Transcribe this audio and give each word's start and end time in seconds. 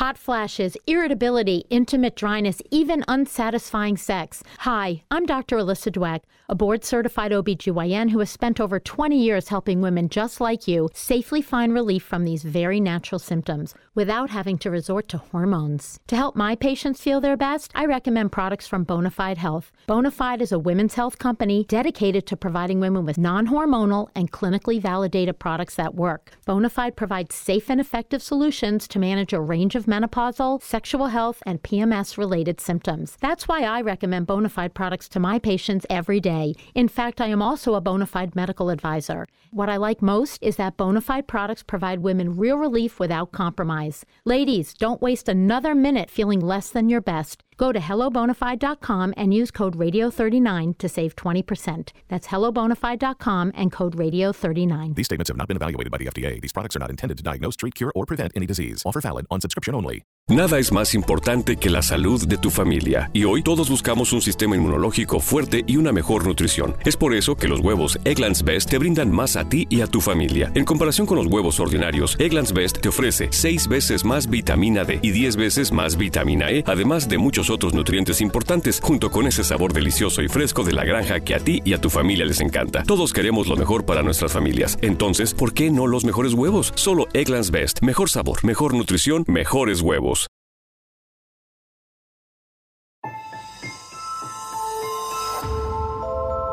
hot 0.00 0.16
flashes, 0.16 0.78
irritability, 0.86 1.62
intimate 1.68 2.16
dryness, 2.16 2.62
even 2.70 3.04
unsatisfying 3.06 3.98
sex. 3.98 4.42
Hi, 4.60 5.02
I'm 5.10 5.26
Dr. 5.26 5.58
Alyssa 5.58 5.92
Dweck, 5.92 6.22
a 6.48 6.54
board 6.54 6.86
certified 6.86 7.32
OBGYN 7.32 8.08
who 8.08 8.20
has 8.20 8.30
spent 8.30 8.62
over 8.62 8.80
20 8.80 9.22
years 9.22 9.48
helping 9.48 9.82
women 9.82 10.08
just 10.08 10.40
like 10.40 10.66
you 10.66 10.88
safely 10.94 11.42
find 11.42 11.74
relief 11.74 12.02
from 12.02 12.24
these 12.24 12.44
very 12.44 12.80
natural 12.80 13.18
symptoms 13.18 13.74
without 14.00 14.30
having 14.30 14.56
to 14.56 14.70
resort 14.70 15.08
to 15.08 15.18
hormones. 15.18 16.00
To 16.06 16.16
help 16.16 16.34
my 16.34 16.56
patients 16.56 17.02
feel 17.02 17.20
their 17.20 17.36
best, 17.36 17.70
I 17.74 17.84
recommend 17.84 18.32
products 18.32 18.66
from 18.66 18.86
Bonafide 18.86 19.36
Health. 19.36 19.70
Bonafide 19.86 20.40
is 20.40 20.52
a 20.52 20.58
women's 20.58 20.94
health 20.94 21.18
company 21.18 21.66
dedicated 21.68 22.24
to 22.28 22.34
providing 22.34 22.80
women 22.80 23.04
with 23.04 23.18
non 23.18 23.48
hormonal 23.48 24.08
and 24.14 24.32
clinically 24.32 24.80
validated 24.80 25.38
products 25.38 25.74
that 25.74 25.94
work. 25.94 26.32
Bonafide 26.46 26.96
provides 26.96 27.34
safe 27.34 27.68
and 27.68 27.78
effective 27.78 28.22
solutions 28.22 28.88
to 28.88 28.98
manage 28.98 29.34
a 29.34 29.40
range 29.54 29.74
of 29.74 29.84
menopausal, 29.84 30.62
sexual 30.62 31.08
health, 31.08 31.42
and 31.44 31.62
PMS 31.62 32.16
related 32.16 32.58
symptoms. 32.58 33.18
That's 33.20 33.46
why 33.48 33.64
I 33.64 33.82
recommend 33.82 34.26
Bonafide 34.26 34.72
products 34.72 35.10
to 35.10 35.20
my 35.20 35.38
patients 35.38 35.84
every 35.90 36.20
day. 36.20 36.54
In 36.74 36.88
fact, 36.88 37.20
I 37.20 37.26
am 37.26 37.42
also 37.42 37.74
a 37.74 37.82
Bonafide 37.82 38.34
medical 38.34 38.70
advisor. 38.70 39.26
What 39.50 39.68
I 39.68 39.76
like 39.76 40.00
most 40.00 40.42
is 40.42 40.56
that 40.56 40.78
Bonafide 40.78 41.26
products 41.26 41.62
provide 41.62 41.98
women 41.98 42.38
real 42.38 42.56
relief 42.56 42.98
without 42.98 43.30
compromise. 43.32 43.89
Ladies, 44.24 44.74
don't 44.74 45.02
waste 45.02 45.28
another 45.28 45.74
minute 45.74 46.10
feeling 46.10 46.40
less 46.40 46.70
than 46.70 46.88
your 46.88 47.00
best. 47.00 47.42
Go 47.60 47.72
to 47.72 47.78
hellobonafide.com 47.78 49.12
and 49.18 49.34
use 49.34 49.50
code 49.50 49.76
radio39 49.76 50.78
to 50.78 50.88
save 50.88 51.14
20%. 51.14 51.92
That's 52.08 52.28
hellobonafide.com 52.28 53.52
and 53.54 53.70
code 53.70 53.98
radio39. 53.98 54.94
These 54.94 55.04
statements 55.04 55.28
have 55.28 55.36
not 55.36 55.46
been 55.46 55.58
evaluated 55.58 55.90
by 55.90 55.98
the 55.98 56.06
FDA. 56.06 56.40
These 56.40 56.54
products 56.54 56.74
are 56.76 56.78
not 56.78 56.88
intended 56.88 57.18
to 57.18 57.22
diagnose, 57.22 57.56
treat, 57.56 57.74
cure, 57.74 57.92
or 57.94 58.06
prevent 58.06 58.32
any 58.34 58.46
disease. 58.46 58.82
Offer 58.86 59.02
valid 59.02 59.26
on 59.30 59.42
subscription 59.42 59.74
only. 59.74 60.04
Nada 60.30 60.60
es 60.60 60.70
más 60.70 60.94
importante 60.94 61.56
que 61.56 61.70
la 61.70 61.82
salud 61.82 62.24
de 62.26 62.38
tu 62.38 62.50
familia. 62.50 63.10
Y 63.12 63.24
hoy 63.24 63.42
todos 63.42 63.68
buscamos 63.68 64.12
un 64.12 64.22
sistema 64.22 64.54
inmunológico 64.54 65.18
fuerte 65.18 65.64
y 65.66 65.76
una 65.76 65.90
mejor 65.90 66.24
nutrición. 66.24 66.76
Es 66.84 66.96
por 66.96 67.14
eso 67.14 67.34
que 67.34 67.48
los 67.48 67.58
huevos 67.58 67.98
Egglands 68.04 68.44
Best 68.44 68.70
te 68.70 68.78
brindan 68.78 69.10
más 69.10 69.34
a 69.34 69.48
ti 69.48 69.66
y 69.68 69.80
a 69.80 69.88
tu 69.88 70.00
familia. 70.00 70.52
En 70.54 70.64
comparación 70.64 71.06
con 71.06 71.16
los 71.16 71.26
huevos 71.26 71.58
ordinarios, 71.58 72.14
Egglands 72.20 72.52
Best 72.52 72.80
te 72.80 72.88
ofrece 72.88 73.26
6 73.32 73.66
veces 73.66 74.04
más 74.04 74.30
vitamina 74.30 74.84
D 74.84 75.00
y 75.02 75.10
10 75.10 75.34
veces 75.34 75.72
más 75.72 75.96
vitamina 75.96 76.48
E, 76.52 76.62
además 76.64 77.08
de 77.08 77.18
muchos 77.18 77.49
otros 77.50 77.74
nutrientes 77.74 78.20
importantes, 78.20 78.80
junto 78.82 79.10
con 79.10 79.26
ese 79.26 79.44
sabor 79.44 79.72
delicioso 79.72 80.22
y 80.22 80.28
fresco 80.28 80.64
de 80.64 80.72
la 80.72 80.84
granja 80.84 81.20
que 81.20 81.34
a 81.34 81.40
ti 81.40 81.60
y 81.64 81.74
a 81.74 81.80
tu 81.80 81.90
familia 81.90 82.24
les 82.24 82.40
encanta. 82.40 82.82
Todos 82.84 83.12
queremos 83.12 83.48
lo 83.48 83.56
mejor 83.56 83.84
para 83.84 84.02
nuestras 84.02 84.32
familias. 84.32 84.78
Entonces, 84.80 85.34
¿por 85.34 85.52
qué 85.52 85.70
no 85.70 85.86
los 85.86 86.04
mejores 86.04 86.34
huevos? 86.34 86.72
Solo 86.76 87.06
Egglands 87.12 87.50
Best. 87.50 87.82
Mejor 87.82 88.08
sabor, 88.08 88.44
mejor 88.44 88.74
nutrición, 88.74 89.24
mejores 89.26 89.80
huevos. 89.80 90.28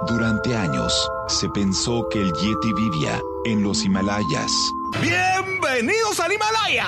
Durante 0.08 0.56
años, 0.56 1.12
se 1.28 1.50
pensó 1.50 2.08
que 2.10 2.22
el 2.22 2.32
Yeti 2.32 2.72
vivía 2.74 3.22
en 3.44 3.62
los 3.62 3.84
Himalayas. 3.84 4.52
¡Bienvenidos 5.02 6.20
al 6.22 6.32
Himalaya! 6.32 6.88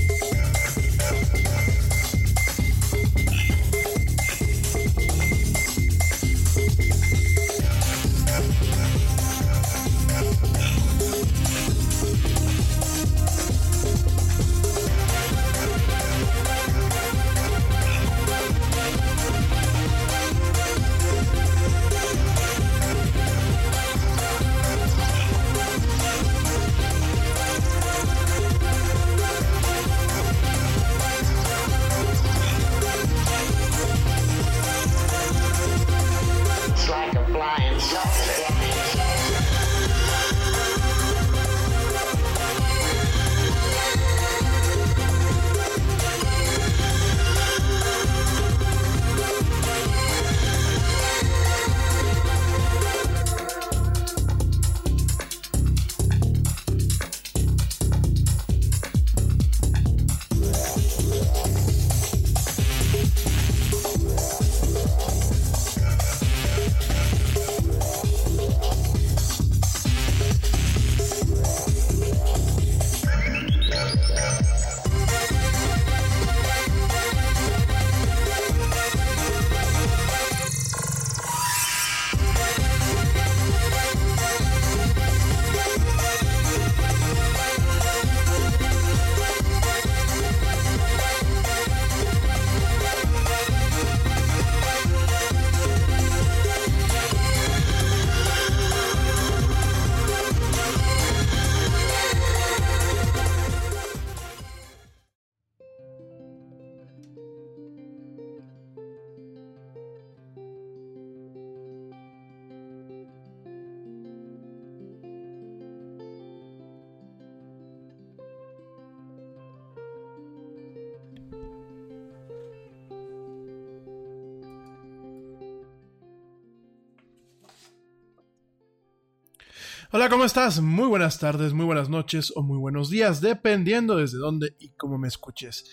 Hola, 130.01 130.09
¿cómo 130.09 130.25
estás? 130.25 130.59
Muy 130.61 130.87
buenas 130.87 131.19
tardes, 131.19 131.53
muy 131.53 131.63
buenas 131.63 131.87
noches 131.87 132.33
o 132.35 132.41
muy 132.41 132.57
buenos 132.57 132.89
días, 132.89 133.21
dependiendo 133.21 133.97
desde 133.97 134.17
dónde 134.17 134.55
y 134.57 134.71
cómo 134.71 134.97
me 134.97 135.07
escuches. 135.07 135.63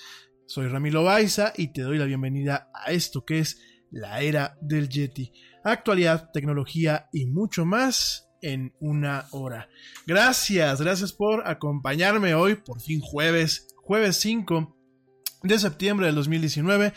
Soy 0.44 0.69
Ramiro 0.69 1.02
Baiza 1.02 1.54
y 1.56 1.72
te 1.72 1.80
doy 1.80 1.96
la 1.96 2.04
bienvenida 2.04 2.70
a 2.75 2.92
esto 2.92 3.25
que 3.25 3.38
es 3.38 3.58
la 3.90 4.20
era 4.20 4.58
del 4.60 4.90
Yeti. 4.90 5.32
Actualidad, 5.64 6.30
tecnología 6.30 7.08
y 7.10 7.25
mucho 7.25 7.64
más 7.64 8.28
en 8.42 8.75
una 8.80 9.28
hora. 9.30 9.70
Gracias, 10.06 10.82
gracias 10.82 11.14
por 11.14 11.48
acompañarme 11.48 12.34
hoy, 12.34 12.56
por 12.56 12.82
fin 12.82 13.00
jueves, 13.00 13.69
jueves 13.76 14.16
5 14.16 14.76
de 15.42 15.58
septiembre 15.58 16.04
del 16.04 16.16
2019, 16.16 16.92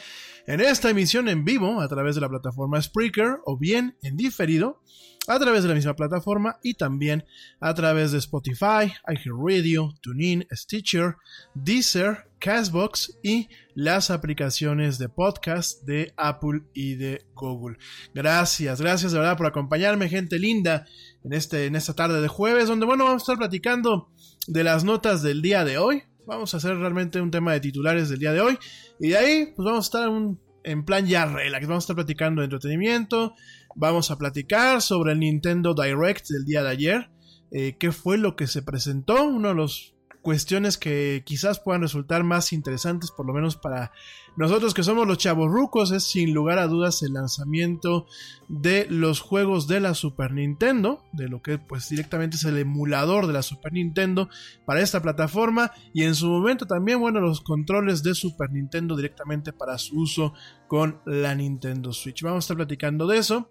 en 0.48 0.60
esta 0.60 0.90
emisión 0.90 1.30
en 1.30 1.46
vivo 1.46 1.80
a 1.80 1.88
través 1.88 2.16
de 2.16 2.22
la 2.22 2.28
plataforma 2.28 2.82
Spreaker 2.82 3.38
o 3.46 3.58
bien 3.58 3.96
en 4.02 4.18
diferido 4.18 4.82
a 5.28 5.40
través 5.40 5.64
de 5.64 5.70
la 5.70 5.76
misma 5.76 5.96
plataforma 5.96 6.58
y 6.64 6.74
también 6.74 7.26
a 7.60 7.74
través 7.74 8.12
de 8.12 8.18
Spotify, 8.18 8.92
iHeartRadio, 9.08 9.94
TuneIn, 10.02 10.48
Stitcher, 10.52 11.16
Deezer, 11.54 12.30
Castbox 12.40 13.20
y 13.22 13.48
las 13.76 14.10
aplicaciones 14.10 14.98
de 14.98 15.10
podcast 15.10 15.84
de 15.84 16.14
Apple 16.18 16.64
y 16.74 16.96
de 16.96 17.24
Google. 17.36 17.78
Gracias, 18.16 18.82
gracias 18.82 19.12
de 19.12 19.20
verdad 19.20 19.38
por 19.38 19.46
acompañarme, 19.46 20.10
gente 20.10 20.40
linda, 20.40 20.88
en, 21.24 21.34
este, 21.34 21.68
en 21.68 21.76
esta 21.76 21.94
tarde 21.94 22.20
de 22.20 22.28
jueves, 22.28 22.68
donde 22.68 22.88
bueno, 22.88 23.06
vamos 23.06 23.22
a 23.22 23.24
estar 23.24 23.38
platicando 23.38 24.10
de 24.48 24.64
las 24.64 24.84
notas 24.84 25.22
del 25.22 25.44
día 25.44 25.64
de 25.64 25.78
hoy. 25.78 26.04
Vamos 26.26 26.54
a 26.54 26.58
hacer 26.58 26.78
realmente 26.78 27.22
un 27.22 27.30
tema 27.30 27.54
de 27.54 27.60
titulares 27.60 28.10
del 28.10 28.20
día 28.20 28.34
de 28.34 28.42
hoy. 28.42 28.58
Y 29.00 29.10
de 29.10 29.18
ahí, 29.18 29.54
pues 29.56 29.66
vamos 29.66 29.86
a 29.86 29.88
estar 29.88 30.10
en 30.64 30.86
plan 30.86 31.06
ya 31.06 31.26
relax. 31.26 31.68
Vamos 31.68 31.84
a 31.84 31.86
estar 31.86 31.96
platicando 31.96 32.42
de 32.42 32.46
entretenimiento. 32.46 33.36
Vamos 33.76 34.12
a 34.12 34.18
platicar 34.18 34.82
sobre 34.82 35.14
el 35.14 35.20
Nintendo 35.20 35.74
Direct 35.74 36.28
del 36.28 36.46
día 36.46 36.64
de 36.64 36.70
ayer. 36.70 37.12
Eh, 37.52 37.78
¿Qué 37.78 37.92
fue 37.92 38.18
lo 38.18 38.36
que 38.36 38.48
se 38.48 38.62
presentó? 38.62 39.24
Uno 39.24 39.50
de 39.50 39.56
los 39.56 39.96
cuestiones 40.22 40.78
que 40.78 41.24
quizás 41.26 41.60
puedan 41.60 41.82
resultar 41.82 42.24
más 42.24 42.54
interesantes, 42.54 43.12
por 43.12 43.26
lo 43.26 43.34
menos 43.34 43.58
para 43.58 43.92
nosotros 44.38 44.74
que 44.74 44.84
somos 44.84 45.08
los 45.08 45.18
chavos 45.18 45.52
rucos, 45.52 45.92
es 45.92 46.04
sin 46.04 46.34
lugar 46.34 46.60
a 46.60 46.68
dudas 46.68 47.02
el 47.02 47.14
lanzamiento 47.14 48.06
de 48.48 48.88
los 48.90 49.20
juegos 49.20 49.68
de 49.68 49.80
la 49.80 49.94
Super 49.94 50.32
Nintendo, 50.32 51.04
de 51.12 51.28
lo 51.28 51.42
que 51.42 51.58
pues 51.58 51.90
directamente 51.90 52.38
es 52.38 52.46
el 52.46 52.58
emulador 52.58 53.28
de 53.28 53.34
la 53.34 53.42
Super 53.42 53.74
Nintendo 53.74 54.30
para 54.66 54.82
esta 54.82 55.02
plataforma 55.02 55.72
y 55.94 56.04
en 56.04 56.16
su 56.16 56.28
momento 56.28 56.66
también, 56.66 57.00
bueno, 57.00 57.20
los 57.20 57.42
controles 57.42 58.04
de 58.04 58.16
Super 58.16 58.52
Nintendo 58.52 58.96
directamente 58.96 59.52
para 59.52 59.78
su 59.78 60.00
uso 60.00 60.34
con 60.68 61.02
la 61.06 61.36
Nintendo 61.36 61.92
Switch. 61.92 62.22
Vamos 62.22 62.38
a 62.38 62.46
estar 62.46 62.58
platicando 62.58 63.08
de 63.08 63.18
eso. 63.18 63.50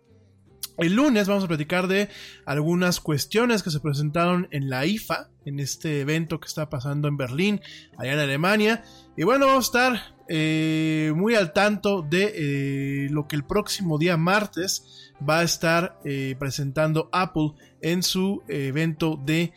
El 0.78 0.94
lunes 0.94 1.28
vamos 1.28 1.44
a 1.44 1.48
platicar 1.48 1.88
de 1.88 2.08
algunas 2.46 3.00
cuestiones 3.00 3.62
que 3.62 3.70
se 3.70 3.80
presentaron 3.80 4.48
en 4.50 4.70
la 4.70 4.86
IFA, 4.86 5.28
en 5.44 5.60
este 5.60 6.00
evento 6.00 6.40
que 6.40 6.48
está 6.48 6.70
pasando 6.70 7.08
en 7.08 7.16
Berlín, 7.16 7.60
allá 7.98 8.14
en 8.14 8.18
Alemania. 8.18 8.84
Y 9.16 9.24
bueno, 9.24 9.46
vamos 9.46 9.66
a 9.66 9.68
estar 9.68 10.14
eh, 10.28 11.12
muy 11.16 11.34
al 11.34 11.52
tanto 11.52 12.02
de 12.02 12.32
eh, 12.34 13.08
lo 13.10 13.26
que 13.26 13.34
el 13.34 13.44
próximo 13.44 13.98
día 13.98 14.16
martes 14.16 15.12
va 15.28 15.40
a 15.40 15.42
estar 15.42 15.98
eh, 16.04 16.36
presentando 16.38 17.08
Apple 17.12 17.52
en 17.82 18.02
su 18.02 18.42
evento 18.48 19.18
de 19.22 19.52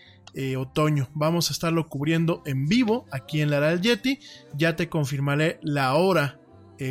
otoño. 0.57 1.11
Vamos 1.13 1.51
a 1.51 1.53
estarlo 1.53 1.87
cubriendo 1.87 2.41
en 2.47 2.65
vivo 2.65 3.05
aquí 3.11 3.41
en 3.41 3.51
la 3.51 3.59
Real 3.59 3.81
Yeti. 3.81 4.19
Ya 4.55 4.75
te 4.75 4.89
confirmaré 4.89 5.59
la 5.61 5.93
hora 5.93 6.39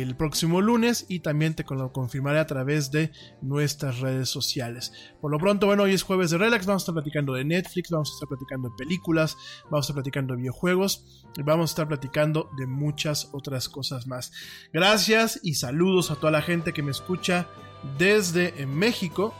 el 0.01 0.15
próximo 0.15 0.61
lunes 0.61 1.05
y 1.07 1.19
también 1.19 1.53
te 1.53 1.65
lo 1.69 1.91
confirmaré 1.91 2.39
a 2.39 2.47
través 2.47 2.91
de 2.91 3.11
nuestras 3.41 3.99
redes 3.99 4.29
sociales. 4.29 4.91
Por 5.21 5.31
lo 5.31 5.37
pronto, 5.37 5.67
bueno, 5.67 5.83
hoy 5.83 5.93
es 5.93 6.03
jueves 6.03 6.31
de 6.31 6.37
relax, 6.37 6.65
vamos 6.65 6.81
a 6.81 6.83
estar 6.83 6.93
platicando 6.93 7.33
de 7.33 7.45
Netflix, 7.45 7.89
vamos 7.89 8.11
a 8.11 8.13
estar 8.13 8.27
platicando 8.27 8.69
de 8.69 8.75
películas, 8.77 9.37
vamos 9.65 9.85
a 9.85 9.85
estar 9.85 9.95
platicando 9.95 10.33
de 10.33 10.41
videojuegos 10.41 11.23
vamos 11.41 11.71
a 11.71 11.71
estar 11.71 11.87
platicando 11.87 12.49
de 12.57 12.67
muchas 12.67 13.29
otras 13.31 13.69
cosas 13.69 14.07
más. 14.07 14.31
Gracias 14.71 15.39
y 15.43 15.55
saludos 15.55 16.11
a 16.11 16.15
toda 16.15 16.31
la 16.31 16.41
gente 16.41 16.73
que 16.73 16.83
me 16.83 16.91
escucha 16.91 17.47
desde 17.97 18.65
México, 18.65 19.33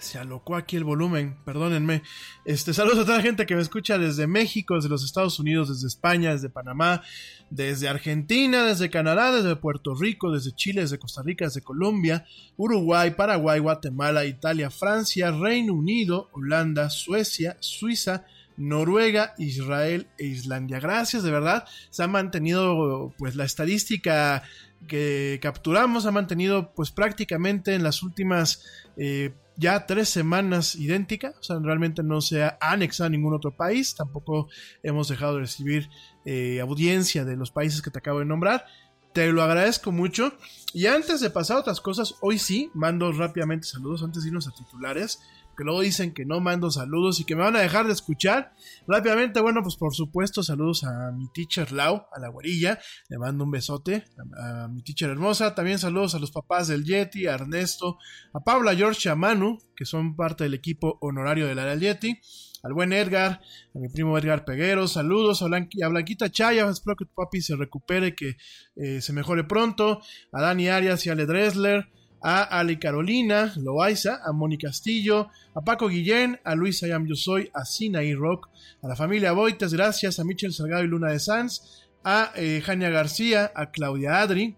se 0.00 0.18
alocó 0.18 0.56
aquí 0.56 0.76
el 0.76 0.84
volumen, 0.84 1.36
perdónenme. 1.44 2.02
Este, 2.44 2.74
saludos 2.74 3.00
a 3.00 3.04
toda 3.04 3.18
la 3.18 3.22
gente 3.22 3.46
que 3.46 3.54
me 3.54 3.62
escucha 3.62 3.98
desde 3.98 4.26
México, 4.26 4.74
desde 4.74 4.88
los 4.88 5.04
Estados 5.04 5.38
Unidos, 5.38 5.68
desde 5.68 5.86
España, 5.86 6.32
desde 6.32 6.48
Panamá, 6.48 7.02
desde 7.50 7.88
Argentina, 7.88 8.64
desde 8.64 8.90
Canadá, 8.90 9.32
desde 9.32 9.56
Puerto 9.56 9.94
Rico, 9.94 10.32
desde 10.32 10.52
Chile, 10.52 10.82
desde 10.82 10.98
Costa 10.98 11.22
Rica, 11.22 11.44
desde 11.44 11.62
Colombia, 11.62 12.24
Uruguay, 12.56 13.10
Paraguay, 13.12 13.60
Guatemala, 13.60 14.24
Italia, 14.24 14.70
Francia, 14.70 15.30
Reino 15.30 15.74
Unido, 15.74 16.28
Holanda, 16.32 16.90
Suecia, 16.90 17.56
Suiza, 17.60 18.24
Noruega, 18.56 19.34
Israel 19.38 20.08
e 20.18 20.26
Islandia. 20.26 20.80
Gracias, 20.80 21.22
de 21.22 21.30
verdad. 21.30 21.64
Se 21.90 22.02
ha 22.02 22.08
mantenido 22.08 23.14
pues 23.18 23.34
la 23.34 23.44
estadística 23.44 24.42
que 24.86 25.38
capturamos, 25.42 26.06
ha 26.06 26.10
mantenido 26.10 26.72
pues 26.74 26.90
prácticamente 26.90 27.74
en 27.74 27.82
las 27.82 28.02
últimas 28.02 28.64
eh, 28.96 29.32
ya 29.60 29.84
tres 29.84 30.08
semanas 30.08 30.74
idéntica, 30.74 31.34
o 31.38 31.42
sea, 31.42 31.58
realmente 31.58 32.02
no 32.02 32.22
se 32.22 32.42
ha 32.42 32.56
anexado 32.62 33.08
a 33.08 33.10
ningún 33.10 33.34
otro 33.34 33.54
país, 33.54 33.94
tampoco 33.94 34.48
hemos 34.82 35.08
dejado 35.08 35.34
de 35.34 35.40
recibir 35.40 35.90
eh, 36.24 36.60
audiencia 36.60 37.26
de 37.26 37.36
los 37.36 37.50
países 37.50 37.82
que 37.82 37.90
te 37.90 37.98
acabo 37.98 38.20
de 38.20 38.24
nombrar. 38.24 38.64
Te 39.12 39.30
lo 39.32 39.42
agradezco 39.42 39.92
mucho. 39.92 40.32
Y 40.72 40.86
antes 40.86 41.20
de 41.20 41.30
pasar 41.30 41.58
a 41.58 41.60
otras 41.60 41.80
cosas, 41.80 42.14
hoy 42.22 42.38
sí, 42.38 42.70
mando 42.72 43.12
rápidamente 43.12 43.66
saludos 43.66 44.02
antes 44.02 44.22
de 44.22 44.28
irnos 44.28 44.48
a 44.48 44.52
titulares 44.52 45.20
que 45.60 45.64
luego 45.64 45.82
dicen 45.82 46.14
que 46.14 46.24
no 46.24 46.40
mando 46.40 46.70
saludos 46.70 47.20
y 47.20 47.24
que 47.24 47.36
me 47.36 47.42
van 47.42 47.54
a 47.54 47.60
dejar 47.60 47.86
de 47.86 47.92
escuchar. 47.92 48.54
Rápidamente, 48.86 49.42
bueno, 49.42 49.60
pues 49.62 49.76
por 49.76 49.94
supuesto, 49.94 50.42
saludos 50.42 50.84
a 50.84 51.12
mi 51.12 51.30
teacher 51.34 51.70
Lau, 51.70 52.06
a 52.10 52.18
la 52.18 52.28
guarilla, 52.28 52.78
le 53.10 53.18
mando 53.18 53.44
un 53.44 53.50
besote, 53.50 54.06
a, 54.42 54.68
mi 54.68 54.82
teacher 54.82 55.10
hermosa, 55.10 55.54
también 55.54 55.78
saludos 55.78 56.14
a 56.14 56.18
los 56.18 56.30
papás 56.30 56.68
del 56.68 56.86
Yeti, 56.86 57.26
a 57.26 57.34
Ernesto, 57.34 57.98
a 58.32 58.40
Paula, 58.40 58.74
George 58.74 59.10
a 59.10 59.14
Manu, 59.14 59.58
que 59.76 59.84
son 59.84 60.16
parte 60.16 60.44
del 60.44 60.54
equipo 60.54 60.96
honorario 61.02 61.46
del 61.46 61.58
área 61.58 61.74
Yeti 61.74 62.18
al 62.62 62.72
buen 62.72 62.94
Edgar, 62.94 63.42
a 63.74 63.78
mi 63.78 63.88
primo 63.90 64.16
Edgar 64.16 64.46
Peguero, 64.46 64.88
saludos 64.88 65.42
a, 65.42 65.46
Blanquita 65.46 66.30
Chaya, 66.30 66.68
espero 66.70 66.96
que 66.96 67.04
tu 67.04 67.12
papi 67.14 67.42
se 67.42 67.54
recupere, 67.54 68.14
que 68.14 68.36
eh, 68.76 69.02
se 69.02 69.12
mejore 69.12 69.44
pronto, 69.44 70.00
a 70.32 70.40
Dani 70.40 70.68
Arias 70.68 71.04
y 71.04 71.10
a 71.10 71.12
Ale 71.12 71.26
Dresler, 71.26 71.90
a 72.22 72.42
Ali 72.42 72.78
Carolina 72.78 73.52
Loaiza, 73.56 74.20
a 74.24 74.32
Moni 74.32 74.58
Castillo, 74.58 75.28
a 75.54 75.60
Paco 75.62 75.88
Guillén, 75.88 76.38
a 76.44 76.54
Luis 76.54 76.82
Ayam 76.82 77.06
Yo 77.06 77.14
Soy, 77.14 77.50
a 77.54 77.62
y 78.02 78.14
Rock, 78.14 78.48
a 78.82 78.88
la 78.88 78.96
familia 78.96 79.32
Boites, 79.32 79.72
gracias, 79.72 80.18
a 80.18 80.24
Michel 80.24 80.52
Salgado 80.52 80.84
y 80.84 80.88
Luna 80.88 81.12
de 81.12 81.20
Sanz, 81.20 81.86
a 82.04 82.32
eh, 82.36 82.62
Jania 82.64 82.90
García, 82.90 83.52
a 83.54 83.70
Claudia 83.70 84.20
Adri, 84.20 84.56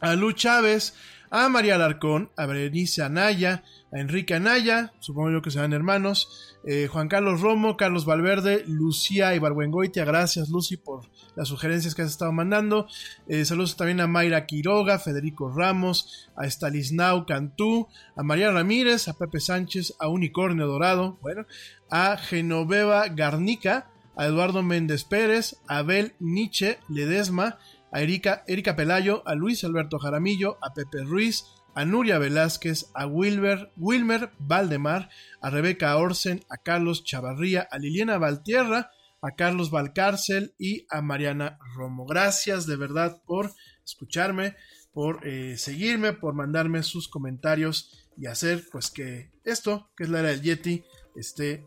a 0.00 0.14
Lu 0.14 0.32
Chávez, 0.32 0.94
a 1.30 1.48
María 1.48 1.76
Alarcón, 1.76 2.30
a 2.36 2.46
Berenice 2.46 3.02
Anaya, 3.02 3.64
a 3.92 4.00
Enrique 4.00 4.34
Anaya, 4.34 4.92
supongo 5.00 5.30
yo 5.30 5.42
que 5.42 5.50
serán 5.50 5.72
hermanos, 5.72 6.56
eh, 6.66 6.88
Juan 6.88 7.08
Carlos 7.08 7.40
Romo, 7.40 7.76
Carlos 7.76 8.04
Valverde, 8.04 8.64
Lucía 8.66 9.34
Ibargüengoitia, 9.34 10.04
gracias 10.04 10.50
Lucy 10.50 10.76
por 10.76 11.02
las 11.36 11.48
sugerencias 11.48 11.94
que 11.94 12.02
has 12.02 12.10
estado 12.10 12.32
mandando. 12.32 12.86
Eh, 13.28 13.44
saludos 13.44 13.76
también 13.76 14.00
a 14.00 14.06
Mayra 14.06 14.46
Quiroga, 14.46 14.98
Federico 14.98 15.50
Ramos, 15.50 16.28
a 16.36 16.46
Estalisnau 16.46 17.26
Cantú, 17.26 17.88
a 18.16 18.22
María 18.22 18.50
Ramírez, 18.50 19.08
a 19.08 19.14
Pepe 19.14 19.40
Sánchez, 19.40 19.94
a 19.98 20.08
Unicornio 20.08 20.66
Dorado, 20.66 21.18
bueno, 21.22 21.46
a 21.90 22.16
Genoveva 22.16 23.08
Garnica, 23.08 23.90
a 24.16 24.26
Eduardo 24.26 24.62
Méndez 24.62 25.04
Pérez, 25.04 25.56
a 25.68 25.78
Abel 25.78 26.14
Nietzsche 26.20 26.78
Ledesma, 26.88 27.58
a 27.90 28.00
Erika, 28.00 28.44
Erika 28.46 28.76
Pelayo, 28.76 29.22
a 29.26 29.34
Luis 29.34 29.64
Alberto 29.64 29.98
Jaramillo, 29.98 30.58
a 30.62 30.72
Pepe 30.74 31.02
Ruiz, 31.04 31.46
a 31.74 31.84
Nuria 31.84 32.18
Velázquez, 32.18 32.90
a 32.94 33.06
Wilber, 33.06 33.72
Wilmer 33.76 34.30
Valdemar, 34.38 35.08
a 35.40 35.50
Rebeca 35.50 35.96
Orsen, 35.96 36.44
a 36.50 36.58
Carlos 36.58 37.04
Chavarría, 37.04 37.66
a 37.70 37.78
Liliana 37.78 38.18
Valtierra, 38.18 38.90
a 39.22 39.36
Carlos 39.36 39.70
Valcárcel 39.70 40.54
y 40.58 40.84
a 40.90 41.00
Mariana 41.00 41.58
Romo. 41.76 42.04
Gracias 42.04 42.66
de 42.66 42.76
verdad 42.76 43.22
por 43.24 43.52
escucharme, 43.84 44.56
por 44.92 45.26
eh, 45.26 45.56
seguirme, 45.56 46.12
por 46.12 46.34
mandarme 46.34 46.82
sus 46.82 47.08
comentarios 47.08 48.08
y 48.16 48.26
hacer 48.26 48.64
pues 48.70 48.90
que 48.90 49.30
esto, 49.44 49.90
que 49.96 50.04
es 50.04 50.10
la 50.10 50.20
era 50.20 50.28
del 50.30 50.42
Yeti, 50.42 50.84
esté 51.16 51.64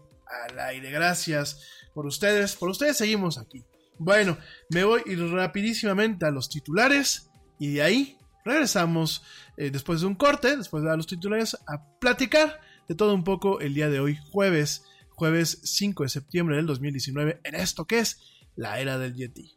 al 0.50 0.60
aire. 0.60 0.92
Gracias 0.92 1.62
por 1.94 2.06
ustedes, 2.06 2.56
por 2.56 2.70
ustedes 2.70 2.98
seguimos 2.98 3.38
aquí. 3.38 3.66
Bueno, 3.98 4.38
me 4.70 4.84
voy 4.84 5.02
rapidísimamente 5.16 6.26
a 6.26 6.32
los 6.32 6.50
titulares 6.50 7.30
y 7.58 7.76
de 7.76 7.82
ahí 7.82 8.18
regresamos 8.44 9.24
eh, 9.56 9.72
después 9.72 10.02
de 10.02 10.08
un 10.08 10.16
corte, 10.16 10.58
después 10.58 10.84
de 10.84 10.96
los 10.96 11.08
titulares, 11.08 11.56
a 11.68 11.98
platicar 12.00 12.60
de 12.90 12.96
todo 12.96 13.16
un 13.16 13.24
poco 13.24 13.62
el 13.62 13.74
día 13.74 13.90
de 13.90 14.02
hoy, 14.02 14.20
jueves 14.32 14.84
jueves 15.16 15.60
5 15.64 16.04
de 16.04 16.10
septiembre 16.10 16.58
del 16.58 16.68
2019, 16.68 17.42
en 17.44 17.56
esto 17.56 17.86
que 17.86 18.00
es 18.00 18.22
la 18.56 18.80
era 18.80 18.98
del 18.98 19.16
Yeti. 19.16 19.56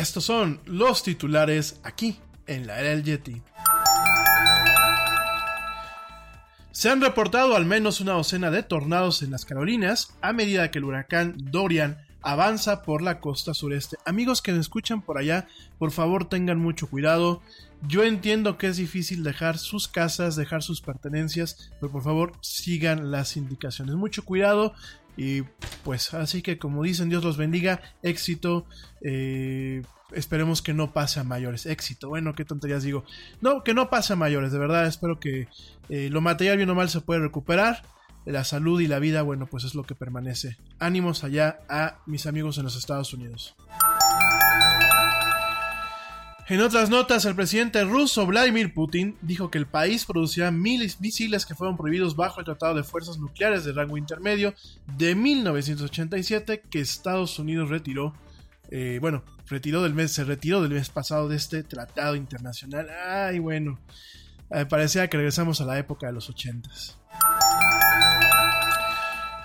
Estos 0.00 0.24
son 0.24 0.60
los 0.64 1.02
titulares 1.02 1.78
aquí 1.82 2.18
en 2.46 2.66
la 2.66 2.80
era 2.80 2.98
Yeti. 2.98 3.42
Se 6.72 6.88
han 6.88 7.02
reportado 7.02 7.54
al 7.54 7.66
menos 7.66 8.00
una 8.00 8.12
docena 8.12 8.50
de 8.50 8.62
tornados 8.62 9.22
en 9.22 9.30
las 9.30 9.44
Carolinas 9.44 10.14
a 10.22 10.32
medida 10.32 10.70
que 10.70 10.78
el 10.78 10.84
huracán 10.84 11.34
Dorian 11.36 11.98
avanza 12.22 12.82
por 12.82 13.02
la 13.02 13.20
costa 13.20 13.52
sureste. 13.52 13.98
Amigos 14.06 14.40
que 14.40 14.52
me 14.52 14.60
escuchan 14.60 15.02
por 15.02 15.18
allá, 15.18 15.46
por 15.78 15.90
favor 15.90 16.28
tengan 16.28 16.58
mucho 16.58 16.88
cuidado. 16.88 17.42
Yo 17.86 18.02
entiendo 18.02 18.56
que 18.56 18.68
es 18.68 18.78
difícil 18.78 19.22
dejar 19.22 19.58
sus 19.58 19.88
casas, 19.88 20.36
dejar 20.36 20.62
sus 20.62 20.80
pertenencias, 20.80 21.70
pero 21.78 21.92
por 21.92 22.02
favor 22.02 22.32
sigan 22.40 23.10
las 23.10 23.36
indicaciones. 23.36 23.94
Mucho 23.96 24.24
cuidado 24.24 24.74
y 25.20 25.42
pues 25.84 26.14
así 26.14 26.40
que 26.40 26.58
como 26.58 26.82
dicen, 26.82 27.10
Dios 27.10 27.22
los 27.22 27.36
bendiga, 27.36 27.82
éxito. 28.02 28.64
Eh, 29.02 29.82
esperemos 30.12 30.62
que 30.62 30.72
no 30.72 30.94
pase 30.94 31.20
a 31.20 31.24
mayores. 31.24 31.66
Éxito, 31.66 32.08
bueno, 32.08 32.34
qué 32.34 32.46
tonterías 32.46 32.84
digo. 32.84 33.04
No, 33.42 33.62
que 33.62 33.74
no 33.74 33.90
pase 33.90 34.14
a 34.14 34.16
mayores, 34.16 34.50
de 34.50 34.58
verdad, 34.58 34.86
espero 34.86 35.20
que 35.20 35.46
eh, 35.90 36.08
lo 36.10 36.22
material 36.22 36.56
bien 36.56 36.70
o 36.70 36.74
mal 36.74 36.88
se 36.88 37.02
puede 37.02 37.20
recuperar. 37.20 37.82
La 38.24 38.44
salud 38.44 38.80
y 38.80 38.86
la 38.86 38.98
vida, 38.98 39.20
bueno, 39.20 39.46
pues 39.46 39.64
es 39.64 39.74
lo 39.74 39.82
que 39.82 39.94
permanece. 39.94 40.56
Ánimos 40.78 41.22
allá 41.22 41.60
a 41.68 41.98
mis 42.06 42.24
amigos 42.24 42.56
en 42.56 42.64
los 42.64 42.76
Estados 42.76 43.12
Unidos. 43.12 43.54
En 46.50 46.60
otras 46.62 46.90
notas, 46.90 47.24
el 47.26 47.36
presidente 47.36 47.84
ruso 47.84 48.26
Vladimir 48.26 48.74
Putin 48.74 49.16
dijo 49.22 49.52
que 49.52 49.58
el 49.58 49.66
país 49.66 50.04
producirá 50.04 50.50
miles 50.50 51.00
misiles 51.00 51.46
que 51.46 51.54
fueron 51.54 51.76
prohibidos 51.76 52.16
bajo 52.16 52.40
el 52.40 52.44
Tratado 52.44 52.74
de 52.74 52.82
Fuerzas 52.82 53.18
Nucleares 53.18 53.64
de 53.64 53.72
rango 53.72 53.96
intermedio 53.96 54.52
de 54.98 55.14
1987 55.14 56.64
que 56.68 56.80
Estados 56.80 57.38
Unidos 57.38 57.70
retiró. 57.70 58.14
Eh, 58.68 58.98
bueno, 59.00 59.22
retiró 59.46 59.84
del 59.84 59.94
mes, 59.94 60.10
se 60.10 60.24
retiró 60.24 60.60
del 60.60 60.72
mes 60.72 60.90
pasado 60.90 61.28
de 61.28 61.36
este 61.36 61.62
tratado 61.62 62.16
internacional. 62.16 62.88
Ay, 63.06 63.38
bueno, 63.38 63.78
eh, 64.50 64.66
parecía 64.66 65.08
que 65.08 65.18
regresamos 65.18 65.60
a 65.60 65.64
la 65.66 65.78
época 65.78 66.08
de 66.08 66.14
los 66.14 66.28
80 66.28 66.68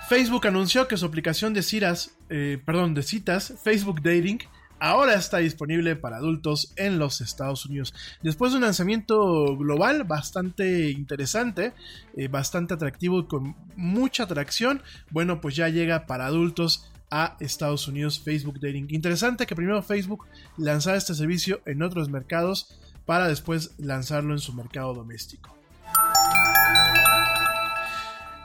Facebook 0.08 0.46
anunció 0.48 0.88
que 0.88 0.96
su 0.96 1.06
aplicación 1.06 1.54
de 1.54 1.62
citas, 1.62 2.16
eh, 2.30 2.60
perdón, 2.66 2.94
de 2.94 3.04
citas, 3.04 3.54
Facebook 3.62 4.02
Dating, 4.02 4.38
ahora 4.78 5.14
está 5.14 5.38
disponible 5.38 5.96
para 5.96 6.16
adultos 6.16 6.72
en 6.76 6.98
los 6.98 7.20
Estados 7.20 7.66
Unidos. 7.66 7.94
Después 8.22 8.52
de 8.52 8.58
un 8.58 8.64
lanzamiento 8.64 9.56
global 9.56 10.04
bastante 10.04 10.90
interesante, 10.90 11.72
eh, 12.16 12.28
bastante 12.28 12.74
atractivo 12.74 13.26
con 13.28 13.56
mucha 13.76 14.24
atracción, 14.24 14.82
bueno, 15.10 15.40
pues 15.40 15.56
ya 15.56 15.68
llega 15.68 16.06
para 16.06 16.26
adultos 16.26 16.90
a 17.10 17.36
Estados 17.40 17.86
Unidos 17.88 18.20
Facebook 18.20 18.60
Dating. 18.60 18.88
Interesante 18.90 19.46
que 19.46 19.54
primero 19.54 19.82
Facebook 19.82 20.26
lanzara 20.56 20.96
este 20.96 21.14
servicio 21.14 21.60
en 21.66 21.82
otros 21.82 22.08
mercados 22.08 22.78
para 23.04 23.28
después 23.28 23.74
lanzarlo 23.78 24.32
en 24.32 24.40
su 24.40 24.52
mercado 24.52 24.92
doméstico. 24.94 25.56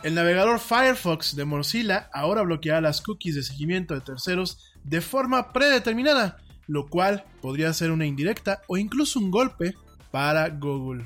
El 0.03 0.15
navegador 0.15 0.59
Firefox 0.59 1.35
de 1.35 1.45
Mozilla 1.45 2.09
ahora 2.11 2.41
bloqueará 2.41 2.81
las 2.81 3.01
cookies 3.01 3.35
de 3.35 3.43
seguimiento 3.43 3.93
de 3.93 4.01
terceros 4.01 4.71
de 4.83 5.01
forma 5.01 5.53
predeterminada, 5.53 6.38
lo 6.67 6.88
cual 6.88 7.25
podría 7.41 7.73
ser 7.73 7.91
una 7.91 8.05
indirecta 8.05 8.61
o 8.67 8.77
incluso 8.77 9.19
un 9.19 9.31
golpe 9.31 9.75
para 10.11 10.50
Google. 10.50 11.05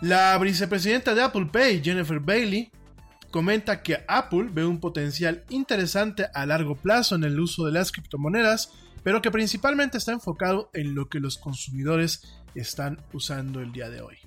La 0.00 0.36
vicepresidenta 0.38 1.14
de 1.14 1.22
Apple 1.22 1.48
Pay, 1.50 1.82
Jennifer 1.82 2.20
Bailey, 2.20 2.70
comenta 3.30 3.82
que 3.82 4.04
Apple 4.06 4.48
ve 4.52 4.64
un 4.64 4.78
potencial 4.78 5.44
interesante 5.48 6.26
a 6.34 6.46
largo 6.46 6.76
plazo 6.76 7.14
en 7.14 7.24
el 7.24 7.40
uso 7.40 7.64
de 7.64 7.72
las 7.72 7.90
criptomonedas, 7.90 8.70
pero 9.02 9.22
que 9.22 9.30
principalmente 9.30 9.98
está 9.98 10.12
enfocado 10.12 10.70
en 10.72 10.94
lo 10.94 11.08
que 11.08 11.20
los 11.20 11.38
consumidores 11.38 12.22
están 12.54 13.00
usando 13.12 13.60
el 13.60 13.72
día 13.72 13.90
de 13.90 14.02
hoy. 14.02 14.23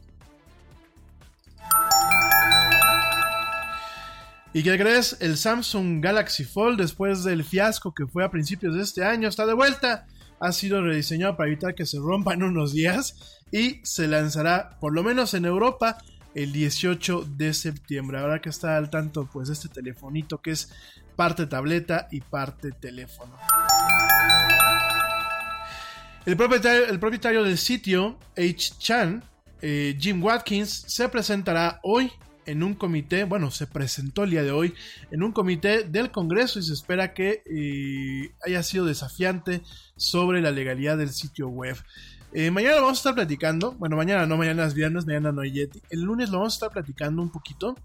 ¿Y 4.58 4.64
qué 4.64 4.76
crees? 4.76 5.18
El 5.20 5.38
Samsung 5.38 6.04
Galaxy 6.04 6.44
Fold, 6.44 6.82
después 6.82 7.24
del 7.24 7.44
fiasco 7.44 7.94
que 7.94 8.08
fue 8.08 8.24
a 8.24 8.32
principios 8.32 8.74
de 8.74 8.82
este 8.82 9.06
año, 9.06 9.30
está 9.30 9.46
de 9.46 9.54
vuelta. 9.54 10.08
Ha 10.40 10.52
sido 10.52 10.82
rediseñado 10.82 11.38
para 11.38 11.48
evitar 11.48 11.76
que 11.76 11.86
se 11.86 12.00
rompa 12.00 12.34
en 12.34 12.42
unos 12.52 12.74
días 12.74 13.40
y 13.52 13.80
se 13.84 14.08
lanzará, 14.08 14.80
por 14.80 14.94
lo 14.94 15.04
menos 15.04 15.36
en 15.36 15.46
Europa, 15.46 16.00
el 16.34 16.54
18 16.54 17.28
de 17.38 17.54
septiembre. 17.54 18.18
Habrá 18.18 18.42
que 18.42 18.50
estar 18.50 18.72
al 18.72 18.90
tanto 18.90 19.30
pues, 19.32 19.50
de 19.50 19.54
este 19.54 19.70
telefonito 19.70 20.42
que 20.42 20.50
es 20.50 20.74
parte 21.16 21.46
tableta 21.46 22.08
y 22.10 22.22
parte 22.22 22.72
teléfono. 22.72 23.38
El 26.26 26.36
propietario, 26.36 26.88
el 26.88 27.00
propietario 27.00 27.44
del 27.44 27.60
sitio, 27.60 28.18
H-Chan, 28.36 29.24
eh, 29.62 29.96
Jim 30.00 30.24
Watkins, 30.24 30.86
se 30.88 31.08
presentará 31.10 31.80
hoy 31.84 32.12
en 32.48 32.64
un 32.64 32.74
comité, 32.74 33.26
bueno, 33.26 33.52
se 33.52 33.68
presentó 33.68 34.24
el 34.24 34.32
día 34.32 34.44
de 34.44 34.52
hoy 34.52 34.74
en 35.12 35.22
un 35.22 35.32
comité 35.32 35.84
del 35.84 36.12
Congreso 36.12 36.60
y 36.60 36.64
se 36.64 36.74
espera 36.74 37.14
que 37.14 37.44
eh, 37.46 38.32
haya 38.44 38.64
sido 38.64 38.86
desafiante 38.86 39.62
sobre 39.96 40.42
la 40.42 40.52
legalidad 40.52 40.98
del 40.98 41.10
sitio 41.10 41.50
web. 41.50 41.78
Eh, 42.34 42.52
mañana 42.52 42.76
lo 42.76 42.82
vamos 42.84 42.98
a 42.98 43.02
estar 43.02 43.16
platicando. 43.16 43.74
Bueno, 43.74 43.96
mañana 43.96 44.26
no, 44.26 44.38
mañana 44.38 44.66
es 44.66 44.74
viernes, 44.74 45.06
mañana 45.06 45.32
no 45.32 45.42
hay 45.42 45.52
Yeti. 45.52 45.82
El 45.90 46.02
lunes 46.02 46.30
lo 46.30 46.40
vamos 46.40 46.54
a 46.54 46.56
estar 46.56 46.72
platicando 46.72 47.22
un 47.22 47.32
poquito. 47.32 47.76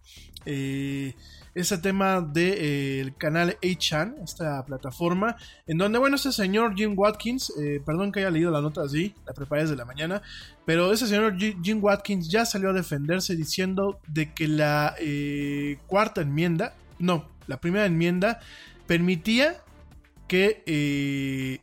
Eh, 0.46 1.14
ese 1.54 1.78
tema 1.78 2.20
del 2.20 2.32
de, 2.32 3.00
eh, 3.00 3.14
canal 3.18 3.58
A-Chan, 3.62 4.16
esta 4.24 4.64
plataforma, 4.64 5.36
en 5.66 5.78
donde, 5.78 5.98
bueno, 5.98 6.16
este 6.16 6.32
señor 6.32 6.74
Jim 6.74 6.94
Watkins, 6.96 7.52
eh, 7.60 7.80
perdón 7.84 8.12
que 8.12 8.20
haya 8.20 8.30
leído 8.30 8.50
la 8.50 8.60
nota 8.60 8.82
así, 8.82 9.14
la 9.26 9.34
preparé 9.34 9.62
desde 9.62 9.76
la 9.76 9.84
mañana, 9.84 10.22
pero 10.64 10.92
ese 10.92 11.06
señor 11.06 11.36
Jim 11.36 11.82
Watkins 11.82 12.30
ya 12.30 12.46
salió 12.46 12.70
a 12.70 12.72
defenderse 12.72 13.36
diciendo 13.36 14.00
de 14.08 14.32
que 14.32 14.48
la 14.48 14.94
eh, 14.98 15.78
cuarta 15.86 16.22
enmienda, 16.22 16.74
no, 16.98 17.28
la 17.46 17.60
primera 17.60 17.84
enmienda 17.84 18.40
permitía 18.86 19.62
que 20.28 21.60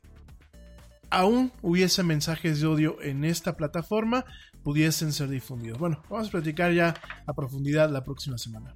aún 1.10 1.52
hubiese 1.64 2.04
mensajes 2.04 2.62
de 2.62 2.68
odio 2.68 3.02
en 3.02 3.26
esta 3.26 3.58
plataforma, 3.58 4.26
pudiesen 4.64 5.14
ser 5.14 5.30
difundidos. 5.30 5.80
Bueno, 5.80 6.04
vamos 6.10 6.28
a 6.28 6.32
platicar 6.32 6.74
ya 6.74 6.94
a 7.26 7.34
profundidad 7.34 7.90
la 7.90 8.04
próxima 8.04 8.38
semana. 8.38 8.76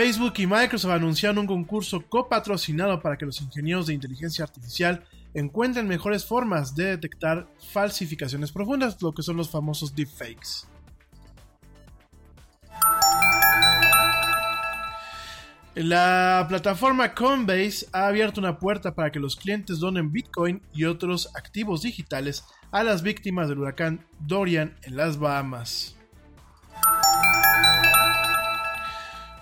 Facebook 0.00 0.34
y 0.36 0.46
Microsoft 0.46 0.92
anunciaron 0.92 1.38
un 1.38 1.46
concurso 1.48 2.04
copatrocinado 2.08 3.02
para 3.02 3.18
que 3.18 3.26
los 3.26 3.40
ingenieros 3.40 3.88
de 3.88 3.94
inteligencia 3.94 4.44
artificial 4.44 5.02
encuentren 5.34 5.88
mejores 5.88 6.24
formas 6.24 6.76
de 6.76 6.84
detectar 6.84 7.48
falsificaciones 7.72 8.52
profundas, 8.52 9.02
lo 9.02 9.10
que 9.10 9.24
son 9.24 9.36
los 9.36 9.50
famosos 9.50 9.92
deepfakes. 9.96 10.68
La 15.74 16.46
plataforma 16.48 17.12
Coinbase 17.12 17.88
ha 17.92 18.06
abierto 18.06 18.40
una 18.40 18.56
puerta 18.56 18.94
para 18.94 19.10
que 19.10 19.18
los 19.18 19.34
clientes 19.34 19.80
donen 19.80 20.12
Bitcoin 20.12 20.62
y 20.72 20.84
otros 20.84 21.28
activos 21.34 21.82
digitales 21.82 22.44
a 22.70 22.84
las 22.84 23.02
víctimas 23.02 23.48
del 23.48 23.58
huracán 23.58 24.06
Dorian 24.20 24.76
en 24.82 24.94
las 24.94 25.18
Bahamas. 25.18 25.97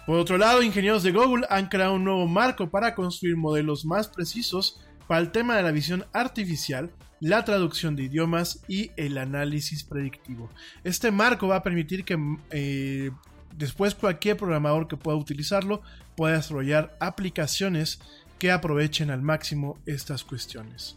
Por 0.06 0.20
otro 0.20 0.38
lado, 0.38 0.62
ingenieros 0.62 1.02
de 1.02 1.10
Google 1.10 1.46
han 1.50 1.66
creado 1.66 1.94
un 1.94 2.04
nuevo 2.04 2.28
marco 2.28 2.70
para 2.70 2.94
construir 2.94 3.36
modelos 3.36 3.84
más 3.84 4.06
precisos 4.06 4.80
para 5.08 5.20
el 5.20 5.32
tema 5.32 5.56
de 5.56 5.64
la 5.64 5.72
visión 5.72 6.06
artificial, 6.12 6.92
la 7.18 7.44
traducción 7.44 7.96
de 7.96 8.04
idiomas 8.04 8.62
y 8.68 8.92
el 8.96 9.18
análisis 9.18 9.82
predictivo. 9.82 10.48
Este 10.84 11.10
marco 11.10 11.48
va 11.48 11.56
a 11.56 11.62
permitir 11.64 12.04
que 12.04 12.16
eh, 12.50 13.10
después 13.56 13.96
cualquier 13.96 14.36
programador 14.36 14.86
que 14.86 14.96
pueda 14.96 15.16
utilizarlo 15.16 15.82
pueda 16.14 16.36
desarrollar 16.36 16.96
aplicaciones 17.00 18.00
que 18.38 18.52
aprovechen 18.52 19.10
al 19.10 19.22
máximo 19.22 19.76
estas 19.86 20.22
cuestiones. 20.22 20.96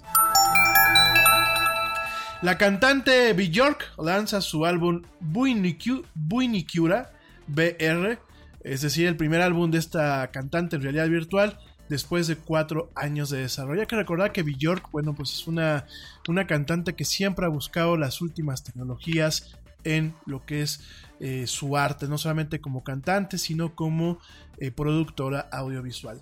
La 2.43 2.59
cantante 2.59 3.33
Bjork 3.33 3.91
lanza 3.97 4.39
su 4.41 4.65
álbum 4.65 5.01
Buinicura 5.19 7.11
BR 7.47 8.28
es 8.63 8.81
decir, 8.81 9.07
el 9.07 9.15
primer 9.17 9.41
álbum 9.41 9.71
de 9.71 9.77
esta 9.77 10.29
cantante 10.31 10.75
en 10.75 10.81
realidad 10.81 11.07
virtual 11.07 11.57
después 11.89 12.27
de 12.27 12.37
cuatro 12.37 12.91
años 12.95 13.29
de 13.29 13.39
desarrollo. 13.39 13.81
Hay 13.81 13.87
que 13.87 13.95
recordar 13.95 14.31
que 14.31 14.43
Bjork, 14.43 14.91
bueno, 14.91 15.13
pues 15.15 15.33
es 15.33 15.47
una, 15.47 15.85
una 16.27 16.45
cantante 16.45 16.93
que 16.93 17.03
siempre 17.03 17.45
ha 17.45 17.49
buscado 17.49 17.97
las 17.97 18.21
últimas 18.21 18.63
tecnologías 18.63 19.57
en 19.83 20.13
lo 20.25 20.45
que 20.45 20.61
es 20.61 20.81
eh, 21.19 21.47
su 21.47 21.75
arte, 21.75 22.07
no 22.07 22.17
solamente 22.17 22.61
como 22.61 22.83
cantante, 22.83 23.37
sino 23.37 23.75
como 23.75 24.19
eh, 24.57 24.71
productora 24.71 25.49
audiovisual. 25.51 26.21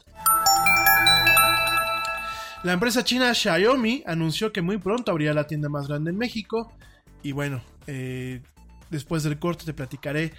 La 2.63 2.73
empresa 2.73 3.03
china 3.03 3.33
Xiaomi 3.33 4.03
anunció 4.05 4.51
que 4.51 4.61
muy 4.61 4.77
pronto 4.77 5.11
abrirá 5.11 5.33
la 5.33 5.47
tienda 5.47 5.69
más 5.69 5.87
grande 5.87 6.11
en 6.11 6.17
México. 6.17 6.73
Y 7.21 7.31
bueno, 7.31 7.61
eh, 7.85 8.41
después 8.89 9.23
del 9.23 9.37
corte 9.37 9.65
te 9.65 9.73
platicaré 9.73 10.33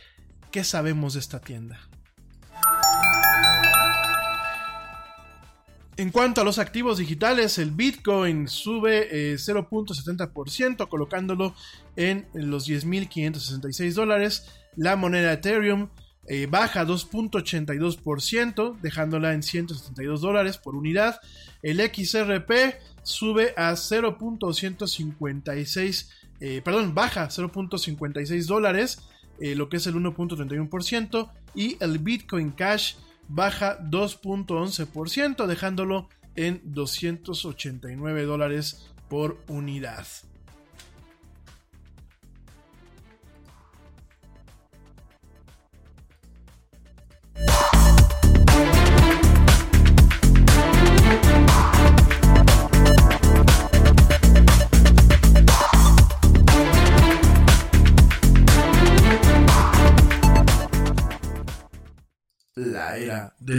qué 0.51 0.65
sabemos 0.65 1.15
de 1.15 1.21
esta 1.21 1.41
tienda. 1.41 1.79
En 5.99 6.11
cuanto 6.11 6.41
a 6.41 6.45
los 6.45 6.59
activos 6.61 6.99
digitales, 6.99 7.59
el 7.59 7.73
Bitcoin 7.73 8.47
sube 8.47 9.35
0.70%, 9.37 10.85
eh, 10.85 10.89
colocándolo 10.89 11.57
en 11.97 12.29
los 12.35 12.69
10.566 12.69 13.95
dólares. 13.95 14.47
La 14.77 14.95
moneda 14.95 15.33
Ethereum 15.33 15.89
eh, 16.29 16.47
baja 16.49 16.85
2.82%, 16.85 18.79
dejándola 18.81 19.33
en 19.33 19.43
172 19.43 20.21
dólares 20.21 20.57
por 20.57 20.77
unidad. 20.77 21.21
El 21.65 21.81
XRP 21.81 22.77
sube 23.03 23.53
a 23.57 23.73
0.156, 23.73 26.11
eh, 26.39 26.63
perdón, 26.65 26.95
baja 26.95 27.27
0.56 27.27 28.47
dólares, 28.47 29.01
lo 29.41 29.69
que 29.69 29.79
es 29.79 29.87
el 29.89 29.97
1.31%. 29.97 31.33
Y 31.57 31.77
el 31.81 31.99
Bitcoin 31.99 32.53
Cash 32.53 32.95
baja 33.29 33.79
2.11%, 33.81 35.47
dejándolo 35.47 36.09
en 36.35 36.61
289 36.65 38.25
dólares 38.25 38.91
por 39.09 39.43
unidad. 39.49 40.07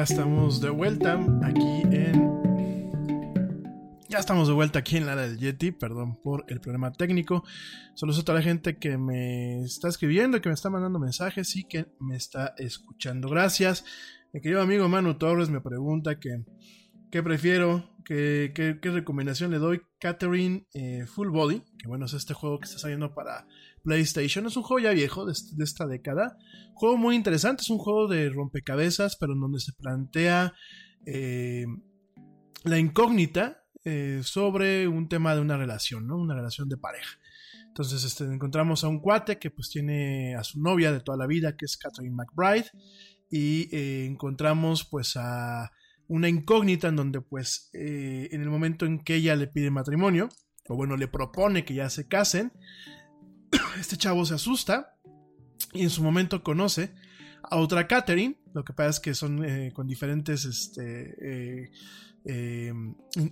Ya 0.00 0.04
estamos 0.04 0.62
de 0.62 0.70
vuelta 0.70 1.20
aquí 1.42 1.82
en. 1.92 2.30
Ya 4.08 4.18
estamos 4.18 4.48
de 4.48 4.54
vuelta 4.54 4.78
aquí 4.78 4.96
en 4.96 5.04
la 5.04 5.14
del 5.14 5.38
Yeti, 5.38 5.72
perdón 5.72 6.16
por 6.22 6.46
el 6.48 6.58
problema 6.58 6.90
técnico. 6.90 7.44
Solo 7.92 8.14
a 8.14 8.22
toda 8.22 8.38
la 8.38 8.42
gente 8.42 8.78
que 8.78 8.96
me 8.96 9.60
está 9.62 9.88
escribiendo, 9.88 10.40
que 10.40 10.48
me 10.48 10.54
está 10.54 10.70
mandando 10.70 10.98
mensajes 10.98 11.54
y 11.54 11.64
que 11.64 11.84
me 12.00 12.16
está 12.16 12.54
escuchando. 12.56 13.28
Gracias. 13.28 13.84
Mi 14.32 14.40
querido 14.40 14.62
amigo 14.62 14.88
Manu 14.88 15.18
Torres 15.18 15.50
me 15.50 15.60
pregunta 15.60 16.18
que 16.18 16.44
¿Qué 17.10 17.24
prefiero? 17.24 17.90
¿Qué, 18.04 18.52
qué, 18.54 18.90
recomendación 18.90 19.50
le 19.50 19.58
doy? 19.58 19.82
Catherine 19.98 20.66
eh, 20.74 21.06
Full 21.06 21.30
Body, 21.30 21.60
que 21.76 21.88
bueno, 21.88 22.06
es 22.06 22.12
este 22.12 22.34
juego 22.34 22.60
que 22.60 22.66
está 22.66 22.78
saliendo 22.78 23.14
para 23.14 23.48
PlayStation. 23.82 24.46
Es 24.46 24.56
un 24.56 24.62
juego 24.62 24.84
ya 24.84 24.92
viejo 24.92 25.26
de, 25.26 25.32
esta 25.32 25.86
década. 25.86 26.36
Juego 26.74 26.96
muy 26.96 27.16
interesante, 27.16 27.62
es 27.62 27.70
un 27.70 27.78
juego 27.78 28.08
de 28.08 28.28
rompecabezas, 28.30 29.16
pero 29.16 29.32
en 29.32 29.40
donde 29.40 29.60
se 29.60 29.72
plantea 29.72 30.54
eh, 31.06 31.66
la 32.64 32.78
incógnita 32.78 33.64
eh, 33.84 34.20
sobre 34.22 34.88
un 34.88 35.08
tema 35.08 35.34
de 35.34 35.40
una 35.40 35.56
relación, 35.56 36.06
¿no? 36.06 36.16
Una 36.16 36.34
relación 36.34 36.68
de 36.68 36.76
pareja. 36.76 37.18
Entonces 37.66 38.04
este, 38.04 38.24
encontramos 38.24 38.84
a 38.84 38.88
un 38.88 39.00
cuate 39.00 39.38
que 39.38 39.50
pues 39.50 39.70
tiene 39.70 40.34
a 40.34 40.42
su 40.42 40.60
novia 40.60 40.92
de 40.92 41.00
toda 41.00 41.16
la 41.16 41.26
vida, 41.26 41.56
que 41.56 41.66
es 41.66 41.76
Catherine 41.76 42.14
McBride, 42.14 42.70
y 43.30 43.68
encontramos 44.06 44.84
pues 44.84 45.16
a 45.16 45.70
una 46.10 46.28
incógnita 46.28 46.88
en 46.88 46.96
donde 46.96 47.20
pues 47.20 47.70
eh, 47.72 48.28
en 48.32 48.42
el 48.42 48.50
momento 48.50 48.84
en 48.84 48.98
que 48.98 49.14
ella 49.14 49.36
le 49.36 49.46
pide 49.46 49.70
matrimonio, 49.70 50.28
o 50.68 50.74
bueno, 50.74 50.96
le 50.96 51.06
propone 51.06 51.64
que 51.64 51.74
ya 51.74 51.88
se 51.88 52.08
casen, 52.08 52.52
este 53.78 53.96
chavo 53.96 54.24
se 54.24 54.34
asusta 54.34 54.96
y 55.72 55.82
en 55.82 55.90
su 55.90 56.02
momento 56.02 56.42
conoce 56.42 56.94
a 57.42 57.56
otra 57.56 57.86
Catherine, 57.86 58.38
lo 58.54 58.64
que 58.64 58.72
pasa 58.72 58.90
es 58.90 59.00
que 59.00 59.14
son 59.14 59.44
eh, 59.44 59.72
con 59.72 59.86
diferentes 59.86 60.44
este, 60.44 61.14
eh, 61.20 61.70
eh, 62.24 62.72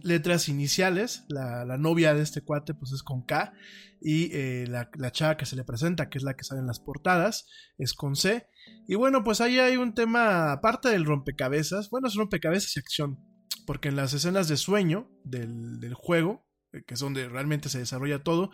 letras 0.02 0.48
iniciales. 0.48 1.24
La, 1.28 1.76
novia 1.78 2.14
de 2.14 2.22
este 2.22 2.40
cuate 2.40 2.74
pues 2.74 2.92
es 2.92 3.02
con 3.02 3.22
K 3.22 3.52
y 4.00 4.30
eh, 4.32 4.66
la, 4.68 4.90
la, 4.94 5.12
chava 5.12 5.36
que 5.36 5.46
se 5.46 5.56
le 5.56 5.64
presenta, 5.64 6.08
que 6.08 6.18
es 6.18 6.24
la 6.24 6.34
que 6.34 6.44
sale 6.44 6.60
en 6.60 6.66
las 6.66 6.80
portadas, 6.80 7.46
es 7.76 7.94
con 7.94 8.16
C. 8.16 8.48
Y 8.86 8.94
bueno, 8.94 9.24
pues 9.24 9.40
ahí 9.40 9.58
hay 9.58 9.76
un 9.76 9.94
tema, 9.94 10.52
aparte 10.52 10.88
del 10.88 11.04
rompecabezas, 11.04 11.90
bueno, 11.90 12.08
es 12.08 12.14
rompecabezas 12.14 12.76
y 12.76 12.80
acción, 12.80 13.18
porque 13.66 13.88
en 13.88 13.96
las 13.96 14.14
escenas 14.14 14.48
de 14.48 14.56
sueño 14.56 15.10
del, 15.24 15.92
juego, 15.94 16.46
eh, 16.46 16.47
que 16.70 16.94
es 16.94 17.00
donde 17.00 17.28
realmente 17.28 17.68
se 17.68 17.78
desarrolla 17.78 18.22
todo, 18.22 18.50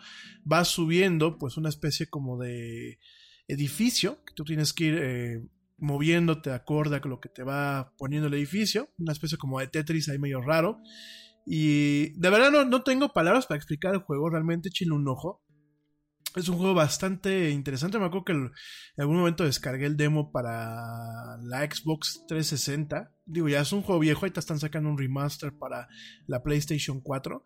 va 0.51 0.65
subiendo 0.65 1.37
pues 1.37 1.57
una 1.57 1.69
especie 1.69 2.07
como 2.07 2.37
de 2.37 2.99
edificio 3.47 4.23
que 4.25 4.33
tú 4.33 4.43
tienes 4.43 4.73
que 4.73 4.85
ir 4.85 5.49
moviéndote 5.77 6.51
acorde 6.51 6.95
a 6.95 7.07
lo 7.07 7.19
que 7.19 7.29
te 7.29 7.43
va 7.43 7.93
poniendo 7.97 8.27
el 8.27 8.33
edificio, 8.33 8.89
una 8.97 9.11
especie 9.11 9.37
como 9.37 9.59
de 9.59 9.67
Tetris 9.67 10.09
ahí 10.09 10.19
medio 10.19 10.41
raro. 10.41 10.79
Y 11.45 12.17
de 12.19 12.29
verdad 12.29 12.51
no, 12.51 12.65
no 12.65 12.83
tengo 12.83 13.13
palabras 13.13 13.45
para 13.45 13.57
explicar 13.57 13.93
el 13.93 14.01
juego, 14.01 14.29
realmente 14.29 14.69
chile 14.69 14.93
un 14.93 15.07
ojo. 15.07 15.41
Es 16.35 16.49
un 16.49 16.57
juego 16.57 16.73
bastante 16.73 17.51
interesante. 17.51 17.97
Me 17.97 18.05
acuerdo 18.05 18.25
que 18.25 18.33
en 18.33 18.51
algún 18.97 19.17
momento 19.17 19.45
descargué 19.45 19.85
el 19.85 19.95
demo 19.95 20.31
para 20.31 21.37
la 21.43 21.61
Xbox 21.61 22.25
360. 22.27 23.13
Digo, 23.25 23.47
ya 23.47 23.61
es 23.61 23.71
un 23.71 23.83
juego 23.83 24.01
viejo, 24.01 24.21
ahorita 24.21 24.41
están 24.41 24.59
sacando 24.59 24.89
un 24.89 24.97
remaster 24.97 25.53
para 25.57 25.87
la 26.27 26.43
PlayStation 26.43 26.99
4. 26.99 27.43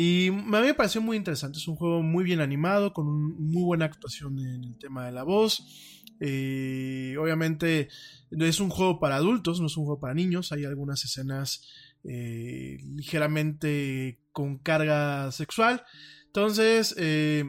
Y 0.00 0.28
a 0.28 0.32
mí 0.32 0.44
me 0.48 0.74
pareció 0.74 1.02
muy 1.02 1.16
interesante. 1.16 1.58
Es 1.58 1.66
un 1.66 1.74
juego 1.74 2.04
muy 2.04 2.22
bien 2.22 2.38
animado, 2.38 2.92
con 2.92 3.36
muy 3.36 3.64
buena 3.64 3.86
actuación 3.86 4.38
en 4.38 4.62
el 4.62 4.78
tema 4.78 5.04
de 5.04 5.10
la 5.10 5.24
voz. 5.24 6.04
Eh, 6.20 7.16
obviamente 7.18 7.88
es 8.30 8.60
un 8.60 8.70
juego 8.70 9.00
para 9.00 9.16
adultos, 9.16 9.60
no 9.60 9.66
es 9.66 9.76
un 9.76 9.86
juego 9.86 9.98
para 9.98 10.14
niños. 10.14 10.52
Hay 10.52 10.64
algunas 10.64 11.04
escenas 11.04 11.66
eh, 12.04 12.78
ligeramente 12.94 14.20
con 14.30 14.58
carga 14.58 15.32
sexual. 15.32 15.82
Entonces, 16.26 16.94
eh, 16.96 17.42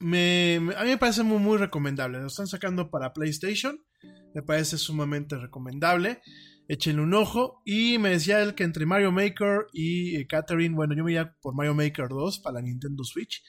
a 0.00 0.04
mí 0.04 0.58
me 0.88 0.98
parece 0.98 1.22
muy, 1.22 1.38
muy 1.38 1.58
recomendable. 1.58 2.18
Lo 2.18 2.28
están 2.28 2.46
sacando 2.46 2.90
para 2.90 3.12
PlayStation. 3.12 3.78
Me 4.34 4.40
parece 4.40 4.78
sumamente 4.78 5.36
recomendable. 5.36 6.22
Échenle 6.70 7.02
un 7.02 7.14
ojo. 7.14 7.62
Y 7.64 7.98
me 7.98 8.10
decía 8.10 8.40
él 8.40 8.54
que 8.54 8.62
entre 8.62 8.86
Mario 8.86 9.10
Maker 9.10 9.66
y 9.72 10.24
Catherine, 10.26 10.76
bueno, 10.76 10.94
yo 10.94 11.02
me 11.02 11.10
iría 11.10 11.34
por 11.42 11.54
Mario 11.54 11.74
Maker 11.74 12.08
2 12.08 12.38
para 12.38 12.54
la 12.54 12.62
Nintendo 12.62 13.02
Switch 13.02 13.42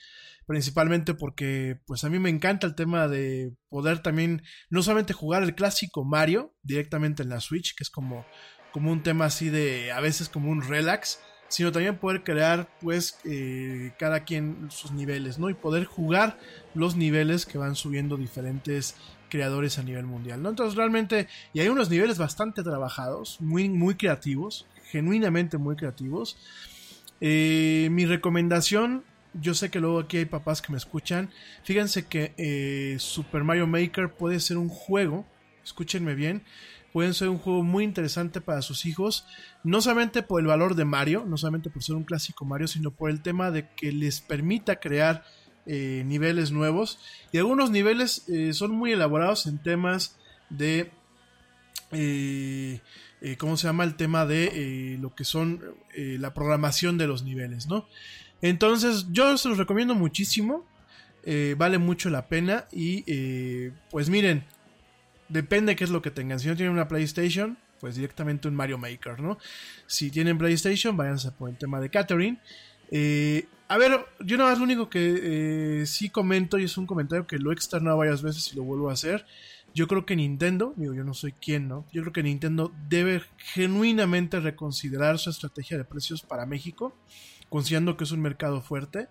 principalmente 0.48 1.14
porque 1.14 1.80
pues 1.86 2.04
a 2.04 2.10
mí 2.10 2.20
me 2.20 2.30
encanta 2.30 2.68
el 2.68 2.76
tema 2.76 3.08
de 3.08 3.54
poder 3.70 4.00
también 4.00 4.44
no 4.70 4.84
solamente 4.84 5.14
jugar 5.14 5.44
el 5.44 5.56
clásico 5.56 6.04
Mario 6.04 6.54
directamente 6.64 7.24
en 7.24 7.30
la 7.30 7.40
Switch, 7.40 7.76
que 7.76 7.84
es 7.84 7.90
como, 7.90 8.26
como 8.74 8.92
un 8.92 9.04
tema 9.04 9.26
así 9.26 9.50
de 9.50 9.92
a 9.92 10.02
veces 10.02 10.28
como 10.28 10.50
un 10.52 10.62
relax, 10.62 11.22
sino 11.48 11.72
también 11.72 12.00
poder 12.00 12.24
crear 12.24 12.68
pues 12.82 13.20
eh, 13.24 13.94
cada 14.00 14.26
quien 14.26 14.70
sus 14.72 14.92
niveles, 14.92 15.38
¿no? 15.38 15.50
Y 15.50 15.54
poder 15.54 15.86
jugar 15.86 16.38
los 16.74 16.96
niveles 16.96 17.46
que 17.46 17.58
van 17.58 17.76
subiendo 17.76 18.18
diferentes 18.18 18.96
creadores 19.32 19.80
a 19.80 19.84
nivel 19.84 20.06
mundial, 20.06 20.44
¿no? 20.44 20.50
Entonces 20.50 20.76
realmente, 20.76 21.28
y 21.54 21.62
hay 21.62 21.70
unos 21.70 21.90
niveles 21.90 22.18
bastante 22.18 22.62
trabajados, 22.62 23.40
muy, 23.40 23.70
muy 23.70 23.96
creativos, 23.96 24.68
genuinamente 24.92 25.58
muy 25.58 25.78
creativos. 25.78 26.38
Eh, 27.22 27.88
mi 27.92 28.06
recomendación 28.06 29.04
yo 29.34 29.54
sé 29.54 29.70
que 29.70 29.80
luego 29.80 30.00
aquí 30.00 30.18
hay 30.18 30.26
papás 30.26 30.62
que 30.62 30.72
me 30.72 30.78
escuchan. 30.78 31.30
Fíjense 31.64 32.06
que 32.06 32.34
eh, 32.38 32.98
Super 33.00 33.44
Mario 33.44 33.68
Maker 33.68 34.12
puede 34.12 34.40
ser 34.40 34.58
un 34.58 34.68
juego, 34.68 35.26
escúchenme 35.64 36.16
bien, 36.16 36.44
puede 36.92 37.14
ser 37.14 37.30
un 37.30 37.38
juego 37.38 37.64
muy 37.64 37.84
interesante 37.84 38.42
para 38.42 38.62
sus 38.62 38.86
hijos, 38.86 39.26
no 39.64 39.82
solamente 39.82 40.24
por 40.24 40.42
el 40.42 40.48
valor 40.48 40.76
de 40.76 40.86
Mario, 40.86 41.24
no 41.26 41.38
solamente 41.38 41.70
por 41.70 41.84
ser 41.84 41.96
un 41.96 42.04
clásico 42.04 42.44
Mario, 42.44 42.68
sino 42.68 42.92
por 42.92 43.10
el 43.10 43.22
tema 43.22 43.52
de 43.52 43.70
que 43.70 43.92
les 43.92 44.20
permita 44.20 44.82
crear 44.82 45.24
eh, 45.66 46.04
niveles 46.06 46.52
nuevos. 46.52 47.00
Y 47.32 47.38
algunos 47.38 47.72
niveles 47.72 48.28
eh, 48.30 48.54
son 48.54 48.72
muy 48.72 48.92
elaborados 48.92 49.46
en 49.48 49.58
temas 49.58 50.18
de... 50.50 50.92
¿Cómo 53.38 53.56
se 53.56 53.68
llama? 53.68 53.84
El 53.84 53.96
tema 53.96 54.26
de 54.26 54.98
lo 55.00 55.14
que 55.14 55.26
son 55.26 55.62
la 55.96 56.34
programación 56.34 56.98
de 56.98 57.06
los 57.08 57.24
niveles, 57.24 57.68
¿no? 57.68 57.86
Entonces, 58.42 59.08
yo 59.12 59.38
se 59.38 59.50
los 59.50 59.58
recomiendo 59.58 59.96
muchísimo. 59.96 60.66
Eh, 61.24 61.56
vale 61.58 61.78
mucho 61.78 62.10
la 62.10 62.28
pena. 62.28 62.66
Y 62.72 63.04
eh, 63.08 63.72
pues 63.90 64.10
miren, 64.10 64.44
depende 65.30 65.76
qué 65.76 65.84
es 65.84 65.90
lo 65.90 66.02
que 66.02 66.12
tengan. 66.12 66.40
Si 66.40 66.48
no 66.48 66.56
tienen 66.56 66.74
una 66.74 66.88
PlayStation, 66.88 67.58
pues 67.80 67.96
directamente 67.96 68.48
un 68.48 68.56
Mario 68.56 68.78
Maker, 68.78 69.20
¿no? 69.20 69.38
Si 69.88 70.10
tienen 70.12 70.38
PlayStation, 70.38 70.98
váyanse 70.98 71.32
por 71.32 71.50
el 71.50 71.58
tema 71.58 71.80
de 71.80 71.90
Catherine. 71.90 72.40
Eh, 72.92 73.48
a 73.68 73.78
ver, 73.78 74.06
yo 74.20 74.38
nada 74.38 74.52
más 74.52 74.60
lo 74.60 74.66
único 74.66 74.90
que 74.90 75.84
sí 75.88 76.10
comento, 76.10 76.60
y 76.60 76.66
es 76.66 76.78
un 76.78 76.86
comentario 76.86 77.26
que 77.26 77.38
lo 77.40 77.52
he 77.52 77.54
externado 77.54 77.98
varias 77.98 78.22
veces 78.22 78.52
y 78.52 78.56
lo 78.58 78.64
vuelvo 78.64 78.90
a 78.90 78.94
hacer. 78.94 79.26
Yo 79.74 79.88
creo 79.88 80.06
que 80.06 80.18
Nintendo, 80.18 80.74
digo, 80.76 80.94
yo 80.94 81.06
no 81.06 81.14
soy 81.14 81.32
quien, 81.32 81.70
¿no? 81.70 81.86
Yo 81.94 82.02
creo 82.02 82.12
que 82.12 82.24
Nintendo 82.24 82.74
debe 82.90 83.22
genuinamente 83.38 84.42
reconsiderar 84.42 85.18
su 85.18 85.30
estrategia 85.30 85.78
de 85.78 85.86
precios 85.86 86.22
para 86.22 86.46
México 86.46 86.94
considerando 87.52 87.98
que 87.98 88.06
es 88.06 88.12
un 88.12 88.22
mercado 88.22 88.62
fuerte. 88.62 89.10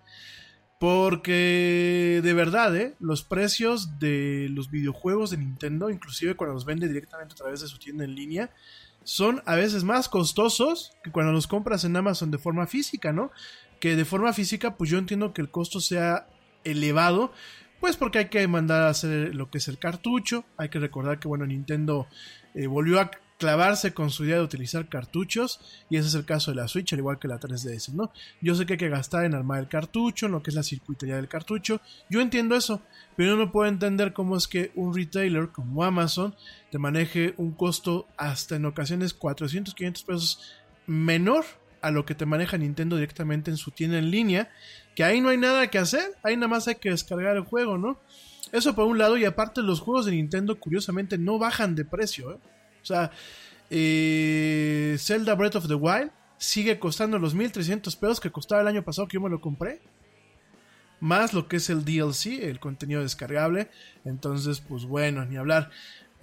Porque 0.79 2.21
de 2.23 2.33
verdad, 2.33 2.75
¿eh? 2.75 2.95
los 2.99 3.23
precios 3.23 3.99
de 3.99 4.47
los 4.49 4.71
videojuegos 4.71 5.29
de 5.29 5.37
Nintendo, 5.37 5.91
inclusive 5.91 6.35
cuando 6.35 6.55
los 6.55 6.65
vende 6.65 6.87
directamente 6.87 7.33
a 7.33 7.37
través 7.37 7.61
de 7.61 7.67
su 7.67 7.77
tienda 7.77 8.03
en 8.03 8.15
línea, 8.15 8.49
son 9.03 9.43
a 9.45 9.55
veces 9.55 9.83
más 9.83 10.09
costosos 10.09 10.91
que 11.03 11.11
cuando 11.11 11.31
los 11.33 11.45
compras 11.45 11.83
en 11.83 11.95
Amazon 11.95 12.31
de 12.31 12.39
forma 12.39 12.65
física, 12.65 13.13
¿no? 13.13 13.31
Que 13.81 13.97
de 13.97 14.05
forma 14.05 14.31
física, 14.31 14.77
pues 14.77 14.89
yo 14.89 14.97
entiendo 14.97 15.33
que 15.33 15.41
el 15.41 15.51
costo 15.51 15.81
sea 15.81 16.27
elevado, 16.63 17.33
pues 17.81 17.97
porque 17.97 18.19
hay 18.19 18.29
que 18.29 18.47
mandar 18.47 18.83
a 18.83 18.89
hacer 18.89 19.35
lo 19.35 19.49
que 19.49 19.57
es 19.57 19.67
el 19.67 19.79
cartucho, 19.79 20.45
hay 20.55 20.69
que 20.69 20.79
recordar 20.79 21.19
que, 21.19 21.27
bueno, 21.27 21.45
Nintendo 21.45 22.07
eh, 22.53 22.67
volvió 22.67 23.01
a 23.01 23.11
clavarse 23.41 23.91
con 23.91 24.11
su 24.11 24.23
idea 24.23 24.35
de 24.35 24.43
utilizar 24.43 24.87
cartuchos 24.87 25.59
y 25.89 25.97
ese 25.97 26.09
es 26.09 26.13
el 26.13 26.25
caso 26.25 26.51
de 26.51 26.57
la 26.57 26.67
Switch 26.67 26.93
al 26.93 26.99
igual 26.99 27.17
que 27.17 27.27
la 27.27 27.39
3DS, 27.39 27.91
¿no? 27.93 28.11
Yo 28.39 28.53
sé 28.53 28.67
que 28.67 28.73
hay 28.73 28.77
que 28.77 28.87
gastar 28.87 29.25
en 29.25 29.33
armar 29.33 29.59
el 29.59 29.67
cartucho, 29.67 30.27
en 30.27 30.33
lo 30.33 30.43
que 30.43 30.51
es 30.51 30.55
la 30.55 30.61
circuitería 30.61 31.15
del 31.15 31.27
cartucho, 31.27 31.81
yo 32.07 32.21
entiendo 32.21 32.55
eso, 32.55 32.83
pero 33.17 33.35
no 33.35 33.51
puedo 33.51 33.67
entender 33.67 34.13
cómo 34.13 34.37
es 34.37 34.47
que 34.47 34.71
un 34.75 34.93
retailer 34.95 35.49
como 35.49 35.83
Amazon 35.83 36.35
te 36.69 36.77
maneje 36.77 37.33
un 37.37 37.53
costo 37.53 38.07
hasta 38.15 38.57
en 38.57 38.65
ocasiones 38.65 39.15
400, 39.15 39.73
500 39.73 40.03
pesos 40.03 40.53
menor 40.85 41.43
a 41.81 41.91
lo 41.91 42.05
que 42.05 42.15
te 42.15 42.25
maneja 42.25 42.57
Nintendo 42.57 42.95
directamente 42.95 43.51
en 43.51 43.57
su 43.57 43.71
tienda 43.71 43.97
en 43.97 44.11
línea, 44.11 44.49
que 44.95 45.03
ahí 45.03 45.21
no 45.21 45.29
hay 45.29 45.37
nada 45.37 45.67
que 45.67 45.77
hacer, 45.77 46.15
ahí 46.23 46.35
nada 46.35 46.47
más 46.47 46.67
hay 46.67 46.75
que 46.75 46.89
descargar 46.89 47.35
el 47.35 47.43
juego, 47.43 47.77
¿no? 47.77 47.99
Eso 48.51 48.75
por 48.75 48.85
un 48.85 48.97
lado, 48.97 49.17
y 49.17 49.25
aparte 49.25 49.61
los 49.61 49.79
juegos 49.79 50.05
de 50.05 50.11
Nintendo 50.11 50.59
curiosamente 50.59 51.17
no 51.17 51.39
bajan 51.39 51.75
de 51.75 51.85
precio, 51.85 52.33
¿eh? 52.33 52.39
O 52.81 52.85
sea, 52.85 53.11
eh, 53.69 54.97
Zelda 54.99 55.35
Breath 55.35 55.55
of 55.55 55.67
the 55.67 55.75
Wild 55.75 56.11
sigue 56.37 56.79
costando 56.79 57.19
los 57.19 57.35
1300 57.35 57.95
pesos 57.95 58.19
que 58.19 58.31
costaba 58.31 58.61
el 58.61 58.67
año 58.67 58.83
pasado 58.83 59.07
que 59.07 59.15
yo 59.15 59.21
me 59.21 59.29
lo 59.29 59.39
compré. 59.39 59.79
Más 60.99 61.33
lo 61.33 61.47
que 61.47 61.57
es 61.57 61.69
el 61.69 61.85
DLC, 61.85 62.43
el 62.43 62.59
contenido 62.59 63.01
descargable. 63.01 63.69
Entonces, 64.05 64.59
pues 64.59 64.85
bueno, 64.85 65.23
ni 65.25 65.37
hablar. 65.37 65.69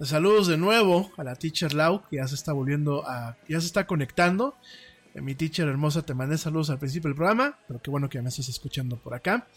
Saludos 0.01 0.47
de 0.47 0.57
nuevo 0.57 1.11
a 1.17 1.23
la 1.23 1.35
Teacher 1.35 1.73
Lau, 1.73 2.03
que 2.09 2.17
ya 2.17 2.27
se 2.27 2.35
está 2.35 2.53
volviendo 2.53 3.05
a. 3.07 3.37
ya 3.47 3.59
se 3.59 3.67
está 3.67 3.87
conectando. 3.87 4.55
Eh, 5.13 5.21
mi 5.21 5.35
teacher 5.35 5.67
hermosa, 5.67 6.05
te 6.05 6.13
mandé 6.13 6.37
saludos 6.37 6.69
al 6.69 6.79
principio 6.79 7.09
del 7.09 7.15
programa, 7.15 7.57
pero 7.67 7.81
qué 7.81 7.89
bueno 7.89 8.09
que 8.09 8.21
me 8.21 8.29
estás 8.29 8.49
escuchando 8.49 8.97
por 8.97 9.13
acá. 9.13 9.47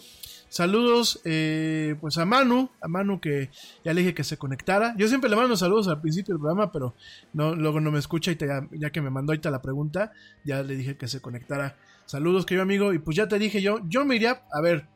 Saludos, 0.49 1.21
eh, 1.25 1.97
pues 2.01 2.19
a 2.19 2.27
Manu, 2.27 2.71
a 2.83 2.89
Manu 2.89 3.21
que 3.21 3.51
ya 3.85 3.95
le 3.95 4.03
dije 4.03 4.13
que 4.13 4.23
se 4.23 4.37
conectara. 4.37 4.95
Yo 4.99 5.09
siempre 5.09 5.31
le 5.31 5.37
mando 5.37 5.57
saludos 5.57 5.89
al 5.89 6.01
principio 6.03 6.35
del 6.35 6.41
programa, 6.41 6.71
pero 6.71 6.95
no, 7.33 7.55
luego 7.55 7.81
no 7.81 7.91
me 7.91 7.99
escucha 7.99 8.33
y 8.33 8.39
ya, 8.79 8.91
que 8.91 9.01
me 9.01 9.09
mandó 9.09 9.33
ahorita 9.33 9.51
la 9.51 9.63
pregunta, 9.63 10.13
ya 10.45 10.63
le 10.63 10.77
dije 10.77 10.99
que 10.99 11.09
se 11.09 11.21
conectara. 11.21 11.79
Saludos, 12.05 12.45
querido 12.45 12.65
amigo, 12.65 12.93
y 12.93 12.99
pues 12.99 13.17
ya 13.17 13.29
te 13.29 13.39
dije 13.39 13.63
yo, 13.63 13.81
yo 13.89 14.05
me 14.05 14.17
iría, 14.17 14.43
a 14.53 14.61
ver, 14.61 14.89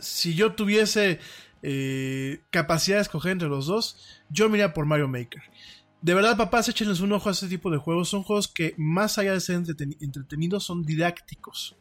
si 0.00 0.34
yo 0.34 0.54
tuviese 0.54 1.20
eh, 1.62 2.42
capacidad 2.50 2.96
de 2.96 3.02
escoger 3.02 3.30
entre 3.30 3.48
los 3.48 3.66
dos, 3.66 4.20
yo 4.30 4.48
me 4.48 4.58
iría 4.58 4.74
por 4.74 4.84
Mario 4.84 5.06
Maker. 5.06 5.42
De 6.04 6.12
verdad, 6.12 6.36
papás, 6.36 6.68
échenles 6.68 7.00
un 7.00 7.12
ojo 7.12 7.30
a 7.30 7.32
este 7.32 7.48
tipo 7.48 7.70
de 7.70 7.78
juegos. 7.78 8.10
Son 8.10 8.22
juegos 8.22 8.46
que, 8.46 8.74
más 8.76 9.16
allá 9.16 9.32
de 9.32 9.40
ser 9.40 9.56
entretenidos, 9.56 10.62
son 10.62 10.84
didácticos. 10.84 11.76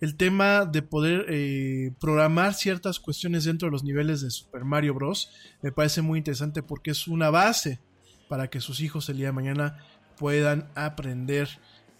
El 0.00 0.16
tema 0.16 0.64
de 0.64 0.80
poder 0.80 1.26
eh, 1.28 1.92
programar 2.00 2.54
ciertas 2.54 2.98
cuestiones 2.98 3.44
dentro 3.44 3.68
de 3.68 3.72
los 3.72 3.84
niveles 3.84 4.22
de 4.22 4.30
Super 4.30 4.64
Mario 4.64 4.94
Bros. 4.94 5.30
me 5.60 5.70
parece 5.70 6.00
muy 6.00 6.16
interesante 6.16 6.62
porque 6.62 6.92
es 6.92 7.06
una 7.08 7.28
base 7.28 7.78
para 8.26 8.48
que 8.48 8.62
sus 8.62 8.80
hijos 8.80 9.06
el 9.10 9.18
día 9.18 9.26
de 9.26 9.32
mañana 9.32 9.84
puedan 10.16 10.70
aprender 10.74 11.50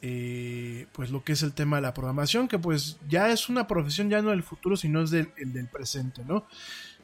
eh, 0.01 0.87
pues 0.93 1.11
lo 1.11 1.23
que 1.23 1.33
es 1.33 1.43
el 1.43 1.53
tema 1.53 1.77
de 1.77 1.83
la 1.83 1.93
programación, 1.93 2.49
que 2.49 2.59
pues 2.59 2.99
ya 3.11 3.31
es 3.31 3.51
una 3.51 3.67
profesión 3.67 4.09
ya 4.09 4.23
no 4.23 4.31
del 4.31 4.43
futuro, 4.43 4.75
sino 4.75 5.03
es 5.03 5.11
del, 5.11 5.33
el 5.37 5.53
del 5.53 5.69
presente, 5.69 6.25
¿no? 6.25 6.47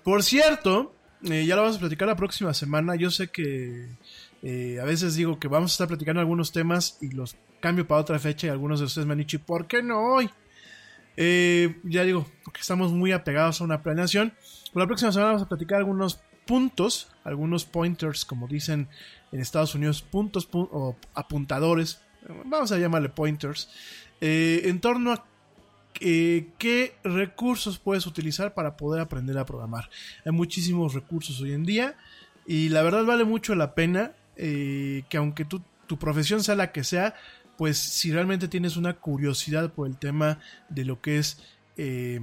Por 0.03 0.23
cierto, 0.23 0.95
eh, 1.31 1.47
ya 1.47 1.57
lo 1.57 1.63
vamos 1.63 1.77
a 1.77 1.81
platicar 1.81 2.07
la 2.07 2.17
próxima 2.17 2.53
semana. 2.53 2.97
Yo 2.97 3.11
sé 3.11 3.29
que 3.29 3.89
eh, 4.47 4.79
a 4.79 4.85
veces 4.85 5.15
digo 5.15 5.39
que 5.39 5.49
vamos 5.49 5.71
a 5.71 5.75
estar 5.75 5.89
platicando 5.89 6.21
algunos 6.21 6.53
temas 6.53 6.99
y 7.01 7.09
los 7.13 7.35
cambio 7.61 7.89
para 7.89 8.03
otra 8.03 8.19
fecha 8.19 8.47
y 8.47 8.51
algunos 8.51 8.79
de 8.79 8.85
ustedes 8.85 9.07
me 9.07 9.13
han 9.13 9.19
dicho, 9.19 9.41
por 9.41 9.67
qué 9.67 9.83
no 9.83 10.01
hoy? 10.01 10.29
Eh, 11.17 11.81
ya 11.83 12.05
digo, 12.05 12.27
porque 12.45 12.61
estamos 12.61 12.93
muy 12.93 13.13
apegados 13.13 13.63
a 13.63 13.65
una 13.65 13.83
planeación. 13.83 14.35
Por 14.71 14.83
la 14.83 14.87
próxima 14.87 15.13
semana 15.13 15.33
vamos 15.33 15.47
a 15.47 15.49
platicar 15.49 15.79
algunos 15.79 16.21
puntos, 16.47 17.09
algunos 17.25 17.65
pointers, 17.65 18.27
como 18.27 18.47
dicen 18.47 18.87
en 19.33 19.41
Estados 19.41 19.75
Unidos, 19.75 20.03
puntos 20.03 20.47
o 20.53 20.95
apuntadores, 21.15 22.03
vamos 22.45 22.71
a 22.71 22.77
llamarle 22.77 23.09
pointers, 23.09 23.71
eh, 24.21 24.61
en 24.65 24.79
torno 24.79 25.13
a 25.13 25.25
qué 25.95 26.97
recursos 27.03 27.79
puedes 27.79 28.07
utilizar 28.07 28.53
para 28.53 28.77
poder 28.77 29.01
aprender 29.01 29.39
a 29.39 29.47
programar. 29.47 29.89
Hay 30.27 30.33
muchísimos 30.33 30.93
recursos 30.93 31.41
hoy 31.41 31.53
en 31.53 31.65
día 31.65 31.97
y 32.47 32.69
la 32.69 32.83
verdad 32.83 33.07
vale 33.07 33.25
mucho 33.25 33.55
la 33.55 33.75
pena 33.75 34.13
eh, 34.37 35.05
que 35.09 35.17
aunque 35.17 35.45
tu, 35.45 35.63
profesión 35.99 36.43
sea 36.43 36.57
la 36.57 36.73
que 36.73 36.83
sea, 36.83 37.15
pues 37.57 37.79
si 37.79 38.13
realmente 38.13 38.49
tienes 38.49 38.77
una 38.77 38.95
curiosidad 38.95 39.73
por 39.73 39.87
el 39.87 39.97
tema 39.97 40.41
de 40.69 40.85
lo 40.85 41.01
que 41.01 41.19
es 41.19 41.39
eh, 41.77 42.21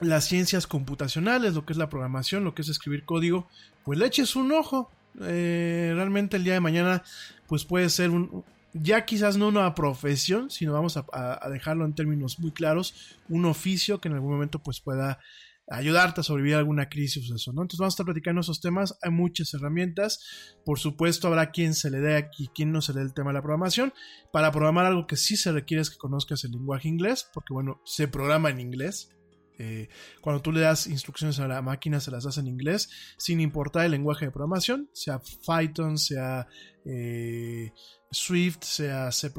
las 0.00 0.24
ciencias 0.24 0.66
computacionales, 0.66 1.54
lo 1.54 1.64
que 1.64 1.72
es 1.72 1.78
la 1.78 1.88
programación, 1.88 2.42
lo 2.42 2.54
que 2.54 2.62
es 2.62 2.68
escribir 2.68 3.04
código, 3.04 3.48
pues 3.84 3.98
le 3.98 4.06
eches 4.06 4.34
un 4.34 4.50
ojo. 4.52 4.90
Eh, 5.20 5.92
realmente 5.94 6.36
el 6.36 6.42
día 6.42 6.54
de 6.54 6.60
mañana, 6.60 7.04
pues 7.46 7.64
puede 7.64 7.88
ser 7.88 8.10
un, 8.10 8.44
ya 8.72 9.04
quizás 9.04 9.36
no 9.36 9.48
una 9.48 9.72
profesión, 9.74 10.50
sino 10.50 10.72
vamos 10.72 10.96
a, 10.96 11.06
a, 11.12 11.48
dejarlo 11.48 11.84
en 11.84 11.94
términos 11.94 12.40
muy 12.40 12.50
claros, 12.50 13.16
un 13.28 13.44
oficio 13.44 14.00
que 14.00 14.08
en 14.08 14.14
algún 14.14 14.32
momento 14.32 14.58
pues 14.58 14.80
pueda 14.80 15.20
ayudarte 15.68 16.20
a 16.20 16.24
sobrevivir 16.24 16.56
a 16.56 16.58
alguna 16.58 16.88
crisis 16.88 17.30
o 17.30 17.34
eso, 17.34 17.52
¿no? 17.52 17.62
Entonces 17.62 17.80
vamos 17.80 17.94
a 17.94 17.96
estar 17.96 18.06
platicando 18.06 18.40
esos 18.40 18.60
temas, 18.60 18.98
hay 19.02 19.10
muchas 19.10 19.54
herramientas, 19.54 20.20
por 20.64 20.78
supuesto 20.78 21.28
habrá 21.28 21.50
quien 21.50 21.74
se 21.74 21.90
le 21.90 22.00
dé 22.00 22.28
y 22.38 22.48
quien 22.48 22.72
no 22.72 22.80
se 22.80 22.92
le 22.92 23.00
dé 23.00 23.06
el 23.06 23.14
tema 23.14 23.30
de 23.30 23.34
la 23.34 23.42
programación, 23.42 23.92
para 24.32 24.52
programar 24.52 24.86
algo 24.86 25.06
que 25.06 25.16
sí 25.16 25.36
se 25.36 25.52
requiere 25.52 25.80
es 25.82 25.90
que 25.90 25.96
conozcas 25.96 26.44
el 26.44 26.52
lenguaje 26.52 26.88
inglés, 26.88 27.28
porque 27.32 27.54
bueno, 27.54 27.80
se 27.84 28.08
programa 28.08 28.50
en 28.50 28.60
inglés, 28.60 29.10
eh, 29.56 29.88
cuando 30.20 30.42
tú 30.42 30.50
le 30.50 30.60
das 30.60 30.88
instrucciones 30.88 31.38
a 31.38 31.46
la 31.46 31.62
máquina 31.62 32.00
se 32.00 32.10
las 32.10 32.24
das 32.24 32.38
en 32.38 32.48
inglés, 32.48 32.90
sin 33.16 33.40
importar 33.40 33.86
el 33.86 33.92
lenguaje 33.92 34.26
de 34.26 34.32
programación, 34.32 34.90
sea 34.92 35.20
Python, 35.46 35.96
sea 35.96 36.48
eh, 36.84 37.72
Swift, 38.10 38.62
sea 38.62 39.12
C++, 39.12 39.32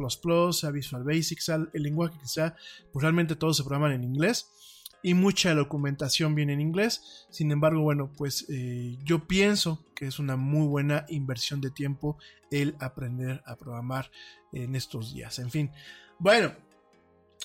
sea 0.52 0.72
Visual 0.72 1.04
Basic, 1.04 1.40
sea 1.40 1.58
el 1.72 1.84
lenguaje 1.84 2.18
que 2.20 2.28
sea, 2.28 2.56
pues 2.92 3.04
realmente 3.04 3.36
todos 3.36 3.58
se 3.58 3.64
programan 3.64 3.92
en 3.92 4.06
inglés 4.06 4.48
y 5.06 5.14
mucha 5.14 5.54
documentación 5.54 6.34
viene 6.34 6.54
en 6.54 6.62
inglés. 6.62 7.28
Sin 7.30 7.52
embargo, 7.52 7.82
bueno, 7.82 8.12
pues 8.18 8.48
eh, 8.50 8.98
yo 9.04 9.28
pienso 9.28 9.86
que 9.96 10.08
es 10.08 10.18
una 10.18 10.36
muy 10.36 10.66
buena 10.66 11.06
inversión 11.10 11.62
de 11.62 11.70
tiempo 11.70 12.18
el 12.50 12.76
aprender 12.80 13.44
a 13.46 13.56
programar 13.56 14.10
en 14.52 14.76
estos 14.76 15.14
días. 15.14 15.38
En 15.38 15.52
fin, 15.52 15.72
bueno. 16.18 16.54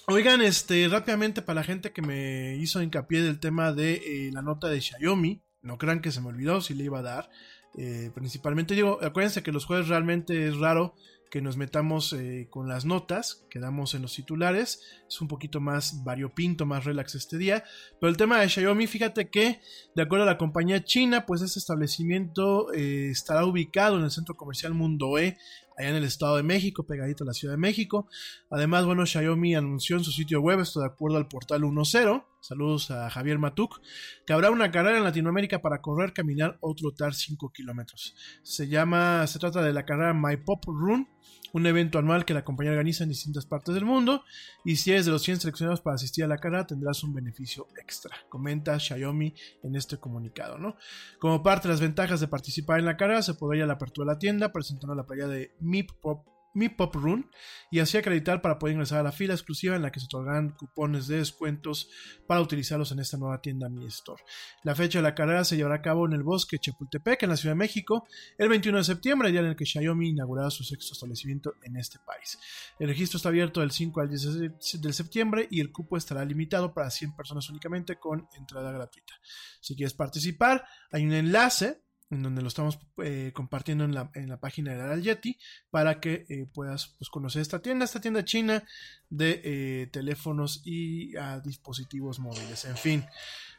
Oigan, 0.06 0.40
este, 0.40 0.88
rápidamente 0.88 1.42
para 1.42 1.60
la 1.60 1.64
gente 1.64 1.92
que 1.92 2.00
me 2.00 2.56
hizo 2.56 2.82
hincapié 2.82 3.20
del 3.20 3.38
tema 3.38 3.72
de 3.72 3.96
eh, 3.96 4.30
la 4.32 4.40
nota 4.40 4.68
de 4.68 4.80
Xiaomi, 4.80 5.42
no 5.60 5.76
crean 5.76 6.00
que 6.00 6.12
se 6.12 6.22
me 6.22 6.28
olvidó 6.28 6.62
si 6.62 6.72
le 6.72 6.84
iba 6.84 7.00
a 7.00 7.02
dar. 7.02 7.30
Eh, 7.76 8.10
principalmente 8.14 8.74
digo, 8.74 8.98
acuérdense 9.02 9.42
que 9.42 9.52
los 9.52 9.66
jueves 9.66 9.88
realmente 9.88 10.48
es 10.48 10.56
raro 10.56 10.94
que 11.30 11.40
nos 11.40 11.56
metamos 11.56 12.12
eh, 12.12 12.48
con 12.50 12.68
las 12.68 12.84
notas 12.84 13.46
que 13.50 13.60
damos 13.60 13.94
en 13.94 14.02
los 14.02 14.14
titulares. 14.14 14.82
Es 15.08 15.20
un 15.20 15.28
poquito 15.28 15.60
más 15.60 16.02
variopinto, 16.02 16.66
más 16.66 16.84
relax 16.84 17.14
este 17.14 17.38
día. 17.38 17.64
Pero 18.00 18.10
el 18.10 18.16
tema 18.16 18.40
de 18.40 18.48
Xiaomi, 18.48 18.86
fíjate 18.88 19.30
que, 19.30 19.60
de 19.94 20.02
acuerdo 20.02 20.24
a 20.24 20.26
la 20.26 20.38
compañía 20.38 20.84
china, 20.84 21.26
pues 21.26 21.40
este 21.42 21.60
establecimiento 21.60 22.72
eh, 22.72 23.10
estará 23.10 23.44
ubicado 23.44 23.96
en 23.96 24.04
el 24.04 24.10
centro 24.10 24.36
comercial 24.36 24.74
Mundo 24.74 25.18
E, 25.18 25.38
allá 25.78 25.90
en 25.90 25.96
el 25.96 26.04
Estado 26.04 26.36
de 26.36 26.42
México, 26.42 26.84
pegadito 26.84 27.22
a 27.22 27.28
la 27.28 27.32
Ciudad 27.32 27.54
de 27.54 27.58
México. 27.58 28.08
Además, 28.50 28.84
bueno, 28.84 29.06
Xiaomi 29.06 29.54
anunció 29.54 29.96
en 29.96 30.04
su 30.04 30.10
sitio 30.10 30.40
web, 30.40 30.58
esto 30.58 30.80
de 30.80 30.86
acuerdo 30.86 31.16
al 31.16 31.28
portal 31.28 31.62
10, 31.62 31.94
saludos 32.40 32.90
a 32.90 33.10
Javier 33.10 33.38
Matuk, 33.38 33.80
que 34.26 34.32
habrá 34.32 34.50
una 34.50 34.70
carrera 34.70 34.98
en 34.98 35.04
Latinoamérica 35.04 35.60
para 35.60 35.80
correr, 35.80 36.12
caminar 36.12 36.58
o 36.60 36.74
trotar 36.74 37.14
5 37.14 37.52
kilómetros. 37.52 38.14
Se 38.42 38.68
llama, 38.68 39.26
se 39.26 39.38
trata 39.38 39.62
de 39.62 39.72
la 39.72 39.84
carrera 39.84 40.14
My 40.14 40.36
Pop 40.36 40.64
Run, 40.66 41.08
un 41.52 41.66
evento 41.66 41.98
anual 41.98 42.24
que 42.24 42.34
la 42.34 42.44
compañía 42.44 42.72
organiza 42.72 43.04
en 43.04 43.10
distintas 43.10 43.46
partes 43.46 43.74
del 43.74 43.84
mundo. 43.84 44.24
Y 44.64 44.76
si 44.76 44.92
eres 44.92 45.06
de 45.06 45.12
los 45.12 45.22
100 45.22 45.40
seleccionados 45.40 45.80
para 45.80 45.96
asistir 45.96 46.24
a 46.24 46.28
la 46.28 46.38
carrera, 46.38 46.66
tendrás 46.66 47.02
un 47.02 47.14
beneficio 47.14 47.66
extra. 47.80 48.16
Comenta 48.28 48.78
Xiaomi 48.78 49.34
en 49.62 49.76
este 49.76 49.98
comunicado, 49.98 50.58
¿no? 50.58 50.76
Como 51.18 51.42
parte 51.42 51.68
de 51.68 51.74
las 51.74 51.80
ventajas 51.80 52.20
de 52.20 52.28
participar 52.28 52.78
en 52.78 52.86
la 52.86 52.96
carrera, 52.96 53.22
se 53.22 53.34
podrá 53.34 53.58
ir 53.58 53.62
a 53.64 53.66
la 53.66 53.74
apertura 53.74 54.06
de 54.06 54.14
la 54.14 54.18
tienda 54.18 54.52
presentando 54.52 54.94
la 54.94 55.06
playa 55.06 55.26
de 55.26 55.54
Mip 55.60 55.90
Pop 56.00 56.26
mi 56.52 56.68
Pop 56.68 56.94
Run 56.94 57.30
y 57.70 57.78
así 57.78 57.96
acreditar 57.96 58.42
para 58.42 58.58
poder 58.58 58.74
ingresar 58.74 59.00
a 59.00 59.02
la 59.02 59.12
fila 59.12 59.34
exclusiva 59.34 59.76
en 59.76 59.82
la 59.82 59.92
que 59.92 60.00
se 60.00 60.06
otorgan 60.06 60.50
cupones 60.50 61.06
de 61.06 61.18
descuentos 61.18 61.88
para 62.26 62.40
utilizarlos 62.40 62.90
en 62.92 63.00
esta 63.00 63.16
nueva 63.16 63.40
tienda 63.40 63.68
Mi 63.68 63.86
Store. 63.86 64.22
La 64.64 64.74
fecha 64.74 64.98
de 64.98 65.02
la 65.02 65.14
carrera 65.14 65.44
se 65.44 65.56
llevará 65.56 65.76
a 65.76 65.82
cabo 65.82 66.06
en 66.06 66.12
el 66.12 66.22
bosque 66.22 66.58
Chapultepec, 66.58 67.22
en 67.22 67.30
la 67.30 67.36
Ciudad 67.36 67.54
de 67.54 67.58
México, 67.58 68.06
el 68.38 68.48
21 68.48 68.78
de 68.78 68.84
septiembre, 68.84 69.30
día 69.30 69.40
en 69.40 69.46
el 69.46 69.56
que 69.56 69.66
Xiaomi 69.66 70.08
inaugurará 70.08 70.50
su 70.50 70.64
sexto 70.64 70.94
establecimiento 70.94 71.54
en 71.62 71.76
este 71.76 71.98
país. 72.00 72.38
El 72.78 72.88
registro 72.88 73.16
está 73.18 73.28
abierto 73.28 73.60
del 73.60 73.70
5 73.70 74.00
al 74.00 74.08
10 74.08 74.80
de 74.80 74.92
septiembre 74.92 75.46
y 75.50 75.60
el 75.60 75.72
cupo 75.72 75.96
estará 75.96 76.24
limitado 76.24 76.74
para 76.74 76.90
100 76.90 77.14
personas 77.14 77.48
únicamente 77.48 77.96
con 77.96 78.28
entrada 78.36 78.72
gratuita. 78.72 79.14
Si 79.60 79.76
quieres 79.76 79.94
participar, 79.94 80.64
hay 80.90 81.04
un 81.04 81.12
enlace 81.12 81.82
en 82.10 82.22
donde 82.22 82.42
lo 82.42 82.48
estamos 82.48 82.78
eh, 83.02 83.30
compartiendo 83.34 83.84
en 83.84 83.94
la, 83.94 84.10
en 84.14 84.28
la, 84.28 84.40
página 84.40 84.74
de 84.74 85.02
Yeti 85.02 85.38
para 85.70 86.00
que 86.00 86.26
eh, 86.28 86.46
puedas 86.52 86.94
pues, 86.98 87.08
conocer 87.08 87.40
esta 87.40 87.60
tienda, 87.60 87.84
esta 87.84 88.00
tienda 88.00 88.24
china 88.24 88.64
de 89.08 89.40
eh, 89.44 89.86
teléfonos 89.92 90.62
y 90.64 91.12
dispositivos 91.44 92.18
móviles. 92.18 92.64
En 92.64 92.76
fin, 92.76 93.06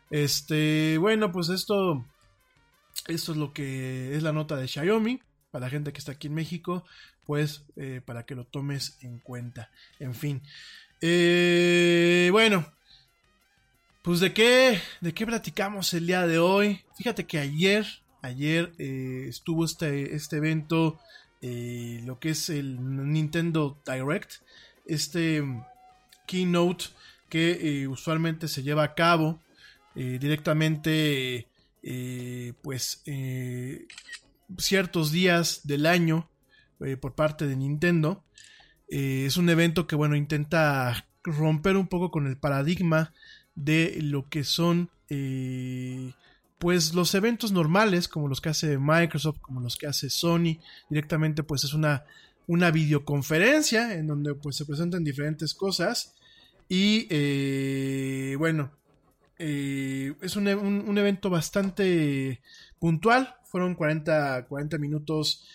este, 0.10 0.98
bueno, 0.98 1.32
pues 1.32 1.50
esto, 1.50 2.06
esto 3.08 3.32
es 3.32 3.38
lo 3.38 3.54
que 3.54 4.16
es 4.16 4.24
la 4.24 4.34
nota 4.34 4.58
de 4.58 4.68
Xiaomi 4.68 5.22
para 5.50 5.66
la 5.66 5.70
gente 5.70 5.94
que 5.94 6.00
está 6.00 6.14
aquí 6.14 6.28
en 6.28 6.34
México, 6.34 6.86
pues 7.26 7.66
para 8.06 8.26
que 8.26 8.36
lo 8.36 8.46
tomes 8.46 8.98
en 9.02 9.20
cuenta. 9.20 9.70
En 10.00 10.14
fin, 10.14 10.42
bueno. 12.32 12.66
Pues 14.02 14.20
de 14.20 14.34
qué, 14.34 14.82
de 15.00 15.14
qué 15.14 15.28
platicamos 15.28 15.94
el 15.94 16.08
día 16.08 16.26
de 16.26 16.40
hoy. 16.40 16.82
Fíjate 16.98 17.28
que 17.28 17.38
ayer 17.38 18.01
Ayer 18.22 18.72
eh, 18.78 19.26
estuvo 19.28 19.66
este, 19.66 20.16
este 20.16 20.38
evento, 20.38 21.00
eh, 21.42 22.02
lo 22.06 22.20
que 22.20 22.30
es 22.30 22.50
el 22.50 22.78
Nintendo 23.12 23.82
Direct, 23.86 24.34
este 24.86 25.42
mm, 25.42 25.64
keynote 26.28 26.86
que 27.30 27.82
eh, 27.82 27.88
usualmente 27.88 28.48
se 28.48 28.62
lleva 28.64 28.84
a 28.84 28.94
cabo 28.94 29.40
directamente, 29.94 31.48
pues, 32.62 33.04
ciertos 34.58 35.12
días 35.12 35.68
del 35.68 35.86
año 35.86 36.30
por 37.02 37.14
parte 37.14 37.46
de 37.46 37.58
Nintendo. 37.58 38.24
es 38.88 39.36
un 39.36 39.50
evento 39.50 39.88
que, 39.88 39.98
bueno, 39.98 40.16
intenta 40.16 41.08
romper 41.24 41.76
un 41.76 41.88
poco 41.88 42.10
con 42.10 42.28
el 42.28 42.38
paradigma 42.38 43.14
de 43.56 43.98
lo 44.02 44.30
que 44.30 44.46
son 44.46 44.90
pues 46.62 46.94
los 46.94 47.16
eventos 47.16 47.52
normales, 47.52 48.08
como 48.08 48.28
los 48.28 48.40
que 48.40 48.50
hace 48.50 48.78
Microsoft, 48.78 49.40
como 49.42 49.62
los 49.62 49.76
que 49.76 49.88
hace 49.88 50.12
Sony, 50.12 50.60
directamente 50.92 51.42
pues 51.42 51.64
es 51.64 51.74
una, 51.74 52.06
una 52.46 52.70
videoconferencia 52.70 53.96
en 53.96 54.06
donde 54.06 54.36
pues 54.36 54.58
se 54.58 54.66
presentan 54.66 55.04
diferentes 55.04 55.56
cosas 55.56 56.14
y 56.70 57.08
eh, 57.10 58.36
bueno, 58.38 58.72
eh, 59.40 60.14
es 60.22 60.36
un, 60.36 60.48
un, 60.48 60.98
evento 61.00 61.32
bastante 61.32 62.42
puntual, 62.78 63.38
fueron 63.44 63.74
40, 63.74 64.46
40 64.48 64.78
minutos. 64.78 65.48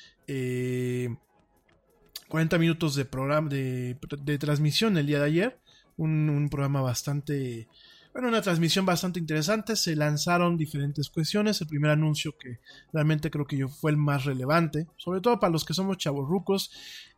40 2.28 2.58
minutos 2.58 2.96
de 2.96 3.04
programa 3.04 3.48
de, 3.48 3.96
de, 4.24 4.38
transmisión 4.38 4.98
el 4.98 5.06
día 5.06 5.20
de 5.20 5.26
ayer. 5.26 5.58
Un 5.96 6.48
programa 6.50 6.80
bastante 6.80 7.68
bueno, 8.16 8.28
una 8.28 8.40
transmisión 8.40 8.86
bastante 8.86 9.20
interesante. 9.20 9.76
Se 9.76 9.94
lanzaron 9.94 10.56
diferentes 10.56 11.10
cuestiones. 11.10 11.60
El 11.60 11.66
primer 11.66 11.90
anuncio 11.90 12.34
que 12.38 12.60
realmente 12.90 13.30
creo 13.30 13.46
que 13.46 13.58
yo 13.58 13.68
fue 13.68 13.90
el 13.90 13.98
más 13.98 14.24
relevante, 14.24 14.86
sobre 14.96 15.20
todo 15.20 15.38
para 15.38 15.52
los 15.52 15.66
que 15.66 15.74
somos 15.74 15.98
chavorrucos, 15.98 16.70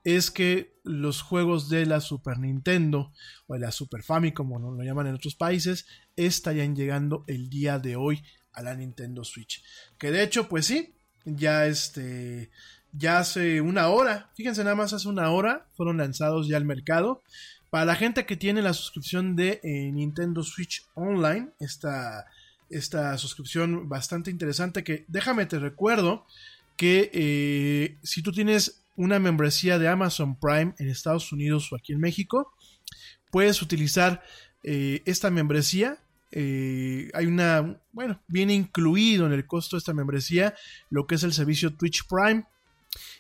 es 0.02 0.32
que 0.32 0.80
los 0.82 1.22
juegos 1.22 1.68
de 1.68 1.86
la 1.86 2.00
Super 2.00 2.40
Nintendo 2.40 3.12
o 3.46 3.54
de 3.54 3.60
la 3.60 3.70
Super 3.70 4.02
Famicom, 4.02 4.48
como 4.48 4.72
lo 4.72 4.82
llaman 4.82 5.06
en 5.06 5.14
otros 5.14 5.36
países, 5.36 5.86
estarían 6.16 6.74
llegando 6.74 7.22
el 7.28 7.48
día 7.48 7.78
de 7.78 7.94
hoy 7.94 8.24
a 8.52 8.64
la 8.64 8.74
Nintendo 8.74 9.22
Switch. 9.22 9.62
Que 9.98 10.10
de 10.10 10.24
hecho, 10.24 10.48
pues 10.48 10.66
sí, 10.66 10.96
ya 11.24 11.66
este 11.66 12.50
ya 12.90 13.20
hace 13.20 13.60
una 13.60 13.88
hora, 13.88 14.32
fíjense 14.34 14.64
nada 14.64 14.74
más 14.74 14.92
hace 14.92 15.08
una 15.08 15.30
hora 15.30 15.68
fueron 15.74 15.98
lanzados 15.98 16.48
ya 16.48 16.56
al 16.56 16.64
mercado. 16.64 17.22
Para 17.70 17.84
la 17.84 17.96
gente 17.96 18.24
que 18.24 18.36
tiene 18.36 18.62
la 18.62 18.72
suscripción 18.72 19.36
de 19.36 19.60
eh, 19.62 19.92
Nintendo 19.92 20.42
Switch 20.42 20.86
Online, 20.94 21.50
esta, 21.60 22.26
esta 22.70 23.18
suscripción 23.18 23.88
bastante 23.88 24.30
interesante 24.30 24.82
que 24.82 25.04
déjame 25.08 25.44
te 25.44 25.58
recuerdo 25.58 26.24
que 26.76 27.10
eh, 27.12 27.98
si 28.02 28.22
tú 28.22 28.32
tienes 28.32 28.82
una 28.96 29.18
membresía 29.18 29.78
de 29.78 29.88
Amazon 29.88 30.38
Prime 30.38 30.74
en 30.78 30.88
Estados 30.88 31.30
Unidos 31.30 31.70
o 31.70 31.76
aquí 31.76 31.92
en 31.92 32.00
México, 32.00 32.54
puedes 33.30 33.60
utilizar 33.60 34.22
eh, 34.62 35.02
esta 35.04 35.30
membresía. 35.30 35.98
hay 36.32 37.26
una, 37.26 37.80
bueno, 37.92 38.20
viene 38.28 38.54
incluido 38.54 39.26
en 39.26 39.32
el 39.32 39.46
costo 39.46 39.76
de 39.76 39.78
esta 39.78 39.92
membresía 39.92 40.54
lo 40.88 41.06
que 41.06 41.16
es 41.16 41.22
el 41.22 41.34
servicio 41.34 41.74
Twitch 41.74 42.06
Prime. 42.08 42.46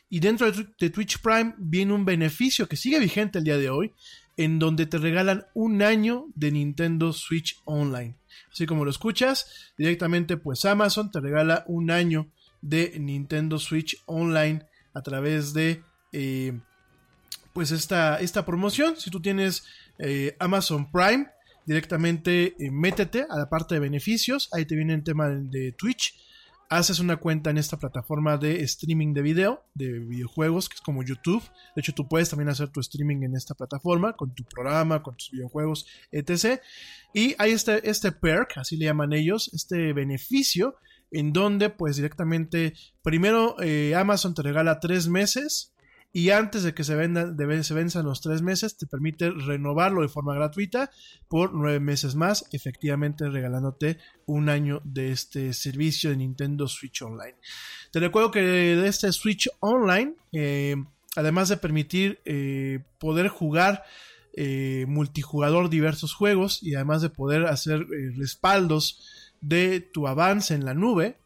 Y 0.08 0.20
dentro 0.20 0.50
de 0.50 0.90
Twitch 0.90 1.20
Prime 1.20 1.54
viene 1.58 1.92
un 1.92 2.06
beneficio 2.06 2.66
que 2.66 2.76
sigue 2.76 2.98
vigente 2.98 3.38
el 3.38 3.44
día 3.44 3.58
de 3.58 3.68
hoy, 3.68 3.92
en 4.38 4.60
donde 4.60 4.86
te 4.86 4.98
regalan 4.98 5.46
un 5.52 5.82
año 5.82 6.28
de 6.36 6.52
Nintendo 6.52 7.12
Switch 7.12 7.60
Online. 7.64 8.16
Así 8.50 8.66
como 8.66 8.84
lo 8.84 8.90
escuchas, 8.90 9.72
directamente 9.76 10.36
pues 10.36 10.64
Amazon 10.64 11.10
te 11.10 11.20
regala 11.20 11.64
un 11.66 11.90
año 11.90 12.30
de 12.62 12.98
Nintendo 13.00 13.58
Switch 13.58 14.00
Online 14.06 14.64
a 14.94 15.02
través 15.02 15.52
de 15.52 15.82
eh, 16.12 16.58
pues 17.52 17.72
esta, 17.72 18.20
esta 18.20 18.46
promoción. 18.46 18.96
Si 18.96 19.10
tú 19.10 19.20
tienes 19.20 19.64
eh, 19.98 20.36
Amazon 20.38 20.90
Prime, 20.92 21.26
directamente 21.66 22.54
eh, 22.58 22.70
métete 22.70 23.26
a 23.28 23.36
la 23.36 23.50
parte 23.50 23.74
de 23.74 23.80
beneficios. 23.80 24.48
Ahí 24.52 24.66
te 24.66 24.76
viene 24.76 24.94
el 24.94 25.02
tema 25.02 25.28
de 25.28 25.72
Twitch 25.72 26.14
haces 26.68 26.98
una 27.00 27.16
cuenta 27.16 27.50
en 27.50 27.58
esta 27.58 27.78
plataforma 27.78 28.36
de 28.36 28.62
streaming 28.62 29.14
de 29.14 29.22
video, 29.22 29.64
de 29.74 29.98
videojuegos, 30.00 30.68
que 30.68 30.74
es 30.74 30.80
como 30.80 31.02
YouTube. 31.02 31.42
De 31.74 31.80
hecho, 31.80 31.94
tú 31.94 32.08
puedes 32.08 32.28
también 32.28 32.48
hacer 32.48 32.68
tu 32.68 32.80
streaming 32.80 33.22
en 33.22 33.34
esta 33.34 33.54
plataforma, 33.54 34.14
con 34.14 34.34
tu 34.34 34.44
programa, 34.44 35.02
con 35.02 35.16
tus 35.16 35.30
videojuegos, 35.30 35.86
etc. 36.12 36.60
Y 37.14 37.34
hay 37.38 37.52
este, 37.52 37.88
este 37.88 38.12
perk, 38.12 38.58
así 38.58 38.76
le 38.76 38.84
llaman 38.84 39.12
ellos, 39.12 39.50
este 39.54 39.92
beneficio, 39.92 40.76
en 41.10 41.32
donde 41.32 41.70
pues 41.70 41.96
directamente, 41.96 42.74
primero 43.02 43.56
eh, 43.60 43.94
Amazon 43.94 44.34
te 44.34 44.42
regala 44.42 44.80
tres 44.80 45.08
meses 45.08 45.72
y 46.12 46.30
antes 46.30 46.62
de 46.62 46.72
que 46.72 46.84
se, 46.84 46.94
venda, 46.94 47.34
se 47.62 47.74
venzan 47.74 48.06
los 48.06 48.20
tres 48.22 48.40
meses 48.40 48.76
te 48.76 48.86
permite 48.86 49.30
renovarlo 49.30 50.02
de 50.02 50.08
forma 50.08 50.34
gratuita 50.34 50.90
por 51.28 51.52
nueve 51.52 51.80
meses 51.80 52.14
más, 52.14 52.46
efectivamente 52.52 53.28
regalándote 53.28 53.98
un 54.26 54.48
año 54.48 54.80
de 54.84 55.12
este 55.12 55.52
servicio 55.52 56.10
de 56.10 56.16
Nintendo 56.16 56.66
Switch 56.66 57.02
Online. 57.02 57.36
Te 57.90 58.00
recuerdo 58.00 58.30
que 58.30 58.40
de 58.40 58.88
este 58.88 59.12
Switch 59.12 59.48
Online, 59.60 60.14
eh, 60.32 60.76
además 61.14 61.50
de 61.50 61.58
permitir 61.58 62.20
eh, 62.24 62.80
poder 62.98 63.28
jugar 63.28 63.84
eh, 64.34 64.86
multijugador 64.88 65.68
diversos 65.68 66.14
juegos 66.14 66.62
y 66.62 66.74
además 66.74 67.02
de 67.02 67.10
poder 67.10 67.46
hacer 67.46 67.86
respaldos 68.16 69.34
de 69.40 69.80
tu 69.80 70.08
avance 70.08 70.54
en 70.54 70.64
la 70.64 70.74
nube, 70.74 71.18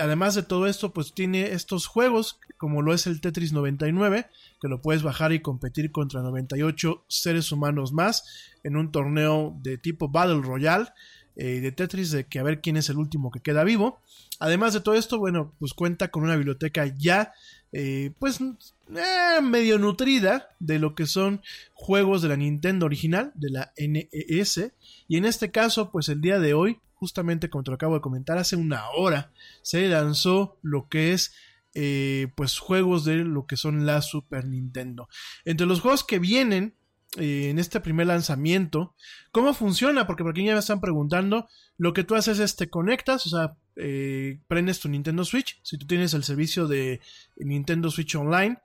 además 0.00 0.34
de 0.34 0.42
todo 0.42 0.66
esto, 0.66 0.92
pues 0.92 1.12
tiene 1.14 1.52
estos 1.52 1.86
juegos 1.86 2.38
como 2.56 2.80
lo 2.80 2.94
es 2.94 3.06
el 3.06 3.20
Tetris 3.20 3.52
99, 3.52 4.26
que 4.60 4.68
lo 4.68 4.80
puedes 4.80 5.02
bajar 5.02 5.32
y 5.32 5.40
competir 5.40 5.92
contra 5.92 6.22
98 6.22 7.04
seres 7.08 7.52
humanos 7.52 7.92
más 7.92 8.24
en 8.62 8.76
un 8.76 8.90
torneo 8.90 9.54
de 9.62 9.76
tipo 9.76 10.08
Battle 10.08 10.40
Royale 10.40 10.88
eh, 11.36 11.60
de 11.60 11.72
Tetris, 11.72 12.12
de 12.12 12.26
que 12.26 12.38
a 12.38 12.42
ver 12.42 12.60
quién 12.60 12.76
es 12.76 12.88
el 12.88 12.96
último 12.96 13.30
que 13.30 13.40
queda 13.40 13.64
vivo. 13.64 14.00
Además 14.38 14.72
de 14.72 14.80
todo 14.80 14.94
esto, 14.94 15.18
bueno, 15.18 15.52
pues 15.58 15.74
cuenta 15.74 16.08
con 16.08 16.22
una 16.22 16.36
biblioteca 16.36 16.86
ya, 16.96 17.32
eh, 17.72 18.12
pues 18.18 18.40
eh, 18.40 19.40
medio 19.42 19.78
nutrida 19.78 20.48
de 20.60 20.78
lo 20.78 20.94
que 20.94 21.06
son 21.06 21.42
juegos 21.74 22.22
de 22.22 22.28
la 22.28 22.36
Nintendo 22.36 22.86
original, 22.86 23.32
de 23.34 23.50
la 23.50 23.72
NES. 23.76 24.72
Y 25.08 25.16
en 25.16 25.24
este 25.24 25.50
caso, 25.50 25.90
pues 25.90 26.08
el 26.08 26.20
día 26.20 26.38
de 26.38 26.54
hoy, 26.54 26.78
justamente 27.04 27.50
como 27.50 27.64
te 27.64 27.70
lo 27.70 27.74
acabo 27.74 27.94
de 27.94 28.00
comentar, 28.00 28.38
hace 28.38 28.56
una 28.56 28.88
hora, 28.96 29.30
se 29.60 29.86
lanzó 29.88 30.58
lo 30.62 30.88
que 30.88 31.12
es 31.12 31.34
eh, 31.74 32.28
pues 32.34 32.58
juegos 32.58 33.04
de 33.04 33.16
lo 33.16 33.46
que 33.46 33.58
son 33.58 33.84
la 33.84 34.00
Super 34.00 34.46
Nintendo. 34.46 35.06
Entre 35.44 35.66
los 35.66 35.82
juegos 35.82 36.02
que 36.02 36.18
vienen 36.18 36.76
eh, 37.18 37.50
en 37.50 37.58
este 37.58 37.78
primer 37.80 38.06
lanzamiento, 38.06 38.94
¿cómo 39.32 39.52
funciona? 39.52 40.06
Porque 40.06 40.22
por 40.22 40.30
aquí 40.30 40.46
ya 40.46 40.54
me 40.54 40.60
están 40.60 40.80
preguntando, 40.80 41.46
lo 41.76 41.92
que 41.92 42.04
tú 42.04 42.14
haces 42.14 42.38
es 42.38 42.56
te 42.56 42.70
conectas, 42.70 43.26
o 43.26 43.28
sea, 43.28 43.56
eh, 43.76 44.40
prendes 44.48 44.80
tu 44.80 44.88
Nintendo 44.88 45.26
Switch, 45.26 45.60
si 45.62 45.76
tú 45.76 45.86
tienes 45.86 46.14
el 46.14 46.24
servicio 46.24 46.66
de 46.66 47.02
Nintendo 47.36 47.90
Switch 47.90 48.14
Online, 48.14 48.56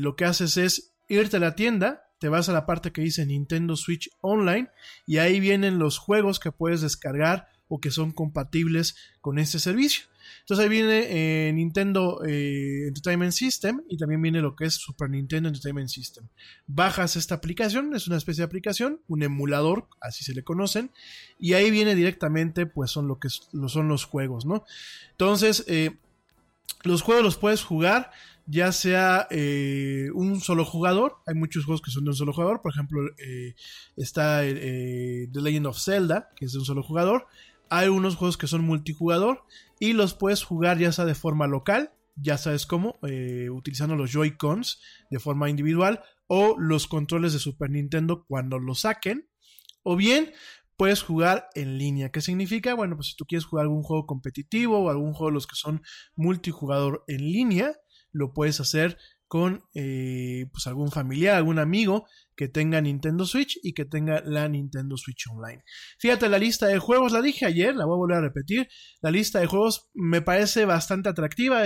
lo 0.00 0.16
que 0.16 0.24
haces 0.24 0.56
es 0.56 0.94
irte 1.08 1.36
a 1.36 1.40
la 1.40 1.54
tienda, 1.54 2.05
te 2.18 2.28
vas 2.28 2.48
a 2.48 2.52
la 2.52 2.66
parte 2.66 2.92
que 2.92 3.02
dice 3.02 3.26
Nintendo 3.26 3.76
Switch 3.76 4.10
Online 4.20 4.68
y 5.06 5.18
ahí 5.18 5.40
vienen 5.40 5.78
los 5.78 5.98
juegos 5.98 6.40
que 6.40 6.52
puedes 6.52 6.80
descargar 6.80 7.48
o 7.68 7.80
que 7.80 7.90
son 7.90 8.12
compatibles 8.12 8.96
con 9.20 9.38
este 9.38 9.58
servicio. 9.58 10.06
Entonces 10.40 10.64
ahí 10.64 10.68
viene 10.68 11.06
eh, 11.08 11.52
Nintendo 11.52 12.22
eh, 12.24 12.86
Entertainment 12.88 13.32
System 13.32 13.82
y 13.88 13.96
también 13.96 14.22
viene 14.22 14.40
lo 14.40 14.54
que 14.54 14.64
es 14.66 14.74
Super 14.74 15.10
Nintendo 15.10 15.48
Entertainment 15.48 15.88
System. 15.88 16.28
Bajas 16.66 17.16
esta 17.16 17.36
aplicación, 17.36 17.94
es 17.94 18.06
una 18.06 18.16
especie 18.16 18.42
de 18.42 18.46
aplicación, 18.46 19.00
un 19.08 19.22
emulador, 19.22 19.88
así 20.00 20.24
se 20.24 20.34
le 20.34 20.44
conocen, 20.44 20.90
y 21.38 21.54
ahí 21.54 21.70
viene 21.70 21.94
directamente, 21.94 22.66
pues 22.66 22.90
son 22.90 23.08
lo 23.08 23.18
que 23.18 23.28
son 23.28 23.88
los 23.88 24.04
juegos, 24.04 24.46
¿no? 24.46 24.64
Entonces, 25.12 25.64
eh, 25.66 25.96
los 26.82 27.02
juegos 27.02 27.24
los 27.24 27.36
puedes 27.36 27.62
jugar 27.62 28.12
ya 28.46 28.72
sea 28.72 29.28
un 30.14 30.40
solo 30.40 30.64
jugador, 30.64 31.16
hay 31.26 31.34
muchos 31.34 31.64
juegos 31.64 31.82
que 31.82 31.90
son 31.90 32.04
de 32.04 32.10
un 32.10 32.16
solo 32.16 32.32
jugador, 32.32 32.62
por 32.62 32.72
ejemplo 32.72 33.00
está 33.96 34.42
The 34.42 35.28
Legend 35.32 35.66
of 35.66 35.78
Zelda, 35.78 36.30
que 36.36 36.46
es 36.46 36.52
de 36.52 36.58
un 36.58 36.64
solo 36.64 36.82
jugador, 36.82 37.26
hay 37.68 37.88
unos 37.88 38.16
juegos 38.16 38.36
que 38.36 38.46
son 38.46 38.64
multijugador 38.64 39.44
y 39.80 39.92
los 39.92 40.14
puedes 40.14 40.42
jugar 40.42 40.78
ya 40.78 40.92
sea 40.92 41.04
de 41.04 41.14
forma 41.14 41.46
local, 41.46 41.92
ya 42.14 42.38
sabes 42.38 42.64
cómo, 42.64 42.98
eh, 43.06 43.50
utilizando 43.50 43.94
los 43.96 44.10
Joy-Cons 44.10 44.80
de 45.10 45.18
forma 45.18 45.50
individual 45.50 46.02
o 46.28 46.56
los 46.58 46.86
controles 46.86 47.32
de 47.32 47.38
Super 47.38 47.70
Nintendo 47.70 48.24
cuando 48.26 48.58
los 48.58 48.80
saquen, 48.80 49.28
o 49.82 49.96
bien 49.96 50.32
puedes 50.76 51.02
jugar 51.02 51.48
en 51.54 51.76
línea. 51.78 52.10
¿Qué 52.10 52.20
significa? 52.20 52.74
Bueno, 52.74 52.96
pues 52.96 53.08
si 53.08 53.16
tú 53.16 53.26
quieres 53.26 53.44
jugar 53.44 53.64
algún 53.64 53.82
juego 53.82 54.06
competitivo 54.06 54.78
o 54.78 54.90
algún 54.90 55.12
juego 55.12 55.30
de 55.30 55.34
los 55.34 55.46
que 55.46 55.56
son 55.56 55.82
multijugador 56.14 57.04
en 57.06 57.20
línea, 57.20 57.74
lo 58.16 58.32
puedes 58.32 58.60
hacer 58.60 58.98
con 59.28 59.64
eh, 59.74 60.46
pues 60.52 60.66
algún 60.66 60.90
familiar, 60.90 61.36
algún 61.36 61.58
amigo 61.58 62.06
que 62.36 62.48
tenga 62.48 62.80
Nintendo 62.80 63.24
Switch 63.24 63.58
y 63.62 63.72
que 63.72 63.86
tenga 63.86 64.22
la 64.24 64.46
Nintendo 64.48 64.96
Switch 64.96 65.26
Online. 65.30 65.64
Fíjate, 65.98 66.28
la 66.28 66.38
lista 66.38 66.66
de 66.66 66.78
juegos, 66.78 67.12
la 67.12 67.22
dije 67.22 67.46
ayer, 67.46 67.74
la 67.74 67.86
voy 67.86 67.94
a 67.94 67.96
volver 67.96 68.16
a 68.18 68.20
repetir. 68.20 68.68
La 69.00 69.10
lista 69.10 69.40
de 69.40 69.46
juegos 69.46 69.88
me 69.94 70.20
parece 70.20 70.66
bastante 70.66 71.08
atractiva. 71.08 71.62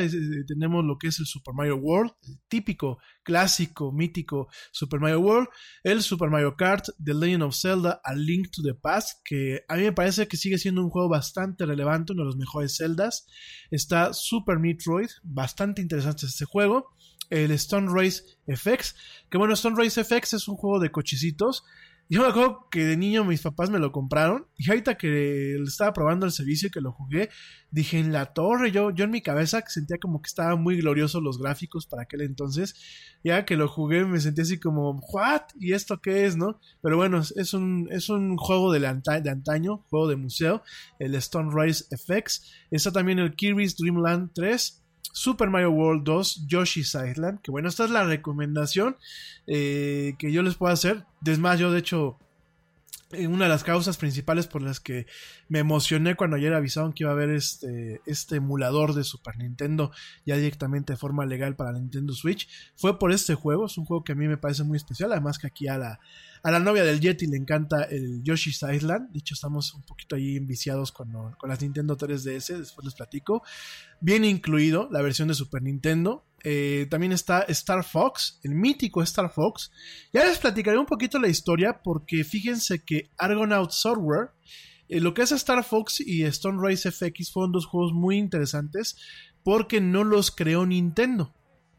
tenemos 0.46 0.84
lo 0.84 0.96
que 0.96 1.08
es 1.08 1.18
el 1.18 1.26
Super 1.26 1.54
Mario 1.54 1.76
World, 1.76 2.12
el 2.22 2.38
típico, 2.48 2.98
clásico, 3.24 3.92
mítico 3.92 4.48
Super 4.70 5.00
Mario 5.00 5.20
World. 5.20 5.48
El 5.82 6.02
Super 6.02 6.30
Mario 6.30 6.56
Kart, 6.56 6.86
The 7.04 7.14
Legend 7.14 7.42
of 7.42 7.56
Zelda, 7.56 8.00
A 8.04 8.14
Link 8.14 8.50
to 8.52 8.62
the 8.62 8.74
Past, 8.74 9.18
que 9.24 9.64
a 9.68 9.74
mí 9.74 9.82
me 9.82 9.92
parece 9.92 10.28
que 10.28 10.36
sigue 10.36 10.56
siendo 10.56 10.82
un 10.82 10.90
juego 10.90 11.08
bastante 11.08 11.66
relevante, 11.66 12.12
uno 12.12 12.22
de 12.22 12.26
los 12.26 12.36
mejores 12.36 12.76
Zeldas. 12.76 13.26
Está 13.72 14.14
Super 14.14 14.60
Metroid, 14.60 15.08
bastante 15.24 15.82
interesante 15.82 16.26
este 16.26 16.44
juego 16.44 16.94
el 17.30 17.52
Stone 17.52 17.88
Race 17.92 18.22
FX. 18.46 18.94
Que 19.30 19.38
bueno, 19.38 19.54
Stone 19.54 19.76
Race 19.76 20.04
FX 20.04 20.34
es 20.34 20.48
un 20.48 20.56
juego 20.56 20.80
de 20.80 20.90
cochecitos. 20.90 21.64
Yo 22.12 22.22
me 22.22 22.26
acuerdo 22.26 22.66
que 22.72 22.84
de 22.84 22.96
niño 22.96 23.24
mis 23.24 23.40
papás 23.40 23.70
me 23.70 23.78
lo 23.78 23.92
compraron 23.92 24.48
y 24.56 24.68
ahorita 24.68 24.96
que 24.96 25.54
estaba 25.62 25.92
probando 25.92 26.26
el 26.26 26.32
servicio 26.32 26.66
y 26.66 26.70
que 26.72 26.80
lo 26.80 26.90
jugué, 26.90 27.30
dije 27.70 28.00
en 28.00 28.12
la 28.12 28.32
torre, 28.32 28.72
yo, 28.72 28.90
yo 28.90 29.04
en 29.04 29.12
mi 29.12 29.22
cabeza 29.22 29.62
sentía 29.68 29.96
como 29.98 30.20
que 30.20 30.26
estaban 30.26 30.60
muy 30.60 30.76
gloriosos 30.80 31.22
los 31.22 31.38
gráficos 31.38 31.86
para 31.86 32.02
aquel 32.02 32.22
entonces. 32.22 32.74
Ya 33.22 33.44
que 33.44 33.56
lo 33.56 33.68
jugué 33.68 34.04
me 34.04 34.18
sentí 34.18 34.40
así 34.40 34.58
como, 34.58 34.98
¿what? 35.12 35.42
¿Y 35.60 35.72
esto 35.72 36.00
qué 36.00 36.26
es, 36.26 36.36
no? 36.36 36.58
Pero 36.82 36.96
bueno, 36.96 37.20
es 37.20 37.54
un, 37.54 37.86
es 37.92 38.08
un 38.08 38.36
juego 38.36 38.72
de, 38.72 38.80
de 38.80 39.30
antaño, 39.30 39.84
juego 39.88 40.08
de 40.08 40.16
museo, 40.16 40.64
el 40.98 41.14
Stone 41.14 41.52
Rise 41.54 41.84
FX. 41.96 42.42
Está 42.72 42.90
también 42.90 43.20
el 43.20 43.36
Kirby's 43.36 43.76
Dream 43.76 44.02
Land 44.02 44.32
3 44.34 44.82
Super 45.12 45.50
Mario 45.50 45.70
World 45.70 46.04
2, 46.04 46.46
Yoshi's 46.46 46.94
Island. 46.94 47.40
Que 47.42 47.50
bueno, 47.50 47.68
esta 47.68 47.84
es 47.84 47.90
la 47.90 48.04
recomendación 48.04 48.96
eh, 49.46 50.14
que 50.18 50.32
yo 50.32 50.42
les 50.42 50.54
puedo 50.54 50.72
hacer. 50.72 51.04
Es 51.24 51.38
más, 51.38 51.58
yo 51.58 51.70
de 51.70 51.80
hecho, 51.80 52.18
una 53.12 53.44
de 53.44 53.48
las 53.48 53.64
causas 53.64 53.96
principales 53.96 54.46
por 54.46 54.62
las 54.62 54.78
que 54.78 55.06
me 55.48 55.58
emocioné 55.58 56.14
cuando 56.14 56.36
ayer 56.36 56.54
avisaron 56.54 56.92
que 56.92 57.02
iba 57.02 57.10
a 57.10 57.14
haber 57.14 57.30
este, 57.30 58.00
este 58.06 58.36
emulador 58.36 58.94
de 58.94 59.04
Super 59.04 59.36
Nintendo 59.36 59.90
ya 60.24 60.36
directamente 60.36 60.92
de 60.92 60.96
forma 60.96 61.26
legal 61.26 61.56
para 61.56 61.72
Nintendo 61.72 62.12
Switch 62.14 62.48
fue 62.76 62.98
por 62.98 63.12
este 63.12 63.34
juego. 63.34 63.66
Es 63.66 63.78
un 63.78 63.84
juego 63.84 64.04
que 64.04 64.12
a 64.12 64.14
mí 64.14 64.28
me 64.28 64.36
parece 64.36 64.62
muy 64.62 64.76
especial. 64.76 65.12
Además 65.12 65.38
que 65.38 65.48
aquí 65.48 65.66
a 65.66 65.76
la, 65.76 66.00
a 66.42 66.50
la 66.50 66.60
novia 66.60 66.84
del 66.84 67.00
Yeti 67.00 67.26
le 67.26 67.36
encanta 67.36 67.82
el 67.82 68.22
Yoshi's 68.22 68.62
Island. 68.62 69.10
De 69.10 69.18
hecho, 69.18 69.34
estamos 69.34 69.74
un 69.74 69.82
poquito 69.82 70.16
ahí 70.16 70.36
enviciados 70.36 70.92
con, 70.92 71.10
con 71.36 71.50
las 71.50 71.60
Nintendo 71.60 71.96
3DS. 71.96 72.58
Después 72.58 72.84
les 72.84 72.94
platico. 72.94 73.42
Bien 74.00 74.24
incluido 74.24 74.88
la 74.90 75.02
versión 75.02 75.28
de 75.28 75.34
Super 75.34 75.62
Nintendo. 75.62 76.24
Eh, 76.42 76.86
también 76.90 77.12
está 77.12 77.40
Star 77.42 77.84
Fox, 77.84 78.40
el 78.42 78.54
mítico 78.54 79.02
Star 79.02 79.30
Fox. 79.32 79.70
Ya 80.12 80.24
les 80.24 80.38
platicaré 80.38 80.78
un 80.78 80.86
poquito 80.86 81.18
la 81.18 81.28
historia 81.28 81.80
porque 81.82 82.24
fíjense 82.24 82.84
que 82.84 83.10
Argonaut 83.18 83.70
Software, 83.70 84.30
eh, 84.88 85.00
lo 85.00 85.14
que 85.14 85.22
es 85.22 85.32
Star 85.32 85.62
Fox 85.64 86.00
y 86.00 86.24
Stone 86.24 86.58
Race 86.62 86.90
FX 86.90 87.32
fueron 87.32 87.52
dos 87.52 87.66
juegos 87.66 87.92
muy 87.92 88.16
interesantes 88.16 88.96
porque 89.42 89.80
no 89.80 90.04
los 90.04 90.30
creó 90.30 90.66
Nintendo. 90.66 91.34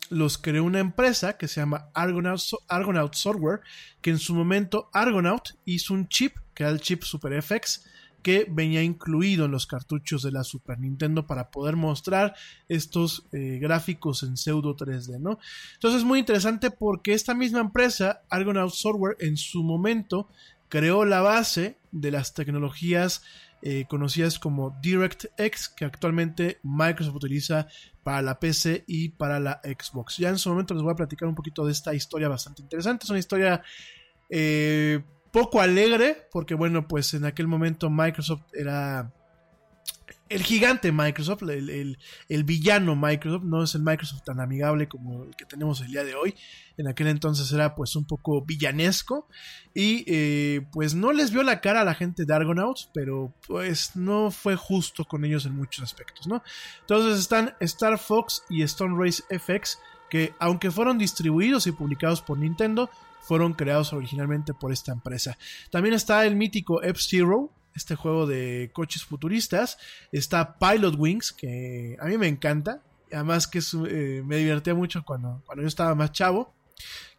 Los 0.09 0.37
creó 0.37 0.65
una 0.65 0.79
empresa 0.79 1.37
que 1.37 1.47
se 1.47 1.61
llama 1.61 1.89
Argonaut, 1.93 2.41
Argonaut 2.67 3.13
Software, 3.13 3.61
que 4.01 4.09
en 4.09 4.19
su 4.19 4.35
momento 4.35 4.89
Argonaut 4.93 5.49
hizo 5.65 5.93
un 5.93 6.07
chip, 6.09 6.35
que 6.53 6.63
era 6.63 6.71
el 6.71 6.81
chip 6.81 7.03
Super 7.03 7.41
FX, 7.41 7.85
que 8.21 8.47
venía 8.49 8.83
incluido 8.83 9.45
en 9.45 9.51
los 9.51 9.67
cartuchos 9.67 10.23
de 10.23 10.31
la 10.31 10.43
Super 10.43 10.79
Nintendo 10.79 11.25
para 11.27 11.51
poder 11.51 11.75
mostrar 11.75 12.35
estos 12.67 13.25
eh, 13.31 13.59
gráficos 13.61 14.23
en 14.23 14.37
pseudo 14.37 14.75
3D, 14.75 15.19
¿no? 15.19 15.39
Entonces 15.73 15.99
es 16.01 16.05
muy 16.05 16.19
interesante 16.19 16.71
porque 16.71 17.13
esta 17.13 17.33
misma 17.33 17.59
empresa, 17.59 18.21
Argonaut 18.29 18.73
Software, 18.73 19.17
en 19.19 19.37
su 19.37 19.63
momento 19.63 20.29
creó 20.69 21.03
la 21.05 21.21
base 21.21 21.77
de 21.91 22.11
las 22.11 22.33
tecnologías 22.33 23.23
eh, 23.63 23.85
conocidas 23.87 24.39
como 24.39 24.75
DirectX, 24.81 25.69
que 25.69 25.85
actualmente 25.85 26.59
Microsoft 26.63 27.15
utiliza 27.15 27.67
para 28.03 28.23
la 28.23 28.39
PC 28.39 28.85
y 28.87 29.09
para 29.09 29.39
la 29.39 29.61
Xbox. 29.63 30.17
Ya 30.17 30.29
en 30.29 30.39
su 30.39 30.49
momento 30.49 30.73
les 30.73 30.81
voy 30.81 30.93
a 30.93 30.95
platicar 30.95 31.27
un 31.27 31.35
poquito 31.35 31.65
de 31.65 31.71
esta 31.71 31.93
historia 31.93 32.27
bastante 32.27 32.63
interesante. 32.63 33.03
Es 33.03 33.09
una 33.11 33.19
historia 33.19 33.61
eh, 34.29 35.03
poco 35.31 35.61
alegre, 35.61 36.27
porque 36.31 36.55
bueno, 36.55 36.87
pues 36.87 37.13
en 37.13 37.25
aquel 37.25 37.47
momento 37.47 37.89
Microsoft 37.89 38.43
era 38.53 39.11
el 40.31 40.43
gigante 40.43 40.93
Microsoft, 40.93 41.43
el, 41.43 42.43
villano 42.45 42.95
Microsoft, 42.95 43.43
no 43.43 43.63
es 43.63 43.75
el 43.75 43.81
Microsoft 43.81 44.23
tan 44.23 44.39
amigable 44.39 44.87
como 44.87 45.25
el 45.25 45.35
que 45.35 45.43
tenemos 45.43 45.81
el 45.81 45.87
día 45.87 46.05
de 46.05 46.15
hoy. 46.15 46.33
En 46.77 46.87
aquel 46.87 47.07
entonces 47.07 47.51
era 47.51 47.75
pues 47.75 47.97
un 47.97 48.05
poco 48.05 48.41
villanesco 48.41 49.27
y 49.73 50.05
eh, 50.07 50.61
pues 50.71 50.95
no 50.95 51.11
les 51.11 51.31
vio 51.31 51.43
la 51.43 51.59
cara 51.59 51.81
a 51.81 51.85
la 51.85 51.95
gente 51.95 52.23
de 52.23 52.33
Argonauts, 52.33 52.89
pero 52.93 53.33
pues 53.45 53.97
no 53.97 54.31
fue 54.31 54.55
justo 54.55 55.03
con 55.03 55.25
ellos 55.25 55.45
en 55.45 55.53
muchos 55.53 55.83
aspectos, 55.83 56.25
¿no? 56.27 56.41
Entonces 56.79 57.19
están 57.19 57.53
Star 57.59 57.99
Fox 57.99 58.45
y 58.49 58.61
Stone 58.63 58.95
Race 58.97 59.21
FX 59.37 59.79
que 60.09 60.33
aunque 60.39 60.71
fueron 60.71 60.97
distribuidos 60.97 61.67
y 61.67 61.73
publicados 61.73 62.21
por 62.21 62.37
Nintendo, 62.37 62.89
fueron 63.21 63.53
creados 63.53 63.93
originalmente 63.93 64.53
por 64.53 64.71
esta 64.71 64.91
empresa. 64.91 65.37
También 65.69 65.93
está 65.93 66.25
el 66.25 66.35
mítico 66.35 66.81
F-Zero, 66.81 67.51
este 67.75 67.95
juego 67.95 68.27
de 68.27 68.71
coches 68.73 69.03
futuristas. 69.03 69.77
Está 70.11 70.57
Pilot 70.57 70.95
Wings, 70.97 71.31
que 71.31 71.97
a 71.99 72.05
mí 72.05 72.17
me 72.17 72.27
encanta. 72.27 72.81
Además 73.11 73.47
que 73.47 73.59
eh, 73.59 74.23
me 74.25 74.37
divertía 74.37 74.73
mucho 74.73 75.03
cuando, 75.03 75.41
cuando 75.45 75.61
yo 75.63 75.67
estaba 75.67 75.95
más 75.95 76.11
chavo. 76.11 76.53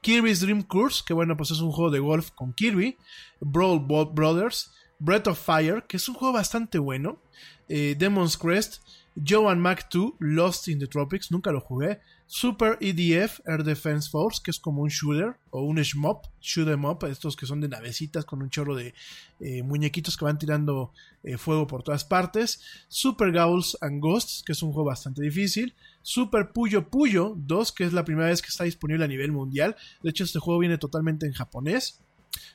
Kirby's 0.00 0.40
Dream 0.40 0.62
Course, 0.62 1.02
que 1.06 1.14
bueno, 1.14 1.36
pues 1.36 1.50
es 1.50 1.60
un 1.60 1.70
juego 1.70 1.90
de 1.90 2.00
golf 2.00 2.30
con 2.30 2.52
Kirby. 2.52 2.96
Brawl 3.40 3.80
Brothers. 3.80 4.72
Breath 4.98 5.26
of 5.26 5.44
Fire, 5.44 5.84
que 5.88 5.96
es 5.96 6.08
un 6.08 6.14
juego 6.14 6.32
bastante 6.32 6.78
bueno. 6.78 7.20
Eh, 7.68 7.96
Demon's 7.98 8.36
Crest. 8.36 8.82
Joe 9.14 9.50
and 9.50 9.60
Mac 9.60 9.88
2, 9.90 10.14
Lost 10.20 10.68
in 10.68 10.78
the 10.78 10.86
Tropics, 10.86 11.30
nunca 11.30 11.52
lo 11.52 11.60
jugué. 11.60 12.00
Super 12.34 12.78
EDF, 12.80 13.40
Air 13.44 13.62
Defense 13.62 14.08
Force, 14.08 14.40
que 14.42 14.50
es 14.50 14.58
como 14.58 14.80
un 14.80 14.88
shooter 14.88 15.36
o 15.50 15.64
un 15.64 15.76
shmup, 15.76 16.24
shoot 16.40 16.66
em 16.66 16.82
up, 16.86 17.04
estos 17.04 17.36
que 17.36 17.44
son 17.44 17.60
de 17.60 17.68
navecitas 17.68 18.24
con 18.24 18.40
un 18.40 18.48
chorro 18.48 18.74
de 18.74 18.94
eh, 19.38 19.62
muñequitos 19.62 20.16
que 20.16 20.24
van 20.24 20.38
tirando 20.38 20.94
eh, 21.24 21.36
fuego 21.36 21.66
por 21.66 21.82
todas 21.82 22.06
partes. 22.06 22.62
Super 22.88 23.32
Ghouls 23.32 23.76
and 23.82 24.00
Ghosts, 24.00 24.42
que 24.46 24.52
es 24.52 24.62
un 24.62 24.72
juego 24.72 24.88
bastante 24.88 25.20
difícil. 25.20 25.74
Super 26.00 26.52
Puyo 26.52 26.88
Puyo 26.88 27.34
2, 27.36 27.72
que 27.72 27.84
es 27.84 27.92
la 27.92 28.06
primera 28.06 28.28
vez 28.28 28.40
que 28.40 28.48
está 28.48 28.64
disponible 28.64 29.04
a 29.04 29.08
nivel 29.08 29.30
mundial. 29.30 29.76
De 30.02 30.08
hecho, 30.08 30.24
este 30.24 30.38
juego 30.38 30.58
viene 30.58 30.78
totalmente 30.78 31.26
en 31.26 31.34
japonés. 31.34 32.00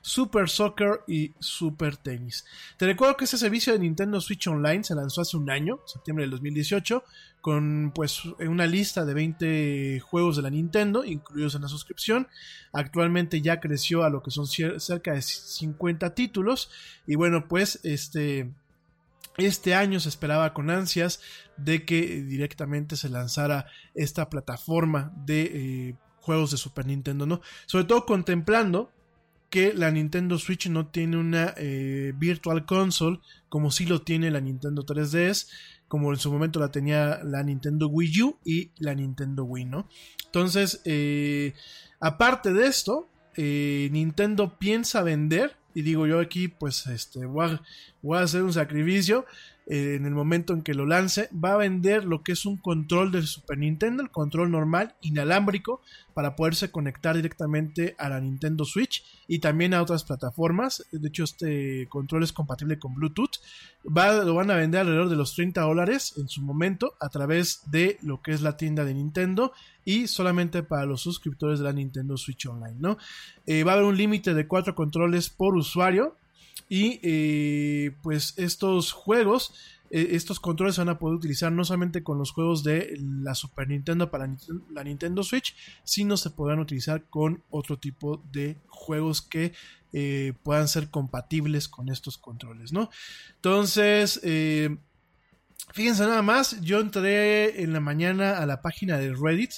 Super 0.02 0.50
Soccer 0.50 1.02
y 1.08 1.34
Super 1.40 1.98
Tennis. 1.98 2.46
Te 2.78 2.86
recuerdo 2.86 3.18
que 3.18 3.26
este 3.26 3.38
servicio 3.38 3.74
de 3.74 3.80
Nintendo 3.80 4.22
Switch 4.22 4.48
Online 4.48 4.84
se 4.84 4.96
lanzó 4.96 5.22
hace 5.22 5.38
un 5.38 5.50
año, 5.50 5.82
septiembre 5.86 6.24
del 6.24 6.32
2018, 6.32 7.04
con 7.42 7.92
pues 7.94 8.24
una 8.40 8.66
lista 8.66 9.06
de 9.06 9.14
20 9.14 10.00
juegos 10.00 10.36
de 10.38 10.42
la 10.42 10.50
Nintendo 10.50 11.04
incluidos 11.04 11.56
en 11.56 11.62
la 11.62 11.68
suscripción. 11.68 12.28
Actualmente 12.72 13.42
ya 13.42 13.60
creció 13.60 14.04
a 14.04 14.10
lo 14.10 14.22
que 14.24 14.32
son 14.32 14.48
cerca 14.48 15.14
de 15.14 15.22
50 15.22 16.14
títulos 16.16 16.70
y 17.06 17.16
bueno, 17.16 17.48
pues 17.48 17.80
este 17.84 18.52
este 19.38 19.76
año 19.76 20.00
se 20.00 20.10
esperaba 20.10 20.54
con 20.54 20.72
ansias 20.72 21.22
de 21.58 21.86
que 21.86 22.24
directamente 22.24 22.96
se 22.96 23.10
lanzara 23.10 23.68
esta 23.94 24.30
plataforma 24.30 25.12
de 25.16 25.42
eh, 25.90 25.96
juegos 26.22 26.52
de 26.52 26.58
Super 26.58 26.88
Nintendo, 26.88 27.26
¿no? 27.28 27.42
Sobre 27.68 27.86
todo 27.86 28.06
contemplando 28.06 28.92
que 29.50 29.74
la 29.74 29.91
Nintendo 29.91 30.38
Switch 30.38 30.70
no 30.70 30.88
tiene 30.88 31.18
una 31.18 31.54
eh, 31.58 32.14
Virtual 32.18 32.66
Console 32.66 33.20
como 33.50 33.72
si 33.72 33.86
lo 33.86 34.02
tiene 34.02 34.30
la 34.30 34.41
Nintendo 34.41 34.86
3DS, 34.86 35.48
como 35.88 36.12
en 36.12 36.20
su 36.20 36.32
momento 36.32 36.60
la 36.60 36.72
tenía 36.72 37.22
la 37.24 37.43
Nintendo 37.43 37.88
Wii 37.88 38.22
U 38.24 38.38
y 38.43 38.72
la 38.78 38.93
Nintendo 38.93 39.45
Wii, 39.45 39.66
¿no? 39.66 39.88
Entonces, 40.26 40.82
eh, 40.84 41.54
aparte 42.00 42.52
de 42.54 42.68
esto, 42.68 43.10
eh, 43.36 43.88
Nintendo 43.91 44.58
piensa 44.58 45.02
vender, 45.02 45.56
y 45.74 45.84
digo 45.84 46.08
yo 46.08 46.20
aquí, 46.20 46.48
pues, 46.48 46.88
este, 46.88 47.26
hacer 48.16 48.43
un 48.43 48.54
sacrificio, 48.54 49.26
eh, 49.70 49.95
en 49.95 50.06
el 50.06 50.14
momento 50.14 50.54
en 50.54 50.62
que 50.62 50.74
lo 50.74 50.86
lance, 50.86 51.30
va 51.34 51.54
a 51.54 51.58
vender 51.58 52.06
lo 52.06 52.24
que 52.24 52.32
es 52.32 52.45
un 52.45 52.56
control 52.56 53.12
del 53.12 53.28
Super 53.28 53.58
Nintendo, 53.58 54.02
el 54.02 54.10
control 54.10 54.50
normal, 54.50 54.95
inalámbrico, 55.02 55.82
para 56.14 56.38
poderse 56.38 56.72
conectar 56.72 57.18
directamente 57.18 57.93
a 57.98 58.08
la 58.08 58.22
Nintendo 58.22 58.64
Switch 58.64 59.04
y 59.28 59.39
también 59.39 59.74
a 59.74 59.82
otras 59.82 60.06
plataformas. 60.06 60.86
De 60.93 61.10
hecho, 61.10 61.26
este 61.26 61.88
control 61.89 62.24
es 62.24 62.32
compatible 62.32 62.80
con 62.80 62.95
Bluetooth. 62.95 63.41
Lo 63.84 64.36
van 64.36 64.52
a 64.52 64.56
vender 64.56 64.82
alrededor 64.82 65.10
de 65.10 65.18
los 65.18 65.36
30 65.36 65.60
dólares 65.60 66.14
en 66.18 66.30
su 66.30 66.41
momento 66.41 66.93
a 67.02 67.10
través 67.10 67.62
de 67.70 67.98
lo 68.02 68.22
que 68.22 68.32
es 68.32 68.41
la 68.41 68.56
tienda 68.56 68.86
de 68.86 68.93
Nintendo 68.93 69.52
y 69.84 70.08
solamente 70.08 70.64
para 70.64 70.86
los 70.86 71.02
suscriptores 71.02 71.60
de 71.60 71.66
la 71.66 71.74
Nintendo 71.74 72.16
Switch 72.16 72.45
Online, 72.45 72.78
¿no? 72.80 72.98
Eh, 73.45 73.66
va 73.66 73.72
a 73.72 73.76
haber 73.76 73.86
un 73.86 73.98
límite 73.98 74.34
de 74.34 74.48
4 74.48 74.76
controles 74.76 75.30
por 75.30 75.58
usuario 75.58 76.16
y 76.70 76.99
eh, 77.01 77.91
pues 78.01 78.34
estos 78.38 78.91
juegos, 78.91 79.53
eh, 79.89 80.09
estos 80.11 80.39
controles 80.39 80.76
se 80.76 80.82
van 80.82 80.89
a 80.89 80.99
poder 80.99 81.15
utilizar 81.15 81.51
no 81.51 81.63
solamente 81.63 82.03
con 82.03 82.18
los 82.18 82.32
juegos 82.32 82.63
de 82.63 82.97
la 82.99 83.36
Super 83.36 83.70
Nintendo 83.70 84.11
para 84.11 84.30
la 84.72 84.84
Nintendo 84.84 85.24
Switch, 85.24 85.55
sino 85.84 86.18
se 86.18 86.32
podrán 86.32 86.59
utilizar 86.59 87.05
con 87.09 87.43
otro 87.49 87.78
tipo 87.78 88.22
de 88.32 88.57
juegos 88.68 89.22
que 89.22 89.53
eh, 89.93 90.34
puedan 90.43 90.68
ser 90.68 90.89
compatibles 90.89 91.70
con 91.70 91.89
estos 91.89 92.18
controles, 92.18 92.74
¿no? 92.74 92.89
Entonces, 93.36 94.20
fíjense 95.74 96.03
nada 96.03 96.22
más, 96.22 96.59
yo 96.61 96.80
entré 96.82 97.63
en 97.63 97.72
la 97.72 97.80
mañana 97.80 98.39
a 98.39 98.45
la 98.45 98.61
página 98.61 98.97
de 98.97 99.13
Reddit 99.13 99.51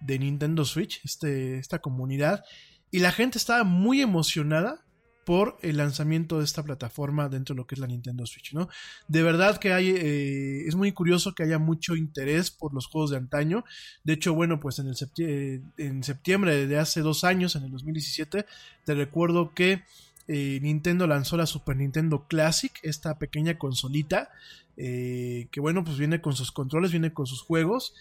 de 0.00 0.18
Nintendo 0.18 0.64
Switch, 0.64 1.00
este, 1.04 1.58
esta 1.58 1.78
comunidad, 1.78 2.44
y 2.90 2.98
la 2.98 3.12
gente 3.12 3.38
estaba 3.38 3.64
muy 3.64 4.00
emocionada 4.00 4.84
por 5.28 5.58
el 5.60 5.76
lanzamiento 5.76 6.38
de 6.38 6.46
esta 6.46 6.62
plataforma 6.62 7.28
dentro 7.28 7.54
de 7.54 7.58
lo 7.58 7.66
que 7.66 7.74
es 7.74 7.78
la 7.78 7.86
Nintendo 7.86 8.24
Switch, 8.24 8.54
¿no? 8.54 8.70
De 9.08 9.22
verdad 9.22 9.58
que 9.58 9.74
hay, 9.74 9.90
eh, 9.90 10.66
es 10.66 10.74
muy 10.74 10.92
curioso 10.92 11.34
que 11.34 11.42
haya 11.42 11.58
mucho 11.58 11.96
interés 11.96 12.50
por 12.50 12.72
los 12.72 12.86
juegos 12.86 13.10
de 13.10 13.18
antaño. 13.18 13.62
De 14.04 14.14
hecho, 14.14 14.32
bueno, 14.32 14.58
pues 14.58 14.78
en, 14.78 14.88
el 14.88 15.62
en 15.76 16.02
septiembre 16.02 16.66
de 16.66 16.78
hace 16.78 17.02
dos 17.02 17.24
años, 17.24 17.56
en 17.56 17.64
el 17.64 17.70
2017, 17.72 18.46
te 18.86 18.94
recuerdo 18.94 19.52
que 19.52 19.82
eh, 20.28 20.60
Nintendo 20.62 21.06
lanzó 21.06 21.36
la 21.36 21.44
Super 21.44 21.76
Nintendo 21.76 22.24
Classic, 22.26 22.72
esta 22.82 23.18
pequeña 23.18 23.58
consolita, 23.58 24.30
eh, 24.78 25.48
que 25.50 25.60
bueno, 25.60 25.84
pues 25.84 25.98
viene 25.98 26.22
con 26.22 26.34
sus 26.36 26.52
controles, 26.52 26.90
viene 26.90 27.12
con 27.12 27.26
sus 27.26 27.42
juegos. 27.42 27.92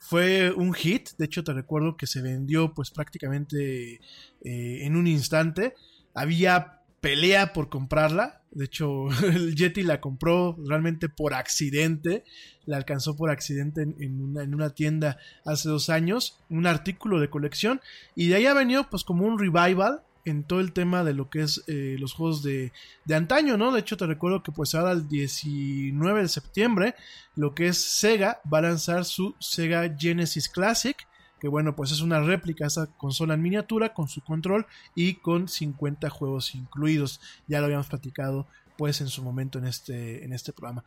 Fue 0.00 0.50
un 0.50 0.74
hit, 0.74 1.10
de 1.16 1.26
hecho 1.26 1.44
te 1.44 1.52
recuerdo 1.52 1.96
que 1.96 2.08
se 2.08 2.22
vendió 2.22 2.74
pues 2.74 2.90
prácticamente 2.90 4.00
en 4.42 4.96
un 4.96 5.06
instante. 5.06 5.76
Había 6.14 6.82
pelea 7.02 7.52
por 7.52 7.68
comprarla. 7.68 8.40
De 8.50 8.64
hecho, 8.64 9.08
el 9.22 9.54
Yeti 9.54 9.82
la 9.82 10.00
compró 10.00 10.56
realmente 10.66 11.10
por 11.10 11.34
accidente. 11.34 12.24
La 12.64 12.78
alcanzó 12.78 13.16
por 13.16 13.30
accidente 13.30 13.82
en, 13.82 14.54
una, 14.54 14.70
tienda 14.70 15.18
hace 15.44 15.68
dos 15.68 15.90
años. 15.90 16.38
Un 16.48 16.66
artículo 16.66 17.20
de 17.20 17.28
colección. 17.28 17.82
Y 18.14 18.28
de 18.28 18.36
ahí 18.36 18.46
ha 18.46 18.54
venido 18.54 18.88
pues 18.88 19.04
como 19.04 19.26
un 19.26 19.38
revival 19.38 20.02
en 20.24 20.44
todo 20.44 20.60
el 20.60 20.72
tema 20.72 21.02
de 21.02 21.14
lo 21.14 21.28
que 21.28 21.42
es 21.42 21.64
eh, 21.66 21.96
los 21.98 22.12
juegos 22.12 22.44
de, 22.44 22.72
de, 23.04 23.14
antaño, 23.16 23.56
¿no? 23.56 23.72
De 23.72 23.80
hecho, 23.80 23.96
te 23.96 24.06
recuerdo 24.06 24.44
que 24.44 24.52
pues 24.52 24.72
ahora 24.76 24.92
el 24.92 25.08
19 25.08 26.22
de 26.22 26.28
septiembre, 26.28 26.94
lo 27.34 27.56
que 27.56 27.66
es 27.66 27.78
Sega 27.78 28.40
va 28.50 28.58
a 28.58 28.62
lanzar 28.62 29.04
su 29.04 29.34
Sega 29.40 29.92
Genesis 29.98 30.48
Classic 30.48 30.96
que 31.42 31.48
bueno, 31.48 31.74
pues 31.74 31.90
es 31.90 32.02
una 32.02 32.20
réplica 32.20 32.68
esa 32.68 32.86
consola 32.86 33.34
en 33.34 33.42
miniatura 33.42 33.92
con 33.92 34.06
su 34.06 34.20
control 34.20 34.64
y 34.94 35.14
con 35.14 35.48
50 35.48 36.08
juegos 36.08 36.54
incluidos. 36.54 37.20
Ya 37.48 37.58
lo 37.58 37.64
habíamos 37.64 37.88
platicado 37.88 38.46
pues 38.78 39.00
en 39.00 39.08
su 39.08 39.24
momento 39.24 39.58
en 39.58 39.66
este, 39.66 40.24
en 40.24 40.32
este 40.32 40.52
programa. 40.52 40.84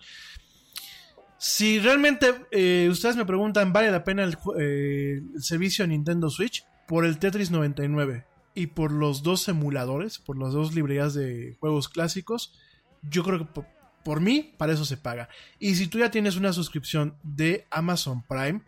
Si 1.38 1.78
realmente 1.80 2.34
eh, 2.51 2.88
ustedes 2.89 3.18
me 3.18 3.26
preguntan, 3.26 3.74
¿vale 3.74 3.91
la 3.91 4.06
pena 4.06 4.24
el, 4.24 4.38
eh, 4.58 5.22
el 5.36 5.43
servicio 5.43 5.86
Nintendo 5.86 6.30
Switch? 6.30 6.66
Por 6.88 7.03
el 7.03 7.20
Tetris 7.20 7.51
99 7.51 8.24
y 8.53 8.68
por 8.68 8.93
los 8.93 9.24
dos 9.24 9.45
emuladores, 9.49 10.20
por 10.20 10.38
las 10.38 10.53
dos 10.53 10.74
librerías 10.74 11.14
de 11.14 11.58
juegos 11.60 11.89
clásicos, 11.89 12.58
yo 13.01 13.26
creo 13.26 13.39
que 13.39 13.45
por, 13.45 13.66
por, 14.06 14.22
mí, 14.22 14.53
para 14.58 14.72
eso 14.72 14.86
se 14.86 14.95
paga. 14.95 15.28
Y 15.60 15.76
si 15.76 15.88
tú 15.88 15.99
ya 15.99 16.12
tienes 16.12 16.38
una 16.38 16.53
suscripción 16.53 17.18
de 17.24 17.68
Amazon 17.72 18.24
Prime, 18.24 18.62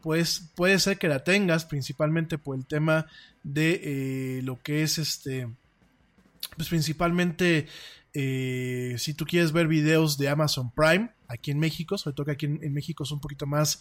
pues 0.00 0.50
puede 0.54 0.78
ser 0.78 0.98
que 0.98 1.08
la 1.08 1.22
tengas 1.22 1.64
principalmente 1.64 2.38
por 2.38 2.56
el 2.56 2.66
tema 2.66 3.06
de 3.42 3.80
eh, 4.38 4.42
lo 4.42 4.60
que 4.62 4.82
es 4.82 4.98
este 4.98 5.48
pues 6.56 6.68
principalmente 6.68 7.66
eh, 8.14 8.94
si 8.98 9.14
tú 9.14 9.24
quieres 9.24 9.52
ver 9.52 9.68
videos 9.68 10.18
de 10.18 10.28
Amazon 10.28 10.70
Prime 10.70 11.10
aquí 11.28 11.50
en 11.50 11.58
México 11.58 11.98
sobre 11.98 12.14
todo 12.14 12.26
que 12.26 12.32
aquí 12.32 12.46
en, 12.46 12.72
México 12.72 13.04
es 13.04 13.10
un 13.10 13.20
poquito 13.20 13.46
más 13.46 13.80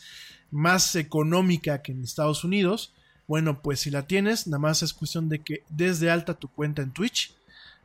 más 0.51 0.95
económica 0.95 1.81
que 1.81 1.91
en 1.91 2.03
Estados 2.03 2.43
Unidos 2.43 2.93
bueno 3.27 3.61
pues 3.61 3.79
si 3.79 3.89
la 3.89 4.07
tienes 4.07 4.47
nada 4.47 4.59
más 4.59 4.83
es 4.83 4.93
cuestión 4.93 5.29
de 5.29 5.39
que 5.39 5.63
desde 5.69 6.11
alta 6.11 6.33
tu 6.33 6.49
cuenta 6.49 6.81
en 6.81 6.91
Twitch 6.91 7.33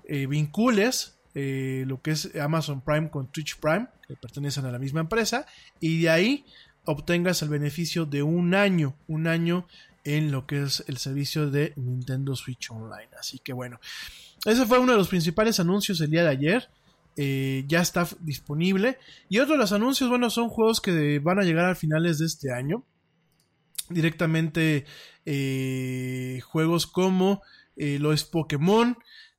eh, 0.09 0.27
vincules 0.27 1.13
lo 1.35 2.01
que 2.01 2.13
es 2.13 2.35
Amazon 2.37 2.81
Prime 2.81 3.11
con 3.11 3.31
Twitch 3.31 3.59
Prime 3.59 3.89
que 4.09 4.17
pertenecen 4.17 4.65
a 4.65 4.71
la 4.71 4.79
misma 4.79 5.01
empresa 5.01 5.45
y 5.81 6.01
de 6.01 6.09
ahí 6.09 6.45
obtengas 6.87 7.43
el 7.43 7.49
beneficio 7.49 8.07
de 8.07 8.23
un 8.23 8.55
año, 8.55 8.97
un 9.07 9.27
año 9.27 9.67
en 10.05 10.31
lo 10.31 10.47
que 10.47 10.63
es 10.63 10.85
el 10.87 10.97
servicio 10.99 11.51
de 11.51 11.73
Nintendo 11.77 12.35
Switch 12.37 12.71
Online. 12.71 13.11
Así 13.19 13.39
que 13.41 13.53
bueno, 13.53 13.81
ese 14.45 14.65
fue 14.65 14.79
uno 14.79 14.93
de 14.93 14.99
los 14.99 15.09
principales 15.09 15.61
anuncios 15.61 15.99
del 15.99 16.11
día 16.11 16.23
de 16.23 16.31
ayer. 16.31 16.69
Eh, 17.19 17.65
ya 17.67 17.81
está 17.81 18.07
disponible. 18.21 18.99
Y 19.29 19.39
otro 19.39 19.55
de 19.55 19.61
los 19.61 19.73
anuncios, 19.73 20.09
bueno, 20.09 20.31
son 20.31 20.49
juegos 20.49 20.81
que 20.81 21.19
van 21.19 21.39
a 21.39 21.45
llegar 21.45 21.65
a 21.67 21.75
finales 21.75 22.19
de 22.19 22.27
este 22.27 22.53
año. 22.53 22.85
Directamente 23.89 24.85
eh, 25.25 26.41
juegos 26.45 26.87
como 26.87 27.43
eh, 27.77 27.99
lo 27.99 28.13
es 28.13 28.25
Pokémon, 28.25 28.97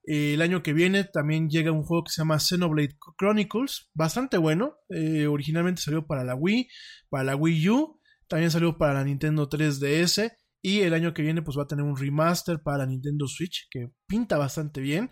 eh, 0.08 0.34
el 0.36 0.41
año 0.41 0.64
que 0.64 0.72
viene 0.72 1.03
también 1.03 1.49
llega 1.49 1.74
un 1.74 1.84
juego 1.84 2.05
que 2.05 2.12
se 2.12 2.22
llama 2.22 2.39
Xenoblade 2.39 2.97
Chronicles, 3.18 3.91
bastante 3.93 4.38
bueno. 4.38 4.78
Eh, 4.89 5.28
originalmente 5.28 5.82
salió 5.82 6.08
para 6.08 6.24
la 6.24 6.34
Wii, 6.34 6.70
para 7.10 7.26
la 7.26 7.36
Wii 7.36 7.70
U, 7.70 7.99
también 8.28 8.49
salió 8.49 8.78
para 8.78 8.93
la 8.93 9.03
Nintendo 9.03 9.49
3DS 9.49 10.32
y 10.62 10.80
el 10.80 10.93
año 10.93 11.14
que 11.14 11.22
viene 11.22 11.41
pues 11.41 11.58
va 11.58 11.64
a 11.64 11.68
tener 11.68 11.84
un 11.84 11.97
remaster 11.97 12.62
para 12.64 12.80
la 12.80 12.86
Nintendo 12.86 13.28
Switch 13.28 13.68
que 13.70 13.91
pinta 14.08 14.38
bastante 14.38 14.80
bien. 14.80 15.10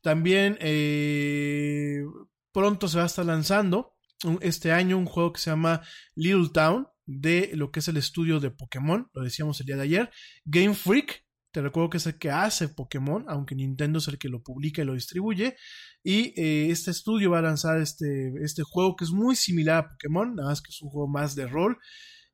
También 0.00 0.56
eh, 0.60 2.00
pronto 2.50 2.88
se 2.88 2.96
va 2.96 3.02
a 3.02 3.06
estar 3.06 3.26
lanzando 3.26 3.96
este 4.40 4.72
año 4.72 4.96
un 4.96 5.06
juego 5.06 5.34
que 5.34 5.40
se 5.40 5.50
llama 5.50 5.82
Little 6.14 6.48
Town 6.54 6.88
de 7.04 7.50
lo 7.54 7.70
que 7.70 7.80
es 7.80 7.88
el 7.88 7.98
estudio 7.98 8.40
de 8.40 8.50
Pokémon, 8.50 9.08
lo 9.12 9.22
decíamos 9.22 9.60
el 9.60 9.66
día 9.66 9.76
de 9.76 9.82
ayer. 9.82 10.10
Game 10.44 10.74
Freak 10.74 11.27
te 11.50 11.62
recuerdo 11.62 11.90
que 11.90 11.96
es 11.96 12.06
el 12.06 12.18
que 12.18 12.30
hace 12.30 12.68
Pokémon, 12.68 13.24
aunque 13.28 13.54
Nintendo 13.54 13.98
es 13.98 14.08
el 14.08 14.18
que 14.18 14.28
lo 14.28 14.42
publica 14.42 14.82
y 14.82 14.84
lo 14.84 14.94
distribuye. 14.94 15.56
Y 16.02 16.34
eh, 16.40 16.70
este 16.70 16.90
estudio 16.90 17.30
va 17.30 17.38
a 17.38 17.42
lanzar 17.42 17.80
este, 17.80 18.32
este 18.42 18.62
juego 18.62 18.96
que 18.96 19.04
es 19.04 19.10
muy 19.10 19.34
similar 19.34 19.78
a 19.78 19.88
Pokémon, 19.88 20.34
nada 20.34 20.50
más 20.50 20.60
que 20.60 20.70
es 20.70 20.82
un 20.82 20.90
juego 20.90 21.08
más 21.08 21.34
de 21.34 21.46
rol. 21.46 21.78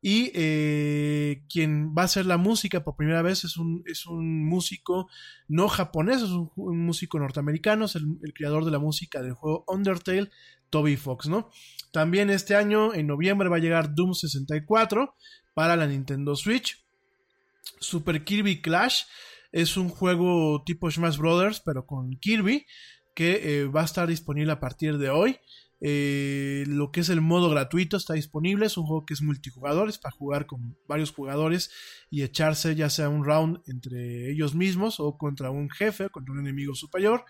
Y 0.00 0.32
eh, 0.34 1.44
quien 1.48 1.94
va 1.96 2.02
a 2.02 2.04
hacer 2.04 2.26
la 2.26 2.36
música 2.36 2.84
por 2.84 2.96
primera 2.96 3.22
vez 3.22 3.44
es 3.44 3.56
un, 3.56 3.82
es 3.86 4.04
un 4.04 4.44
músico 4.44 5.08
no 5.48 5.68
japonés, 5.68 6.20
es 6.20 6.28
un, 6.28 6.50
músico 6.56 7.18
norteamericano, 7.18 7.86
es 7.86 7.96
el, 7.96 8.18
el, 8.22 8.34
creador 8.34 8.66
de 8.66 8.70
la 8.70 8.78
música 8.78 9.22
del 9.22 9.32
juego 9.32 9.64
Undertale, 9.66 10.28
Toby 10.68 10.96
Fox, 10.96 11.26
¿no? 11.26 11.48
También 11.90 12.28
este 12.28 12.54
año, 12.54 12.92
en 12.92 13.06
noviembre, 13.06 13.48
va 13.48 13.56
a 13.56 13.60
llegar 13.60 13.94
Doom 13.94 14.12
64 14.12 15.14
para 15.54 15.76
la 15.76 15.86
Nintendo 15.86 16.36
Switch. 16.36 16.83
Super 17.80 18.24
Kirby 18.24 18.60
Clash 18.60 19.02
es 19.52 19.76
un 19.76 19.88
juego 19.88 20.62
tipo 20.64 20.90
Smash 20.90 21.16
Brothers, 21.16 21.60
pero 21.60 21.86
con 21.86 22.16
Kirby, 22.18 22.66
que 23.14 23.60
eh, 23.60 23.66
va 23.66 23.82
a 23.82 23.84
estar 23.84 24.08
disponible 24.08 24.52
a 24.52 24.60
partir 24.60 24.98
de 24.98 25.10
hoy. 25.10 25.38
Eh, 25.80 26.64
lo 26.66 26.90
que 26.90 27.00
es 27.00 27.08
el 27.10 27.20
modo 27.20 27.50
gratuito 27.50 27.96
está 27.96 28.14
disponible. 28.14 28.66
Es 28.66 28.76
un 28.76 28.86
juego 28.86 29.04
que 29.04 29.14
es 29.14 29.22
multijugador, 29.22 29.88
es 29.88 29.98
para 29.98 30.16
jugar 30.16 30.46
con 30.46 30.76
varios 30.88 31.12
jugadores 31.12 31.70
y 32.10 32.22
echarse 32.22 32.74
ya 32.74 32.88
sea 32.90 33.08
un 33.08 33.24
round 33.24 33.60
entre 33.66 34.32
ellos 34.32 34.54
mismos 34.54 34.98
o 34.98 35.18
contra 35.18 35.50
un 35.50 35.70
jefe, 35.70 36.08
contra 36.08 36.32
un 36.32 36.40
enemigo 36.40 36.74
superior. 36.74 37.24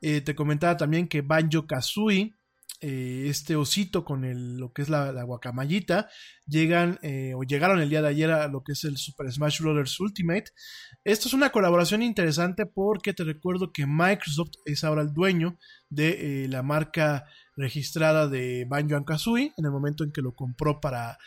Eh, 0.00 0.20
te 0.20 0.34
comentaba 0.34 0.76
también 0.76 1.08
que 1.08 1.22
Banjo 1.22 1.66
Kazooie 1.66 2.37
eh, 2.80 3.24
este 3.26 3.56
osito 3.56 4.04
con 4.04 4.22
lo 4.56 4.72
que 4.72 4.82
es 4.82 4.88
la, 4.88 5.10
guacamayita, 5.24 6.08
llegan 6.46 6.98
eh, 7.02 7.32
o 7.34 7.42
llegaron 7.42 7.80
el 7.80 7.90
día 7.90 8.02
de 8.02 8.08
ayer 8.08 8.30
a 8.30 8.46
lo 8.46 8.62
que 8.62 8.72
es 8.72 8.84
el 8.84 8.96
Super 8.96 9.32
Smash 9.32 9.60
Bros. 9.60 9.98
Ultimate. 9.98 10.52
Esto 11.02 11.26
es 11.26 11.34
una 11.34 11.50
colaboración 11.50 12.02
interesante 12.02 12.66
porque 12.66 13.14
te 13.14 13.24
recuerdo 13.24 13.72
que 13.72 13.86
Microsoft 13.86 14.52
es 14.64 14.84
ahora 14.84 15.02
el 15.02 15.12
dueño 15.12 15.58
de 15.88 16.44
eh, 16.44 16.48
la 16.48 16.62
marca 16.62 17.24
registrada 17.56 18.28
de 18.28 18.64
Banjo 18.68 19.04
Kazooie 19.04 19.52
en 19.56 19.64
el 19.64 19.72
momento 19.72 20.04
en 20.04 20.12
que 20.12 20.22
lo 20.22 20.34
compró 20.34 20.80
para 20.80 21.18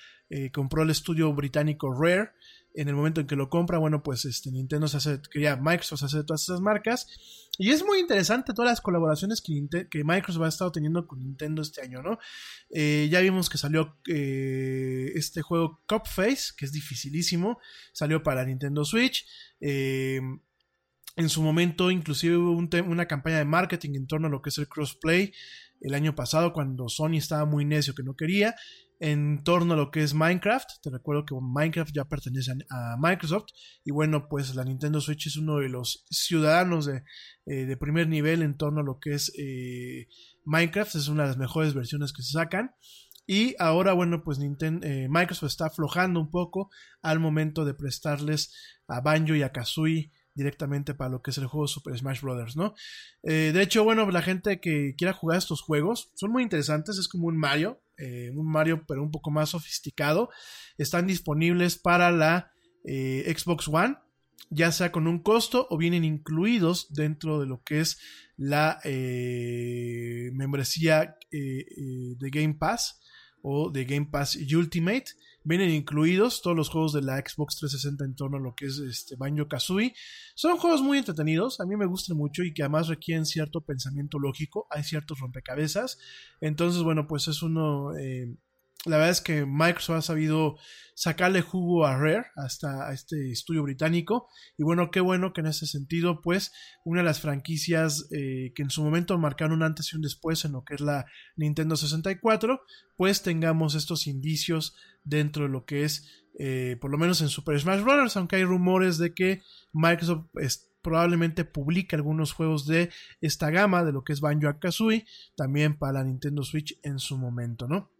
compró 0.53 0.83
el 0.83 0.89
estudio 0.89 1.33
británico 1.33 1.93
Rare 1.93 2.29
en 2.73 2.87
el 2.87 2.95
momento 2.95 3.21
en 3.21 3.27
que 3.27 3.35
lo 3.35 3.49
compra, 3.49 3.77
bueno, 3.77 4.01
pues 4.03 4.25
este 4.25 4.51
Nintendo 4.51 4.87
se 4.87 4.97
hace, 4.97 5.21
quería 5.31 5.55
Microsoft 5.57 5.99
se 5.99 6.05
hace 6.05 6.17
de 6.17 6.23
todas 6.23 6.43
esas 6.43 6.61
marcas. 6.61 7.07
Y 7.57 7.71
es 7.71 7.85
muy 7.85 7.99
interesante 7.99 8.53
todas 8.53 8.71
las 8.71 8.81
colaboraciones 8.81 9.41
que, 9.41 9.87
que 9.89 10.03
Microsoft 10.03 10.43
ha 10.43 10.47
estado 10.47 10.71
teniendo 10.71 11.05
con 11.05 11.19
Nintendo 11.19 11.61
este 11.61 11.81
año, 11.81 12.01
¿no? 12.01 12.17
Eh, 12.69 13.09
ya 13.11 13.19
vimos 13.19 13.49
que 13.49 13.57
salió 13.57 13.97
eh, 14.07 15.11
este 15.15 15.41
juego 15.41 15.81
Face, 16.05 16.53
que 16.57 16.65
es 16.65 16.71
dificilísimo, 16.71 17.59
salió 17.91 18.23
para 18.23 18.45
Nintendo 18.45 18.85
Switch. 18.85 19.27
Eh, 19.59 20.21
en 21.17 21.29
su 21.29 21.41
momento, 21.41 21.91
inclusive 21.91 22.37
hubo 22.37 22.51
una 22.53 23.05
campaña 23.05 23.37
de 23.37 23.45
marketing 23.45 23.95
en 23.95 24.07
torno 24.07 24.27
a 24.27 24.31
lo 24.31 24.41
que 24.41 24.49
es 24.49 24.57
el 24.57 24.69
crossplay 24.69 25.33
el 25.81 25.93
año 25.93 26.15
pasado, 26.15 26.53
cuando 26.53 26.87
Sony 26.87 27.17
estaba 27.17 27.45
muy 27.45 27.65
necio 27.65 27.93
que 27.93 28.03
no 28.03 28.15
quería 28.15 28.55
en 29.01 29.43
torno 29.43 29.73
a 29.73 29.77
lo 29.77 29.89
que 29.89 30.03
es 30.03 30.13
Minecraft. 30.13 30.69
Te 30.83 30.91
recuerdo 30.91 31.25
que 31.25 31.33
Minecraft 31.35 31.91
ya 31.91 32.05
pertenece 32.05 32.51
a 32.69 32.95
Microsoft. 32.99 33.47
Y 33.83 33.89
bueno, 33.89 34.29
pues 34.29 34.53
la 34.53 34.63
Nintendo 34.63 35.01
Switch 35.01 35.25
es 35.25 35.37
uno 35.37 35.57
de 35.57 35.69
los 35.69 36.05
ciudadanos 36.11 36.85
de, 36.85 37.03
eh, 37.47 37.75
primer 37.77 38.07
nivel 38.07 38.43
en 38.43 38.55
torno 38.57 38.81
a 38.81 38.83
lo 38.83 38.99
que 38.99 39.15
es 39.15 39.33
eh, 39.39 40.07
Minecraft. 40.45 40.93
Es 40.93 41.07
una 41.07 41.23
de 41.23 41.29
las 41.29 41.37
mejores 41.37 41.73
versiones 41.73 42.13
que 42.13 42.21
se 42.21 42.33
sacan. 42.33 42.75
Y 43.25 43.55
ahora, 43.57 43.93
bueno, 43.93 44.23
pues 44.23 44.37
Nintendo, 44.37 44.85
eh, 44.85 45.07
Microsoft 45.09 45.49
está 45.49 45.65
aflojando 45.65 46.19
un 46.19 46.29
poco 46.29 46.69
al 47.01 47.19
momento 47.19 47.65
de 47.65 47.73
prestarles 47.73 48.53
a 48.87 49.01
Banjo 49.01 49.33
y 49.33 49.41
a 49.41 49.51
Kazooie 49.51 50.11
directamente 50.35 50.93
para 50.93 51.09
lo 51.09 51.23
que 51.23 51.31
es 51.31 51.37
el 51.39 51.47
juego 51.47 51.67
Super 51.67 51.97
Smash 51.97 52.21
Bros., 52.21 52.55
¿no? 52.55 52.73
de 53.21 53.61
hecho, 53.61 53.83
bueno, 53.83 54.09
la 54.11 54.21
gente 54.21 54.61
que 54.61 54.95
quiera 54.97 55.11
jugar 55.11 55.37
estos 55.37 55.61
juegos 55.61 56.11
son 56.15 56.31
muy 56.31 56.41
interesantes, 56.41 56.97
es 56.97 57.09
como 57.09 57.27
un 57.27 57.37
Mario, 57.37 57.81
eh, 58.01 58.31
un 58.31 58.51
Mario 58.51 58.83
pero 58.87 59.03
un 59.03 59.11
poco 59.11 59.31
más 59.31 59.49
sofisticado. 59.49 60.29
Están 60.77 61.07
disponibles 61.07 61.77
para 61.77 62.11
la 62.11 62.51
eh, 62.83 63.33
Xbox 63.37 63.67
One, 63.67 63.97
ya 64.49 64.71
sea 64.71 64.91
con 64.91 65.07
un 65.07 65.19
costo 65.19 65.67
o 65.69 65.77
vienen 65.77 66.03
incluidos 66.03 66.91
dentro 66.91 67.39
de 67.39 67.45
lo 67.45 67.61
que 67.63 67.79
es 67.79 67.99
la 68.37 68.79
eh, 68.83 70.31
membresía 70.33 71.15
de 71.31 72.29
Game 72.31 72.55
Pass 72.55 72.99
o 73.41 73.69
de 73.71 73.85
Game 73.85 74.07
Pass 74.11 74.35
Ultimate. 74.35 75.05
Vienen 75.43 75.71
incluidos 75.71 76.41
todos 76.41 76.55
los 76.55 76.69
juegos 76.69 76.93
de 76.93 77.01
la 77.01 77.17
Xbox 77.17 77.57
360 77.57 78.05
en 78.05 78.15
torno 78.15 78.37
a 78.37 78.39
lo 78.39 78.55
que 78.55 78.65
es 78.65 78.77
este 78.77 79.15
Banjo 79.15 79.47
Kazooie. 79.47 79.93
Son 80.35 80.57
juegos 80.57 80.81
muy 80.81 80.97
entretenidos, 80.97 81.59
a 81.59 81.65
mí 81.65 81.75
me 81.75 81.85
gustan 81.85 82.17
mucho 82.17 82.43
y 82.43 82.53
que 82.53 82.63
además 82.63 82.87
requieren 82.87 83.25
cierto 83.25 83.61
pensamiento 83.61 84.19
lógico, 84.19 84.67
hay 84.69 84.83
ciertos 84.83 85.19
rompecabezas. 85.19 85.97
Entonces, 86.39 86.83
bueno, 86.83 87.07
pues 87.07 87.27
es 87.27 87.41
uno... 87.41 87.95
Eh, 87.97 88.35
la 88.85 88.97
verdad 88.97 89.11
es 89.11 89.21
que 89.21 89.45
Microsoft 89.45 89.97
ha 89.97 90.01
sabido 90.01 90.57
sacarle 90.95 91.41
jugo 91.41 91.85
a 91.85 91.97
Rare, 91.97 92.25
hasta 92.35 92.87
a 92.87 92.93
este 92.93 93.31
estudio 93.31 93.63
británico. 93.63 94.27
Y 94.57 94.63
bueno, 94.63 94.91
qué 94.91 94.99
bueno 94.99 95.33
que 95.33 95.41
en 95.41 95.47
ese 95.47 95.65
sentido, 95.65 96.21
pues, 96.21 96.51
una 96.83 97.01
de 97.01 97.05
las 97.05 97.21
franquicias 97.21 98.07
eh, 98.11 98.51
que 98.55 98.63
en 98.63 98.69
su 98.69 98.83
momento 98.83 99.17
marcaron 99.17 99.53
un 99.53 99.63
antes 99.63 99.91
y 99.91 99.95
un 99.95 100.01
después 100.01 100.45
en 100.45 100.53
lo 100.53 100.63
que 100.63 100.75
es 100.75 100.81
la 100.81 101.05
Nintendo 101.35 101.75
64, 101.75 102.61
pues 102.97 103.21
tengamos 103.23 103.75
estos 103.75 104.07
indicios 104.07 104.75
dentro 105.03 105.43
de 105.43 105.49
lo 105.49 105.65
que 105.65 105.83
es, 105.83 106.07
eh, 106.37 106.77
por 106.79 106.91
lo 106.91 106.97
menos 106.97 107.21
en 107.21 107.29
Super 107.29 107.59
Smash 107.59 107.81
Bros., 107.81 108.17
aunque 108.17 108.35
hay 108.35 108.43
rumores 108.43 108.97
de 108.97 109.13
que 109.13 109.41
Microsoft 109.73 110.27
probablemente 110.81 111.45
publique 111.45 111.95
algunos 111.95 112.33
juegos 112.33 112.65
de 112.65 112.89
esta 113.21 113.51
gama, 113.51 113.83
de 113.83 113.91
lo 113.91 114.03
que 114.03 114.13
es 114.13 114.21
Banjo 114.21 114.59
Kazooie, 114.59 115.05
también 115.35 115.77
para 115.77 115.93
la 115.93 116.03
Nintendo 116.03 116.43
Switch 116.43 116.79
en 116.83 116.97
su 116.97 117.17
momento, 117.17 117.67
¿no? 117.67 117.91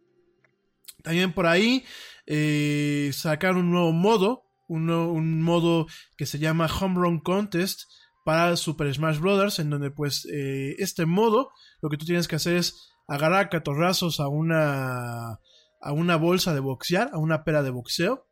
También 1.02 1.32
por 1.32 1.46
ahí 1.46 1.84
eh, 2.26 3.10
sacaron 3.12 3.66
un 3.66 3.70
nuevo 3.72 3.92
modo, 3.92 4.44
un, 4.68 5.42
modo 5.42 5.86
que 6.16 6.26
se 6.26 6.38
llama 6.38 6.66
Home 6.80 6.96
Run 6.96 7.20
Contest 7.20 7.82
para 8.24 8.56
Super 8.56 8.92
Smash 8.92 9.18
Bros. 9.18 9.58
En 9.58 9.70
donde 9.70 9.90
pues 9.90 10.26
eh, 10.32 10.74
este 10.78 11.06
modo 11.06 11.50
lo 11.80 11.88
que 11.88 11.96
tú 11.96 12.06
tienes 12.06 12.28
que 12.28 12.36
hacer 12.36 12.56
es 12.56 12.90
agarrar 13.08 13.50
catorrazos 13.50 14.20
a 14.20 14.28
una, 14.28 15.38
a 15.80 15.92
una 15.92 16.16
bolsa 16.16 16.54
de 16.54 16.60
boxear, 16.60 17.10
a 17.12 17.18
una 17.18 17.44
pera 17.44 17.62
de 17.62 17.70
boxeo. 17.70 18.26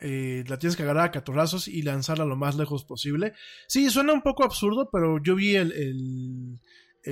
Eh, 0.00 0.42
la 0.48 0.58
tienes 0.58 0.76
que 0.76 0.82
agarrar 0.82 1.06
a 1.06 1.10
catorrazos 1.12 1.68
y 1.68 1.82
lanzarla 1.82 2.24
lo 2.24 2.36
más 2.36 2.56
lejos 2.56 2.84
posible. 2.84 3.34
Sí, 3.68 3.88
suena 3.90 4.12
un 4.12 4.22
poco 4.22 4.44
absurdo, 4.44 4.88
pero 4.92 5.22
yo 5.22 5.36
vi 5.36 5.54
el, 5.54 5.72
el 5.72 6.60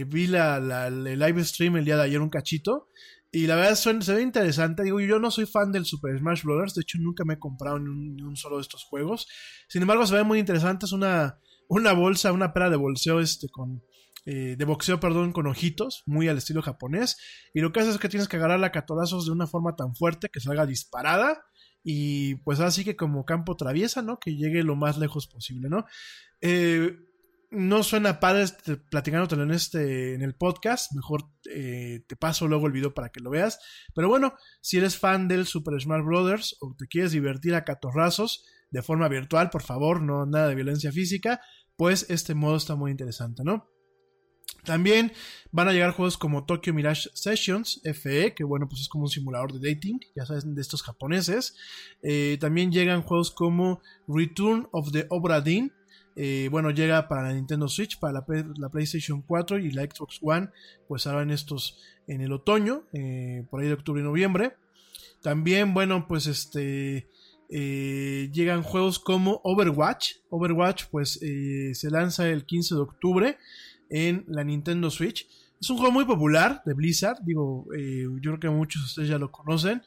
vi 0.06 0.26
la, 0.26 0.86
el 0.88 1.18
live 1.18 1.44
stream 1.44 1.76
el 1.76 1.84
día 1.84 1.96
de 1.96 2.02
ayer 2.02 2.20
un 2.20 2.30
cachito 2.30 2.88
y 3.34 3.48
la 3.48 3.56
verdad 3.56 3.74
se 3.74 4.14
ve 4.14 4.22
interesante. 4.22 4.84
Digo, 4.84 5.00
yo 5.00 5.18
no 5.18 5.28
soy 5.32 5.44
fan 5.44 5.72
del 5.72 5.84
Super 5.84 6.16
Smash 6.16 6.44
Bros. 6.44 6.72
De 6.72 6.82
hecho, 6.82 6.98
nunca 7.00 7.24
me 7.24 7.34
he 7.34 7.38
comprado 7.40 7.80
ni 7.80 8.22
un, 8.22 8.36
solo 8.36 8.58
de 8.58 8.62
estos 8.62 8.84
juegos. 8.84 9.26
Sin 9.68 9.82
embargo, 9.82 10.06
se 10.06 10.14
ve 10.14 10.22
muy 10.22 10.38
interesante. 10.38 10.86
Es 10.86 10.92
una, 10.92 11.40
una 11.68 11.94
bolsa, 11.94 12.30
una 12.30 12.52
pera 12.52 12.70
de 12.70 12.76
bolseo 12.76 13.18
este 13.18 13.48
con. 13.48 13.82
Eh, 14.24 14.54
de 14.56 14.64
boxeo, 14.64 15.00
perdón, 15.00 15.32
con 15.32 15.48
ojitos, 15.48 16.04
muy 16.06 16.28
al 16.28 16.38
estilo 16.38 16.62
japonés. 16.62 17.16
Y 17.52 17.60
lo 17.60 17.72
que 17.72 17.80
hace 17.80 17.90
es 17.90 17.98
que 17.98 18.08
tienes 18.08 18.28
que 18.28 18.36
agarrar 18.36 18.60
la 18.60 18.70
catorazos 18.70 19.26
de 19.26 19.32
una 19.32 19.48
forma 19.48 19.74
tan 19.74 19.96
fuerte 19.96 20.28
que 20.32 20.38
salga 20.38 20.64
disparada. 20.64 21.44
Y 21.82 22.36
pues 22.36 22.60
así 22.60 22.84
que 22.84 22.94
como 22.94 23.24
campo 23.24 23.56
traviesa, 23.56 24.00
¿no? 24.00 24.20
Que 24.20 24.36
llegue 24.36 24.62
lo 24.62 24.76
más 24.76 24.96
lejos 24.96 25.26
posible, 25.26 25.68
¿no? 25.68 25.86
Eh, 26.40 26.96
no 27.54 27.82
suena 27.82 28.20
padre 28.20 28.42
este, 28.42 28.76
platicándotelo 28.76 29.42
en 29.44 29.50
este 29.50 30.14
en 30.14 30.22
el 30.22 30.34
podcast. 30.34 30.92
Mejor 30.94 31.24
eh, 31.50 32.04
te 32.06 32.16
paso 32.16 32.48
luego 32.48 32.66
el 32.66 32.72
video 32.72 32.94
para 32.94 33.10
que 33.10 33.20
lo 33.20 33.30
veas. 33.30 33.58
Pero 33.94 34.08
bueno, 34.08 34.34
si 34.60 34.78
eres 34.78 34.98
fan 34.98 35.28
del 35.28 35.46
Super 35.46 35.80
Smash 35.80 36.04
Brothers 36.04 36.56
o 36.60 36.74
te 36.76 36.86
quieres 36.86 37.12
divertir 37.12 37.54
a 37.54 37.64
catorrazos 37.64 38.44
de 38.70 38.82
forma 38.82 39.08
virtual, 39.08 39.50
por 39.50 39.62
favor, 39.62 40.02
no 40.02 40.26
nada 40.26 40.48
de 40.48 40.54
violencia 40.54 40.90
física, 40.92 41.40
pues 41.76 42.06
este 42.08 42.34
modo 42.34 42.56
está 42.56 42.74
muy 42.74 42.90
interesante, 42.90 43.44
¿no? 43.44 43.68
También 44.64 45.12
van 45.52 45.68
a 45.68 45.72
llegar 45.72 45.92
juegos 45.92 46.16
como 46.16 46.46
Tokyo 46.46 46.72
Mirage 46.72 47.10
Sessions 47.14 47.82
FE, 47.84 48.34
que 48.34 48.44
bueno, 48.44 48.66
pues 48.68 48.80
es 48.80 48.88
como 48.88 49.04
un 49.04 49.10
simulador 49.10 49.52
de 49.52 49.74
dating, 49.74 50.00
ya 50.16 50.24
sabes, 50.24 50.44
de 50.46 50.60
estos 50.60 50.82
japoneses. 50.82 51.54
Eh, 52.02 52.38
también 52.40 52.72
llegan 52.72 53.02
juegos 53.02 53.30
como 53.30 53.82
Return 54.08 54.68
of 54.72 54.90
the 54.90 55.06
Obra 55.10 55.40
Dinn, 55.42 55.72
eh, 56.16 56.48
bueno, 56.50 56.70
llega 56.70 57.08
para 57.08 57.22
la 57.22 57.34
Nintendo 57.34 57.68
Switch, 57.68 57.98
para 57.98 58.12
la, 58.12 58.68
PlayStation 58.70 59.22
4 59.22 59.58
y 59.58 59.70
la 59.70 59.82
Xbox 59.82 60.20
One, 60.22 60.48
pues 60.86 61.06
ahora 61.06 61.22
en 61.22 61.30
estos 61.30 61.78
en 62.06 62.20
el 62.20 62.32
otoño, 62.32 62.84
eh, 62.92 63.44
por 63.50 63.60
ahí 63.60 63.68
de 63.68 63.74
octubre 63.74 64.00
y 64.00 64.04
noviembre. 64.04 64.54
También, 65.22 65.74
bueno, 65.74 66.06
pues 66.06 66.26
este 66.26 67.08
eh, 67.48 68.30
llegan 68.32 68.62
juegos 68.62 68.98
como 68.98 69.40
Overwatch. 69.42 70.16
Overwatch, 70.30 70.84
pues 70.90 71.12
se 71.12 71.90
lanza 71.90 72.28
el 72.28 72.44
15 72.44 72.74
de 72.74 72.80
octubre 72.80 73.38
en 73.90 74.24
la 74.28 74.44
Nintendo 74.44 74.90
Switch. 74.90 75.26
Es 75.60 75.70
un 75.70 75.78
juego 75.78 75.92
muy 75.92 76.04
popular 76.04 76.62
de 76.66 76.74
Blizzard, 76.74 77.18
digo, 77.24 77.66
yo 77.72 78.20
creo 78.20 78.40
que 78.40 78.50
muchos 78.50 78.82
de 78.82 78.86
ustedes 78.86 79.08
ya 79.08 79.18
lo 79.18 79.32
conocen. 79.32 79.82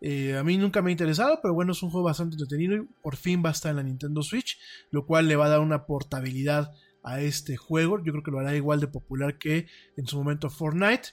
Eh, 0.00 0.36
a 0.36 0.44
mí 0.44 0.56
nunca 0.56 0.82
me 0.82 0.90
ha 0.90 0.92
interesado, 0.92 1.40
pero 1.42 1.54
bueno, 1.54 1.72
es 1.72 1.82
un 1.82 1.90
juego 1.90 2.06
bastante 2.06 2.34
entretenido 2.34 2.76
y 2.76 2.86
por 3.02 3.16
fin 3.16 3.42
va 3.44 3.50
a 3.50 3.52
estar 3.52 3.70
en 3.70 3.76
la 3.76 3.82
Nintendo 3.82 4.22
Switch, 4.22 4.58
lo 4.90 5.06
cual 5.06 5.28
le 5.28 5.36
va 5.36 5.46
a 5.46 5.50
dar 5.50 5.60
una 5.60 5.86
portabilidad 5.86 6.72
a 7.02 7.20
este 7.20 7.56
juego. 7.56 8.02
Yo 8.04 8.12
creo 8.12 8.22
que 8.22 8.30
lo 8.30 8.38
hará 8.38 8.54
igual 8.54 8.80
de 8.80 8.88
popular 8.88 9.38
que 9.38 9.66
en 9.96 10.06
su 10.06 10.16
momento 10.16 10.50
Fortnite. 10.50 11.10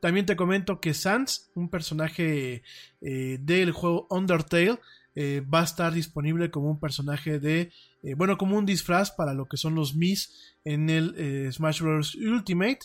También 0.00 0.26
te 0.26 0.36
comento 0.36 0.80
que 0.80 0.94
Sans, 0.94 1.50
un 1.54 1.70
personaje 1.70 2.62
eh, 3.00 3.38
del 3.40 3.72
juego 3.72 4.06
Undertale, 4.10 4.78
eh, 5.16 5.42
va 5.42 5.60
a 5.60 5.64
estar 5.64 5.92
disponible 5.92 6.50
como 6.50 6.70
un 6.70 6.80
personaje 6.80 7.38
de, 7.38 7.72
bueno, 8.16 8.36
como 8.36 8.58
un 8.58 8.66
disfraz 8.66 9.12
para 9.12 9.32
lo 9.32 9.46
que 9.46 9.56
son 9.56 9.76
los 9.76 9.94
Mis 9.94 10.56
en 10.64 10.90
el 10.90 11.52
Smash 11.52 11.80
Bros. 11.80 12.16
Ultimate. 12.16 12.80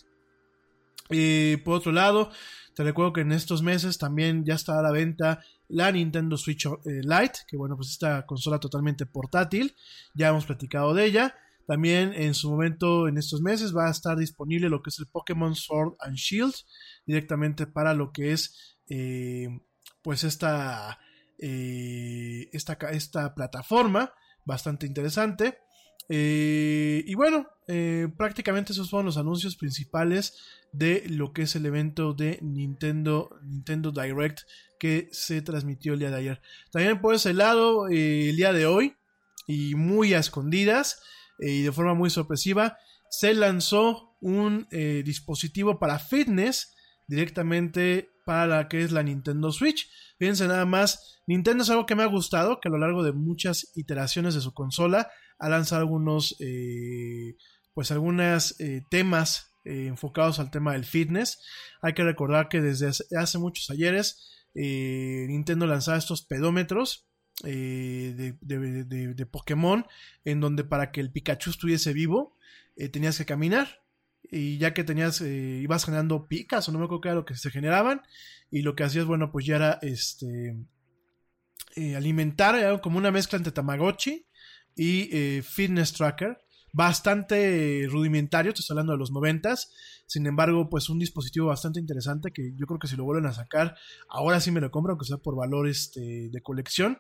Por 1.63 1.73
otro 1.75 1.91
lado, 1.91 2.31
te 2.75 2.83
recuerdo 2.83 3.13
que 3.13 3.21
en 3.21 3.31
estos 3.31 3.61
meses 3.61 3.97
también 3.97 4.45
ya 4.45 4.53
está 4.53 4.79
a 4.79 4.81
la 4.81 4.91
venta 4.91 5.41
la 5.69 5.91
Nintendo 5.91 6.35
Switch 6.37 6.65
eh, 6.65 7.01
Lite, 7.03 7.39
que 7.47 7.55
bueno, 7.55 7.75
pues 7.77 7.89
esta 7.89 8.25
consola 8.25 8.59
totalmente 8.59 9.05
portátil, 9.05 9.75
ya 10.13 10.29
hemos 10.29 10.45
platicado 10.45 10.93
de 10.93 11.05
ella. 11.05 11.35
También 11.67 12.13
en 12.15 12.33
su 12.33 12.49
momento, 12.49 13.07
en 13.07 13.17
estos 13.17 13.41
meses, 13.41 13.75
va 13.75 13.87
a 13.87 13.91
estar 13.91 14.17
disponible 14.17 14.69
lo 14.69 14.81
que 14.81 14.89
es 14.89 14.99
el 14.99 15.05
Pokémon 15.05 15.55
Sword 15.55 15.95
and 15.99 16.15
Shield, 16.15 16.55
directamente 17.05 17.67
para 17.67 17.93
lo 17.93 18.11
que 18.11 18.31
es, 18.31 18.77
eh, 18.89 19.49
pues 20.01 20.23
esta, 20.23 20.99
eh, 21.37 22.49
esta, 22.51 22.73
esta 22.91 23.35
plataforma, 23.35 24.13
bastante 24.45 24.87
interesante. 24.87 25.59
Y 26.09 27.13
bueno, 27.13 27.47
prácticamente 28.17 28.73
esos 28.73 28.89
fueron 28.89 29.05
los 29.05 29.17
anuncios 29.17 29.55
principales 29.55 30.33
de 30.71 31.03
lo 31.07 31.33
que 31.33 31.43
es 31.43 31.55
el 31.55 31.65
evento 31.65 32.13
de 32.13 32.39
Nintendo, 32.41 33.29
Nintendo 33.43 33.91
Direct 33.91 34.41
que 34.79 35.09
se 35.11 35.41
transmitió 35.41 35.93
el 35.93 35.99
día 35.99 36.09
de 36.09 36.17
ayer. 36.17 36.41
También 36.71 37.01
por 37.01 37.13
ese 37.13 37.33
lado, 37.33 37.89
eh, 37.89 38.29
el 38.29 38.37
día 38.37 38.53
de 38.53 38.65
hoy, 38.65 38.95
y 39.45 39.75
muy 39.75 40.13
a 40.13 40.19
escondidas, 40.19 41.01
eh, 41.39 41.51
y 41.51 41.61
de 41.63 41.71
forma 41.71 41.93
muy 41.93 42.09
sorpresiva, 42.09 42.77
se 43.09 43.33
lanzó 43.33 44.15
un 44.21 44.67
eh, 44.71 45.03
dispositivo 45.05 45.79
para 45.79 45.99
fitness 45.99 46.75
directamente 47.07 48.09
para 48.25 48.47
la 48.47 48.67
que 48.67 48.81
es 48.81 48.91
la 48.91 49.03
Nintendo 49.03 49.51
Switch. 49.51 49.89
Fíjense 50.17 50.47
nada 50.47 50.65
más, 50.65 51.19
Nintendo 51.27 51.63
es 51.63 51.69
algo 51.69 51.85
que 51.85 51.95
me 51.95 52.03
ha 52.03 52.07
gustado, 52.07 52.59
que 52.59 52.69
a 52.69 52.71
lo 52.71 52.77
largo 52.77 53.03
de 53.03 53.11
muchas 53.11 53.71
iteraciones 53.75 54.35
de 54.35 54.41
su 54.41 54.53
consola 54.53 55.09
ha 55.39 55.49
lanzado 55.49 55.81
algunos, 55.81 56.35
pues 57.73 57.91
algunos 57.91 58.55
temas 58.89 59.49
eh, 59.65 59.87
enfocados 59.87 60.39
al 60.39 60.51
tema 60.51 60.73
del 60.73 60.85
fitness. 60.85 61.39
Hay 61.81 61.93
que 61.93 62.03
recordar 62.03 62.47
que 62.47 62.61
desde 62.61 62.87
hace, 62.87 63.37
muchos 63.37 63.69
ayeres 63.69 64.31
eh, 64.55 65.25
Nintendo 65.27 65.67
lanzaba 65.67 65.97
estos 65.97 66.23
pedómetros 66.23 67.07
eh, 67.43 68.33
de, 68.41 69.25
Pokémon 69.25 69.85
en 70.25 70.39
donde 70.39 70.63
para 70.63 70.91
que 70.91 71.01
el 71.01 71.11
Pikachu 71.11 71.51
estuviese 71.51 71.93
vivo 71.93 72.35
tenías 72.91 73.17
que 73.17 73.25
caminar 73.25 73.83
y 74.23 74.57
ya 74.57 74.73
que 74.73 74.83
tenías 74.83 75.21
ibas 75.21 75.85
generando 75.85 76.27
picas 76.27 76.67
o 76.67 76.71
no 76.71 76.79
me 76.79 76.85
acuerdo 76.85 77.01
qué 77.01 77.09
era 77.09 77.15
lo 77.15 77.25
que 77.25 77.35
se 77.35 77.51
generaban 77.51 78.01
y 78.49 78.61
lo 78.61 78.75
que 78.75 78.83
hacías 78.83 79.05
bueno 79.05 79.31
pues 79.31 79.45
ya 79.45 79.57
era 79.57 79.79
este 79.81 80.55
alimentar 81.95 82.81
como 82.81 82.97
una 82.97 83.11
mezcla 83.11 83.37
entre 83.37 83.51
Tamagotchi 83.51 84.25
y 84.75 85.41
Fitness 85.41 85.93
Tracker. 85.93 86.39
Bastante 86.71 87.87
rudimentario, 87.89 88.51
estoy 88.51 88.65
hablando 88.69 88.91
de 88.91 88.99
los 88.99 89.11
noventas, 89.11 89.71
sin 90.09 90.25
embargo, 90.25 90.71
pues 90.71 90.89
un 90.89 90.97
dispositivo 90.97 91.47
bastante 91.47 91.79
interesante 91.79 92.31
que 92.31 92.53
yo 92.55 92.65
creo 92.65 92.79
que 92.79 92.87
si 92.87 92.95
lo 92.95 93.03
vuelven 93.03 93.27
a 93.27 93.33
sacar, 93.33 93.75
ahora 94.07 94.39
sí 94.39 94.49
me 94.49 94.59
lo 94.59 94.71
compro, 94.71 94.93
aunque 94.93 95.05
sea 95.05 95.17
por 95.17 95.35
valor 95.35 95.67
este, 95.67 96.29
de 96.31 96.41
colección. 96.41 96.99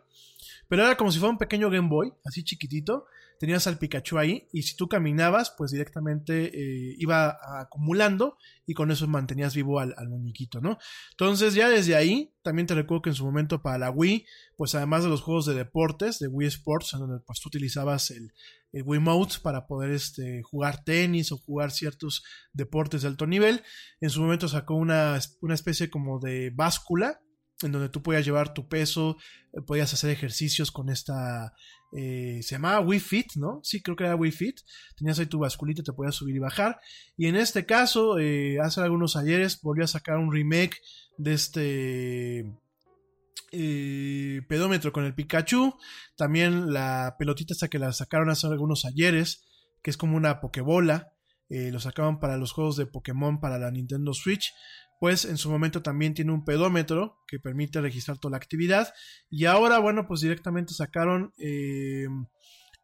Pero 0.67 0.83
era 0.83 0.95
como 0.95 1.11
si 1.11 1.17
fuera 1.17 1.31
un 1.31 1.39
pequeño 1.39 1.71
Game 1.71 1.89
Boy, 1.89 2.13
así 2.23 2.43
chiquitito, 2.43 3.05
tenías 3.39 3.65
al 3.67 3.79
Pikachu 3.79 4.17
ahí 4.17 4.47
y 4.51 4.63
si 4.63 4.75
tú 4.75 4.89
caminabas, 4.89 5.55
pues 5.57 5.71
directamente 5.71 6.51
eh, 6.53 6.95
iba 6.99 7.39
acumulando 7.61 8.37
y 8.65 8.73
con 8.73 8.91
eso 8.91 9.07
mantenías 9.07 9.55
vivo 9.55 9.79
al, 9.79 9.95
muñequito, 10.09 10.59
¿no? 10.59 10.77
Entonces 11.11 11.53
ya 11.53 11.69
desde 11.69 11.95
ahí, 11.95 12.33
también 12.43 12.67
te 12.67 12.75
recuerdo 12.75 13.01
que 13.01 13.09
en 13.11 13.15
su 13.15 13.25
momento 13.25 13.61
para 13.61 13.77
la 13.77 13.91
Wii, 13.91 14.25
pues 14.57 14.75
además 14.75 15.03
de 15.03 15.09
los 15.09 15.21
juegos 15.21 15.45
de 15.45 15.53
deportes, 15.53 16.19
de 16.19 16.27
Wii 16.27 16.49
Sports, 16.49 16.93
en 16.93 16.99
donde 16.99 17.23
pues 17.25 17.39
tú 17.39 17.47
utilizabas 17.47 18.11
el, 18.11 18.33
el 18.73 18.83
Wiimote 18.83 19.35
para 19.41 19.67
poder 19.67 19.91
este, 19.91 20.41
jugar 20.43 20.83
tenis 20.83 21.31
o 21.31 21.37
jugar 21.37 21.71
ciertos 21.71 22.23
deportes 22.51 23.03
de 23.03 23.07
alto 23.07 23.25
nivel, 23.25 23.63
en 24.01 24.09
su 24.09 24.21
momento 24.21 24.49
sacó 24.49 24.75
una, 24.75 25.17
una 25.41 25.53
especie 25.53 25.89
como 25.89 26.19
de 26.19 26.51
báscula 26.53 27.21
en 27.61 27.71
donde 27.71 27.89
tú 27.89 28.01
podías 28.01 28.25
llevar 28.25 28.53
tu 28.53 28.67
peso, 28.67 29.17
eh, 29.53 29.61
podías 29.61 29.93
hacer 29.93 30.09
ejercicios 30.09 30.71
con 30.71 30.89
esta, 30.89 31.53
eh, 31.91 32.39
se 32.41 32.55
llamaba 32.55 32.79
Wii 32.79 32.99
Fit, 32.99 33.35
¿no? 33.35 33.59
Sí, 33.63 33.81
creo 33.81 33.95
que 33.95 34.05
era 34.05 34.15
Wii 34.15 34.31
Fit. 34.31 34.59
Tenías 34.95 35.19
ahí 35.19 35.25
tu 35.25 35.39
basculita, 35.39 35.83
te 35.83 35.93
podías 35.93 36.15
subir 36.15 36.35
y 36.35 36.39
bajar. 36.39 36.79
Y 37.17 37.27
en 37.27 37.35
este 37.35 37.65
caso, 37.65 38.17
eh, 38.19 38.59
hace 38.61 38.81
algunos 38.81 39.15
ayeres 39.15 39.59
volvió 39.61 39.83
a 39.83 39.87
sacar 39.87 40.17
un 40.17 40.31
remake 40.31 40.77
de 41.17 41.33
este 41.33 42.55
pedómetro 44.47 44.93
con 44.93 45.05
el 45.05 45.15
Pikachu. 45.15 45.73
También 46.15 46.71
la 46.71 47.15
pelotita 47.17 47.53
hasta 47.53 47.67
que 47.67 47.79
la 47.79 47.91
sacaron 47.93 48.29
hace 48.29 48.45
algunos 48.45 48.85
ayeres, 48.85 49.43
que 49.81 49.89
es 49.89 49.97
como 49.97 50.15
una 50.15 50.39
pokebola. 50.39 51.13
Lo 51.49 51.79
sacaban 51.79 52.19
para 52.19 52.37
los 52.37 52.51
juegos 52.51 52.77
de 52.77 52.85
Pokémon 52.85 53.39
para 53.39 53.57
la 53.57 53.71
Nintendo 53.71 54.13
Switch 54.13 54.53
pues 54.99 55.23
en 55.25 55.37
su 55.37 55.49
momento 55.49 55.81
también 55.81 56.13
tiene 56.13 56.33
un 56.33 56.43
pedómetro 56.43 57.19
que 57.25 57.39
permite 57.39 57.79
registrar 57.81 58.17
toda 58.17 58.31
la 58.31 58.37
actividad. 58.37 58.93
Y 59.29 59.45
ahora, 59.45 59.79
bueno, 59.79 60.05
pues 60.05 60.21
directamente 60.21 60.73
sacaron 60.73 61.33
eh, 61.37 62.07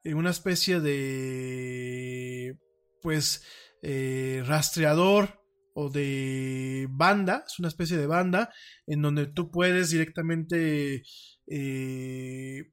una 0.05 0.29
especie 0.29 0.79
de, 0.79 2.57
pues, 3.01 3.43
eh, 3.81 4.41
rastreador 4.45 5.41
o 5.73 5.89
de 5.89 6.87
banda, 6.89 7.43
es 7.45 7.59
una 7.59 7.67
especie 7.67 7.97
de 7.97 8.07
banda 8.07 8.49
en 8.87 9.01
donde 9.01 9.27
tú 9.27 9.51
puedes 9.51 9.89
directamente, 9.89 11.03
eh, 11.47 12.71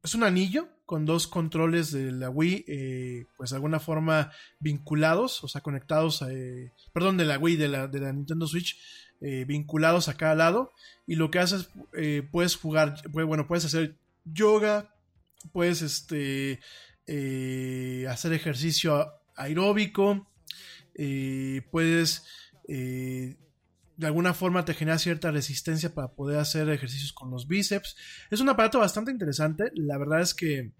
es 0.00 0.14
un 0.14 0.22
anillo 0.22 0.68
con 0.86 1.06
dos 1.06 1.26
controles 1.26 1.92
de 1.92 2.12
la 2.12 2.28
Wii, 2.28 2.64
eh, 2.68 3.26
pues 3.36 3.50
de 3.50 3.56
alguna 3.56 3.80
forma 3.80 4.32
vinculados, 4.60 5.42
o 5.42 5.48
sea, 5.48 5.62
conectados, 5.62 6.22
eh, 6.28 6.72
perdón, 6.92 7.16
de 7.16 7.24
la 7.24 7.38
Wii, 7.38 7.56
de 7.56 7.68
la, 7.68 7.86
de 7.86 8.00
la 8.00 8.12
Nintendo 8.12 8.46
Switch, 8.46 8.78
eh, 9.20 9.44
vinculados 9.46 10.08
a 10.08 10.16
cada 10.16 10.34
lado. 10.34 10.72
Y 11.06 11.16
lo 11.16 11.30
que 11.30 11.38
haces, 11.38 11.70
puedes 12.30 12.56
jugar, 12.56 13.02
bueno, 13.10 13.46
puedes 13.46 13.64
hacer 13.64 13.96
yoga, 14.24 14.94
puedes 15.52 15.82
este, 15.82 16.60
hacer 18.08 18.32
ejercicio 18.32 19.12
aeróbico, 19.36 20.26
puedes 21.70 22.24
de 23.96 24.06
alguna 24.06 24.34
forma 24.34 24.64
te 24.64 24.74
genera 24.74 24.98
cierta 24.98 25.30
resistencia 25.30 25.94
para 25.94 26.12
poder 26.12 26.38
hacer 26.38 26.68
ejercicios 26.68 27.12
con 27.12 27.30
los 27.30 27.46
bíceps. 27.46 27.96
Es 28.30 28.40
un 28.40 28.48
aparato 28.48 28.78
bastante 28.78 29.10
interesante. 29.10 29.70
La 29.74 29.98
verdad 29.98 30.20
es 30.20 30.34
que 30.34 30.72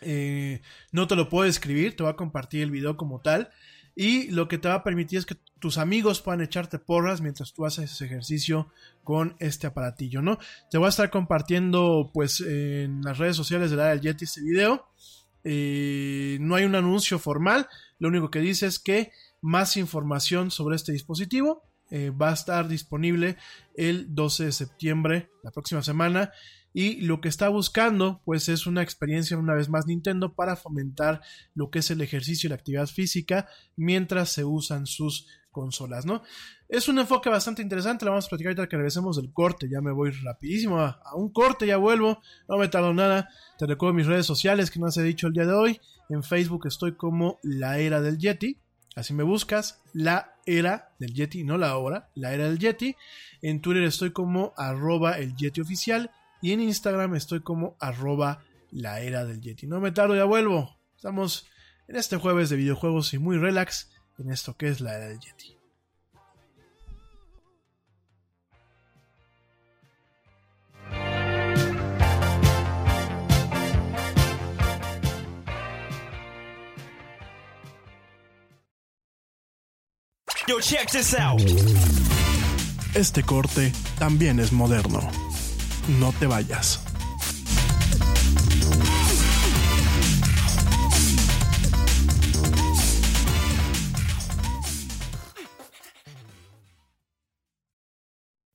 eh, 0.00 0.62
no 0.92 1.06
te 1.06 1.16
lo 1.16 1.28
puedo 1.28 1.44
describir. 1.44 1.96
Te 1.96 2.02
voy 2.02 2.12
a 2.12 2.16
compartir 2.16 2.62
el 2.62 2.70
video 2.70 2.96
como 2.96 3.20
tal. 3.20 3.50
Y 3.94 4.30
lo 4.30 4.48
que 4.48 4.58
te 4.58 4.68
va 4.68 4.74
a 4.74 4.84
permitir 4.84 5.18
es 5.18 5.26
que 5.26 5.36
tus 5.58 5.76
amigos 5.76 6.22
puedan 6.22 6.40
echarte 6.40 6.78
porras 6.78 7.20
mientras 7.20 7.52
tú 7.52 7.66
haces 7.66 7.92
ese 7.92 8.06
ejercicio 8.06 8.72
con 9.04 9.36
este 9.38 9.66
aparatillo, 9.66 10.22
¿no? 10.22 10.38
Te 10.70 10.78
voy 10.78 10.86
a 10.86 10.88
estar 10.88 11.10
compartiendo 11.10 12.10
pues 12.14 12.40
en 12.40 13.02
las 13.02 13.18
redes 13.18 13.36
sociales 13.36 13.70
de 13.70 13.76
la 13.76 13.88
del 13.88 14.00
Yeti 14.00 14.24
este 14.24 14.40
video. 14.40 14.88
Eh, 15.44 16.38
no 16.40 16.54
hay 16.54 16.64
un 16.64 16.74
anuncio 16.74 17.18
formal. 17.18 17.68
Lo 17.98 18.08
único 18.08 18.30
que 18.30 18.40
dice 18.40 18.66
es 18.66 18.78
que 18.78 19.12
más 19.42 19.76
información 19.76 20.50
sobre 20.50 20.76
este 20.76 20.92
dispositivo 20.92 21.62
eh, 21.94 22.08
va 22.08 22.30
a 22.30 22.32
estar 22.32 22.68
disponible 22.68 23.36
el 23.74 24.14
12 24.14 24.46
de 24.46 24.52
septiembre, 24.52 25.30
la 25.42 25.50
próxima 25.50 25.82
semana. 25.82 26.32
Y 26.72 27.02
lo 27.02 27.20
que 27.20 27.28
está 27.28 27.50
buscando, 27.50 28.22
pues 28.24 28.48
es 28.48 28.66
una 28.66 28.82
experiencia 28.82 29.36
una 29.36 29.52
vez 29.52 29.68
más 29.68 29.84
Nintendo 29.86 30.34
para 30.34 30.56
fomentar 30.56 31.20
lo 31.54 31.70
que 31.70 31.80
es 31.80 31.90
el 31.90 32.00
ejercicio 32.00 32.46
y 32.46 32.48
la 32.48 32.54
actividad 32.54 32.86
física 32.86 33.46
mientras 33.76 34.30
se 34.30 34.42
usan 34.42 34.86
sus 34.86 35.26
consolas, 35.50 36.06
¿no? 36.06 36.22
Es 36.66 36.88
un 36.88 36.98
enfoque 36.98 37.28
bastante 37.28 37.60
interesante, 37.60 38.06
lo 38.06 38.12
vamos 38.12 38.24
a 38.24 38.28
platicar 38.30 38.52
ahorita 38.52 38.70
que 38.70 38.76
regresemos 38.78 39.16
del 39.16 39.30
corte, 39.30 39.68
ya 39.70 39.82
me 39.82 39.92
voy 39.92 40.12
rapidísimo 40.12 40.80
a, 40.80 40.98
un 41.14 41.30
corte, 41.30 41.66
ya 41.66 41.76
vuelvo, 41.76 42.22
no 42.48 42.56
me 42.56 42.68
tardo 42.68 42.94
nada, 42.94 43.28
te 43.58 43.66
recuerdo 43.66 43.92
mis 43.92 44.06
redes 44.06 44.24
sociales 44.24 44.70
que 44.70 44.80
no 44.80 44.90
se 44.90 45.02
he 45.02 45.04
dicho 45.04 45.26
el 45.26 45.34
día 45.34 45.44
de 45.44 45.52
hoy, 45.52 45.80
en 46.08 46.22
Facebook 46.22 46.66
estoy 46.66 46.96
como 46.96 47.38
la 47.42 47.78
era 47.78 48.00
del 48.00 48.16
Yeti, 48.16 48.58
Así 48.94 49.14
me 49.14 49.22
buscas, 49.22 49.80
la 49.92 50.34
era 50.44 50.94
del 50.98 51.14
Yeti, 51.14 51.44
no 51.44 51.56
la 51.56 51.76
hora, 51.76 52.10
la 52.14 52.34
era 52.34 52.44
del 52.44 52.58
Yeti. 52.58 52.94
En 53.40 53.60
Twitter 53.60 53.84
estoy 53.84 54.12
como 54.12 54.52
arroba 54.56 55.18
el 55.18 55.34
Yeti 55.34 55.60
oficial 55.60 56.10
y 56.42 56.52
en 56.52 56.60
Instagram 56.60 57.14
estoy 57.14 57.40
como 57.40 57.76
arroba 57.80 58.44
la 58.70 59.00
era 59.00 59.24
del 59.24 59.40
Yeti. 59.40 59.66
No 59.66 59.80
me 59.80 59.92
tardo, 59.92 60.14
ya 60.14 60.24
vuelvo. 60.24 60.78
Estamos 60.96 61.46
en 61.88 61.96
este 61.96 62.16
jueves 62.16 62.50
de 62.50 62.56
videojuegos 62.56 63.14
y 63.14 63.18
muy 63.18 63.38
relax 63.38 63.90
en 64.18 64.30
esto 64.30 64.56
que 64.56 64.68
es 64.68 64.80
la 64.80 64.94
era 64.94 65.08
del 65.08 65.20
Yeti. 65.20 65.61
Yo, 80.48 80.60
check 80.60 80.90
this 80.90 81.14
out. 81.14 81.40
Este 82.94 83.22
corte 83.22 83.72
también 83.98 84.40
es 84.40 84.52
moderno. 84.52 85.00
No 86.00 86.12
te 86.12 86.26
vayas. 86.26 86.80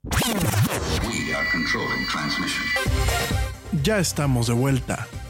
We 0.03 1.33
are 1.33 1.47
controlling 1.51 2.05
transmission. 2.11 2.65
Ya 3.81 3.99
estamos 3.99 4.47
de 4.47 4.53
vuelta. 4.53 5.07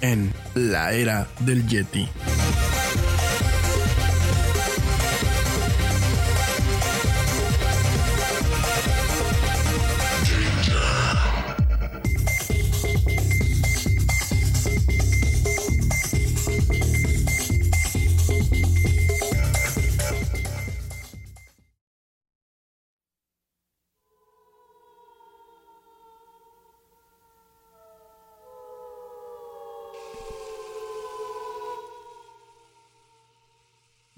En 0.00 0.32
la 0.54 0.92
era 0.92 1.28
del 1.40 1.66
Yeti. 1.68 2.08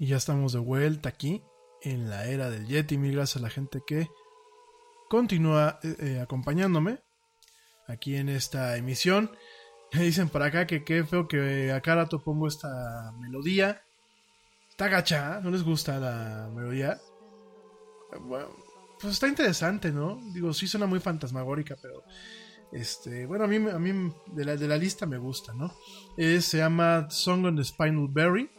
Y 0.01 0.07
ya 0.07 0.17
estamos 0.17 0.51
de 0.51 0.57
vuelta 0.57 1.09
aquí 1.09 1.43
en 1.83 2.09
la 2.09 2.25
era 2.25 2.49
del 2.49 2.65
Yeti. 2.65 2.97
Mil 2.97 3.11
gracias 3.11 3.37
a 3.37 3.45
la 3.45 3.51
gente 3.51 3.83
que 3.85 4.09
continúa 5.11 5.77
eh, 5.83 5.95
eh, 5.99 6.19
acompañándome 6.19 7.03
aquí 7.87 8.15
en 8.15 8.27
esta 8.27 8.77
emisión. 8.77 9.29
Me 9.93 10.01
dicen 10.01 10.29
por 10.29 10.41
acá 10.41 10.65
que 10.65 10.83
qué 10.83 11.03
feo 11.03 11.27
que 11.27 11.71
acá 11.71 11.93
rato 11.93 12.23
pongo 12.23 12.47
esta 12.47 13.11
melodía. 13.19 13.83
Está 14.71 14.87
gacha, 14.87 15.39
¿no 15.39 15.51
les 15.51 15.61
gusta 15.61 15.99
la 15.99 16.49
melodía? 16.51 16.99
Pues 18.99 19.13
está 19.13 19.27
interesante, 19.27 19.91
¿no? 19.91 20.19
Digo, 20.33 20.51
sí 20.51 20.65
suena 20.65 20.87
muy 20.87 20.99
fantasmagórica, 20.99 21.77
pero 21.79 22.03
este, 22.71 23.27
bueno, 23.27 23.43
a 23.43 23.47
mí, 23.47 23.57
a 23.57 23.77
mí 23.77 24.11
de, 24.33 24.45
la, 24.45 24.55
de 24.55 24.67
la 24.67 24.77
lista 24.77 25.05
me 25.05 25.19
gusta, 25.19 25.53
¿no? 25.53 25.71
se 26.17 26.57
llama 26.57 27.07
Song 27.11 27.45
on 27.45 27.55
the 27.55 27.63
Spinal 27.63 28.07
Berry, 28.09 28.49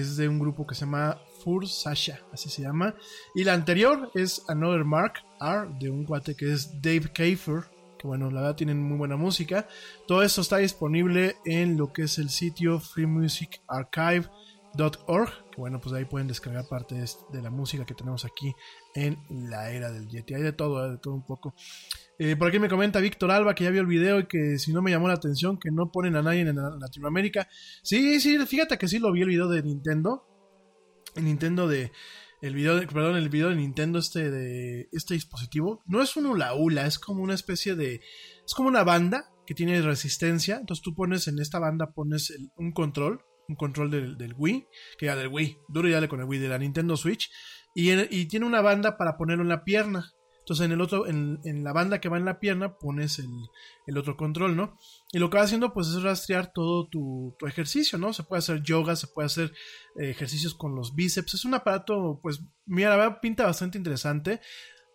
es 0.00 0.16
de 0.16 0.28
un 0.28 0.38
grupo 0.38 0.66
que 0.66 0.74
se 0.74 0.84
llama 0.84 1.18
Fur 1.42 1.66
Sasha, 1.68 2.20
así 2.32 2.50
se 2.50 2.62
llama. 2.62 2.94
Y 3.34 3.44
la 3.44 3.54
anterior 3.54 4.10
es 4.14 4.42
Another 4.48 4.84
Mark 4.84 5.14
R, 5.40 5.68
de 5.78 5.90
un 5.90 6.04
cuate 6.04 6.34
que 6.34 6.52
es 6.52 6.82
Dave 6.82 7.12
Kafer, 7.12 7.64
que 7.98 8.06
bueno, 8.06 8.30
la 8.30 8.42
verdad 8.42 8.56
tienen 8.56 8.82
muy 8.82 8.98
buena 8.98 9.16
música. 9.16 9.66
Todo 10.06 10.22
esto 10.22 10.40
está 10.40 10.58
disponible 10.58 11.36
en 11.44 11.76
lo 11.76 11.92
que 11.92 12.02
es 12.02 12.18
el 12.18 12.30
sitio 12.30 12.78
freemusicarchive.org, 12.80 15.30
que 15.50 15.56
bueno, 15.56 15.80
pues 15.80 15.94
ahí 15.94 16.04
pueden 16.04 16.28
descargar 16.28 16.68
parte 16.68 16.96
de, 16.96 17.42
la 17.42 17.50
música 17.50 17.84
que 17.84 17.94
tenemos 17.94 18.24
aquí 18.24 18.54
en 18.96 19.18
la 19.50 19.70
era 19.70 19.92
del 19.92 20.08
Yeti. 20.08 20.34
Hay 20.34 20.42
de 20.42 20.52
todo, 20.52 20.90
de 20.90 20.98
todo 20.98 21.14
un 21.14 21.24
poco. 21.24 21.54
Eh, 22.18 22.34
por 22.34 22.48
aquí 22.48 22.58
me 22.58 22.68
comenta 22.68 22.98
Víctor 22.98 23.30
Alba 23.30 23.54
que 23.54 23.64
ya 23.64 23.70
vio 23.70 23.82
el 23.82 23.86
video 23.86 24.20
y 24.20 24.26
que 24.26 24.58
si 24.58 24.72
no 24.72 24.80
me 24.80 24.90
llamó 24.90 25.06
la 25.06 25.14
atención 25.14 25.58
que 25.58 25.70
no 25.70 25.92
ponen 25.92 26.16
a 26.16 26.22
nadie 26.22 26.40
en 26.40 26.56
Latinoamérica. 26.56 27.46
Sí, 27.82 28.20
sí, 28.20 28.38
fíjate 28.46 28.78
que 28.78 28.88
sí 28.88 28.98
lo 28.98 29.12
vi 29.12 29.20
el 29.20 29.28
video 29.28 29.48
de 29.48 29.62
Nintendo. 29.62 30.26
El 31.14 31.24
Nintendo 31.24 31.68
de. 31.68 31.92
El 32.42 32.54
video 32.54 32.76
de, 32.76 32.86
perdón, 32.86 33.16
el 33.16 33.28
video 33.28 33.48
de 33.48 33.56
Nintendo 33.56 33.98
este 33.98 34.30
de 34.30 34.88
este 34.92 35.14
dispositivo. 35.14 35.82
No 35.86 36.02
es 36.02 36.16
un 36.16 36.26
hula 36.26 36.54
hula, 36.54 36.86
es 36.86 36.98
como 36.98 37.22
una 37.22 37.34
especie 37.34 37.74
de. 37.74 38.00
Es 38.46 38.54
como 38.54 38.68
una 38.68 38.82
banda 38.82 39.30
que 39.46 39.54
tiene 39.54 39.80
resistencia. 39.82 40.56
Entonces 40.56 40.82
tú 40.82 40.94
pones 40.94 41.28
en 41.28 41.38
esta 41.38 41.58
banda, 41.58 41.92
pones 41.92 42.32
un 42.56 42.72
control. 42.72 43.20
Un 43.48 43.54
control 43.54 43.90
del, 43.92 44.18
del, 44.18 44.34
Wii. 44.36 44.66
Que 44.98 45.06
ya 45.06 45.16
del 45.16 45.28
Wii. 45.28 45.58
Duro 45.68 45.88
y 45.88 45.92
dale 45.92 46.08
con 46.08 46.18
el 46.18 46.26
Wii 46.26 46.40
de 46.40 46.48
la 46.48 46.58
Nintendo 46.58 46.96
Switch. 46.96 47.30
Y, 47.78 48.24
tiene 48.24 48.46
una 48.46 48.62
banda 48.62 48.96
para 48.96 49.18
ponerlo 49.18 49.42
en 49.42 49.50
la 49.50 49.62
pierna. 49.62 50.10
Entonces 50.38 50.64
en 50.64 50.72
el 50.72 50.80
otro, 50.80 51.06
en, 51.06 51.62
la 51.62 51.74
banda 51.74 52.00
que 52.00 52.08
va 52.08 52.16
en 52.16 52.24
la 52.24 52.40
pierna, 52.40 52.78
pones 52.78 53.18
el, 53.18 53.98
otro 53.98 54.16
control, 54.16 54.56
¿no? 54.56 54.78
Y 55.12 55.18
lo 55.18 55.28
que 55.28 55.36
va 55.36 55.44
haciendo, 55.44 55.74
pues, 55.74 55.88
es 55.88 56.02
rastrear 56.02 56.52
todo 56.54 56.88
tu, 56.88 57.36
ejercicio, 57.46 57.98
¿no? 57.98 58.14
Se 58.14 58.22
puede 58.22 58.38
hacer 58.38 58.62
yoga, 58.62 58.96
se 58.96 59.08
puede 59.08 59.26
hacer 59.26 59.52
eh, 60.00 60.08
ejercicios 60.08 60.54
con 60.54 60.74
los 60.74 60.94
bíceps. 60.94 61.34
Es 61.34 61.44
un 61.44 61.52
aparato, 61.52 62.18
pues, 62.22 62.40
mira, 62.64 63.20
pinta 63.20 63.44
bastante 63.44 63.76
interesante. 63.76 64.40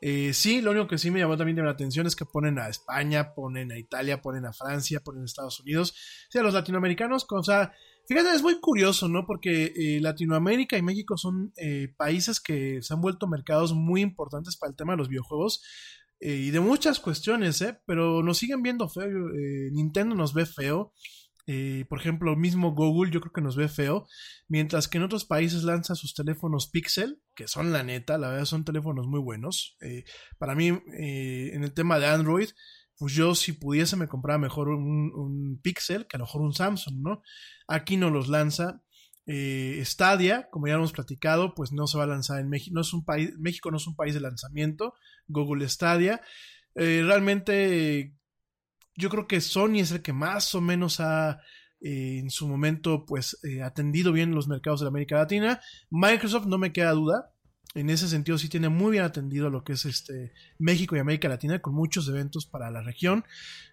Eh, 0.02 0.34
sí, 0.34 0.62
lo 0.62 0.72
único 0.72 0.88
que 0.88 0.98
sí 0.98 1.12
me 1.12 1.20
llamó 1.20 1.38
también 1.38 1.64
la 1.64 1.70
atención 1.70 2.08
es 2.08 2.16
que 2.16 2.26
ponen 2.26 2.58
a 2.58 2.68
España, 2.68 3.36
ponen 3.36 3.72
a 3.72 3.78
Italia, 3.78 4.24
ponen 4.24 4.48
a 4.48 4.54
Francia, 4.54 5.02
ponen 5.02 5.22
a 5.22 5.26
Estados 5.26 5.60
Unidos. 5.60 5.92
O 5.92 6.32
sea, 6.32 6.42
los 6.42 6.56
latinoamericanos, 6.56 7.28
o 7.30 7.44
sea, 7.44 7.74
Fíjate, 8.08 8.34
es 8.34 8.42
muy 8.42 8.60
curioso, 8.60 9.08
¿no? 9.08 9.26
Porque 9.26 9.74
eh, 9.76 10.00
Latinoamérica 10.02 10.78
y 10.78 10.82
México 10.82 11.18
son 11.18 11.54
eh, 11.58 11.94
países 11.98 12.40
que 12.40 12.82
se 12.82 12.94
han 12.94 13.02
vuelto 13.02 13.28
mercados 13.28 13.74
muy 13.74 14.02
importantes 14.02 14.58
para 14.58 14.72
el 14.72 14.76
tema 14.76 14.94
de 14.94 14.98
los 14.98 15.10
videojuegos 15.10 15.64
eh, 16.20 16.36
y 16.36 16.52
de 16.52 16.60
muchas 16.60 17.00
cuestiones, 17.00 17.62
¿eh? 17.62 17.80
Pero 17.86 18.24
nos 18.24 18.38
siguen 18.38 18.64
viendo 18.64 18.90
feo. 18.90 19.30
Nintendo 19.72 20.16
nos 20.16 20.34
ve 20.34 20.46
feo. 20.46 20.94
por 21.90 22.00
ejemplo, 22.00 22.36
mismo 22.36 22.74
Google 22.74 23.12
yo 23.12 23.22
creo 23.22 23.34
que 23.34 23.42
nos 23.42 23.56
ve 23.56 23.68
feo. 23.68 24.08
Mientras 24.48 24.88
que 24.88 24.98
en 24.98 25.04
otros 25.04 25.26
países 25.26 25.64
lanzan 25.64 25.96
sus 25.96 26.14
teléfonos 26.14 26.70
Pixel, 26.70 27.22
que 27.36 27.48
son 27.48 27.72
la 27.72 27.84
neta, 27.84 28.18
la 28.18 28.30
verdad 28.30 28.46
son 28.46 28.66
teléfonos 28.66 29.08
muy 29.08 29.20
buenos. 29.20 29.78
para 30.38 30.56
mí, 30.56 30.68
en 30.68 31.64
el 31.64 31.74
tema 31.74 32.00
de 32.00 32.08
Android, 32.08 32.50
pues 33.02 33.16
yo 33.16 33.34
si 33.34 33.54
pudiese 33.54 33.96
me 33.96 34.08
compraba 34.08 34.38
mejor 34.38 34.70
un, 34.70 35.60
Pixel 35.64 36.06
que 36.06 36.18
a 36.18 36.20
lo 36.20 36.26
mejor 36.26 36.44
un 36.44 36.54
Samsung, 36.54 37.02
¿no? 37.02 37.24
Aquí 37.68 37.98
no 37.98 38.12
los 38.12 38.28
lanza. 38.28 38.84
Eh, 39.26 39.82
Stadia, 39.84 40.48
como 40.52 40.68
ya 40.68 40.76
hemos 40.76 40.92
platicado, 40.92 41.56
pues 41.56 41.72
no 41.72 41.88
se 41.88 41.98
va 41.98 42.04
a 42.04 42.08
lanzar 42.08 42.40
en 42.40 42.50
México. 42.50 42.76
No 42.76 42.82
es 42.82 42.94
un 42.94 43.04
país, 43.04 43.32
México 43.40 43.72
no 43.72 43.78
es 43.78 43.88
un 43.88 43.96
país 43.96 44.14
de 44.14 44.20
lanzamiento. 44.20 44.94
Google 45.28 45.68
Stadia. 45.68 46.22
Eh, 46.76 47.02
realmente 47.04 48.14
yo 48.96 49.10
creo 49.10 49.26
que 49.26 49.42
Sony 49.42 49.80
es 49.80 49.92
el 49.92 50.04
que 50.04 50.14
más 50.14 50.54
o 50.54 50.62
menos 50.62 51.00
ha 51.00 51.42
eh, 51.80 52.20
en 52.20 52.30
su 52.30 52.48
momento 52.48 53.08
pues 53.08 53.36
atendido 53.66 54.12
bien 54.12 54.36
los 54.36 54.48
mercados 54.48 54.82
de 54.82 54.90
América 54.90 55.16
Latina. 55.16 55.60
Microsoft 55.90 56.46
no 56.46 56.60
me 56.60 56.72
queda 56.72 56.92
duda 56.92 57.32
en 57.74 57.90
ese 57.90 58.10
sentido 58.10 58.38
sí 58.38 58.50
tiene 58.50 58.68
muy 58.68 58.92
bien 58.92 59.04
atendido 59.06 59.50
lo 59.50 59.64
que 59.64 59.74
es 59.74 59.86
este 59.86 60.34
México 60.60 60.96
y 60.96 61.00
América 61.00 61.30
Latina 61.30 61.60
con 61.60 61.74
muchos 61.74 62.08
eventos 62.10 62.46
para 62.46 62.70
la 62.70 62.82
región. 62.82 63.24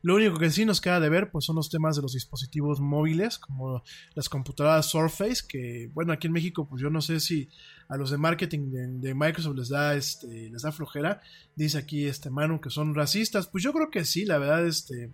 Lo 0.03 0.15
único 0.15 0.39
que 0.39 0.51
sí 0.51 0.65
nos 0.65 0.81
queda 0.81 1.01
de 1.01 1.09
ver 1.09 1.31
pues 1.31 1.45
son 1.45 1.57
los 1.57 1.69
temas 1.69 1.97
de 1.97 2.03
los 2.03 2.13
dispositivos 2.13 2.81
móviles 2.81 3.39
como 3.39 3.83
las 4.15 4.29
computadoras 4.29 4.87
Surface 4.87 5.43
que 5.49 5.91
bueno 5.95 6.13
aquí 6.13 6.29
en 6.29 6.33
México 6.33 6.69
pues 6.69 6.81
yo 6.81 6.91
no 6.91 7.01
sé 7.01 7.19
si 7.19 7.49
a 7.89 7.97
los 7.97 8.11
de 8.11 8.19
marketing 8.19 9.01
de, 9.01 9.15
Microsoft 9.15 9.57
les 9.57 9.69
da 9.69 9.95
este 9.97 10.49
les 10.51 10.63
da 10.63 10.71
flojera. 10.71 11.21
Dice 11.57 11.79
aquí 11.79 12.07
este 12.07 12.31
Manu 12.31 12.61
que 12.61 12.71
son 12.71 12.95
racistas. 12.95 13.49
Pues 13.49 13.65
yo 13.65 13.73
creo 13.73 13.91
que 13.91 14.05
sí, 14.05 14.25
la 14.25 14.39
verdad 14.39 14.65
este 14.67 15.11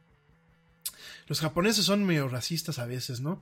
los 1.26 1.40
japoneses 1.40 1.86
son 1.86 2.04
medio 2.04 2.28
racistas 2.28 2.78
a 2.78 2.84
veces, 2.84 3.20
¿no? 3.20 3.40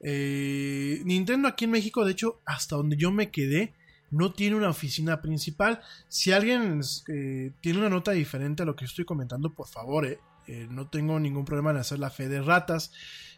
Eh, 0.00 1.02
Nintendo 1.04 1.48
aquí 1.48 1.64
en 1.64 1.72
México, 1.72 2.04
de 2.04 2.12
hecho, 2.12 2.40
hasta 2.44 2.76
donde 2.76 2.96
yo 2.96 3.10
me 3.10 3.32
quedé, 3.32 3.74
no 4.14 4.32
tiene 4.32 4.56
una 4.56 4.70
oficina 4.70 5.20
principal. 5.20 5.80
Si 6.08 6.32
alguien 6.32 6.80
eh, 7.08 7.52
tiene 7.60 7.80
una 7.80 7.88
nota 7.88 8.12
diferente 8.12 8.62
a 8.62 8.66
lo 8.66 8.76
que 8.76 8.84
estoy 8.84 9.04
comentando, 9.04 9.50
por 9.52 9.66
favor, 9.66 10.06
eh, 10.06 10.20
eh, 10.46 10.66
no 10.70 10.88
tengo 10.88 11.18
ningún 11.18 11.44
problema 11.44 11.72
en 11.72 11.78
hacer 11.78 11.98
la 11.98 12.10
fe 12.10 12.28
de 12.28 12.40
ratas. 12.40 12.92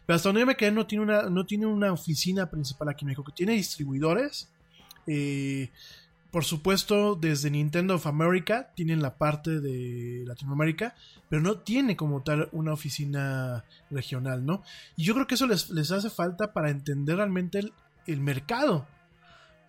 Pero 0.05 0.15
hasta 0.15 0.29
donde 0.29 0.45
me 0.45 0.55
quedé 0.55 0.71
no 0.71 0.85
tiene 0.85 1.03
una, 1.03 1.23
no 1.23 1.45
tiene 1.45 1.65
una 1.65 1.91
oficina 1.91 2.49
principal 2.49 2.89
aquí 2.89 3.03
en 3.03 3.07
México, 3.07 3.31
tiene 3.35 3.53
distribuidores. 3.53 4.49
por 6.31 6.43
supuesto, 6.43 7.15
desde 7.15 7.49
Nintendo 7.49 7.95
of 7.95 8.05
America 8.05 8.71
tienen 8.75 9.01
la 9.01 9.17
parte 9.17 9.59
de 9.59 10.23
Latinoamérica, 10.27 10.93
pero 11.29 11.41
no 11.41 11.59
tiene 11.59 11.95
como 11.95 12.21
tal 12.21 12.49
una 12.51 12.73
oficina 12.73 13.63
regional, 13.89 14.45
¿no? 14.45 14.61
Y 14.95 15.05
yo 15.05 15.13
creo 15.13 15.25
que 15.25 15.35
eso 15.35 15.47
les, 15.47 15.91
hace 15.91 16.09
falta 16.09 16.53
para 16.53 16.69
entender 16.69 17.15
realmente 17.15 17.61
el 18.05 18.21
mercado. 18.21 18.85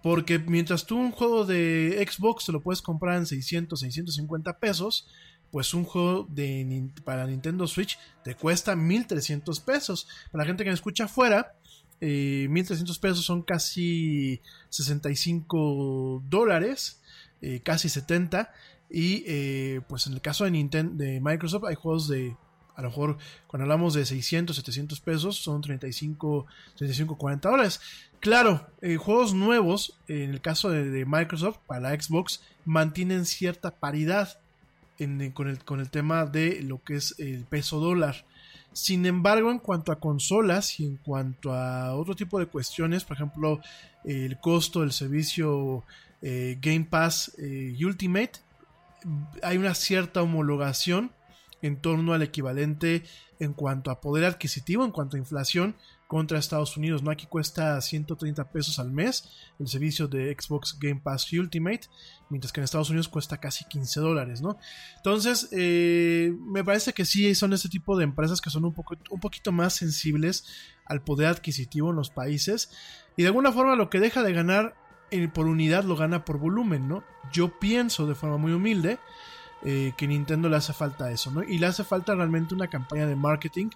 Porque 0.03 0.39
mientras 0.39 0.87
tú 0.87 0.97
un 0.97 1.11
juego 1.11 1.45
de 1.45 2.07
Xbox 2.09 2.47
te 2.47 2.53
lo 2.53 2.61
puedes 2.61 2.83
comprar 2.83 3.17
en 3.19 3.27
600, 3.27 3.81
650 3.81 4.59
pesos, 4.59 5.09
pues 5.51 5.75
un 5.75 5.85
juego 5.85 6.27
de, 6.31 6.91
para 7.05 7.27
Nintendo 7.27 7.67
Switch 7.67 7.99
te 8.23 8.35
cuesta 8.35 8.77
1300 8.77 9.61
pesos. 9.61 10.09
Para 10.31 10.45
la 10.45 10.49
gente 10.49 10.65
que 10.65 10.71
me 10.71 10.75
escucha 10.75 11.05
afuera, 11.05 11.55
eh, 12.01 12.47
1300 12.51 12.99
pesos 12.99 13.25
son 13.25 13.43
casi 13.43 14.41
65 14.69 16.23
dólares, 16.29 17.01
eh, 17.41 17.61
casi 17.61 17.89
70. 17.89 18.53
Y 18.91 19.25
eh, 19.27 19.81
pues 19.89 20.07
en 20.07 20.15
el 20.15 20.21
caso 20.21 20.45
de, 20.45 20.51
Nintendo, 20.51 20.95
de 20.95 21.21
Microsoft 21.21 21.65
hay 21.65 21.75
juegos 21.75 22.09
de 22.09 22.37
a 22.79 22.83
lo 22.83 22.91
mejor 22.91 23.19
cuando 23.49 23.65
hablamos 23.65 23.93
de 23.95 24.07
600, 24.07 24.55
700 24.55 25.01
pesos 25.01 25.37
son 25.37 25.61
35, 25.61 26.47
35 26.77 27.19
40 27.19 27.51
dólares. 27.51 27.81
Claro, 28.21 28.69
eh, 28.81 28.97
juegos 28.97 29.35
nuevos, 29.35 29.99
en 30.07 30.31
el 30.31 30.41
caso 30.41 30.71
de, 30.71 31.05
Microsoft, 31.05 31.59
para 31.67 31.81
la 31.81 32.01
Xbox, 32.01 32.41
mantienen 32.65 33.27
cierta 33.27 33.73
paridad 33.73 34.39
con, 35.35 35.49
el, 35.49 35.91
tema 35.91 36.25
de 36.25 36.63
lo 36.63 36.81
que 36.85 36.95
es 36.95 37.17
el 37.19 37.45
peso 37.47 37.81
dólar. 37.81 38.25
Sin 38.73 39.07
embargo, 39.07 39.51
en 39.51 39.59
cuanto 39.59 39.91
a 39.91 39.99
consolas 39.99 40.79
y 40.79 40.87
en 40.87 40.97
cuanto 40.99 41.53
a 41.53 41.97
otro 41.97 42.15
tipo 42.15 42.39
de 42.39 42.47
cuestiones, 42.47 43.03
por 43.03 43.17
ejemplo, 43.17 43.61
el 44.05 44.39
costo 44.39 44.83
del 44.83 44.93
servicio 44.93 45.83
eh, 46.23 46.57
Game 46.63 46.87
Pass 46.89 47.33
eh, 47.39 47.77
Ultimate, 47.85 48.35
hay 49.43 49.57
una 49.57 49.75
cierta 49.75 50.23
homologación 50.23 51.11
en 51.63 51.81
torno 51.81 52.13
al 52.13 52.23
equivalente 52.23 53.05
en 53.41 53.53
cuanto 53.53 53.91
a 53.91 54.01
poder 54.01 54.25
adquisitivo, 54.25 54.85
en 54.85 54.91
cuanto 54.91 55.17
a 55.17 55.21
inflación 55.21 55.77
contra 56.07 56.39
Estados 56.39 56.77
Unidos. 56.77 57.03
¿no? 57.03 57.11
Aquí 57.11 57.27
cuesta 57.27 57.81
130 57.81 58.51
pesos 58.51 58.79
al 58.79 58.91
mes 58.91 59.31
el 59.59 59.69
servicio 59.69 60.09
de 60.09 60.35
Xbox 60.37 60.79
Game 60.81 61.01
Pass 61.01 61.33
Ultimate, 61.33 61.83
mientras 62.31 62.53
que 62.53 62.61
en 62.61 62.65
Estados 62.65 62.91
Unidos 62.91 63.09
cuesta 63.09 63.39
casi 63.39 63.65
15 63.67 64.01
dólares. 64.01 64.41
¿no? 64.41 64.59
Entonces, 64.97 65.49
eh, 65.53 66.35
me 66.41 66.65
parece 66.65 66.93
que 66.93 67.05
sí 67.05 67.35
son 67.35 67.53
este 67.53 67.69
tipo 67.69 67.97
de 67.97 68.05
empresas 68.05 68.41
que 68.41 68.51
son 68.51 68.65
un, 68.65 68.75
poco, 68.75 68.97
un 69.11 69.21
poquito 69.21 69.53
más 69.53 69.75
sensibles 69.75 70.45
al 70.85 71.03
poder 71.03 71.29
adquisitivo 71.29 71.91
en 71.91 71.97
los 71.97 72.11
países. 72.11 72.71
Y 73.17 73.23
de 73.23 73.29
alguna 73.29 73.53
forma 73.53 73.77
lo 73.77 73.91
que 73.91 74.01
deja 74.01 74.23
de 74.23 74.33
ganar 74.33 74.75
eh, 75.11 75.29
por 75.29 75.47
unidad 75.47 75.85
lo 75.85 75.97
gana 75.97 76.25
por 76.25 76.39
volumen. 76.39 76.89
¿no? 76.89 77.05
Yo 77.33 77.59
pienso 77.59 78.07
de 78.07 78.15
forma 78.15 78.39
muy 78.39 78.53
humilde 78.53 78.99
eh, 79.65 79.93
que 79.97 80.07
Nintendo 80.07 80.49
le 80.49 80.57
hace 80.57 80.73
falta 80.73 81.11
eso, 81.11 81.31
¿no? 81.31 81.43
Y 81.43 81.59
le 81.59 81.67
hace 81.67 81.85
falta 81.85 82.15
realmente 82.15 82.55
una 82.55 82.69
campaña 82.69 83.07
de 83.07 83.17
marketing 83.17 83.71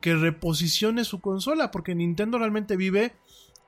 que 0.00 0.14
reposicione 0.14 1.04
su 1.04 1.20
consola, 1.20 1.70
porque 1.70 1.94
Nintendo 1.94 2.38
realmente 2.38 2.76
vive 2.76 3.14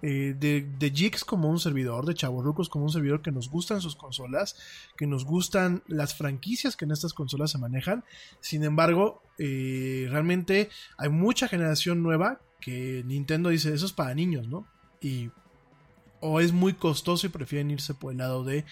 eh, 0.02 0.34
de, 0.38 0.66
de 0.78 0.90
Jigs 0.90 1.24
como 1.24 1.50
un 1.50 1.58
servidor, 1.58 2.06
de 2.06 2.14
Chavorrucos 2.14 2.68
como 2.68 2.86
un 2.86 2.90
servidor 2.90 3.20
que 3.20 3.32
nos 3.32 3.50
gustan 3.50 3.80
sus 3.80 3.96
consolas, 3.96 4.56
que 4.96 5.06
nos 5.06 5.24
gustan 5.24 5.82
las 5.86 6.14
franquicias 6.14 6.76
que 6.76 6.86
en 6.86 6.92
estas 6.92 7.12
consolas 7.12 7.50
se 7.50 7.58
manejan. 7.58 8.04
Sin 8.40 8.64
embargo, 8.64 9.22
eh, 9.38 10.06
realmente 10.10 10.70
hay 10.96 11.10
mucha 11.10 11.48
generación 11.48 12.02
nueva 12.02 12.40
que 12.60 13.02
Nintendo 13.06 13.50
dice, 13.50 13.74
eso 13.74 13.86
es 13.86 13.92
para 13.92 14.14
niños, 14.14 14.48
¿no? 14.48 14.66
Y 15.00 15.30
o 16.20 16.40
es 16.40 16.52
muy 16.52 16.74
costoso 16.74 17.26
y 17.26 17.30
prefieren 17.30 17.70
irse 17.70 17.94
por 17.94 18.12
el 18.12 18.18
lado 18.18 18.44
de 18.44 18.64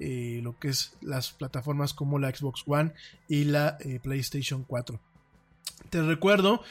eh, 0.00 0.40
lo 0.42 0.58
que 0.58 0.68
es 0.68 0.96
las 1.00 1.32
plataformas 1.32 1.94
como 1.94 2.18
la 2.18 2.34
Xbox 2.34 2.62
One 2.66 2.92
y 3.28 3.44
la 3.44 3.76
eh, 3.80 4.00
PlayStation 4.02 4.64
4. 4.64 5.00
Te 5.90 6.02
recuerdo, 6.02 6.62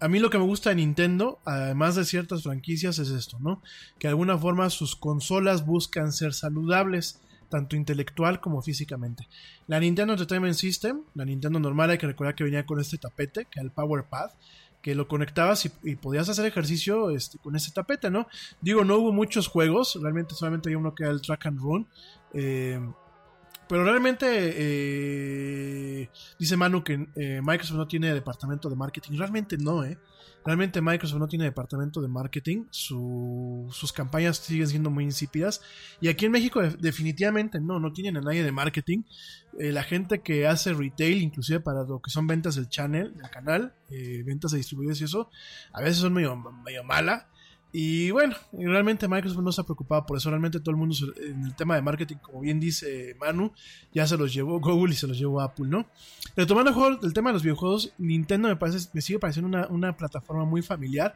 a 0.00 0.08
mí 0.08 0.18
lo 0.18 0.30
que 0.30 0.38
me 0.38 0.44
gusta 0.44 0.70
de 0.70 0.76
Nintendo, 0.76 1.38
además 1.44 1.96
de 1.96 2.04
ciertas 2.04 2.42
franquicias, 2.42 2.98
es 2.98 3.10
esto, 3.10 3.38
¿no? 3.40 3.62
Que 3.98 4.08
de 4.08 4.10
alguna 4.10 4.38
forma 4.38 4.70
sus 4.70 4.94
consolas 4.94 5.66
buscan 5.66 6.12
ser 6.12 6.34
saludables 6.34 7.20
tanto 7.48 7.76
intelectual 7.76 8.40
como 8.40 8.62
físicamente. 8.62 9.26
La 9.66 9.80
Nintendo 9.80 10.12
Entertainment 10.12 10.54
System, 10.54 11.02
la 11.14 11.24
Nintendo 11.24 11.58
normal, 11.58 11.90
hay 11.90 11.98
que 11.98 12.06
recordar 12.06 12.34
que 12.34 12.44
venía 12.44 12.66
con 12.66 12.80
este 12.80 12.98
tapete, 12.98 13.46
que 13.46 13.60
era 13.60 13.64
el 13.64 13.72
Power 13.72 14.04
Pad, 14.04 14.30
que 14.82 14.94
lo 14.94 15.08
conectabas 15.08 15.66
y, 15.82 15.96
podías 15.96 16.28
hacer 16.28 16.46
ejercicio 16.46 17.10
este, 17.10 17.38
con 17.38 17.56
ese 17.56 17.72
tapete, 17.72 18.10
¿no? 18.10 18.28
Digo, 18.60 18.84
no 18.84 18.96
hubo 18.96 19.12
muchos 19.12 19.48
juegos, 19.48 19.98
realmente 20.00 20.34
solamente 20.34 20.68
hay 20.68 20.76
uno 20.76 20.94
que 20.94 21.02
era 21.02 21.12
el 21.12 21.20
Track 21.20 21.46
and 21.46 21.58
Run. 21.58 21.86
Eh, 22.34 22.80
pero 23.68 23.84
realmente 23.84 24.26
eh, 24.56 26.10
dice 26.38 26.56
Manu 26.56 26.82
que 26.82 27.06
eh, 27.16 27.40
Microsoft 27.42 27.76
no 27.76 27.86
tiene 27.86 28.14
departamento 28.14 28.70
de 28.70 28.76
marketing. 28.76 29.18
Realmente 29.18 29.58
no, 29.58 29.84
¿eh? 29.84 29.98
Realmente 30.44 30.80
Microsoft 30.80 31.18
no 31.18 31.28
tiene 31.28 31.44
departamento 31.44 32.00
de 32.00 32.08
marketing. 32.08 32.64
sus 32.70 33.92
campañas 33.94 34.38
siguen 34.38 34.68
siendo 34.68 34.88
muy 34.88 35.04
insípidas. 35.04 35.60
Y 36.00 36.08
aquí 36.08 36.24
en 36.24 36.32
México 36.32 36.62
definitivamente 36.62 37.60
no, 37.60 37.78
no 37.78 37.92
tienen 37.92 38.16
a 38.16 38.20
nadie 38.22 38.42
de 38.42 38.52
marketing. 38.52 39.02
La 39.58 39.82
gente 39.82 40.20
que 40.22 40.46
hace 40.46 40.72
retail, 40.72 41.20
inclusive 41.20 41.60
para 41.60 41.82
lo 41.82 42.00
que 42.00 42.10
son 42.10 42.26
ventas 42.26 42.54
del 42.54 42.70
channel, 42.70 43.14
del 43.14 43.30
canal, 43.30 43.74
ventas 44.24 44.52
de 44.52 44.58
distribuidores 44.58 45.00
y 45.02 45.04
eso, 45.04 45.28
a 45.72 45.82
veces 45.82 45.98
son 45.98 46.14
medio, 46.14 46.34
medio 46.36 46.82
mala. 46.84 47.28
Y 47.70 48.10
bueno, 48.10 48.34
realmente 48.52 49.08
Microsoft 49.08 49.42
no 49.42 49.52
se 49.52 49.60
ha 49.60 49.64
preocupado 49.64 50.06
por 50.06 50.16
eso. 50.16 50.30
Realmente 50.30 50.58
todo 50.60 50.70
el 50.70 50.76
mundo 50.76 50.94
en 51.16 51.44
el 51.44 51.54
tema 51.54 51.74
de 51.74 51.82
marketing, 51.82 52.16
como 52.16 52.40
bien 52.40 52.58
dice 52.58 53.14
Manu, 53.20 53.52
ya 53.92 54.06
se 54.06 54.16
los 54.16 54.32
llevó 54.32 54.58
Google 54.58 54.94
y 54.94 54.96
se 54.96 55.06
los 55.06 55.18
llevó 55.18 55.40
Apple, 55.40 55.66
¿no? 55.68 55.86
Retomando 56.34 56.98
el, 57.02 57.12
tema 57.12 57.30
de 57.30 57.34
los 57.34 57.42
videojuegos, 57.42 57.92
Nintendo 57.98 58.48
me, 58.48 58.56
parece, 58.56 58.88
me 58.94 59.02
sigue 59.02 59.18
pareciendo 59.18 59.48
una, 59.48 59.66
una 59.68 59.96
plataforma 59.96 60.44
muy 60.44 60.62
familiar. 60.62 61.14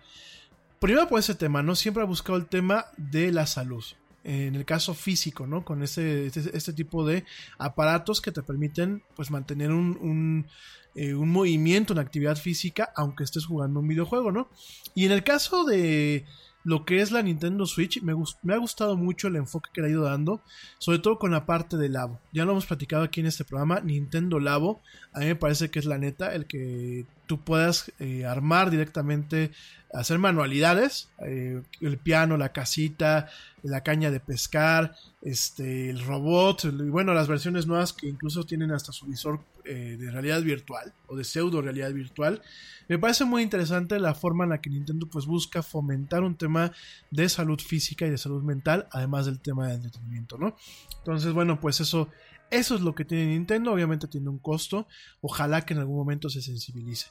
Primero 0.79 1.09
por 1.09 1.21
ese 1.21 1.35
tema, 1.35 1.63
¿no? 1.63 1.75
Siempre 1.75 2.03
ha 2.03 2.07
buscado 2.07 2.37
el 2.37 2.47
tema 2.47 2.87
de 2.97 3.33
la 3.33 3.47
salud 3.47 3.85
en 4.25 4.55
el 4.55 4.65
caso 4.65 4.95
físico, 4.95 5.47
¿no? 5.47 5.65
Con 5.65 5.83
este, 5.83 6.27
este, 6.27 6.73
tipo 6.73 7.05
de 7.05 7.25
aparatos 7.59 8.21
que 8.21 8.33
te 8.33 8.43
permiten 8.43 9.03
pues 9.17 9.31
mantener 9.31 9.71
un, 9.73 9.99
un, 10.01 10.47
eh, 10.95 11.15
un, 11.15 11.31
movimiento, 11.31 11.93
una 11.93 12.03
actividad 12.03 12.37
física, 12.37 12.93
aunque 12.95 13.25
estés 13.25 13.47
jugando 13.47 13.81
un 13.81 13.89
videojuego, 13.89 14.31
¿no? 14.31 14.49
Y 14.95 15.07
en 15.07 15.13
el 15.13 15.25
caso 15.25 15.65
de 15.65 16.25
lo 16.65 16.85
que 16.85 17.01
es 17.01 17.11
la 17.11 17.23
Nintendo 17.23 17.67
Switch, 17.67 18.03
me, 18.03 18.15
me 18.43 18.55
ha 18.55 18.59
gustado 18.59 18.97
mucho 18.97 19.29
el 19.29 19.37
enfoque 19.37 19.71
que 19.73 19.81
le 19.81 19.89
ha 19.89 19.91
ido 19.91 20.03
dando, 20.03 20.41
sobre 20.79 20.99
todo 20.99 21.19
con 21.19 21.33
la 21.33 21.47
parte 21.47 21.77
de 21.77 21.89
Labo. 21.89 22.21
Ya 22.33 22.45
lo 22.45 22.53
hemos 22.53 22.67
platicado 22.67 23.03
aquí 23.03 23.21
en 23.21 23.27
este 23.27 23.45
programa, 23.45 23.81
Nintendo 23.81 24.39
Labo, 24.39 24.81
a 25.13 25.21
mí 25.21 25.27
me 25.27 25.37
parece 25.37 25.71
que 25.71 25.79
es 25.79 25.85
la 25.85 25.99
neta, 25.99 26.35
el 26.35 26.47
que 26.47 27.07
tú 27.27 27.41
puedas 27.41 27.93
eh, 27.99 28.25
armar 28.25 28.71
directamente, 28.71 29.53
hacer 29.93 30.19
manualidades, 30.19 31.11
eh, 31.27 31.63
el 31.81 31.99
piano, 31.99 32.37
la 32.37 32.53
casita, 32.53 33.29
la 33.63 33.83
caña 33.83 34.11
de 34.11 34.21
pescar, 34.21 34.95
este, 35.21 35.91
el 35.91 36.05
robot, 36.05 36.65
y 36.65 36.89
bueno, 36.89 37.15
las 37.15 37.29
versiones 37.29 37.67
nuevas 37.67 37.93
que 37.93 38.09
incluso 38.09 38.45
tienen 38.45 38.73
hasta 38.73 38.93
su 38.93 39.07
visor 39.07 39.41
eh, 39.65 39.97
de 39.99 40.11
realidad 40.11 40.43
virtual 40.43 40.93
o 41.07 41.17
de 41.17 41.25
pseudo 41.25 41.63
realidad 41.63 41.93
virtual. 41.93 42.43
Me 42.89 42.99
parece 42.99 43.25
muy 43.25 43.43
interesante 43.43 43.99
la 44.01 44.15
forma 44.15 44.45
en 44.45 44.51
la 44.51 44.61
que 44.61 44.71
Nintendo 44.71 45.09
pues 45.09 45.27
busca 45.27 45.63
fomentar 45.63 46.23
un 46.23 46.37
tema 46.37 46.73
de 47.11 47.29
salud 47.29 47.61
física 47.61 48.07
y 48.07 48.11
de 48.11 48.19
salud 48.19 48.43
mental, 48.43 48.89
además 48.91 49.27
del 49.27 49.41
tema 49.41 49.69
de 49.69 49.75
entretenimiento, 49.75 50.39
¿no? 50.39 50.57
Entonces, 50.99 51.33
bueno, 51.33 51.61
pues 51.61 51.81
eso, 51.81 52.09
eso 52.51 52.75
es 52.75 52.81
lo 52.81 52.95
que 52.95 53.05
tiene 53.05 53.27
Nintendo, 53.27 53.73
obviamente 53.73 54.09
tiene 54.09 54.29
un 54.29 54.39
costo, 54.39 54.87
ojalá 55.21 55.63
que 55.63 55.75
en 55.75 55.81
algún 55.81 55.97
momento 55.97 56.29
se 56.29 56.43
sensibilice. 56.43 57.09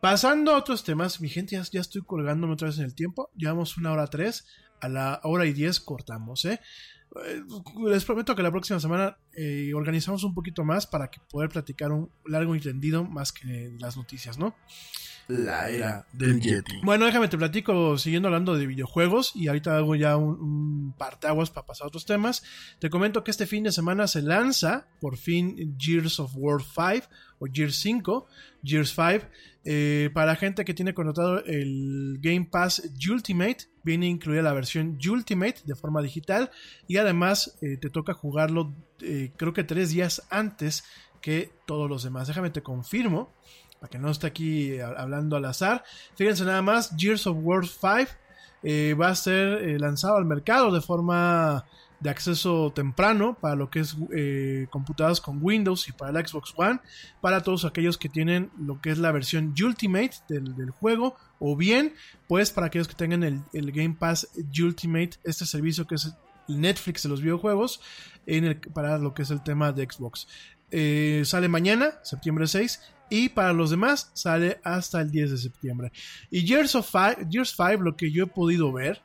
Pasando 0.00 0.52
a 0.52 0.58
otros 0.58 0.82
temas, 0.82 1.20
mi 1.20 1.28
gente, 1.28 1.60
ya, 1.70 1.80
estoy 1.80 2.00
colgándome 2.02 2.54
otra 2.54 2.68
vez 2.68 2.78
en 2.78 2.84
el 2.84 2.94
tiempo, 2.94 3.30
llevamos 3.36 3.76
una 3.76 3.92
hora 3.92 4.06
tres, 4.06 4.46
a 4.80 4.88
la 4.88 5.20
hora 5.24 5.44
y 5.44 5.52
diez 5.52 5.78
cortamos, 5.78 6.46
¿eh? 6.46 6.60
Eh, 7.24 7.42
les 7.86 8.04
prometo 8.04 8.36
que 8.36 8.42
la 8.42 8.50
próxima 8.50 8.78
semana 8.78 9.18
eh, 9.34 9.72
organizamos 9.74 10.22
un 10.24 10.34
poquito 10.34 10.64
más 10.64 10.86
para 10.86 11.10
que 11.10 11.20
poder 11.28 11.48
platicar 11.48 11.90
un 11.90 12.10
largo 12.24 12.54
y 12.54 12.60
tendido 12.60 13.04
más 13.04 13.32
que 13.32 13.72
las 13.78 13.96
noticias, 13.96 14.38
¿no? 14.38 14.54
La 15.28 15.70
era 15.70 16.06
del 16.12 16.40
Yeti. 16.40 16.80
Bueno, 16.82 17.06
déjame 17.06 17.28
te 17.28 17.38
platico 17.38 17.96
siguiendo 17.98 18.28
hablando 18.28 18.56
de 18.56 18.66
videojuegos 18.66 19.30
y 19.36 19.46
ahorita 19.46 19.76
hago 19.76 19.94
ya 19.94 20.16
un, 20.16 20.40
un 20.40 20.94
parteaguas 20.98 21.50
para 21.50 21.66
pasar 21.66 21.84
a 21.84 21.88
otros 21.88 22.04
temas. 22.04 22.42
Te 22.80 22.90
comento 22.90 23.22
que 23.22 23.30
este 23.30 23.46
fin 23.46 23.62
de 23.62 23.70
semana 23.70 24.08
se 24.08 24.22
lanza 24.22 24.88
por 25.00 25.16
fin 25.16 25.76
Gears 25.78 26.18
of 26.18 26.32
War 26.34 26.60
5 26.60 27.08
o 27.38 27.46
Gears 27.52 27.76
5, 27.76 28.26
Gears 28.64 28.90
5. 28.94 29.26
Eh, 29.64 30.10
para 30.14 30.36
gente 30.36 30.64
que 30.64 30.72
tiene 30.72 30.94
connotado 30.94 31.44
el 31.44 32.18
Game 32.20 32.48
Pass 32.50 32.82
Ultimate, 33.10 33.69
viene 33.82 34.06
incluida 34.06 34.42
la 34.42 34.52
versión 34.52 34.98
Ultimate 35.08 35.60
de 35.64 35.74
forma 35.74 36.02
digital 36.02 36.50
y 36.86 36.98
además 36.98 37.58
eh, 37.62 37.76
te 37.76 37.90
toca 37.90 38.14
jugarlo 38.14 38.72
eh, 39.00 39.32
creo 39.36 39.52
que 39.52 39.64
tres 39.64 39.90
días 39.90 40.26
antes 40.30 40.84
que 41.20 41.52
todos 41.66 41.88
los 41.88 42.02
demás. 42.02 42.28
Déjame 42.28 42.50
te 42.50 42.62
confirmo, 42.62 43.32
para 43.78 43.90
que 43.90 43.98
no 43.98 44.10
esté 44.10 44.26
aquí 44.26 44.78
hablando 44.78 45.36
al 45.36 45.44
azar. 45.44 45.84
Fíjense 46.16 46.44
nada 46.44 46.62
más, 46.62 46.94
Gears 46.96 47.26
of 47.26 47.36
War 47.40 47.66
5 47.66 48.98
va 49.00 49.08
a 49.08 49.14
ser 49.14 49.80
lanzado 49.80 50.16
al 50.16 50.24
mercado 50.24 50.70
de 50.72 50.80
forma 50.80 51.64
de 52.00 52.10
acceso 52.10 52.72
temprano 52.74 53.36
para 53.40 53.54
lo 53.54 53.70
que 53.70 53.80
es 53.80 53.96
eh, 54.12 54.66
computadoras 54.70 55.20
con 55.20 55.38
Windows 55.42 55.88
y 55.88 55.92
para 55.92 56.18
el 56.18 56.26
Xbox 56.26 56.54
One, 56.56 56.80
para 57.20 57.42
todos 57.42 57.64
aquellos 57.64 57.98
que 57.98 58.08
tienen 58.08 58.50
lo 58.58 58.80
que 58.80 58.90
es 58.90 58.98
la 58.98 59.12
versión 59.12 59.54
Ultimate 59.62 60.12
del, 60.28 60.70
juego, 60.70 61.14
o 61.40 61.56
bien, 61.56 61.94
pues 62.28 62.52
para 62.52 62.68
aquellos 62.68 62.86
que 62.86 62.94
tengan 62.94 63.24
el, 63.52 63.72
Game 63.72 63.96
Pass 63.98 64.28
Ultimate, 64.62 65.12
este 65.24 65.46
servicio 65.46 65.86
que 65.86 65.96
es 65.96 66.12
el 66.48 66.60
Netflix 66.60 67.02
de 67.02 67.08
los 67.08 67.22
videojuegos, 67.22 67.80
en 68.26 68.44
el, 68.44 68.60
para 68.60 68.98
lo 68.98 69.14
que 69.14 69.22
es 69.22 69.30
el 69.30 69.42
tema 69.42 69.72
de 69.72 69.88
Xbox. 69.90 70.28
Eh, 70.70 71.22
sale 71.24 71.48
mañana, 71.48 71.94
septiembre 72.04 72.46
6, 72.46 72.80
y 73.08 73.30
para 73.30 73.52
los 73.54 73.70
demás 73.70 74.10
sale 74.12 74.60
hasta 74.62 75.00
el 75.00 75.10
10 75.10 75.30
de 75.32 75.38
septiembre. 75.38 75.92
Y 76.30 76.46
Gears 76.46 76.74
of 76.74 76.92
Gears 77.30 77.54
5 77.56 77.82
lo 77.82 77.96
que 77.96 78.12
yo 78.12 78.24
he 78.24 78.28
podido 78.28 78.70
ver, 78.70 79.00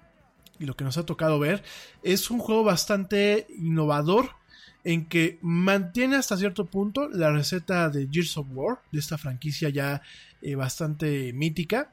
y 0.59 0.65
lo 0.65 0.75
que 0.75 0.83
nos 0.83 0.97
ha 0.97 1.05
tocado 1.05 1.39
ver, 1.39 1.63
es 2.03 2.29
un 2.29 2.39
juego 2.39 2.65
bastante 2.65 3.47
innovador 3.57 4.31
en 4.83 5.07
que 5.07 5.39
mantiene 5.41 6.17
hasta 6.17 6.38
cierto 6.38 6.65
punto 6.65 7.07
la 7.09 7.31
receta 7.31 7.89
de 7.89 8.09
Gears 8.11 8.38
of 8.38 8.47
War, 8.51 8.81
de 8.91 8.99
esta 8.99 9.17
franquicia 9.17 9.69
ya 9.69 10.01
eh, 10.41 10.55
bastante 10.55 11.31
mítica 11.33 11.91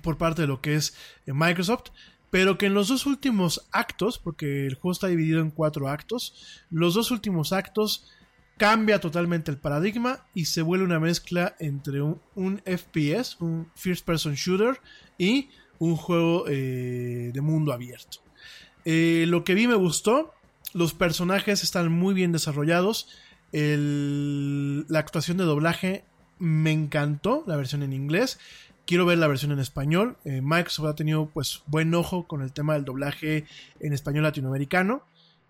por 0.00 0.16
parte 0.16 0.42
de 0.42 0.48
lo 0.48 0.60
que 0.60 0.74
es 0.74 0.94
eh, 1.26 1.32
Microsoft, 1.32 1.90
pero 2.30 2.56
que 2.56 2.66
en 2.66 2.74
los 2.74 2.88
dos 2.88 3.04
últimos 3.06 3.68
actos, 3.72 4.18
porque 4.18 4.66
el 4.66 4.74
juego 4.74 4.92
está 4.92 5.08
dividido 5.08 5.40
en 5.40 5.50
cuatro 5.50 5.88
actos, 5.88 6.62
los 6.70 6.94
dos 6.94 7.10
últimos 7.10 7.52
actos 7.52 8.10
cambia 8.56 9.00
totalmente 9.00 9.50
el 9.50 9.58
paradigma 9.58 10.24
y 10.34 10.46
se 10.46 10.62
vuelve 10.62 10.84
una 10.84 11.00
mezcla 11.00 11.56
entre 11.58 12.00
un, 12.00 12.62
FPS, 12.64 13.36
un 13.40 13.68
First 13.74 14.06
Person 14.06 14.34
Shooter, 14.34 14.80
y 15.18 15.50
un 15.78 15.96
juego 15.96 16.44
eh, 16.48 17.32
de 17.34 17.40
mundo 17.40 17.72
abierto. 17.72 18.18
Eh, 18.84 19.24
lo 19.28 19.44
que 19.44 19.54
vi 19.54 19.66
me 19.66 19.74
gustó. 19.74 20.32
Los 20.74 20.94
personajes 20.94 21.62
están 21.62 21.92
muy 21.92 22.14
bien 22.14 22.32
desarrollados. 22.32 23.08
la 23.52 24.98
actuación 24.98 25.36
de 25.36 25.44
doblaje 25.44 26.04
me 26.38 26.72
encantó, 26.72 27.44
la 27.46 27.56
versión 27.56 27.82
en 27.82 27.92
inglés. 27.92 28.38
Quiero 28.86 29.06
ver 29.06 29.18
la 29.18 29.28
versión 29.28 29.52
en 29.52 29.58
español. 29.58 30.16
Eh, 30.24 30.40
Microsoft 30.42 30.86
ha 30.86 30.94
tenido 30.94 31.26
pues 31.26 31.62
buen 31.66 31.94
ojo 31.94 32.26
con 32.26 32.42
el 32.42 32.52
tema 32.52 32.74
del 32.74 32.84
doblaje 32.84 33.46
en 33.80 33.92
español 33.92 34.24
latinoamericano. 34.24 35.04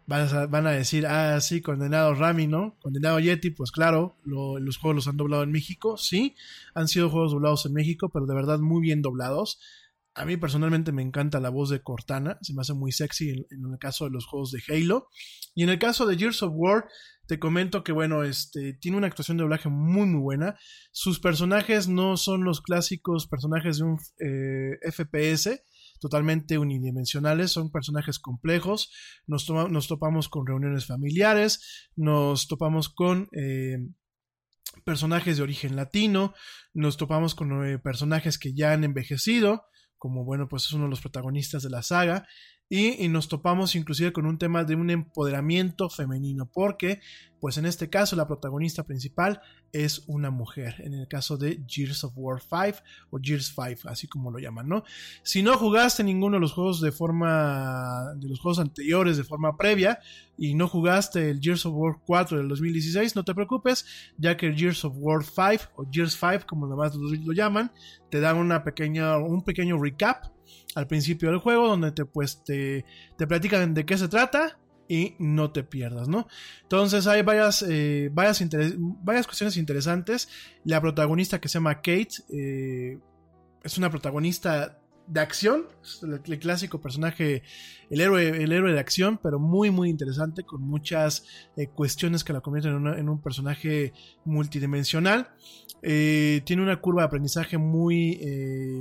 Van 0.07 0.67
a, 0.67 0.71
decir, 0.73 1.07
ah, 1.07 1.41
sí, 1.41 1.63
condenado 1.63 2.15
Rami, 2.15 2.47
¿no? 2.47 2.75
Condenado 2.83 3.21
Yeti, 3.21 3.51
pues 3.51 3.71
claro, 3.71 4.17
los 4.25 4.77
juegos 4.77 4.97
los 4.97 5.09
han 5.09 5.17
doblado 5.17 5.45
en 5.45 5.53
México, 5.53 5.97
sí, 5.97 6.35
han 6.75 6.89
sido 6.89 7.09
juegos 7.09 7.31
doblados 7.31 7.65
en 7.67 7.73
México, 7.73 8.09
pero 8.09 8.27
de 8.27 8.35
verdad 8.35 8.59
muy 8.59 8.83
bien 8.83 9.01
doblados. 9.01 9.61
A 10.15 10.27
mí 10.27 10.37
personalmente 10.37 10.93
me 10.93 11.03
encanta 11.03 11.41
la 11.41 11.49
voz 11.49 11.71
de 11.71 11.83
Cortana, 11.83 12.39
se 12.43 12.53
me 12.53 12.61
hace 12.61 12.75
muy 12.75 12.93
sexy 12.93 13.31
en, 13.31 13.47
el 13.51 13.79
caso 13.79 14.05
de 14.05 14.11
los 14.11 14.27
juegos 14.27 14.51
de 14.51 14.63
Halo. 14.69 15.09
Y 15.55 15.63
en 15.63 15.71
el 15.71 15.79
caso 15.79 16.07
de 16.07 16.19
Gears 16.19 16.43
of 16.43 16.53
War, 16.55 16.85
te 17.27 17.39
comento 17.39 17.83
que, 17.83 17.93
bueno, 17.93 18.23
este, 18.23 18.75
tiene 18.75 18.99
una 18.99 19.07
actuación 19.07 19.39
de 19.39 19.43
doblaje 19.43 19.71
muy, 19.71 20.07
muy 20.07 20.21
buena. 20.21 20.59
Sus 20.91 21.19
personajes 21.19 21.89
no 21.89 22.19
son 22.19 22.45
los 22.45 22.61
clásicos 22.61 23.27
personajes 23.27 23.79
de 23.79 23.85
un 23.85 23.99
eh, 24.19 24.93
FPS, 24.93 25.63
totalmente 25.99 26.59
unidimensionales, 26.59 27.53
son 27.53 27.71
personajes 27.71 28.19
complejos. 28.19 28.93
Nos, 29.27 29.49
nos 29.49 29.89
topamos 29.89 30.29
con 30.29 30.47
reuniones 30.47 30.87
familiares, 30.87 31.89
nos 31.97 32.49
topamos 32.49 32.91
con. 32.91 33.29
Eh, 33.33 33.79
personajes 34.85 35.37
de 35.37 35.43
origen 35.43 35.77
latino, 35.77 36.35
nos 36.73 36.97
topamos 36.97 37.35
con 37.35 37.67
eh, 37.67 37.79
personajes 37.79 38.39
que 38.39 38.55
ya 38.55 38.73
han 38.73 38.85
envejecido, 38.85 39.67
como 40.03 40.25
bueno, 40.25 40.49
pues 40.49 40.65
es 40.65 40.73
uno 40.73 40.87
de 40.87 40.91
los 40.91 41.01
protagonistas 41.01 41.63
de 41.63 41.71
la 41.71 41.81
saga. 41.81 42.27
Y, 42.75 43.07
nos 43.09 43.29
topamos 43.29 43.75
inclusive 43.75 44.15
con 44.15 44.25
un 44.25 44.39
tema 44.39 44.65
de 44.65 44.75
un 44.75 44.89
empoderamiento 44.89 45.91
femenino, 45.91 46.47
porque 46.51 47.01
pues 47.39 47.59
en 47.59 47.67
este 47.67 47.91
caso 47.91 48.17
la 48.17 48.27
protagonista 48.27 48.85
principal 48.85 49.43
es 49.73 50.05
una 50.07 50.31
mujer, 50.31 50.77
en 50.79 50.95
el 50.95 51.07
caso 51.07 51.37
de 51.37 51.63
Gears 51.69 52.03
of 52.05 52.15
War 52.17 52.41
5 52.41 52.83
o 53.11 53.19
Gears 53.23 53.53
5, 53.55 53.91
así 53.91 54.09
como 54.09 54.31
lo 54.31 54.39
llaman, 54.39 54.69
¿no? 54.69 54.85
Si 55.23 55.43
no 55.43 55.59
jugaste 55.59 56.03
ninguno 56.03 56.37
de 56.37 56.41
los 56.41 56.55
juegos 56.55 56.81
de 56.81 56.93
forma, 56.93 58.15
de 58.17 58.29
los 58.29 58.41
juegos 58.41 58.59
anteriores 58.59 59.19
de 59.19 59.25
forma 59.25 59.55
previa 59.59 59.99
y 60.39 60.55
no 60.55 60.67
jugaste 60.67 61.29
el 61.29 61.41
Gears 61.43 61.67
of 61.67 61.75
War 61.77 61.97
4 62.07 62.39
del 62.39 62.49
2016, 62.49 63.15
no 63.17 63.23
te 63.23 63.35
preocupes, 63.35 63.85
ya 64.17 64.35
que 64.39 64.47
el 64.47 64.57
Gears 64.57 64.83
of 64.87 64.95
War 64.97 65.23
5 65.23 65.73
o 65.77 65.87
Gears 65.93 66.17
5, 66.19 66.47
como 66.47 66.67
nomás 66.67 66.95
lo, 66.95 67.11
lo 67.11 67.33
llaman, 67.35 67.71
te 68.09 68.21
dan 68.21 68.39
una 68.39 68.65
pequeña, 68.65 69.19
un 69.19 69.45
pequeño 69.45 69.79
recap 69.79 70.33
al 70.75 70.87
principio 70.87 71.31
del 71.31 71.39
juego, 71.39 71.69
donde 71.69 71.93
te, 71.93 72.05
pues, 72.05 72.43
te, 72.45 72.85
te 73.17 73.27
platican 73.27 73.75
de 73.75 73.85
qué 73.85 73.99
se 73.99 74.09
trata 74.09 74.59
y 74.93 75.15
no 75.19 75.53
te 75.53 75.65
pierdas, 75.65 76.07
¿no? 76.07 76.29
Entonces 76.63 77.07
hay 77.07 77.23
varias, 77.23 77.65
eh, 77.67 78.11
varias, 78.13 78.39
cuestiones 79.27 79.57
interesantes. 79.57 80.29
La 80.65 80.83
protagonista 80.83 81.41
que 81.41 81.49
se 81.49 81.55
llama 81.55 81.77
Kate 81.77 82.11
eh, 82.31 82.99
es 83.63 83.79
una 83.79 83.89
protagonista 83.89 84.79
de 85.07 85.21
acción, 85.21 85.67
el, 86.03 86.39
clásico 86.39 86.81
personaje, 86.83 87.43
el 87.89 88.03
héroe, 88.03 88.43
el 88.43 88.53
héroe 88.53 88.73
de 88.73 88.81
acción, 88.81 89.19
pero 89.23 89.39
muy 89.39 89.71
muy 89.71 89.89
interesante, 89.89 90.45
con 90.45 90.61
muchas 90.61 91.25
eh, 91.57 91.69
cuestiones 91.69 92.23
que 92.23 92.35
la 92.35 92.43
convierten 92.43 92.87
en, 92.87 92.99
en, 92.99 93.09
un 93.09 93.21
personaje 93.21 93.95
multidimensional. 94.27 95.31
tiene 95.81 96.63
una 96.63 96.81
curva 96.83 97.03
de 97.03 97.07
aprendizaje 97.07 97.57
muy, 97.57 98.21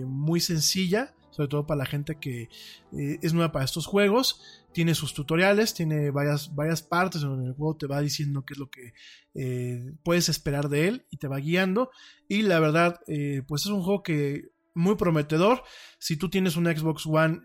muy 0.06 0.42
sencilla 0.42 1.14
sobre 1.32 1.48
todo 1.50 1.66
para 1.66 1.80
la 1.80 1.86
gente 1.86 2.16
que 2.16 2.50
eh, 2.94 3.20
es 3.22 3.34
nueva 3.34 3.52
para 3.52 3.66
estos 3.66 3.86
juegos. 3.88 4.42
Tiene 4.74 4.96
sus 4.96 5.14
tutoriales, 5.14 5.74
tiene 5.74 6.12
varias, 6.12 6.54
varias 6.56 6.82
partes 6.82 7.22
donde 7.22 7.48
el 7.48 7.54
juego 7.54 7.76
te 7.76 7.88
va 7.88 8.00
diciendo 8.02 8.46
qué 8.46 8.54
es 8.54 8.60
lo 8.60 8.70
que 8.70 8.94
eh, 9.34 9.94
puedes 10.04 10.30
esperar 10.30 10.70
de 10.70 10.88
él 10.88 11.06
y 11.10 11.18
te 11.18 11.28
va 11.28 11.38
guiando. 11.38 11.90
Y 12.28 12.44
la 12.44 12.60
verdad, 12.60 13.00
eh, 13.08 13.42
pues 13.48 13.64
es 13.64 13.72
un 13.72 13.82
juego 13.82 14.04
que 14.04 14.50
muy 14.74 14.96
prometedor. 14.96 15.64
Si 16.00 16.16
tú 16.16 16.30
tienes 16.30 16.56
un 16.56 16.66
Xbox 16.66 17.06
One 17.06 17.42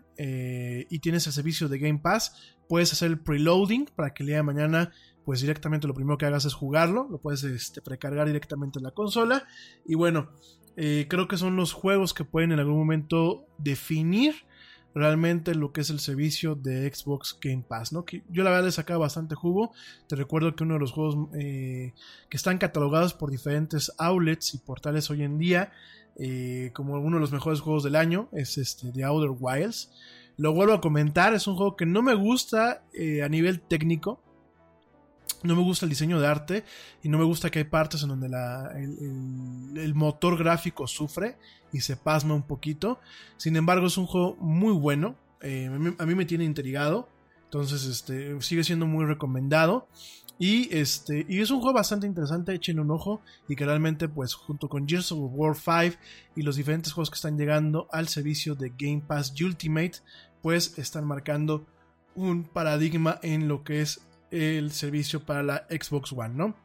y 0.89 0.99
tienes 0.99 1.27
el 1.27 1.33
servicio 1.33 1.67
de 1.67 1.77
Game 1.77 1.99
Pass, 1.99 2.55
puedes 2.69 2.93
hacer 2.93 3.09
el 3.09 3.19
preloading 3.19 3.89
para 3.95 4.13
que 4.13 4.23
el 4.23 4.27
día 4.27 4.37
de 4.37 4.43
mañana 4.43 4.93
pues 5.27 5.41
directamente 5.41 5.87
lo 5.87 5.93
primero 5.93 6.17
que 6.17 6.25
hagas 6.25 6.45
es 6.45 6.53
jugarlo, 6.53 7.05
lo 7.09 7.19
puedes 7.19 7.43
este, 7.43 7.81
precargar 7.81 8.27
directamente 8.27 8.79
en 8.79 8.83
la 8.83 8.91
consola 8.91 9.45
y 9.85 9.93
bueno, 9.93 10.29
eh, 10.79 11.07
creo 11.09 11.27
que 11.27 11.37
son 11.37 11.55
los 11.55 11.73
juegos 11.73 12.13
que 12.13 12.23
pueden 12.23 12.51
en 12.51 12.59
algún 12.59 12.77
momento 12.77 13.47
definir 13.57 14.35
realmente 14.93 15.55
lo 15.55 15.71
que 15.71 15.81
es 15.81 15.89
el 15.89 15.99
servicio 15.99 16.53
de 16.53 16.91
Xbox 16.93 17.37
Game 17.41 17.63
Pass, 17.67 17.93
¿no? 17.93 18.05
Que 18.05 18.23
yo 18.29 18.43
la 18.43 18.51
verdad 18.51 18.65
le 18.65 18.71
sacaba 18.71 18.99
bastante 18.99 19.33
jugo. 19.33 19.71
Te 20.07 20.15
recuerdo 20.15 20.55
que 20.55 20.63
uno 20.63 20.75
de 20.75 20.79
los 20.79 20.91
juegos 20.91 21.29
eh, 21.33 21.93
que 22.29 22.37
están 22.37 22.59
catalogados 22.59 23.15
por 23.15 23.31
diferentes 23.31 23.91
outlets 23.97 24.53
y 24.53 24.59
portales 24.59 25.09
hoy 25.09 25.23
en 25.23 25.39
día 25.39 25.71
eh, 26.15 26.69
como 26.73 26.93
uno 26.99 27.17
de 27.17 27.21
los 27.21 27.31
mejores 27.31 27.59
juegos 27.59 27.83
del 27.83 27.95
año 27.95 28.29
es 28.31 28.59
este 28.59 28.91
The 28.91 29.03
Outer 29.03 29.35
Wilds. 29.37 29.91
Lo 30.37 30.53
vuelvo 30.53 30.73
a 30.73 30.81
comentar, 30.81 31.33
es 31.33 31.47
un 31.47 31.55
juego 31.55 31.75
que 31.75 31.87
no 31.87 32.03
me 32.03 32.13
gusta 32.13 32.83
a 33.23 33.29
nivel 33.29 33.61
técnico. 33.61 34.21
No 35.43 35.55
me 35.55 35.61
gusta 35.61 35.85
el 35.85 35.89
diseño 35.89 36.19
de 36.19 36.27
arte 36.27 36.63
y 37.03 37.09
no 37.09 37.17
me 37.17 37.23
gusta 37.23 37.49
que 37.49 37.59
hay 37.59 37.65
partes 37.65 38.01
en 38.03 38.09
donde 38.09 38.27
el, 38.27 39.93
motor 39.93 40.37
gráfico 40.37 40.87
sufre 40.87 41.37
y 41.71 41.81
se 41.81 41.95
pasma 41.95 42.33
un 42.33 42.43
poquito. 42.43 42.99
Sin 43.37 43.55
embargo, 43.55 43.87
es 43.87 43.97
un 43.97 44.07
juego 44.07 44.35
muy 44.39 44.73
bueno. 44.73 45.15
Eh, 45.41 45.67
a, 45.99 46.05
mí, 46.05 46.15
me 46.15 46.25
tiene 46.25 46.43
intrigado. 46.43 47.07
Entonces, 47.45 47.85
este, 47.85 48.41
sigue 48.41 48.63
siendo 48.63 48.87
muy 48.87 49.05
recomendado. 49.05 49.87
Y, 50.39 50.75
este, 50.75 51.25
y 51.29 51.39
es 51.39 51.49
un 51.49 51.59
juego 51.59 51.73
bastante 51.73 52.07
interesante, 52.07 52.53
échenle 52.53 52.81
un 52.81 52.91
ojo. 52.91 53.21
Y 53.47 53.55
que 53.55 53.65
realmente, 53.65 54.09
pues, 54.09 54.33
junto 54.33 54.67
con 54.69 54.87
Gears 54.87 55.11
of 55.11 55.31
War 55.33 55.55
5 55.55 55.97
y 56.35 56.41
los 56.41 56.55
diferentes 56.55 56.93
juegos 56.93 57.11
que 57.11 57.15
están 57.15 57.37
llegando 57.37 57.87
al 57.91 58.07
servicio 58.07 58.55
de 58.55 58.73
Game 58.75 59.03
Pass 59.05 59.33
Ultimate, 59.39 59.99
pues 60.41 60.77
están 60.79 61.05
marcando 61.05 61.65
un 62.15 62.43
paradigma 62.43 63.19
en 63.21 63.47
lo 63.47 63.63
que 63.63 63.81
es 63.81 64.01
el 64.31 64.71
servicio 64.71 65.25
para 65.25 65.43
la 65.43 65.67
Xbox 65.69 66.11
One, 66.11 66.35
¿no? 66.35 66.55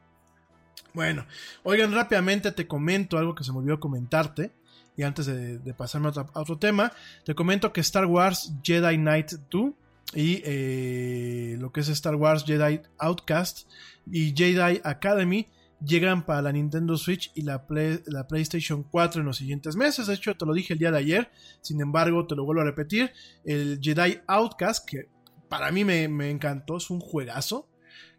Bueno, 0.93 1.25
oigan, 1.63 1.91
rápidamente 1.91 2.51
te 2.51 2.67
comento 2.67 3.17
algo 3.17 3.33
que 3.33 3.43
se 3.43 3.51
me 3.51 3.59
olvidó 3.59 3.79
comentarte. 3.79 4.51
Y 4.95 5.01
antes 5.01 5.25
de, 5.25 5.73
pasarme 5.73 6.09
a 6.09 6.39
otro, 6.39 6.59
tema, 6.59 6.91
te 7.25 7.33
comento 7.33 7.73
que 7.73 7.81
Star 7.81 8.05
Wars 8.05 8.53
Jedi 8.63 8.97
Knight 8.97 9.31
2 9.49 9.71
y 10.13 10.41
eh, 10.45 11.57
lo 11.59 11.71
que 11.71 11.79
es 11.79 11.89
Star 11.89 12.13
Wars 12.13 12.43
Jedi 12.45 12.79
Outcast 12.99 13.67
y 14.05 14.35
Jedi 14.35 14.81
Academy 14.83 15.47
llegan 15.83 16.25
para 16.25 16.43
la 16.43 16.51
Nintendo 16.51 16.95
Switch 16.95 17.31
y 17.33 17.41
la, 17.41 17.65
la, 18.05 18.27
PlayStation 18.27 18.83
4 18.83 19.21
en 19.21 19.25
los 19.25 19.37
siguientes 19.37 19.75
meses. 19.75 20.07
De 20.07 20.13
hecho, 20.13 20.35
te 20.35 20.45
lo 20.45 20.53
dije 20.53 20.73
el 20.73 20.79
día 20.79 20.91
de 20.91 20.99
ayer. 20.99 21.31
Sin 21.61 21.81
embargo, 21.81 22.25
te 22.27 22.35
lo 22.35 22.45
vuelvo 22.45 22.61
a 22.61 22.65
repetir. 22.65 23.11
El 23.43 23.79
Jedi 23.81 24.19
Outcast, 24.27 24.87
que 24.87 25.09
para 25.53 25.71
mí 25.71 25.85
me, 25.85 26.31
encantó, 26.31 26.77
es 26.77 26.89
un 26.89 26.99
juegazo. 26.99 27.69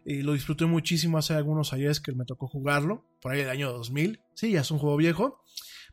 Y 0.05 0.21
lo 0.21 0.31
disfruté 0.31 0.65
muchísimo 0.65 1.17
hace 1.17 1.33
algunos 1.33 1.73
años 1.73 1.99
que 1.99 2.13
me 2.13 2.23
tocó 2.23 2.47
jugarlo, 2.47 3.03
por 3.19 3.33
ahí 3.33 3.41
el 3.41 3.49
año 3.49 3.73
2000. 3.73 4.21
Sí, 4.35 4.51
ya 4.51 4.61
es 4.61 4.71
un 4.71 4.79
juego 4.79 4.95
viejo. 4.95 5.43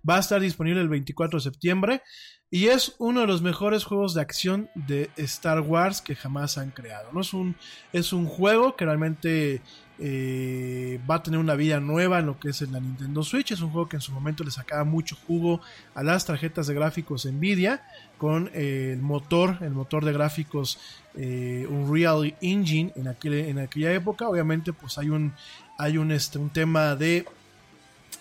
Va 0.09 0.19
a 0.19 0.21
estar 0.21 0.41
disponible 0.41 0.81
el 0.81 0.89
24 0.89 1.41
de 1.41 1.43
septiembre 1.43 2.03
y 2.49 2.69
es 2.69 2.95
uno 3.01 3.23
de 3.23 3.27
los 3.27 3.43
mejores 3.43 3.83
juegos 3.83 4.15
de 4.15 4.21
acción 4.21 4.71
de 4.77 5.11
Star 5.17 5.63
Wars 5.63 6.01
que 6.01 6.15
jamás 6.15 6.59
han 6.59 6.71
creado. 6.71 7.11
¿no? 7.13 7.23
Es, 7.23 7.35
un, 7.35 7.57
es 7.93 8.13
un 8.13 8.27
juego 8.27 8.77
que 8.77 8.85
realmente 8.85 9.63
eh, 9.99 10.99
va 11.09 11.17
a 11.17 11.23
tener 11.23 11.39
una 11.39 11.55
vida 11.55 11.79
nueva 11.79 12.19
en 12.19 12.27
lo 12.27 12.39
que 12.39 12.49
es 12.49 12.61
la 12.63 12.81
Nintendo 12.81 13.23
Switch. 13.23 13.53
Es 13.53 13.61
un 13.61 13.71
juego 13.71 13.89
que 13.89 13.97
en 13.97 14.01
su 14.01 14.13
momento 14.13 14.43
le 14.43 14.51
sacaba 14.51 14.85
mucho 14.85 15.17
jugo 15.27 15.61
a 15.95 16.03
las 16.03 16.25
tarjetas 16.25 16.67
de 16.67 16.75
gráficos 16.75 17.27
Nvidia 17.27 17.83
con 18.19 18.51
eh, 18.55 18.91
el 18.95 19.03
motor, 19.03 19.59
el 19.61 19.71
motor 19.71 20.05
de 20.05 20.13
gráficos 20.13 20.79
eh, 21.15 21.67
Unreal 21.69 22.35
Engine 22.41 22.93
en, 22.97 23.09
aquel, 23.09 23.35
en 23.35 23.59
aquella 23.59 23.93
época. 23.93 24.29
Obviamente, 24.29 24.73
pues 24.73 24.99
hay 24.99 25.11
un, 25.11 25.35
hay 25.79 25.99
un, 25.99 26.11
este, 26.11 26.39
un 26.39 26.51
tema 26.51 26.97
de 26.97 27.27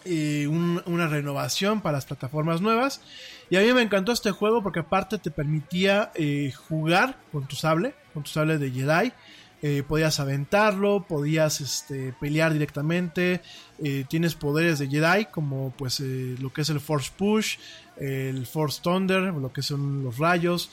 una 0.03 1.07
renovación 1.07 1.81
para 1.81 1.97
las 1.97 2.05
plataformas 2.05 2.59
nuevas. 2.59 3.01
Y 3.49 3.55
a 3.55 3.61
mí 3.61 3.71
me 3.73 3.81
encantó 3.81 4.11
este 4.11 4.31
juego 4.31 4.63
porque 4.63 4.79
aparte 4.79 5.19
te 5.19 5.29
permitía 5.29 6.11
jugar 6.67 7.17
con 7.31 7.47
tu 7.47 7.55
sable, 7.55 7.93
con 8.13 8.23
tu 8.23 8.29
sable 8.29 8.57
de 8.57 8.71
Jedi. 8.71 9.13
Eh, 9.63 9.83
podías 9.87 10.19
aventarlo, 10.19 11.05
podías 11.07 11.61
este, 11.61 12.15
pelear 12.19 12.51
directamente, 12.51 13.41
eh, 13.77 14.05
tienes 14.09 14.33
poderes 14.33 14.79
de 14.79 14.87
Jedi 14.87 15.25
como 15.25 15.71
pues 15.77 15.99
eh, 15.99 16.35
lo 16.39 16.51
que 16.51 16.61
es 16.61 16.69
el 16.71 16.79
Force 16.79 17.11
Push, 17.15 17.57
el 17.97 18.47
Force 18.47 18.81
Thunder, 18.81 19.31
lo 19.31 19.53
que 19.53 19.61
son 19.61 20.03
los 20.03 20.17
rayos, 20.17 20.71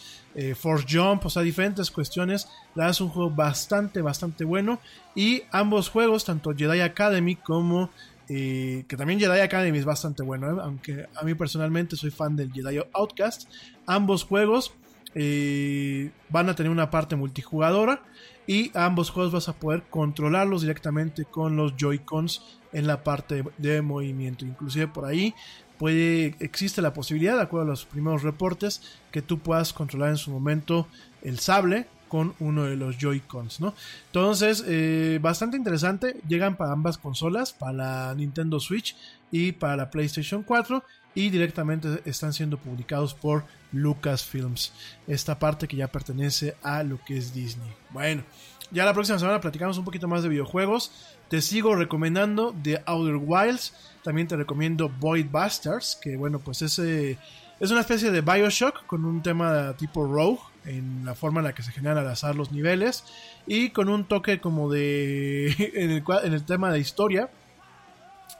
Force 0.54 0.86
Jump, 0.88 1.26
o 1.26 1.30
sea, 1.30 1.42
diferentes 1.42 1.90
cuestiones. 1.90 2.48
La 2.74 2.88
es 2.88 3.02
un 3.02 3.10
juego 3.10 3.30
bastante, 3.30 4.00
bastante 4.00 4.44
bueno 4.44 4.80
y 5.14 5.42
ambos 5.50 5.90
juegos, 5.90 6.24
tanto 6.24 6.54
Jedi 6.56 6.80
Academy 6.80 7.36
como 7.36 7.90
que 8.26 8.94
también 8.96 9.20
Jedi 9.20 9.40
Academy 9.40 9.76
es 9.76 9.84
bastante 9.84 10.22
bueno, 10.22 10.58
aunque 10.62 11.06
a 11.14 11.24
mí 11.24 11.34
personalmente 11.34 11.96
soy 11.96 12.10
fan 12.10 12.34
del 12.34 12.50
Jedi 12.50 12.80
Outcast. 12.94 13.50
Ambos 13.84 14.24
juegos 14.24 14.72
van 15.14 16.48
a 16.48 16.54
tener 16.54 16.70
una 16.72 16.88
parte 16.88 17.14
multijugadora 17.14 18.02
y 18.48 18.72
ambos 18.74 19.10
juegos 19.10 19.30
vas 19.30 19.48
a 19.50 19.52
poder 19.52 19.84
controlarlos 19.90 20.62
directamente 20.62 21.26
con 21.26 21.54
los 21.54 21.76
Joy-Cons 21.76 22.42
en 22.72 22.86
la 22.86 23.04
parte 23.04 23.44
de 23.58 23.82
movimiento. 23.82 24.46
Inclusive 24.46 24.88
por 24.88 25.04
ahí 25.04 25.34
puede 25.76 26.34
existe 26.40 26.80
la 26.80 26.94
posibilidad, 26.94 27.36
de 27.36 27.42
acuerdo 27.42 27.66
a 27.66 27.70
los 27.70 27.84
primeros 27.84 28.22
reportes, 28.22 28.80
que 29.12 29.20
tú 29.20 29.38
puedas 29.38 29.74
controlar 29.74 30.08
en 30.08 30.16
su 30.16 30.30
momento 30.30 30.88
el 31.22 31.38
sable 31.38 31.86
con 32.08 32.34
uno 32.40 32.64
de 32.64 32.76
los 32.76 32.96
Joy-Cons, 32.96 33.60
¿no? 33.60 33.74
Entonces, 34.06 34.64
eh, 34.66 35.18
bastante 35.20 35.58
interesante. 35.58 36.16
Llegan 36.26 36.56
para 36.56 36.72
ambas 36.72 36.96
consolas, 36.96 37.52
para 37.52 37.72
la 37.74 38.14
Nintendo 38.16 38.60
Switch 38.60 38.96
y 39.30 39.52
para 39.52 39.76
la 39.76 39.90
PlayStation 39.90 40.42
4 40.42 40.82
y 41.14 41.30
directamente 41.30 42.02
están 42.04 42.32
siendo 42.32 42.58
publicados 42.58 43.14
por 43.14 43.44
Lucasfilms. 43.72 44.72
Esta 45.06 45.38
parte 45.38 45.66
que 45.66 45.76
ya 45.76 45.88
pertenece 45.88 46.56
a 46.62 46.82
lo 46.82 47.02
que 47.04 47.16
es 47.16 47.34
Disney. 47.34 47.72
Bueno, 47.90 48.22
ya 48.70 48.84
la 48.84 48.92
próxima 48.92 49.18
semana 49.18 49.40
platicamos 49.40 49.78
un 49.78 49.84
poquito 49.84 50.08
más 50.08 50.22
de 50.22 50.28
videojuegos. 50.28 50.92
Te 51.28 51.40
sigo 51.40 51.74
recomendando 51.74 52.54
The 52.62 52.82
Outer 52.86 53.16
Wilds. 53.16 53.74
También 54.02 54.28
te 54.28 54.36
recomiendo 54.36 54.88
Void 54.88 55.26
Bastards, 55.30 55.98
que 56.00 56.16
bueno, 56.16 56.38
pues 56.38 56.62
es, 56.62 56.78
es 56.78 57.70
una 57.70 57.80
especie 57.80 58.10
de 58.10 58.20
Bioshock 58.20 58.86
con 58.86 59.04
un 59.04 59.22
tema 59.22 59.74
tipo 59.76 60.04
Rogue 60.06 60.40
en 60.64 61.04
la 61.04 61.14
forma 61.14 61.40
en 61.40 61.46
la 61.46 61.54
que 61.54 61.62
se 61.62 61.72
generan 61.72 61.98
al 61.98 62.08
azar 62.08 62.36
los 62.36 62.52
niveles 62.52 63.04
y 63.46 63.70
con 63.70 63.88
un 63.88 64.04
toque 64.04 64.40
como 64.40 64.70
de 64.70 65.48
en 65.74 65.90
el, 65.90 66.04
en 66.24 66.34
el 66.34 66.44
tema 66.44 66.70
de 66.70 66.78
historia 66.78 67.30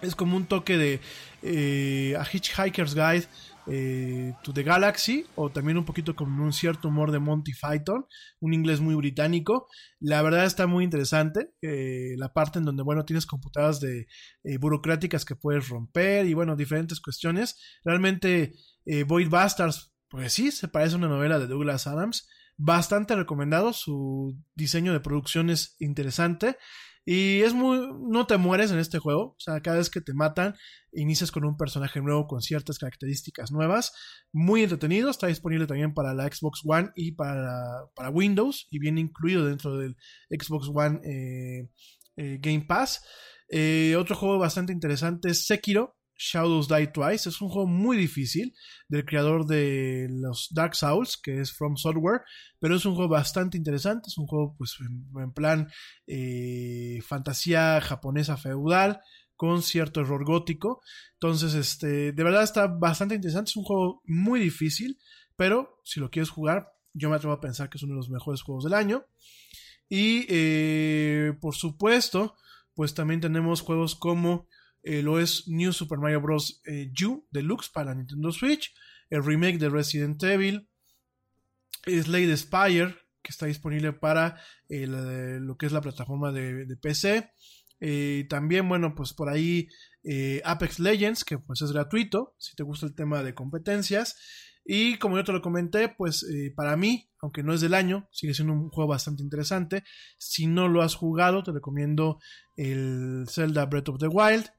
es 0.02 0.14
como 0.14 0.36
un 0.36 0.46
toque 0.46 0.76
de 0.76 1.00
eh, 1.42 2.16
a 2.18 2.24
Hitchhiker's 2.24 2.94
Guide 2.94 3.26
eh, 3.70 4.32
To 4.42 4.52
the 4.54 4.62
Galaxy, 4.62 5.26
o 5.34 5.50
también 5.50 5.76
un 5.76 5.84
poquito 5.84 6.16
con 6.16 6.40
un 6.40 6.52
cierto 6.54 6.88
humor 6.88 7.12
de 7.12 7.18
Monty 7.18 7.52
Python, 7.52 8.06
un 8.40 8.54
inglés 8.54 8.80
muy 8.80 8.94
británico. 8.94 9.68
La 10.00 10.22
verdad 10.22 10.46
está 10.46 10.66
muy 10.66 10.84
interesante, 10.84 11.52
eh, 11.60 12.14
la 12.16 12.32
parte 12.32 12.58
en 12.58 12.64
donde, 12.64 12.82
bueno, 12.82 13.04
tienes 13.04 13.26
computadoras 13.26 13.78
de 13.80 14.06
eh, 14.44 14.56
burocráticas 14.56 15.26
que 15.26 15.36
puedes 15.36 15.68
romper 15.68 16.24
y, 16.26 16.32
bueno, 16.32 16.56
diferentes 16.56 17.00
cuestiones. 17.00 17.58
Realmente, 17.84 18.54
Void 19.06 19.28
Bastards, 19.28 19.92
pues 20.08 20.32
sí, 20.32 20.50
se 20.50 20.68
parece 20.68 20.94
a 20.94 20.98
una 20.98 21.08
novela 21.08 21.38
de 21.38 21.46
Douglas 21.46 21.86
Adams. 21.86 22.26
Bastante 22.56 23.14
recomendado, 23.14 23.74
su 23.74 24.34
diseño 24.54 24.94
de 24.94 25.00
producción 25.00 25.50
es 25.50 25.76
interesante. 25.78 26.56
Y 27.10 27.40
es 27.40 27.54
muy. 27.54 27.88
No 28.02 28.26
te 28.26 28.36
mueres 28.36 28.70
en 28.70 28.78
este 28.78 28.98
juego. 28.98 29.28
O 29.28 29.36
sea, 29.38 29.62
cada 29.62 29.78
vez 29.78 29.88
que 29.88 30.02
te 30.02 30.12
matan, 30.12 30.54
inicias 30.92 31.30
con 31.32 31.46
un 31.46 31.56
personaje 31.56 32.02
nuevo 32.02 32.26
con 32.26 32.42
ciertas 32.42 32.78
características 32.78 33.50
nuevas. 33.50 33.94
Muy 34.30 34.62
entretenido. 34.62 35.08
Está 35.08 35.26
disponible 35.26 35.66
también 35.66 35.94
para 35.94 36.12
la 36.12 36.24
Xbox 36.24 36.60
One 36.66 36.90
y 36.96 37.12
para, 37.12 37.86
para 37.94 38.10
Windows. 38.10 38.66
Y 38.70 38.78
viene 38.78 39.00
incluido 39.00 39.46
dentro 39.46 39.78
del 39.78 39.96
Xbox 40.28 40.68
One 40.68 41.00
eh, 41.02 41.70
eh, 42.16 42.38
Game 42.42 42.66
Pass. 42.68 43.02
Eh, 43.48 43.96
otro 43.98 44.14
juego 44.14 44.38
bastante 44.38 44.74
interesante 44.74 45.30
es 45.30 45.46
Sekiro. 45.46 45.97
Shadows 46.18 46.68
Die 46.68 46.88
Twice. 46.88 47.28
Es 47.28 47.40
un 47.40 47.48
juego 47.48 47.66
muy 47.66 47.96
difícil 47.96 48.54
del 48.88 49.04
creador 49.04 49.46
de 49.46 50.08
los 50.10 50.48
Dark 50.50 50.74
Souls, 50.74 51.16
que 51.16 51.40
es 51.40 51.52
From 51.52 51.76
Software, 51.76 52.22
pero 52.58 52.76
es 52.76 52.84
un 52.84 52.94
juego 52.94 53.08
bastante 53.08 53.56
interesante. 53.56 54.08
Es 54.08 54.18
un 54.18 54.26
juego, 54.26 54.54
pues, 54.58 54.76
en, 54.80 55.32
plan 55.32 55.68
eh, 56.06 57.00
fantasía 57.06 57.80
japonesa 57.80 58.36
feudal 58.36 59.00
con 59.36 59.62
cierto 59.62 60.00
error 60.00 60.24
gótico. 60.24 60.82
Entonces, 61.14 61.54
este, 61.54 62.12
de 62.12 62.24
verdad 62.24 62.42
está 62.42 62.66
bastante 62.66 63.14
interesante. 63.14 63.50
Es 63.50 63.56
un 63.56 63.64
juego 63.64 64.02
muy 64.04 64.40
difícil, 64.40 64.98
pero 65.36 65.80
si 65.84 66.00
lo 66.00 66.10
quieres 66.10 66.30
jugar, 66.30 66.68
yo 66.92 67.08
me 67.08 67.16
atrevo 67.16 67.34
a 67.34 67.40
pensar 67.40 67.70
que 67.70 67.78
es 67.78 67.84
uno 67.84 67.94
de 67.94 67.98
los 67.98 68.10
mejores 68.10 68.42
juegos 68.42 68.64
del 68.64 68.74
año. 68.74 69.04
Y, 69.88 70.26
eh, 70.28 71.32
por 71.40 71.54
supuesto, 71.54 72.36
pues 72.74 72.94
también 72.94 73.20
tenemos 73.20 73.60
juegos 73.60 73.94
como 73.94 74.48
eh, 74.88 75.02
lo 75.02 75.20
es 75.20 75.46
New 75.46 75.70
Super 75.74 75.98
Mario 75.98 76.22
Bros. 76.22 76.62
Eh, 76.64 76.90
U 77.04 77.26
Deluxe 77.30 77.68
para 77.68 77.94
Nintendo 77.94 78.32
Switch, 78.32 78.74
el 79.10 79.22
remake 79.22 79.58
de 79.58 79.68
Resident 79.68 80.22
Evil, 80.22 80.66
Slade 81.84 82.34
Spire, 82.34 82.96
que 83.22 83.30
está 83.30 83.44
disponible 83.44 83.92
para 83.92 84.40
eh, 84.70 84.86
lo 84.86 85.58
que 85.58 85.66
es 85.66 85.72
la 85.72 85.82
plataforma 85.82 86.32
de, 86.32 86.74
PC. 86.80 87.30
también, 88.30 88.66
bueno, 88.66 88.94
pues 88.94 89.12
por 89.12 89.28
ahí 89.28 89.68
Apex 90.42 90.78
Legends, 90.78 91.22
que 91.22 91.38
pues 91.38 91.60
es 91.60 91.72
gratuito, 91.72 92.34
si 92.38 92.56
te 92.56 92.62
gusta 92.62 92.86
el 92.86 92.94
tema 92.94 93.22
de 93.22 93.34
competencias. 93.34 94.16
Y 94.70 94.98
como 94.98 95.16
yo 95.16 95.24
te 95.24 95.32
lo 95.32 95.40
comenté, 95.40 95.88
pues 95.88 96.26
para 96.54 96.76
mí, 96.76 97.08
aunque 97.22 97.42
no 97.42 97.54
es 97.54 97.62
del 97.62 97.72
año, 97.72 98.06
sigue 98.12 98.34
siendo 98.34 98.52
un 98.52 98.68
juego 98.68 98.90
bastante 98.90 99.22
interesante. 99.22 99.82
Si 100.18 100.46
no 100.46 100.68
lo 100.68 100.82
has 100.82 100.94
jugado, 100.94 101.42
te 101.42 101.52
recomiendo 101.52 102.18
el 102.54 103.24
Zelda 103.30 103.64
Breath 103.64 103.88
of 103.88 103.98
the 103.98 104.08
Wild. 104.08 104.50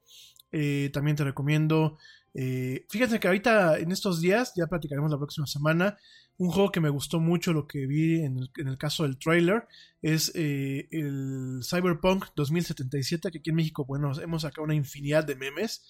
Eh, 0.52 0.90
también 0.92 1.16
te 1.16 1.24
recomiendo. 1.24 1.96
Eh, 2.34 2.86
fíjate 2.88 3.20
que 3.20 3.28
ahorita 3.28 3.78
en 3.78 3.92
estos 3.92 4.20
días, 4.20 4.52
ya 4.56 4.66
platicaremos 4.66 5.10
la 5.10 5.18
próxima 5.18 5.46
semana, 5.46 5.96
un 6.38 6.50
juego 6.50 6.72
que 6.72 6.80
me 6.80 6.88
gustó 6.88 7.20
mucho 7.20 7.52
lo 7.52 7.66
que 7.66 7.86
vi 7.86 8.22
en 8.22 8.38
el, 8.56 8.78
caso 8.78 9.02
del 9.02 9.18
trailer 9.18 9.68
es 10.00 10.32
eh, 10.34 10.88
el 10.90 11.60
Cyberpunk 11.62 12.26
2077, 12.34 13.30
que 13.30 13.38
aquí 13.38 13.50
en 13.50 13.56
México, 13.56 13.84
bueno, 13.84 14.10
hemos 14.20 14.42
sacado 14.42 14.64
una 14.64 14.74
infinidad 14.74 15.24
de 15.24 15.36
memes. 15.36 15.84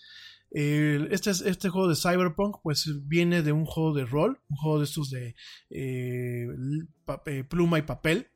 Este, 0.50 1.30
este 1.30 1.68
juego 1.68 1.88
de 1.88 1.96
Cyberpunk, 1.96 2.56
pues 2.62 2.90
viene 3.06 3.42
de 3.42 3.52
un 3.52 3.64
juego 3.64 3.94
de 3.94 4.04
rol, 4.04 4.40
un 4.48 4.56
juego 4.56 4.78
de 4.78 4.84
estos 4.84 5.10
de 5.10 5.34
pluma 7.48 7.78
y 7.78 7.82
papel. 7.82 8.28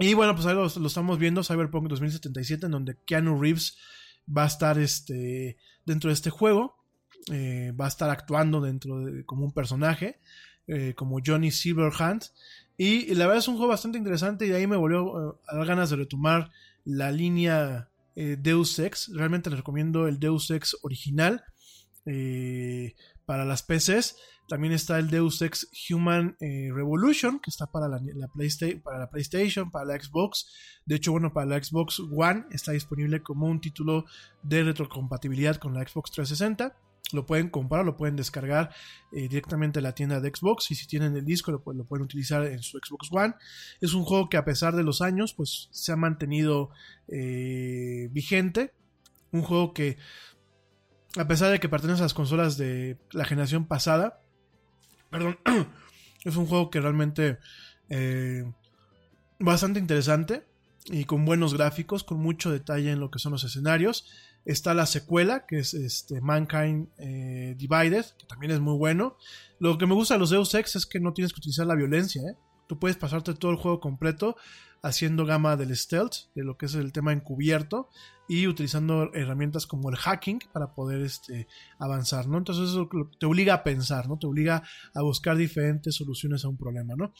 Y 0.00 0.14
bueno, 0.14 0.34
pues 0.34 0.46
ahí 0.46 0.54
lo, 0.54 0.64
estamos 0.66 1.18
viendo, 1.18 1.44
Cyberpunk 1.44 1.86
2077, 1.88 2.64
en 2.64 2.72
donde 2.72 2.96
Keanu 3.04 3.38
Reeves 3.38 3.76
va 4.26 4.44
a 4.44 4.46
estar 4.46 4.78
este, 4.78 5.58
dentro 5.84 6.08
de 6.08 6.14
este 6.14 6.30
juego. 6.30 6.74
Eh, 7.30 7.72
va 7.78 7.84
a 7.84 7.88
estar 7.88 8.08
actuando 8.08 8.62
dentro 8.62 9.00
de, 9.00 9.26
como 9.26 9.44
un 9.44 9.52
personaje, 9.52 10.18
eh, 10.66 10.94
como 10.94 11.18
Johnny 11.24 11.50
Silverhand. 11.50 12.22
Y, 12.78 13.14
la 13.14 13.26
verdad 13.26 13.40
es 13.40 13.48
un 13.48 13.56
juego 13.56 13.68
bastante 13.68 13.98
interesante 13.98 14.46
y 14.46 14.52
ahí 14.52 14.66
me 14.66 14.76
volvió 14.76 15.32
eh, 15.32 15.36
a 15.48 15.56
dar 15.56 15.66
ganas 15.66 15.90
de 15.90 15.96
retomar 15.96 16.50
la 16.86 17.12
línea 17.12 17.89
Deus 18.38 18.78
Ex. 18.78 19.10
Realmente 19.14 19.50
les 19.50 19.58
recomiendo 19.58 20.08
el 20.08 20.18
Deus 20.18 20.50
Ex 20.50 20.76
original 20.82 21.42
para 23.24 23.44
las 23.44 23.62
PCs. 23.62 24.16
También 24.50 24.72
está 24.72 24.98
el 24.98 25.10
Deus 25.10 25.40
Ex 25.42 25.70
Human 25.88 26.36
eh, 26.40 26.70
Revolution, 26.74 27.38
que 27.38 27.50
está 27.50 27.70
para 27.70 27.86
la, 27.86 28.00
para 28.82 28.98
la 28.98 29.08
PlayStation, 29.08 29.70
para 29.70 29.84
la 29.84 30.02
Xbox. 30.02 30.52
De 30.84 30.96
hecho, 30.96 31.12
bueno, 31.12 31.32
para 31.32 31.46
la 31.46 31.62
Xbox 31.62 32.00
One 32.00 32.46
está 32.50 32.72
disponible 32.72 33.22
como 33.22 33.46
un 33.46 33.60
título 33.60 34.06
de 34.42 34.64
retrocompatibilidad 34.64 35.54
con 35.58 35.72
la 35.72 35.86
Xbox 35.86 36.10
360. 36.10 36.76
Lo 37.12 37.26
pueden 37.26 37.50
comprar, 37.50 37.84
lo 37.84 37.96
pueden 37.96 38.16
descargar 38.16 38.70
eh, 39.12 39.28
directamente 39.28 39.80
en 39.80 39.84
la 39.84 39.94
tienda 39.94 40.20
de 40.20 40.30
Xbox 40.30 40.70
y 40.70 40.74
si 40.74 40.86
tienen 40.86 41.16
el 41.16 41.24
disco 41.24 41.50
lo, 41.52 41.62
pueden 41.62 42.04
utilizar 42.04 42.46
en 42.46 42.62
su 42.62 42.78
Xbox 42.78 43.08
One. 43.10 43.34
Es 43.80 43.94
un 43.94 44.04
juego 44.04 44.28
que 44.28 44.36
a 44.36 44.44
pesar 44.44 44.76
de 44.76 44.82
los 44.82 45.02
años 45.02 45.34
pues 45.34 45.68
se 45.72 45.92
ha 45.92 45.96
mantenido 45.96 46.70
eh, 47.08 48.08
vigente. 48.10 48.72
Un 49.32 49.42
juego 49.42 49.72
que 49.74 49.96
a 51.16 51.26
pesar 51.26 51.50
de 51.50 51.58
que 51.58 51.68
pertenece 51.68 52.00
a 52.00 52.04
las 52.04 52.14
consolas 52.14 52.56
de 52.56 52.98
la 53.12 53.24
generación 53.24 53.66
pasada, 53.66 54.20
Perdón. 55.10 55.38
es 56.24 56.36
un 56.36 56.46
juego 56.46 56.70
que 56.70 56.80
realmente 56.80 57.38
eh, 57.88 58.50
bastante 59.38 59.80
interesante 59.80 60.46
y 60.86 61.04
con 61.04 61.24
buenos 61.24 61.54
gráficos, 61.54 62.04
con 62.04 62.18
mucho 62.18 62.50
detalle 62.50 62.92
en 62.92 63.00
lo 63.00 63.10
que 63.10 63.18
son 63.18 63.32
los 63.32 63.44
escenarios. 63.44 64.06
Está 64.44 64.74
la 64.74 64.86
secuela, 64.86 65.46
que 65.46 65.58
es 65.58 65.74
este, 65.74 66.20
Mankind 66.20 66.88
eh, 66.98 67.54
Divided, 67.58 68.04
que 68.18 68.26
también 68.26 68.52
es 68.52 68.60
muy 68.60 68.76
bueno. 68.76 69.16
Lo 69.58 69.76
que 69.78 69.86
me 69.86 69.94
gusta 69.94 70.14
de 70.14 70.20
los 70.20 70.30
Deus 70.30 70.54
Ex 70.54 70.76
es 70.76 70.86
que 70.86 71.00
no 71.00 71.12
tienes 71.12 71.32
que 71.32 71.38
utilizar 71.38 71.66
la 71.66 71.74
violencia. 71.74 72.22
¿eh? 72.22 72.36
Tú 72.66 72.78
puedes 72.78 72.96
pasarte 72.96 73.34
todo 73.34 73.50
el 73.50 73.58
juego 73.58 73.80
completo 73.80 74.36
haciendo 74.82 75.26
gama 75.26 75.56
del 75.56 75.76
stealth, 75.76 76.32
de 76.34 76.42
lo 76.42 76.56
que 76.56 76.66
es 76.66 76.74
el 76.74 76.92
tema 76.92 77.12
encubierto, 77.12 77.90
y 78.28 78.46
utilizando 78.46 79.12
herramientas 79.12 79.66
como 79.66 79.90
el 79.90 79.96
hacking 79.96 80.38
para 80.52 80.72
poder 80.72 81.02
este, 81.02 81.48
avanzar, 81.78 82.28
¿no? 82.28 82.38
Entonces 82.38 82.70
eso 82.70 82.88
te 83.18 83.26
obliga 83.26 83.54
a 83.54 83.64
pensar, 83.64 84.08
¿no? 84.08 84.18
Te 84.18 84.26
obliga 84.26 84.62
a 84.94 85.02
buscar 85.02 85.36
diferentes 85.36 85.96
soluciones 85.96 86.44
a 86.44 86.48
un 86.48 86.56
problema, 86.56 86.94
¿no? 86.96 87.12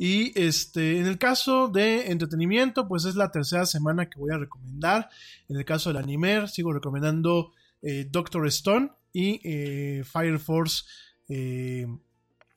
Y 0.00 0.32
este, 0.40 1.00
en 1.00 1.06
el 1.06 1.18
caso 1.18 1.66
de 1.66 2.12
entretenimiento, 2.12 2.86
pues 2.86 3.04
es 3.04 3.16
la 3.16 3.32
tercera 3.32 3.66
semana 3.66 4.08
que 4.08 4.20
voy 4.20 4.32
a 4.32 4.38
recomendar. 4.38 5.10
En 5.48 5.56
el 5.56 5.64
caso 5.64 5.90
del 5.90 5.96
anime, 5.96 6.46
sigo 6.46 6.72
recomendando 6.72 7.50
eh, 7.82 8.06
Doctor 8.08 8.46
Stone 8.46 8.92
y 9.12 9.40
eh, 9.42 10.04
Fire 10.04 10.38
Force. 10.38 10.84
Eh, 11.28 11.84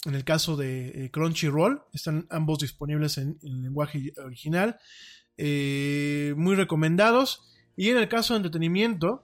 en 0.05 0.15
el 0.15 0.23
caso 0.23 0.55
de 0.55 1.09
Crunchyroll, 1.11 1.81
están 1.93 2.27
ambos 2.29 2.59
disponibles 2.59 3.17
en, 3.17 3.39
en 3.41 3.63
lenguaje 3.63 4.13
original. 4.23 4.77
muy 5.37 6.55
recomendados. 6.55 7.51
Y 7.75 7.89
en 7.89 7.97
el 7.97 8.07
caso 8.07 8.33
de 8.33 8.37
entretenimiento, 8.37 9.23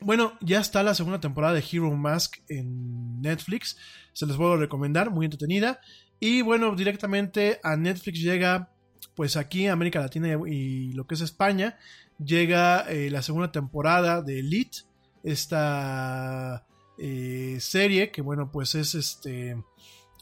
bueno, 0.00 0.32
ya 0.40 0.60
está 0.60 0.82
la 0.82 0.94
segunda 0.94 1.20
temporada 1.20 1.54
de 1.54 1.64
Hero 1.70 1.90
Mask 1.94 2.38
en 2.48 3.20
Netflix. 3.22 3.78
Se 4.12 4.26
les 4.26 4.36
puedo 4.36 4.56
recomendar, 4.56 5.10
muy 5.10 5.24
entretenida. 5.26 5.80
Y 6.20 6.42
bueno, 6.42 6.76
directamente 6.76 7.58
a 7.62 7.76
Netflix 7.76 8.20
llega, 8.20 8.70
pues 9.14 9.38
aquí 9.38 9.66
América 9.66 10.00
Latina 10.00 10.38
y 10.46 10.92
lo 10.92 11.06
que 11.06 11.14
es 11.14 11.22
España, 11.22 11.78
llega 12.22 12.82
eh, 12.90 13.10
la 13.10 13.22
segunda 13.22 13.50
temporada 13.50 14.20
de 14.20 14.40
Elite, 14.40 14.80
esta 15.24 16.66
eh, 16.98 17.56
serie 17.60 18.10
que 18.10 18.20
bueno, 18.20 18.52
pues 18.52 18.74
es 18.74 18.94
este 18.94 19.56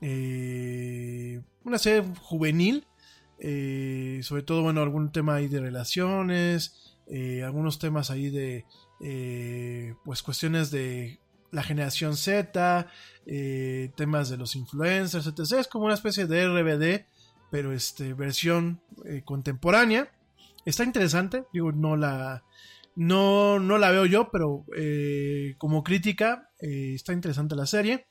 eh, 0.01 1.41
una 1.65 1.79
serie 1.79 2.09
juvenil, 2.23 2.87
sobre 3.41 4.43
todo 4.43 4.63
bueno 4.63 4.83
algún 4.83 5.11
tema 5.11 5.35
ahí 5.35 5.49
de 5.49 5.61
relaciones, 5.61 6.97
algunos 7.45 7.81
temas 7.81 8.11
ahí 8.11 8.31
de 8.31 8.65
pues 10.05 10.23
cuestiones 10.23 10.71
de 10.71 11.19
la 11.51 11.63
generación 11.63 12.17
Z, 12.17 12.87
eh, 13.27 13.91
temas 13.97 14.29
de 14.29 14.37
los 14.37 14.57
influencers, 14.57 15.27
etc. 15.27 15.53
Es 15.59 15.69
como 15.69 15.87
una 15.87 15.95
especie 15.95 16.27
de 16.27 16.47
RBD, 16.47 17.07
pero 17.51 17.73
este, 17.73 18.15
versión 18.15 18.81
contemporánea. 19.25 20.13
Está 20.65 20.85
interesante, 20.85 21.45
digo, 21.53 21.73
no 21.73 21.97
la, 21.97 22.45
no, 22.95 23.59
no 23.59 23.79
la 23.79 23.91
veo 23.91 24.05
yo, 24.05 24.31
pero 24.31 24.67
como 25.57 25.83
crítica 25.83 26.51
está 26.61 27.15
interesante 27.15 27.57
la 27.57 27.67
serie. 27.67 28.07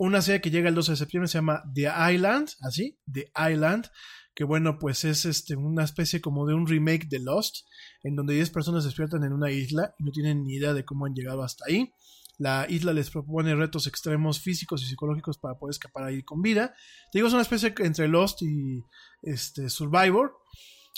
Una 0.00 0.22
serie 0.22 0.40
que 0.40 0.50
llega 0.50 0.70
el 0.70 0.74
12 0.74 0.92
de 0.92 0.96
septiembre 0.96 1.28
se 1.28 1.36
llama 1.36 1.62
The 1.74 1.90
Island, 2.14 2.48
así, 2.62 2.98
The 3.12 3.30
Island, 3.52 3.88
que 4.34 4.44
bueno, 4.44 4.78
pues 4.78 5.04
es 5.04 5.26
este, 5.26 5.56
una 5.56 5.84
especie 5.84 6.22
como 6.22 6.46
de 6.46 6.54
un 6.54 6.66
remake 6.66 7.06
de 7.06 7.18
Lost, 7.18 7.66
en 8.02 8.16
donde 8.16 8.32
10 8.32 8.48
personas 8.48 8.84
despiertan 8.84 9.24
en 9.24 9.34
una 9.34 9.50
isla 9.50 9.94
y 9.98 10.04
no 10.04 10.10
tienen 10.10 10.44
ni 10.44 10.54
idea 10.54 10.72
de 10.72 10.86
cómo 10.86 11.04
han 11.04 11.12
llegado 11.12 11.42
hasta 11.42 11.66
ahí. 11.68 11.92
La 12.40 12.64
isla 12.70 12.94
les 12.94 13.10
propone 13.10 13.54
retos 13.54 13.86
extremos 13.86 14.40
físicos 14.40 14.82
y 14.82 14.86
psicológicos 14.86 15.36
para 15.36 15.58
poder 15.58 15.72
escapar 15.72 16.04
ahí 16.04 16.22
con 16.22 16.40
vida. 16.40 16.74
Digo, 17.12 17.28
es 17.28 17.34
una 17.34 17.42
especie 17.42 17.74
entre 17.80 18.08
Lost 18.08 18.40
y 18.40 18.82
este, 19.20 19.68
Survivor. 19.68 20.38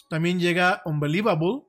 También 0.09 0.39
llega 0.39 0.83
Unbelievable, 0.85 1.63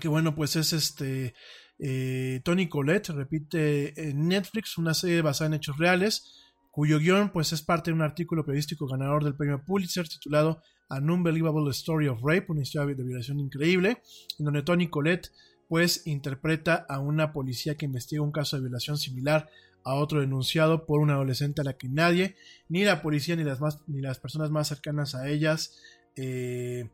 que 0.00 0.08
bueno, 0.08 0.34
pues 0.34 0.56
es 0.56 0.72
este 0.72 1.32
eh, 1.78 2.40
Tony 2.44 2.68
Collette, 2.68 3.10
repite 3.10 4.08
en 4.08 4.26
Netflix, 4.26 4.76
una 4.78 4.94
serie 4.94 5.22
basada 5.22 5.46
en 5.46 5.54
hechos 5.54 5.78
reales, 5.78 6.34
cuyo 6.72 6.98
guion 6.98 7.30
pues 7.30 7.52
es 7.52 7.62
parte 7.62 7.92
de 7.92 7.94
un 7.94 8.02
artículo 8.02 8.44
periodístico 8.44 8.88
ganador 8.88 9.22
del 9.22 9.36
premio 9.36 9.62
Pulitzer 9.64 10.08
titulado 10.08 10.60
An 10.88 11.08
Unbelievable 11.08 11.70
Story 11.70 12.08
of 12.08 12.18
Rape, 12.20 12.46
una 12.48 12.62
historia 12.62 12.96
de 12.96 13.04
violación 13.04 13.38
increíble, 13.38 14.02
en 14.40 14.44
donde 14.44 14.64
Tony 14.64 14.88
Collette 14.88 15.30
pues 15.68 16.06
interpreta 16.06 16.86
a 16.88 17.00
una 17.00 17.32
policía 17.32 17.76
que 17.76 17.86
investiga 17.86 18.22
un 18.22 18.32
caso 18.32 18.56
de 18.56 18.62
violación 18.62 18.98
similar 18.98 19.48
a 19.84 19.94
otro 19.94 20.20
denunciado 20.20 20.84
por 20.84 21.00
una 21.00 21.14
adolescente 21.14 21.60
a 21.60 21.64
la 21.64 21.76
que 21.76 21.88
nadie, 21.88 22.36
ni 22.68 22.84
la 22.84 23.02
policía 23.02 23.36
ni 23.36 23.44
las, 23.44 23.60
ni 23.86 24.00
las 24.00 24.18
personas 24.18 24.50
más 24.50 24.68
cercanas 24.68 25.14
a 25.14 25.28
ellas, 25.28 25.78
eh, 26.16 26.90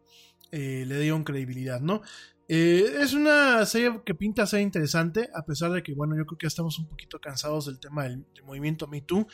eh, 0.50 0.84
le 0.86 1.00
dieron 1.00 1.24
credibilidad, 1.24 1.80
¿no? 1.80 2.02
Eh, 2.48 2.98
es 3.00 3.14
una 3.14 3.64
serie 3.64 4.02
que 4.04 4.14
pinta 4.14 4.46
ser 4.46 4.60
interesante, 4.60 5.30
a 5.34 5.46
pesar 5.46 5.70
de 5.72 5.82
que, 5.82 5.94
bueno, 5.94 6.14
yo 6.18 6.26
creo 6.26 6.36
que 6.36 6.46
estamos 6.46 6.78
un 6.78 6.86
poquito 6.86 7.18
cansados 7.18 7.64
del 7.64 7.78
tema 7.78 8.04
del, 8.04 8.26
movimiento 8.44 8.86
Me 8.88 9.00
Too. 9.00 9.26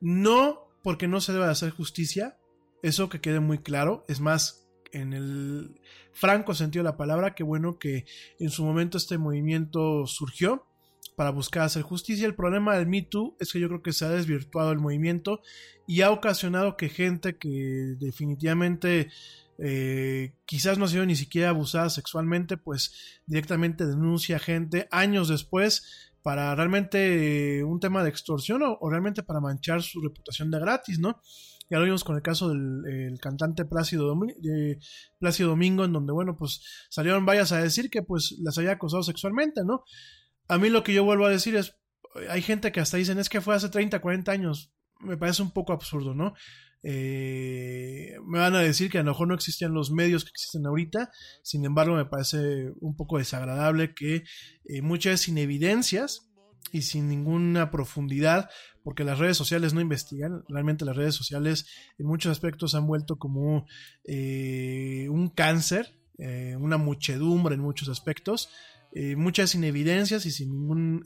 No 0.00 0.68
porque 0.82 1.08
no 1.08 1.22
se 1.22 1.32
debe 1.32 1.46
hacer 1.46 1.70
justicia, 1.70 2.36
eso 2.82 3.08
que 3.08 3.22
quede 3.22 3.40
muy 3.40 3.58
claro. 3.58 4.04
Es 4.08 4.20
más, 4.20 4.65
en 5.00 5.12
el 5.12 5.80
franco 6.12 6.54
sentido 6.54 6.82
de 6.82 6.90
la 6.90 6.96
palabra, 6.96 7.34
que 7.34 7.42
bueno 7.42 7.78
que 7.78 8.04
en 8.38 8.50
su 8.50 8.64
momento 8.64 8.98
este 8.98 9.18
movimiento 9.18 10.06
surgió 10.06 10.66
para 11.16 11.30
buscar 11.30 11.62
hacer 11.62 11.82
justicia. 11.82 12.26
El 12.26 12.34
problema 12.34 12.76
del 12.76 12.86
Me 12.86 13.02
Too 13.02 13.36
es 13.40 13.52
que 13.52 13.60
yo 13.60 13.68
creo 13.68 13.82
que 13.82 13.92
se 13.92 14.04
ha 14.04 14.10
desvirtuado 14.10 14.72
el 14.72 14.78
movimiento 14.78 15.40
y 15.86 16.02
ha 16.02 16.10
ocasionado 16.10 16.76
que 16.76 16.88
gente 16.88 17.36
que 17.36 17.96
definitivamente 17.98 19.08
eh, 19.58 20.34
quizás 20.44 20.78
no 20.78 20.84
ha 20.84 20.88
sido 20.88 21.06
ni 21.06 21.16
siquiera 21.16 21.48
abusada 21.48 21.88
sexualmente, 21.90 22.56
pues 22.56 23.20
directamente 23.26 23.86
denuncia 23.86 24.36
a 24.36 24.40
gente 24.40 24.88
años 24.90 25.28
después 25.28 26.12
para 26.22 26.54
realmente 26.54 27.58
eh, 27.58 27.64
un 27.64 27.80
tema 27.80 28.02
de 28.02 28.10
extorsión 28.10 28.60
o, 28.62 28.90
realmente 28.90 29.22
para 29.22 29.40
manchar 29.40 29.82
su 29.82 30.00
reputación 30.00 30.50
de 30.50 30.58
gratis, 30.58 30.98
¿no? 30.98 31.22
Ya 31.68 31.78
lo 31.78 31.84
vimos 31.84 32.04
con 32.04 32.16
el 32.16 32.22
caso 32.22 32.48
del 32.48 33.18
cantante 33.20 33.64
Plácido, 33.64 34.16
Plácido 35.18 35.48
Domingo, 35.50 35.84
en 35.84 35.92
donde, 35.92 36.12
bueno, 36.12 36.36
pues 36.36 36.62
salieron 36.90 37.26
varias 37.26 37.52
a 37.52 37.60
decir 37.60 37.90
que 37.90 38.02
pues 38.02 38.36
las 38.40 38.56
había 38.58 38.72
acosado 38.72 39.02
sexualmente, 39.02 39.64
¿no? 39.64 39.82
A 40.48 40.58
mí 40.58 40.68
lo 40.68 40.84
que 40.84 40.94
yo 40.94 41.04
vuelvo 41.04 41.26
a 41.26 41.30
decir 41.30 41.56
es, 41.56 41.76
hay 42.30 42.42
gente 42.42 42.70
que 42.70 42.80
hasta 42.80 42.96
dicen 42.96 43.18
es 43.18 43.28
que 43.28 43.40
fue 43.40 43.54
hace 43.54 43.68
30, 43.68 44.00
40 44.00 44.30
años, 44.30 44.72
me 45.00 45.16
parece 45.16 45.42
un 45.42 45.50
poco 45.50 45.72
absurdo, 45.72 46.14
¿no? 46.14 46.34
Eh, 46.82 48.14
me 48.24 48.38
van 48.38 48.54
a 48.54 48.60
decir 48.60 48.90
que 48.90 48.98
a 48.98 49.02
lo 49.02 49.10
mejor 49.10 49.26
no 49.26 49.34
existían 49.34 49.74
los 49.74 49.90
medios 49.90 50.24
que 50.24 50.30
existen 50.30 50.66
ahorita, 50.66 51.10
sin 51.42 51.64
embargo 51.64 51.96
me 51.96 52.04
parece 52.04 52.70
un 52.80 52.94
poco 52.94 53.18
desagradable 53.18 53.92
que 53.92 54.22
eh, 54.66 54.82
muchas 54.82 55.22
sin 55.22 55.36
evidencias 55.38 56.25
y 56.72 56.82
sin 56.82 57.08
ninguna 57.08 57.70
profundidad, 57.70 58.50
porque 58.82 59.04
las 59.04 59.18
redes 59.18 59.36
sociales 59.36 59.74
no 59.74 59.80
investigan, 59.80 60.44
realmente 60.48 60.84
las 60.84 60.96
redes 60.96 61.14
sociales 61.14 61.66
en 61.98 62.06
muchos 62.06 62.32
aspectos 62.32 62.74
han 62.74 62.86
vuelto 62.86 63.16
como 63.16 63.66
eh, 64.04 65.08
un 65.10 65.28
cáncer, 65.28 65.92
una 66.58 66.78
muchedumbre 66.78 67.56
en 67.56 67.60
muchos 67.60 67.90
aspectos, 67.90 68.48
muchas 69.18 69.50
sin 69.50 69.64
evidencias 69.64 70.24
y 70.24 70.30
sin 70.30 70.50
ningún 70.50 71.02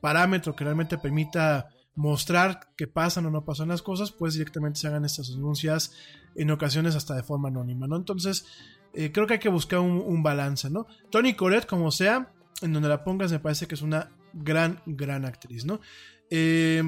parámetro 0.00 0.56
que 0.56 0.64
realmente 0.64 0.96
permita 0.96 1.68
mostrar 1.94 2.60
que 2.76 2.86
pasan 2.86 3.26
o 3.26 3.30
no 3.30 3.44
pasan 3.44 3.68
las 3.68 3.82
cosas, 3.82 4.12
pues 4.12 4.34
directamente 4.34 4.80
se 4.80 4.86
hagan 4.86 5.04
estas 5.04 5.28
denuncias 5.28 5.92
en 6.34 6.50
ocasiones 6.50 6.94
hasta 6.94 7.14
de 7.14 7.22
forma 7.22 7.48
anónima, 7.48 7.86
¿no? 7.86 7.96
Entonces, 7.96 8.46
eh, 8.94 9.12
creo 9.12 9.26
que 9.26 9.34
hay 9.34 9.40
que 9.40 9.48
buscar 9.48 9.80
un, 9.80 10.22
balance, 10.22 10.70
¿no? 10.70 10.86
Tony 11.10 11.34
Corette, 11.34 11.66
como 11.66 11.90
sea, 11.90 12.32
en 12.62 12.72
donde 12.72 12.88
la 12.88 13.04
pongas, 13.04 13.32
me 13.32 13.38
parece 13.38 13.66
que 13.66 13.74
es 13.74 13.82
una 13.82 14.10
gran, 14.32 14.80
gran 14.86 15.24
actriz, 15.24 15.64
¿no? 15.64 15.80
Eh, 16.30 16.82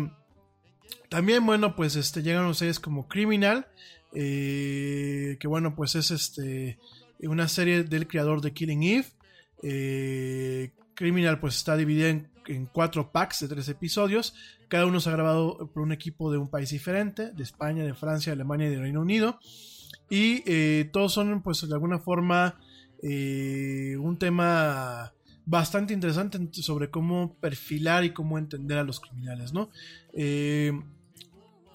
también, 1.08 1.44
bueno, 1.44 1.76
pues 1.76 1.96
este, 1.96 2.22
llegan 2.22 2.54
series 2.54 2.80
como 2.80 3.08
Criminal, 3.08 3.66
eh, 4.14 5.36
que 5.40 5.48
bueno, 5.48 5.74
pues 5.74 5.94
es 5.94 6.10
este, 6.10 6.78
una 7.20 7.48
serie 7.48 7.84
del 7.84 8.06
creador 8.06 8.40
de 8.40 8.52
Killing 8.52 8.82
Eve. 8.82 10.72
Criminal 10.94 11.40
pues 11.40 11.56
está 11.56 11.76
dividida 11.76 12.08
en, 12.08 12.28
en, 12.46 12.66
cuatro 12.66 13.10
packs 13.12 13.40
de 13.40 13.48
tres 13.48 13.68
episodios. 13.68 14.34
Cada 14.68 14.86
uno 14.86 15.00
se 15.00 15.10
ha 15.10 15.12
grabado 15.12 15.70
por 15.72 15.82
un 15.82 15.92
equipo 15.92 16.32
de 16.32 16.38
un 16.38 16.48
país 16.48 16.70
diferente, 16.70 17.30
de 17.32 17.42
España, 17.42 17.84
de 17.84 17.94
Francia, 17.94 18.30
de 18.30 18.34
Alemania 18.34 18.68
y 18.68 18.70
de 18.70 18.80
Reino 18.80 19.00
Unido. 19.00 19.38
Y 20.08 20.42
eh, 20.46 20.90
todos 20.92 21.12
son, 21.12 21.42
pues, 21.42 21.66
de 21.66 21.72
alguna 21.74 21.98
forma, 21.98 22.58
eh, 23.02 23.96
un 23.98 24.18
tema 24.18 25.12
bastante 25.44 25.94
interesante 25.94 26.38
sobre 26.62 26.90
cómo 26.90 27.34
perfilar 27.40 28.04
y 28.04 28.12
cómo 28.12 28.38
entender 28.38 28.78
a 28.78 28.84
los 28.84 29.00
criminales, 29.00 29.52
¿no? 29.52 29.70
Eh, 30.12 30.72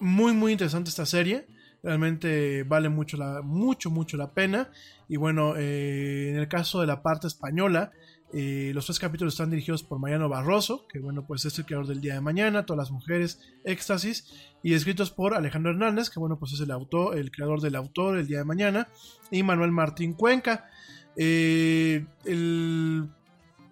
muy, 0.00 0.32
muy 0.32 0.52
interesante 0.52 0.90
esta 0.90 1.06
serie. 1.06 1.46
Realmente 1.82 2.64
vale 2.64 2.88
mucho, 2.88 3.16
la, 3.16 3.42
mucho, 3.42 3.90
mucho 3.90 4.16
la 4.16 4.32
pena. 4.32 4.70
Y 5.08 5.16
bueno, 5.16 5.56
en 5.56 6.36
el 6.36 6.48
caso 6.48 6.80
de 6.80 6.86
la 6.86 7.02
parte 7.02 7.26
española, 7.26 7.92
eh, 8.32 8.72
los 8.74 8.84
tres 8.84 8.98
capítulos 8.98 9.34
están 9.34 9.48
dirigidos 9.50 9.82
por 9.82 9.98
Mariano 9.98 10.28
Barroso, 10.28 10.86
que 10.86 10.98
bueno, 10.98 11.26
pues 11.26 11.46
es 11.46 11.58
el 11.58 11.64
creador 11.64 11.86
del 11.86 12.02
Día 12.02 12.14
de 12.14 12.20
Mañana, 12.20 12.66
Todas 12.66 12.78
las 12.78 12.90
Mujeres, 12.90 13.40
Éxtasis, 13.64 14.26
y 14.62 14.74
escritos 14.74 15.10
por 15.10 15.34
Alejandro 15.34 15.72
Hernández, 15.72 16.10
que 16.10 16.20
bueno, 16.20 16.38
pues 16.38 16.52
es 16.52 16.60
el 16.60 16.70
autor, 16.70 17.16
el 17.16 17.30
creador 17.30 17.60
del 17.62 17.74
autor, 17.74 18.18
El 18.18 18.26
Día 18.26 18.38
de 18.38 18.44
Mañana, 18.44 18.88
y 19.30 19.42
Manuel 19.42 19.72
Martín 19.72 20.12
Cuenca. 20.12 20.68
Eh, 21.16 22.04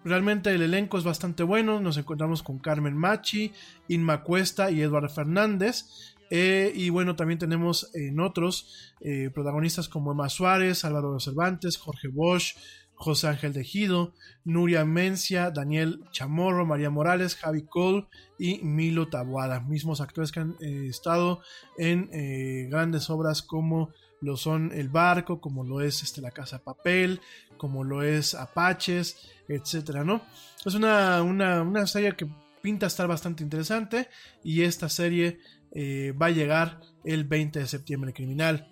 realmente 0.07 0.53
el 0.53 0.61
elenco 0.61 0.97
es 0.97 1.03
bastante 1.03 1.43
bueno, 1.43 1.79
nos 1.79 1.97
encontramos 1.97 2.43
con 2.43 2.59
Carmen 2.59 2.97
Machi, 2.97 3.53
Inma 3.87 4.23
Cuesta 4.23 4.71
y 4.71 4.81
Eduardo 4.81 5.09
Fernández. 5.09 6.15
Eh, 6.29 6.73
y 6.75 6.89
bueno, 6.89 7.15
también 7.15 7.39
tenemos 7.39 7.89
en 7.93 8.19
otros 8.19 8.93
protagonistas 9.33 9.87
como 9.87 10.11
Emma 10.11 10.27
Suárez, 10.27 10.83
Álvaro 10.83 11.19
Cervantes, 11.19 11.77
Jorge 11.77 12.09
Bosch, 12.09 12.55
José 12.97 13.27
Ángel 13.27 13.53
Tejido, 13.53 14.13
Nuria 14.43 14.83
Mencia, 14.83 15.51
Daniel 15.51 16.03
Chamorro, 16.11 16.65
María 16.65 16.89
Morales, 16.89 17.35
Javi 17.35 17.61
Cole 17.61 18.07
y 18.39 18.57
Milo 18.63 19.07
Tabuada, 19.07 19.59
mismos 19.59 20.01
actores 20.01 20.31
que 20.31 20.39
han 20.39 20.55
eh, 20.59 20.87
estado 20.89 21.41
en 21.77 22.09
eh, 22.11 22.67
grandes 22.69 23.09
obras 23.11 23.43
como 23.43 23.91
lo 24.21 24.37
son 24.37 24.71
El 24.73 24.89
Barco, 24.89 25.39
como 25.39 25.63
lo 25.63 25.81
es 25.81 26.03
este, 26.03 26.21
La 26.21 26.31
Casa 26.31 26.57
de 26.57 26.63
Papel, 26.63 27.21
como 27.57 27.83
lo 27.83 28.03
es 28.03 28.33
Apaches, 28.35 29.29
etcétera, 29.47 30.03
¿no? 30.03 30.21
Es 30.65 30.73
una, 30.73 31.21
una, 31.21 31.87
serie 31.87 32.15
que 32.15 32.27
pinta 32.61 32.87
estar 32.87 33.07
bastante 33.07 33.43
interesante 33.43 34.09
y 34.43 34.63
esta 34.63 34.89
serie 34.89 35.39
eh, 35.71 36.13
va 36.19 36.27
a 36.27 36.31
llegar 36.31 36.81
el 37.03 37.23
20 37.23 37.59
de 37.59 37.67
septiembre 37.67 38.13
criminal. 38.13 38.67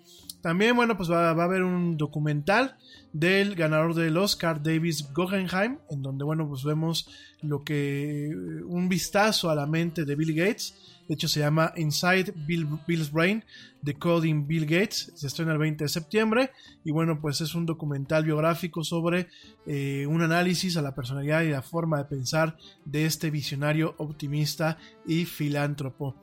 También, 0.46 0.76
bueno, 0.76 0.96
pues 0.96 1.10
va, 1.10 1.30
a 1.30 1.42
haber 1.42 1.62
un 1.62 1.96
documental 1.96 2.76
del 3.12 3.56
ganador 3.56 3.94
del 3.94 4.16
Oscar, 4.16 4.62
Davis 4.62 5.12
Guggenheim, 5.12 5.78
en 5.90 6.02
donde, 6.02 6.24
bueno, 6.24 6.48
pues 6.48 6.62
vemos 6.62 7.08
lo 7.42 7.64
que. 7.64 8.30
un 8.66 8.88
vistazo 8.88 9.50
a 9.50 9.54
la 9.54 9.66
mente 9.66 10.04
de 10.04 10.14
Bill 10.14 10.34
Gates. 10.34 10.95
De 11.08 11.14
hecho, 11.14 11.28
se 11.28 11.40
llama 11.40 11.72
Inside 11.76 12.34
Bill's 12.46 13.12
Brain, 13.12 13.44
Decoding 13.82 14.46
Bill 14.46 14.66
Gates. 14.66 15.12
Se 15.14 15.26
estrena 15.26 15.52
el 15.52 15.58
20 15.58 15.84
de 15.84 15.88
septiembre. 15.88 16.50
Y 16.84 16.90
bueno, 16.90 17.20
pues 17.20 17.40
es 17.40 17.54
un 17.54 17.66
documental 17.66 18.24
biográfico 18.24 18.82
sobre 18.82 19.28
eh, 19.66 20.06
un 20.08 20.22
análisis 20.22 20.76
a 20.76 20.82
la 20.82 20.94
personalidad 20.94 21.42
y 21.42 21.50
la 21.50 21.62
forma 21.62 21.98
de 21.98 22.04
pensar 22.04 22.56
de 22.84 23.06
este 23.06 23.30
visionario 23.30 23.94
optimista 23.98 24.78
y 25.06 25.24
filántropo. 25.24 26.16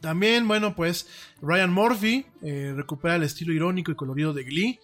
También, 0.00 0.46
bueno, 0.46 0.76
pues 0.76 1.08
Ryan 1.42 1.72
Murphy 1.72 2.24
eh, 2.42 2.72
recupera 2.76 3.16
el 3.16 3.24
estilo 3.24 3.52
irónico 3.52 3.90
y 3.90 3.96
colorido 3.96 4.32
de 4.32 4.44
Glee 4.44 4.78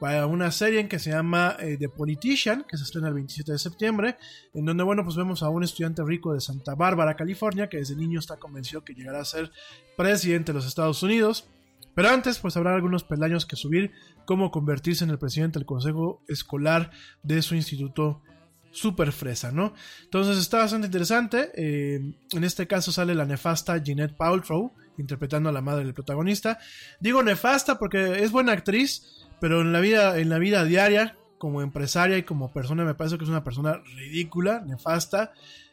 para 0.00 0.26
una 0.26 0.50
serie 0.50 0.88
que 0.88 0.98
se 0.98 1.10
llama 1.10 1.56
eh, 1.60 1.76
The 1.78 1.90
Politician, 1.90 2.64
que 2.66 2.78
se 2.78 2.84
estrena 2.84 3.08
el 3.08 3.14
27 3.14 3.52
de 3.52 3.58
septiembre, 3.58 4.16
en 4.54 4.64
donde, 4.64 4.82
bueno, 4.82 5.04
pues 5.04 5.14
vemos 5.14 5.42
a 5.42 5.50
un 5.50 5.62
estudiante 5.62 6.02
rico 6.02 6.32
de 6.32 6.40
Santa 6.40 6.74
Bárbara, 6.74 7.16
California, 7.16 7.68
que 7.68 7.76
desde 7.76 7.94
niño 7.94 8.18
está 8.18 8.38
convencido 8.38 8.82
que 8.82 8.94
llegará 8.94 9.20
a 9.20 9.24
ser 9.26 9.52
presidente 9.98 10.52
de 10.52 10.56
los 10.56 10.66
Estados 10.66 11.02
Unidos. 11.02 11.46
Pero 11.94 12.08
antes, 12.08 12.38
pues 12.38 12.56
habrá 12.56 12.74
algunos 12.74 13.04
peldaños 13.04 13.44
que 13.44 13.56
subir, 13.56 13.92
como 14.24 14.50
convertirse 14.50 15.04
en 15.04 15.10
el 15.10 15.18
presidente 15.18 15.58
del 15.58 15.66
consejo 15.66 16.22
escolar 16.28 16.90
de 17.22 17.42
su 17.42 17.54
instituto 17.54 18.22
súper 18.70 19.12
fresa, 19.12 19.52
¿no? 19.52 19.74
Entonces 20.04 20.38
está 20.38 20.58
bastante 20.58 20.86
interesante. 20.86 21.50
Eh, 21.56 22.14
en 22.32 22.44
este 22.44 22.66
caso 22.66 22.90
sale 22.90 23.14
la 23.14 23.26
nefasta 23.26 23.76
Jeanette 23.82 24.16
Paltrow, 24.16 24.72
interpretando 24.96 25.48
a 25.48 25.52
la 25.52 25.60
madre 25.60 25.84
del 25.84 25.94
protagonista. 25.94 26.58
Digo 27.00 27.22
nefasta 27.22 27.78
porque 27.78 28.22
es 28.22 28.30
buena 28.30 28.52
actriz, 28.52 29.26
pero 29.40 29.60
en 29.60 29.72
la 29.72 29.80
vida, 29.80 30.18
en 30.18 30.28
la 30.28 30.38
vida 30.38 30.64
diaria, 30.64 31.16
como 31.38 31.62
empresaria 31.62 32.18
y 32.18 32.22
como 32.22 32.52
persona, 32.52 32.84
me 32.84 32.94
parece 32.94 33.16
que 33.16 33.24
es 33.24 33.30
una 33.30 33.42
persona 33.42 33.82
ridícula, 33.96 34.60
nefasta. 34.60 35.32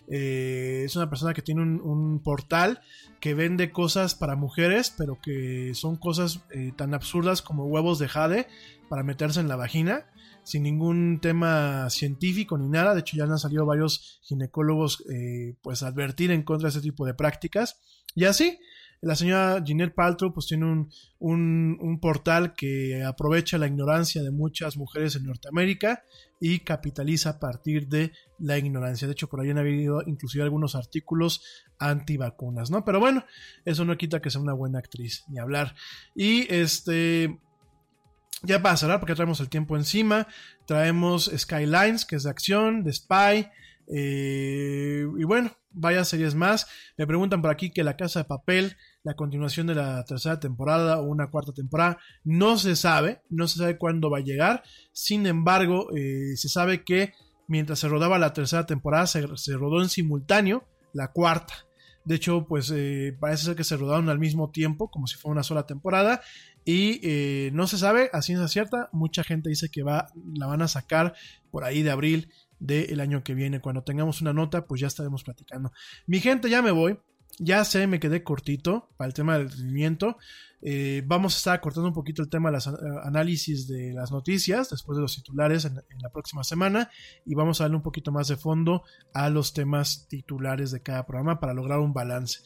Eh, 0.09 0.83
es 0.85 0.95
una 0.95 1.09
persona 1.09 1.33
que 1.33 1.41
tiene 1.41 1.61
un, 1.61 2.21
portal 2.23 2.79
que 3.19 3.33
vende 3.33 3.71
cosas 3.71 4.15
para 4.15 4.37
mujeres, 4.37 4.93
pero 4.97 5.19
que 5.21 5.73
son 5.73 5.97
cosas 5.97 6.39
eh, 6.51 6.71
tan 6.77 6.93
absurdas 6.93 7.41
como 7.41 7.65
huevos 7.65 7.99
de 7.99 8.07
jade 8.07 8.47
para 8.87 9.03
meterse 9.03 9.41
en 9.41 9.49
la 9.49 9.57
vagina, 9.57 10.05
sin 10.43 10.63
ningún 10.63 11.19
tema 11.19 11.89
científico 11.89 12.57
ni 12.57 12.69
nada. 12.69 12.93
De 12.93 13.01
hecho, 13.01 13.17
ya 13.17 13.25
han 13.25 13.37
salido 13.37 13.65
varios 13.65 14.21
ginecólogos 14.23 15.03
eh, 15.11 15.55
pues 15.61 15.83
advertir 15.83 16.31
en 16.31 16.43
contra 16.43 16.69
de 16.69 16.77
ese 16.77 16.81
tipo 16.81 17.05
de 17.05 17.13
prácticas. 17.13 17.81
Y 18.15 18.23
así, 18.23 18.57
la 19.01 19.15
señora 19.15 19.61
Ginette 19.63 19.93
Paltrow 19.93 20.33
pues 20.33 20.47
tiene 20.47 20.65
un, 20.65 20.89
un, 21.19 21.99
portal 21.99 22.53
que 22.53 23.03
aprovecha 23.03 23.57
la 23.57 23.67
ignorancia 23.67 24.23
de 24.23 24.31
muchas 24.31 24.77
mujeres 24.77 25.15
en 25.15 25.25
Norteamérica 25.25 26.03
y 26.39 26.59
capitaliza 26.59 27.31
a 27.31 27.39
partir 27.39 27.87
de 27.87 28.11
la 28.39 28.57
ignorancia. 28.57 29.07
De 29.07 29.13
hecho, 29.13 29.29
por 29.29 29.41
ahí 29.41 29.49
han 29.49 29.57
habido 29.57 30.01
inclusive 30.05 30.43
algunos 30.43 30.75
artículos 30.75 31.41
antivacunas, 31.79 32.71
¿no? 32.71 32.83
Pero 32.85 32.99
bueno, 32.99 33.23
eso 33.65 33.85
no 33.85 33.97
quita 33.97 34.21
que 34.21 34.31
sea 34.31 34.41
una 34.41 34.53
buena 34.53 34.79
actriz, 34.79 35.23
ni 35.27 35.39
hablar. 35.39 35.75
Y 36.15 36.51
este... 36.53 37.39
Ya 38.43 38.61
pasará 38.61 38.99
porque 38.99 39.15
traemos 39.15 39.39
el 39.39 39.49
tiempo 39.49 39.75
encima. 39.75 40.27
Traemos 40.67 41.31
Skylines, 41.35 42.05
que 42.05 42.17
es 42.17 42.23
de 42.23 42.29
acción, 42.29 42.83
de 42.83 42.93
spy. 42.93 43.49
Eh, 43.89 45.05
y 45.17 45.23
bueno, 45.23 45.51
vaya 45.71 46.03
series 46.03 46.35
más. 46.35 46.67
Me 46.97 47.07
preguntan 47.07 47.41
por 47.41 47.51
aquí 47.51 47.71
que 47.71 47.83
La 47.83 47.97
Casa 47.97 48.19
de 48.19 48.25
Papel, 48.25 48.75
la 49.03 49.15
continuación 49.15 49.67
de 49.67 49.75
la 49.75 50.03
tercera 50.05 50.39
temporada 50.39 50.99
o 50.99 51.03
una 51.03 51.29
cuarta 51.29 51.53
temporada, 51.53 51.97
no 52.23 52.57
se 52.57 52.75
sabe, 52.75 53.21
no 53.29 53.47
se 53.47 53.59
sabe 53.59 53.77
cuándo 53.77 54.09
va 54.09 54.19
a 54.19 54.21
llegar. 54.23 54.63
Sin 54.91 55.25
embargo, 55.25 55.95
eh, 55.95 56.35
se 56.35 56.49
sabe 56.49 56.83
que 56.83 57.13
mientras 57.47 57.79
se 57.79 57.87
rodaba 57.87 58.19
la 58.19 58.33
tercera 58.33 58.65
temporada, 58.65 59.07
se, 59.07 59.21
rodó 59.21 59.81
en 59.81 59.89
simultáneo 59.89 60.65
la 60.93 61.11
cuarta. 61.11 61.53
De 62.03 62.15
hecho, 62.15 62.45
pues 62.47 62.71
eh, 62.73 63.17
parece 63.19 63.45
ser 63.45 63.55
que 63.55 63.65
se 63.65 63.75
rodaron 63.75 64.09
al 64.09 64.19
mismo 64.19 64.49
tiempo, 64.49 64.89
como 64.89 65.07
si 65.07 65.17
fuera 65.17 65.33
una 65.33 65.43
sola 65.43 65.65
temporada. 65.65 66.21
Y 66.63 67.49
no 67.53 67.65
se 67.65 67.77
sabe, 67.77 68.09
a 68.11 68.21
ciencia 68.21 68.49
cierta, 68.49 68.89
mucha 68.91 69.23
gente 69.23 69.47
dice 69.47 69.69
que 69.69 69.83
va, 69.83 70.09
la 70.37 70.47
van 70.47 70.61
a 70.61 70.67
sacar 70.67 71.13
por 71.49 71.63
ahí 71.63 71.81
de 71.81 71.91
abril 71.91 72.29
del 72.59 72.99
año 72.99 73.23
que 73.23 73.33
viene. 73.33 73.59
Cuando 73.59 73.83
tengamos 73.83 74.21
una 74.21 74.33
nota, 74.33 74.65
pues 74.65 74.81
ya 74.81 74.87
estaremos 74.87 75.23
platicando. 75.23 75.71
Mi 76.05 76.19
gente, 76.19 76.49
ya 76.49 76.61
me 76.61 76.71
voy. 76.71 76.99
Ya 77.39 77.63
sé, 77.65 77.85
me 77.85 77.99
quedé 77.99 78.23
cortito 78.23 78.89
para 78.97 79.07
el 79.07 79.13
tema 79.13 79.37
del 79.37 79.49
rendimiento. 79.49 80.17
Eh, 80.61 81.03
vamos 81.05 81.35
a 81.35 81.37
estar 81.37 81.61
cortando 81.61 81.87
un 81.87 81.93
poquito 81.93 82.23
el 82.23 82.29
tema 82.29 82.49
de 82.49 82.53
los 82.53 82.67
eh, 82.67 82.71
análisis 83.03 83.67
de 83.67 83.93
las 83.93 84.11
noticias 84.11 84.71
después 84.71 84.95
de 84.95 85.03
los 85.03 85.15
titulares 85.15 85.65
en, 85.65 85.75
la 85.75 86.09
próxima 86.09 86.43
semana 86.43 86.89
y 87.25 87.35
vamos 87.35 87.61
a 87.61 87.65
darle 87.65 87.77
un 87.77 87.83
poquito 87.83 88.11
más 88.11 88.27
de 88.27 88.37
fondo 88.37 88.83
a 89.13 89.29
los 89.29 89.53
temas 89.53 90.07
titulares 90.09 90.71
de 90.71 90.81
cada 90.81 91.05
programa 91.05 91.39
para 91.39 91.53
lograr 91.53 91.79
un 91.79 91.93
balance. 91.93 92.39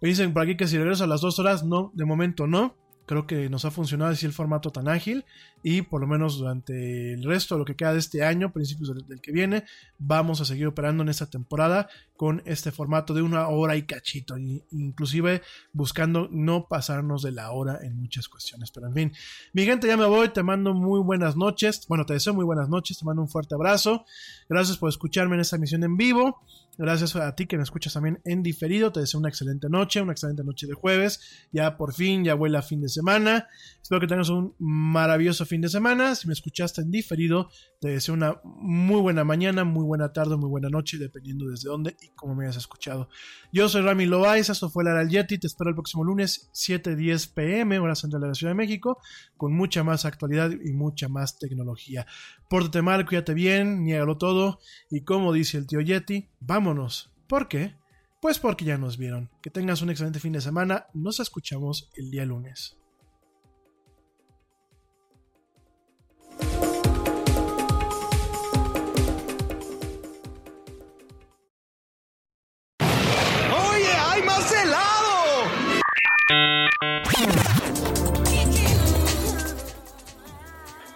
Me 0.00 0.08
dicen 0.08 0.32
por 0.32 0.42
aquí 0.42 0.56
que 0.56 0.68
si 0.68 0.78
regreso 0.78 1.04
a 1.04 1.08
las 1.08 1.22
dos 1.22 1.40
horas, 1.40 1.64
no, 1.64 1.90
de 1.94 2.04
momento 2.04 2.46
no. 2.46 2.76
Creo 3.06 3.26
que 3.26 3.48
nos 3.48 3.64
ha 3.64 3.70
funcionado 3.70 4.10
así 4.10 4.26
el 4.26 4.32
formato 4.32 4.72
tan 4.72 4.88
ágil 4.88 5.24
y 5.68 5.82
por 5.82 6.00
lo 6.00 6.06
menos 6.06 6.38
durante 6.38 7.12
el 7.12 7.24
resto 7.24 7.56
de 7.56 7.58
lo 7.58 7.64
que 7.64 7.74
queda 7.74 7.92
de 7.92 7.98
este 7.98 8.22
año, 8.22 8.52
principios 8.52 8.94
del, 9.08 9.20
que 9.20 9.32
viene, 9.32 9.64
vamos 9.98 10.40
a 10.40 10.44
seguir 10.44 10.68
operando 10.68 11.02
en 11.02 11.08
esta 11.08 11.28
temporada 11.28 11.88
con 12.16 12.40
este 12.46 12.70
formato 12.70 13.14
de 13.14 13.22
una 13.22 13.48
hora 13.48 13.74
y 13.74 13.82
cachito, 13.82 14.36
inclusive 14.38 15.42
buscando 15.72 16.28
no 16.30 16.68
pasarnos 16.68 17.22
de 17.22 17.32
la 17.32 17.50
hora 17.50 17.80
en 17.82 17.96
muchas 17.96 18.28
cuestiones. 18.28 18.70
Pero 18.70 18.86
en 18.86 18.94
fin, 18.94 19.12
mi 19.54 19.64
gente, 19.64 19.88
ya 19.88 19.96
me 19.96 20.06
voy, 20.06 20.28
te 20.28 20.44
mando 20.44 20.72
muy 20.72 21.00
buenas 21.00 21.36
noches, 21.36 21.84
bueno, 21.88 22.06
te 22.06 22.12
deseo 22.12 22.32
muy 22.32 22.44
buenas 22.44 22.68
noches, 22.68 23.00
te 23.00 23.04
mando 23.04 23.22
un 23.22 23.28
fuerte 23.28 23.56
abrazo, 23.56 24.04
gracias 24.48 24.78
por 24.78 24.88
escucharme 24.88 25.34
en 25.34 25.40
esta 25.40 25.56
emisión 25.56 25.82
en 25.82 25.96
vivo. 25.96 26.44
Gracias 26.78 27.16
a 27.16 27.34
ti 27.34 27.46
que 27.46 27.56
me 27.56 27.62
escuchas 27.62 27.94
también 27.94 28.20
en 28.24 28.42
diferido. 28.42 28.92
Te 28.92 29.00
deseo 29.00 29.18
una 29.18 29.30
excelente 29.30 29.68
noche, 29.70 30.02
una 30.02 30.12
excelente 30.12 30.44
noche 30.44 30.66
de 30.66 30.74
jueves. 30.74 31.48
Ya 31.50 31.78
por 31.78 31.94
fin, 31.94 32.22
ya 32.22 32.34
vuela 32.34 32.60
fin 32.60 32.82
de 32.82 32.90
semana. 32.90 33.48
Espero 33.80 34.00
que 34.00 34.06
tengas 34.06 34.28
un 34.28 34.54
maravilloso 34.58 35.46
fin 35.46 35.55
de 35.60 35.68
semana. 35.68 36.14
Si 36.14 36.26
me 36.26 36.32
escuchaste 36.32 36.80
en 36.82 36.90
diferido, 36.90 37.48
te 37.80 37.88
deseo 37.88 38.14
una 38.14 38.40
muy 38.44 39.00
buena 39.00 39.24
mañana, 39.24 39.64
muy 39.64 39.84
buena 39.84 40.12
tarde, 40.12 40.36
muy 40.36 40.48
buena 40.48 40.68
noche, 40.68 40.98
dependiendo 40.98 41.46
desde 41.48 41.68
dónde 41.68 41.96
y 42.00 42.08
cómo 42.14 42.34
me 42.34 42.44
hayas 42.44 42.56
escuchado. 42.56 43.08
Yo 43.52 43.68
soy 43.68 43.82
Rami 43.82 44.06
Loaiza, 44.06 44.52
esto 44.52 44.70
fue 44.70 44.84
La 44.84 45.02
Yeti. 45.04 45.38
Te 45.38 45.46
espero 45.46 45.70
el 45.70 45.76
próximo 45.76 46.04
lunes, 46.04 46.50
7:10 46.52 47.32
pm, 47.34 47.78
hora 47.78 47.94
central 47.94 48.22
de 48.22 48.28
la 48.28 48.34
Ciudad 48.34 48.52
de 48.52 48.56
México, 48.56 48.98
con 49.36 49.54
mucha 49.54 49.84
más 49.84 50.04
actualidad 50.04 50.50
y 50.50 50.72
mucha 50.72 51.08
más 51.08 51.38
tecnología. 51.38 52.06
Pórtate 52.48 52.82
mal, 52.82 53.06
cuídate 53.06 53.34
bien, 53.34 53.84
niégalo 53.84 54.18
todo. 54.18 54.58
Y 54.90 55.02
como 55.02 55.32
dice 55.32 55.58
el 55.58 55.66
tío 55.66 55.80
Yeti, 55.80 56.28
vámonos. 56.40 57.10
¿Por 57.28 57.48
qué? 57.48 57.76
Pues 58.20 58.38
porque 58.38 58.64
ya 58.64 58.78
nos 58.78 58.96
vieron. 58.96 59.30
Que 59.42 59.50
tengas 59.50 59.82
un 59.82 59.90
excelente 59.90 60.20
fin 60.20 60.32
de 60.32 60.40
semana. 60.40 60.86
Nos 60.94 61.20
escuchamos 61.20 61.90
el 61.94 62.10
día 62.10 62.24
lunes. 62.24 62.76